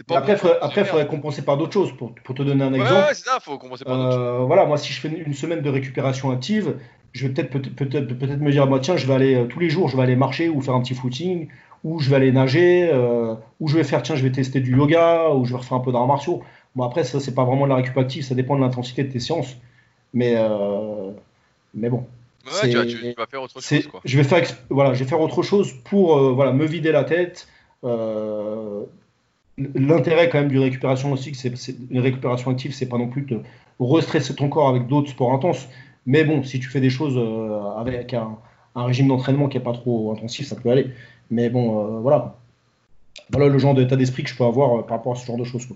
pas 0.07 0.17
après, 0.17 0.33
il 0.33 0.85
faudrait, 0.85 1.07
compenser 1.07 1.41
par 1.41 1.57
d'autres 1.57 1.73
choses. 1.73 1.91
Pour, 1.97 2.15
pour, 2.15 2.33
te 2.33 2.41
donner 2.41 2.63
un 2.63 2.73
exemple. 2.73 2.93
Ouais, 2.93 3.13
c'est 3.13 3.25
ça, 3.25 3.39
faut 3.41 3.57
compenser 3.57 3.83
par 3.83 3.97
d'autres 3.97 4.15
choses. 4.15 4.47
Voilà, 4.47 4.65
moi, 4.65 4.77
si 4.77 4.93
je 4.93 5.01
fais 5.01 5.09
une 5.09 5.33
semaine 5.33 5.61
de 5.61 5.69
récupération 5.69 6.31
active, 6.31 6.75
je 7.11 7.27
vais 7.27 7.33
peut-être 7.33 7.49
peut-être 7.51 8.07
peut-être 8.07 8.39
me 8.39 8.51
dire, 8.51 8.65
moi, 8.65 8.79
tiens, 8.79 8.95
je 8.95 9.05
vais 9.05 9.13
aller 9.13 9.47
tous 9.49 9.59
les 9.59 9.69
jours, 9.69 9.89
je 9.89 9.97
vais 9.97 10.03
aller 10.03 10.15
marcher 10.15 10.47
ou 10.47 10.61
faire 10.61 10.75
un 10.75 10.81
petit 10.81 10.95
footing 10.95 11.49
ou 11.83 11.99
je 11.99 12.09
vais 12.09 12.17
aller 12.17 12.31
nager, 12.31 12.89
euh, 12.91 13.35
ou 13.59 13.67
je 13.67 13.77
vais 13.77 13.83
faire, 13.83 14.01
tiens, 14.01 14.15
je 14.15 14.23
vais 14.23 14.31
tester 14.31 14.59
du 14.59 14.75
yoga, 14.75 15.29
ou 15.31 15.45
je 15.45 15.51
vais 15.51 15.57
refaire 15.57 15.77
un 15.77 15.81
peu 15.81 15.91
d'arts 15.91 16.07
martiaux. 16.07 16.43
Bon, 16.75 16.83
après, 16.83 17.03
ça, 17.03 17.19
c'est 17.19 17.33
pas 17.33 17.43
vraiment 17.43 17.65
de 17.65 17.69
la 17.69 17.75
récup 17.75 17.97
active, 17.97 18.23
ça 18.23 18.35
dépend 18.35 18.55
de 18.55 18.61
l'intensité 18.61 19.03
de 19.03 19.11
tes 19.11 19.19
séances. 19.19 19.55
Mais, 20.13 20.33
euh, 20.35 21.11
mais 21.73 21.89
bon. 21.89 22.05
Ouais, 22.45 22.69
tu, 22.69 22.77
vas, 23.15 23.27
faire 23.27 23.43
autre 23.43 23.61
chose. 23.61 23.87
Quoi. 23.87 24.01
Je, 24.03 24.17
vais 24.17 24.23
faire, 24.23 24.43
voilà, 24.69 24.93
je 24.93 25.03
vais 25.03 25.09
faire 25.09 25.21
autre 25.21 25.43
chose 25.43 25.73
pour 25.83 26.17
euh, 26.17 26.31
voilà, 26.31 26.51
me 26.51 26.65
vider 26.65 26.91
la 26.91 27.03
tête. 27.03 27.47
L'intérêt 29.75 30.29
quand 30.29 30.39
même 30.39 30.47
du 30.47 30.57
récupération 30.57 31.11
aussi, 31.11 31.35
c'est 31.35 31.75
une 31.91 31.99
récupération 31.99 32.49
active, 32.49 32.73
c'est 32.73 32.87
pas 32.87 32.97
non 32.97 33.09
plus 33.09 33.23
de 33.23 33.41
restresser 33.79 34.33
ton 34.33 34.47
corps 34.49 34.69
avec 34.69 34.87
d'autres 34.87 35.09
sports 35.09 35.33
intenses. 35.33 35.67
Mais 36.05 36.23
bon, 36.23 36.43
si 36.43 36.59
tu 36.59 36.69
fais 36.69 36.79
des 36.79 36.89
choses 36.89 37.19
avec 37.77 38.13
un, 38.13 38.37
un 38.75 38.85
régime 38.85 39.07
d'entraînement 39.07 39.47
qui 39.47 39.57
est 39.57 39.61
pas 39.61 39.73
trop 39.73 40.11
intensif, 40.11 40.47
ça 40.47 40.55
peut 40.55 40.69
aller. 40.69 40.91
Mais 41.29 41.49
bon, 41.49 41.79
euh, 41.79 41.99
voilà. 41.99 42.35
Voilà 43.31 43.47
le 43.47 43.59
genre 43.59 43.75
d'état 43.75 43.95
d'esprit 43.95 44.23
que 44.23 44.29
je 44.29 44.35
peux 44.35 44.45
avoir 44.45 44.79
euh, 44.79 44.81
par 44.83 44.97
rapport 44.97 45.13
à 45.13 45.15
ce 45.15 45.25
genre 45.25 45.37
de 45.37 45.43
choses. 45.43 45.67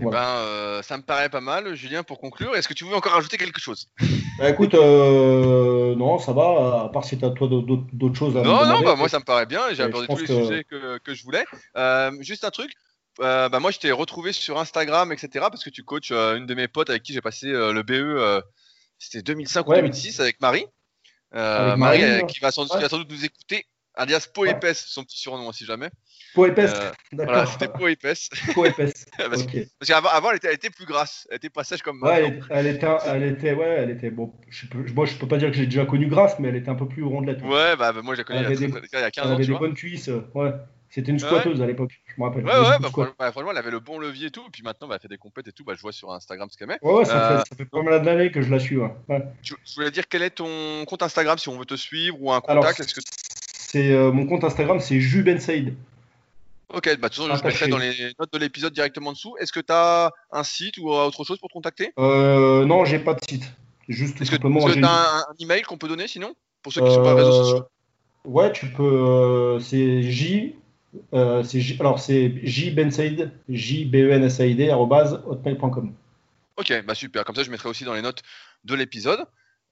Eh 0.00 0.04
ben, 0.04 0.16
euh, 0.16 0.82
ça 0.82 0.96
me 0.96 1.02
paraît 1.02 1.28
pas 1.28 1.40
mal, 1.40 1.74
Julien, 1.74 2.02
pour 2.02 2.18
conclure. 2.18 2.54
Est-ce 2.56 2.68
que 2.68 2.74
tu 2.74 2.84
veux 2.84 2.94
encore 2.94 3.14
ajouter 3.16 3.36
quelque 3.36 3.60
chose? 3.60 3.88
Bah, 4.38 4.48
Écoute, 4.50 4.74
non, 4.74 6.18
ça 6.18 6.32
va, 6.32 6.84
à 6.84 6.90
part 6.92 7.04
si 7.04 7.18
tu 7.18 7.24
as 7.24 7.30
toi 7.30 7.48
d'autres 7.48 8.14
choses 8.16 8.36
à 8.36 8.42
Non, 8.42 8.66
non, 8.66 8.82
bah, 8.82 8.94
moi 8.96 9.08
ça 9.08 9.18
me 9.18 9.24
paraît 9.24 9.46
bien, 9.46 9.60
j'ai 9.72 9.82
abordé 9.82 10.06
tous 10.06 10.18
les 10.18 10.26
sujets 10.26 10.64
que, 10.64 10.98
que, 10.98 11.14
je 11.14 11.24
voulais. 11.24 11.44
juste 12.20 12.44
un 12.44 12.50
truc, 12.50 12.72
bah, 13.18 13.50
moi 13.60 13.70
je 13.70 13.78
t'ai 13.78 13.92
retrouvé 13.92 14.32
sur 14.32 14.58
Instagram, 14.58 15.12
etc., 15.12 15.46
parce 15.50 15.64
que 15.64 15.70
tu 15.70 15.82
coaches 15.82 16.12
une 16.12 16.46
de 16.46 16.54
mes 16.54 16.68
potes 16.68 16.90
avec 16.90 17.02
qui 17.02 17.12
j'ai 17.12 17.20
passé 17.20 17.48
le 17.48 17.82
BE, 17.82 18.42
c'était 18.98 19.22
2005 19.22 19.66
ou 19.66 19.74
2006 19.74 20.20
avec 20.20 20.40
Marie. 20.40 20.66
Euh, 21.34 21.76
Marie, 21.76 22.04
euh, 22.04 22.22
qui 22.22 22.40
va 22.40 22.50
sans, 22.50 22.64
doute 22.64 23.10
nous 23.10 23.24
écouter, 23.24 23.66
alias 23.98 24.28
épaisse, 24.46 24.84
son 24.86 25.04
petit 25.04 25.18
surnom 25.18 25.52
si 25.52 25.64
jamais. 25.64 25.90
Po 26.34 26.46
épaisse, 26.46 26.72
euh, 26.74 26.90
d'accord. 27.12 27.34
Voilà, 27.34 27.46
c'était 27.46 27.68
Po 27.68 27.88
épaisse. 27.88 28.28
Parce, 28.54 29.44
qu'avant, 29.86 30.08
avant, 30.08 30.30
elle, 30.30 30.36
était, 30.36 30.48
elle 30.48 30.54
était 30.54 30.70
plus 30.70 30.86
grasse, 30.86 31.26
elle 31.30 31.36
était 31.36 31.50
pas 31.50 31.64
sèche 31.64 31.82
comme 31.82 32.02
ouais, 32.02 32.40
elle, 32.50 32.66
était, 32.66 32.86
elle 33.06 33.24
était, 33.24 33.54
ouais, 33.54 33.66
elle 33.66 33.90
était, 33.90 34.10
bon, 34.10 34.32
je 34.48 34.66
peux, 34.66 34.84
moi 34.92 35.06
je 35.06 35.16
peux 35.16 35.28
pas 35.28 35.36
dire 35.36 35.50
que 35.50 35.56
j'ai 35.56 35.66
déjà 35.66 35.84
connu 35.84 36.06
grasse, 36.06 36.38
mais 36.38 36.48
elle 36.48 36.56
était 36.56 36.70
un 36.70 36.74
peu 36.74 36.88
plus 36.88 37.02
rondelette. 37.02 37.42
Ouais, 37.42 37.76
bah, 37.76 37.92
bah 37.92 38.02
moi 38.02 38.14
j'ai 38.14 38.24
connu 38.24 38.40
il 38.40 38.42
y 38.42 38.46
a, 38.46 38.48
des, 38.50 38.64
il 38.64 38.70
y 38.70 38.96
a 38.96 39.10
15 39.10 39.24
elle 39.24 39.32
ans. 39.32 39.34
Elle 39.34 39.34
avait 39.34 39.46
des 39.46 39.58
bonnes 39.58 39.74
cuisses, 39.74 40.10
ouais. 40.34 40.52
C'était 40.90 41.10
une 41.10 41.18
squatteuse 41.18 41.60
à 41.60 41.66
l'époque, 41.66 42.00
je 42.06 42.20
me 42.20 42.26
rappelle. 42.26 42.44
Ouais, 42.46 42.50
ouais, 42.50 42.78
bah, 43.18 43.30
franchement, 43.30 43.50
elle 43.50 43.58
avait 43.58 43.70
le 43.70 43.80
bon 43.80 43.98
levier 43.98 44.28
et 44.28 44.30
tout. 44.30 44.44
Et 44.46 44.50
puis 44.50 44.62
maintenant, 44.62 44.88
bah, 44.88 44.94
elle 44.94 45.02
fait 45.02 45.08
des 45.08 45.18
compètes 45.18 45.46
et 45.46 45.52
tout. 45.52 45.62
Bah, 45.62 45.74
je 45.76 45.82
vois 45.82 45.92
sur 45.92 46.10
Instagram 46.12 46.48
ce 46.50 46.56
qu'elle 46.56 46.68
met. 46.68 46.78
Ouais, 46.80 46.94
ouais, 46.94 47.04
ça, 47.04 47.28
fait, 47.28 47.50
ça 47.50 47.56
fait 47.56 47.66
pas 47.66 47.82
mal 47.82 48.02
d'années 48.02 48.30
que 48.30 48.40
je 48.40 48.50
la 48.50 48.58
suis. 48.58 48.78
Ouais. 48.78 48.90
Je 49.42 49.54
voulais 49.76 49.90
dire, 49.90 50.08
quel 50.08 50.22
est 50.22 50.30
ton 50.30 50.84
compte 50.86 51.02
Instagram 51.02 51.36
si 51.36 51.50
on 51.50 51.58
veut 51.58 51.66
te 51.66 51.76
suivre 51.76 52.16
ou 52.22 52.32
un 52.32 52.40
contact 52.40 52.94
que... 52.94 53.00
c'est 53.68 53.92
euh, 53.92 54.10
Mon 54.10 54.26
compte 54.26 54.44
Instagram, 54.44 54.80
c'est 54.80 54.98
Juben 54.98 55.38
Said. 55.38 55.74
Ok, 56.70 56.84
bah, 56.84 57.08
de 57.08 57.14
toute 57.14 57.26
façon, 57.26 57.36
je 57.36 57.44
mettrai 57.44 57.68
dans 57.68 57.78
les 57.78 58.12
notes 58.18 58.32
de 58.32 58.38
l'épisode 58.38 58.72
directement 58.72 59.12
dessous. 59.12 59.36
Est-ce 59.38 59.52
que 59.52 59.60
tu 59.60 59.72
as 59.72 60.10
un 60.32 60.42
site 60.42 60.78
ou 60.78 60.90
autre 60.90 61.24
chose 61.24 61.38
pour 61.38 61.48
te 61.48 61.52
contacter? 61.52 61.92
Euh, 61.98 62.64
Non, 62.64 62.84
j'ai 62.86 62.98
pas 62.98 63.14
de 63.14 63.20
site. 63.28 63.44
Juste 63.88 64.20
Est-ce 64.20 64.30
que 64.30 64.36
tu 64.36 64.46
as 64.46 64.88
un, 64.88 65.18
un, 65.18 65.34
email 65.38 65.62
qu'on 65.62 65.76
peut 65.78 65.88
donner 65.88 66.08
sinon? 66.08 66.34
Pour 66.62 66.72
ceux 66.72 66.82
qui 66.82 66.92
sont 66.92 67.02
pas 67.02 67.14
réseaux 67.14 67.32
sociaux 67.32 67.64
Ouais, 68.24 68.52
tu 68.52 68.66
peux. 68.66 68.82
Euh, 68.82 69.60
c'est 69.60 70.02
J 70.02 70.56
euh, 71.12 71.44
alors 71.80 72.00
c'est 72.00 72.32
jbensaid, 72.42 73.30
j 73.50 73.84
b 73.84 73.94
e 73.96 74.10
n 74.10 74.24
s 74.24 74.40
a 74.40 74.46
i 74.46 74.54
d 74.54 74.72
hotmail.com. 74.72 75.92
Ok, 76.56 76.84
bah 76.86 76.94
super. 76.94 77.24
Comme 77.24 77.36
ça, 77.36 77.42
je 77.42 77.50
mettrai 77.50 77.68
aussi 77.68 77.84
dans 77.84 77.94
les 77.94 78.00
notes 78.00 78.22
de 78.64 78.74
l'épisode. 78.74 79.26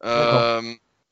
Euh, 0.04 0.60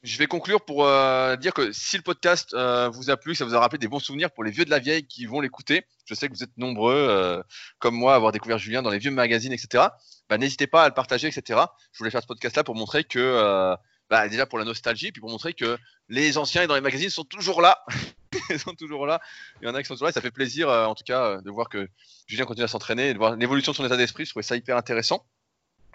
je 0.05 0.19
vais 0.19 0.27
conclure 0.27 0.65
pour 0.65 0.87
euh, 0.87 1.35
dire 1.37 1.53
que 1.53 1.73
si 1.73 1.97
le 1.97 2.03
podcast 2.03 2.55
vous 2.55 3.11
a 3.11 3.17
plu, 3.17 3.35
ça 3.35 3.45
vous 3.45 3.55
a 3.55 3.61
rappelé 3.61 3.79
des 3.79 3.89
bons 3.89 3.99
souvenirs 3.99 4.31
pour 4.31 4.45
les 4.45 4.51
vieux 4.51 4.65
de 4.65 4.71
la 4.71 4.79
vieille 4.79 5.07
qui 5.07 5.27
vont 5.27 5.41
l'écouter. 5.41 5.83
Je 6.05 6.15
sais 6.15 6.29
que 6.29 6.35
vous 6.35 6.45
êtes 6.45 6.57
nombreux, 6.57 7.43
comme 7.79 7.97
moi, 7.97 8.13
à 8.13 8.17
avoir 8.17 8.31
découvert 8.31 8.59
Julien 8.59 8.83
dans 8.83 8.91
les 8.91 8.99
vieux 8.99 9.11
magazines, 9.11 9.53
etc. 9.53 9.85
Bah, 10.29 10.39
n'hésitez 10.39 10.67
pas 10.67 10.85
à 10.85 10.89
le 10.89 10.95
partager, 10.95 11.27
etc. 11.27 11.61
Je 11.93 11.99
voulais 11.99 12.11
faire 12.11 12.23
ce 12.23 12.27
podcast-là 12.27 12.63
pour 12.63 12.77
montrer 12.77 13.05
que 13.05 13.77
bah, 14.11 14.29
déjà 14.29 14.47
pour 14.47 14.59
la 14.59 14.65
nostalgie, 14.65 15.13
puis 15.13 15.21
pour 15.21 15.31
montrer 15.31 15.55
que 15.55 15.79
les 16.09 16.37
anciens 16.37 16.67
dans 16.67 16.75
les 16.75 16.81
magazines 16.81 17.11
sont 17.11 17.25
toujours 17.25 17.63
là. 17.63 17.85
Ils 18.51 18.59
sont 18.59 18.75
toujours 18.75 19.07
là. 19.07 19.21
Il 19.61 19.67
y 19.67 19.71
en 19.71 19.75
a 19.75 19.83
qui 19.83 19.87
sont 19.87 19.95
toujours 19.95 20.07
là. 20.07 20.13
ça 20.13 20.21
fait 20.21 20.31
plaisir, 20.31 20.69
euh, 20.69 20.87
en 20.87 20.95
tout 20.95 21.05
cas, 21.05 21.25
euh, 21.25 21.41
de 21.41 21.51
voir 21.51 21.69
que 21.69 21.89
Julien 22.27 22.45
continue 22.45 22.65
à 22.65 22.69
s'entraîner 22.69 23.11
et 23.11 23.13
de 23.13 23.19
voir 23.19 23.37
l'évolution 23.37 23.73
de 23.73 23.77
son 23.77 23.87
état 23.87 23.97
d'esprit. 23.97 24.25
Je 24.25 24.31
trouvais 24.31 24.43
ça 24.43 24.57
hyper 24.57 24.77
intéressant. 24.77 25.25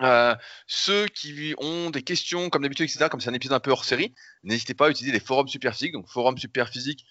Euh, 0.02 0.36
ceux 0.68 1.08
qui 1.08 1.54
ont 1.58 1.90
des 1.90 2.02
questions, 2.02 2.50
comme 2.50 2.64
d'habitude, 2.64 2.86
etc., 2.86 3.08
comme 3.10 3.20
c'est 3.20 3.30
un 3.30 3.34
épisode 3.34 3.56
un 3.56 3.60
peu 3.60 3.72
hors 3.72 3.84
série, 3.84 4.14
n'hésitez 4.44 4.74
pas 4.74 4.88
à 4.88 4.90
utiliser 4.90 5.12
les 5.12 5.20
forums 5.20 5.48
Superphysique. 5.48 5.94
Donc, 5.94 6.08
forum 6.08 6.38
Superphysique, 6.38 7.06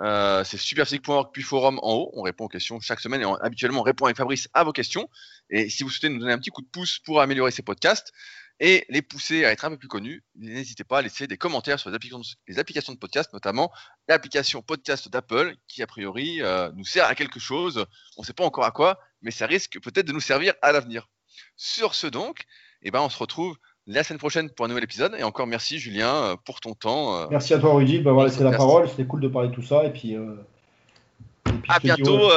euh, 0.00 0.42
c'est 0.44 0.58
superphysique.org 0.58 1.30
puis 1.32 1.42
forum 1.42 1.78
en 1.82 1.94
haut. 1.94 2.10
On 2.14 2.22
répond 2.22 2.44
aux 2.44 2.48
questions 2.48 2.80
chaque 2.80 3.00
semaine 3.00 3.22
et 3.22 3.26
habituellement 3.42 3.80
on 3.80 3.84
répond 3.84 4.06
avec 4.06 4.16
Fabrice 4.16 4.48
à 4.52 4.64
vos 4.64 4.72
questions. 4.72 5.08
Et 5.50 5.68
si 5.68 5.84
vous 5.84 5.90
souhaitez 5.90 6.08
nous 6.08 6.18
donner 6.18 6.32
un 6.32 6.38
petit 6.38 6.50
coup 6.50 6.62
de 6.62 6.66
pouce 6.66 6.98
pour 6.98 7.20
améliorer 7.20 7.52
ces 7.52 7.62
podcasts, 7.62 8.12
et 8.60 8.86
les 8.88 9.02
pousser 9.02 9.44
à 9.44 9.50
être 9.50 9.64
un 9.64 9.70
peu 9.70 9.78
plus 9.78 9.88
connus, 9.88 10.22
n'hésitez 10.36 10.84
pas 10.84 10.98
à 10.98 11.02
laisser 11.02 11.26
des 11.26 11.36
commentaires 11.36 11.78
sur 11.80 11.90
les 11.90 11.96
applications, 11.96 12.22
les 12.46 12.58
applications 12.58 12.92
de 12.92 12.98
podcast, 12.98 13.32
notamment 13.32 13.72
l'application 14.08 14.62
podcast 14.62 15.08
d'Apple, 15.08 15.56
qui 15.66 15.82
a 15.82 15.86
priori 15.86 16.40
euh, 16.40 16.70
nous 16.74 16.84
sert 16.84 17.06
à 17.06 17.14
quelque 17.14 17.40
chose. 17.40 17.84
On 18.16 18.22
ne 18.22 18.26
sait 18.26 18.32
pas 18.32 18.44
encore 18.44 18.64
à 18.64 18.70
quoi, 18.70 19.00
mais 19.22 19.32
ça 19.32 19.46
risque 19.46 19.80
peut-être 19.80 20.06
de 20.06 20.12
nous 20.12 20.20
servir 20.20 20.54
à 20.62 20.70
l'avenir. 20.70 21.08
Sur 21.56 21.94
ce 21.94 22.06
donc, 22.06 22.44
eh 22.82 22.90
ben, 22.90 23.00
on 23.00 23.08
se 23.08 23.18
retrouve 23.18 23.56
la 23.86 24.02
semaine 24.02 24.18
prochaine 24.18 24.50
pour 24.50 24.64
un 24.64 24.68
nouvel 24.68 24.84
épisode. 24.84 25.14
Et 25.18 25.22
encore 25.22 25.46
merci 25.46 25.78
Julien 25.78 26.14
euh, 26.14 26.36
pour 26.44 26.60
ton 26.60 26.74
temps. 26.74 27.16
Euh, 27.16 27.26
merci 27.30 27.54
à 27.54 27.58
toi 27.58 27.74
Rudy 27.74 27.98
de 27.98 28.04
m'avoir 28.04 28.26
laissé 28.26 28.42
la 28.42 28.52
parole. 28.52 28.88
C'était 28.88 29.04
cool 29.04 29.20
de 29.20 29.28
parler 29.28 29.48
de 29.48 29.54
tout 29.54 29.62
ça. 29.62 29.84
Et 29.84 29.90
puis, 29.90 30.16
à 31.68 31.78
bientôt 31.78 32.30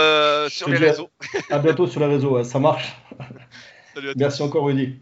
sur 0.50 0.70
les 0.70 0.78
réseaux. 0.78 1.10
À, 1.50 1.60
bientôt 1.60 1.88
sur 1.88 2.00
les 2.00 2.08
réseaux, 2.08 2.44
ça 2.44 2.60
marche. 2.60 2.96
Merci 4.16 4.44
encore 4.44 4.66
Rudy. 4.66 5.00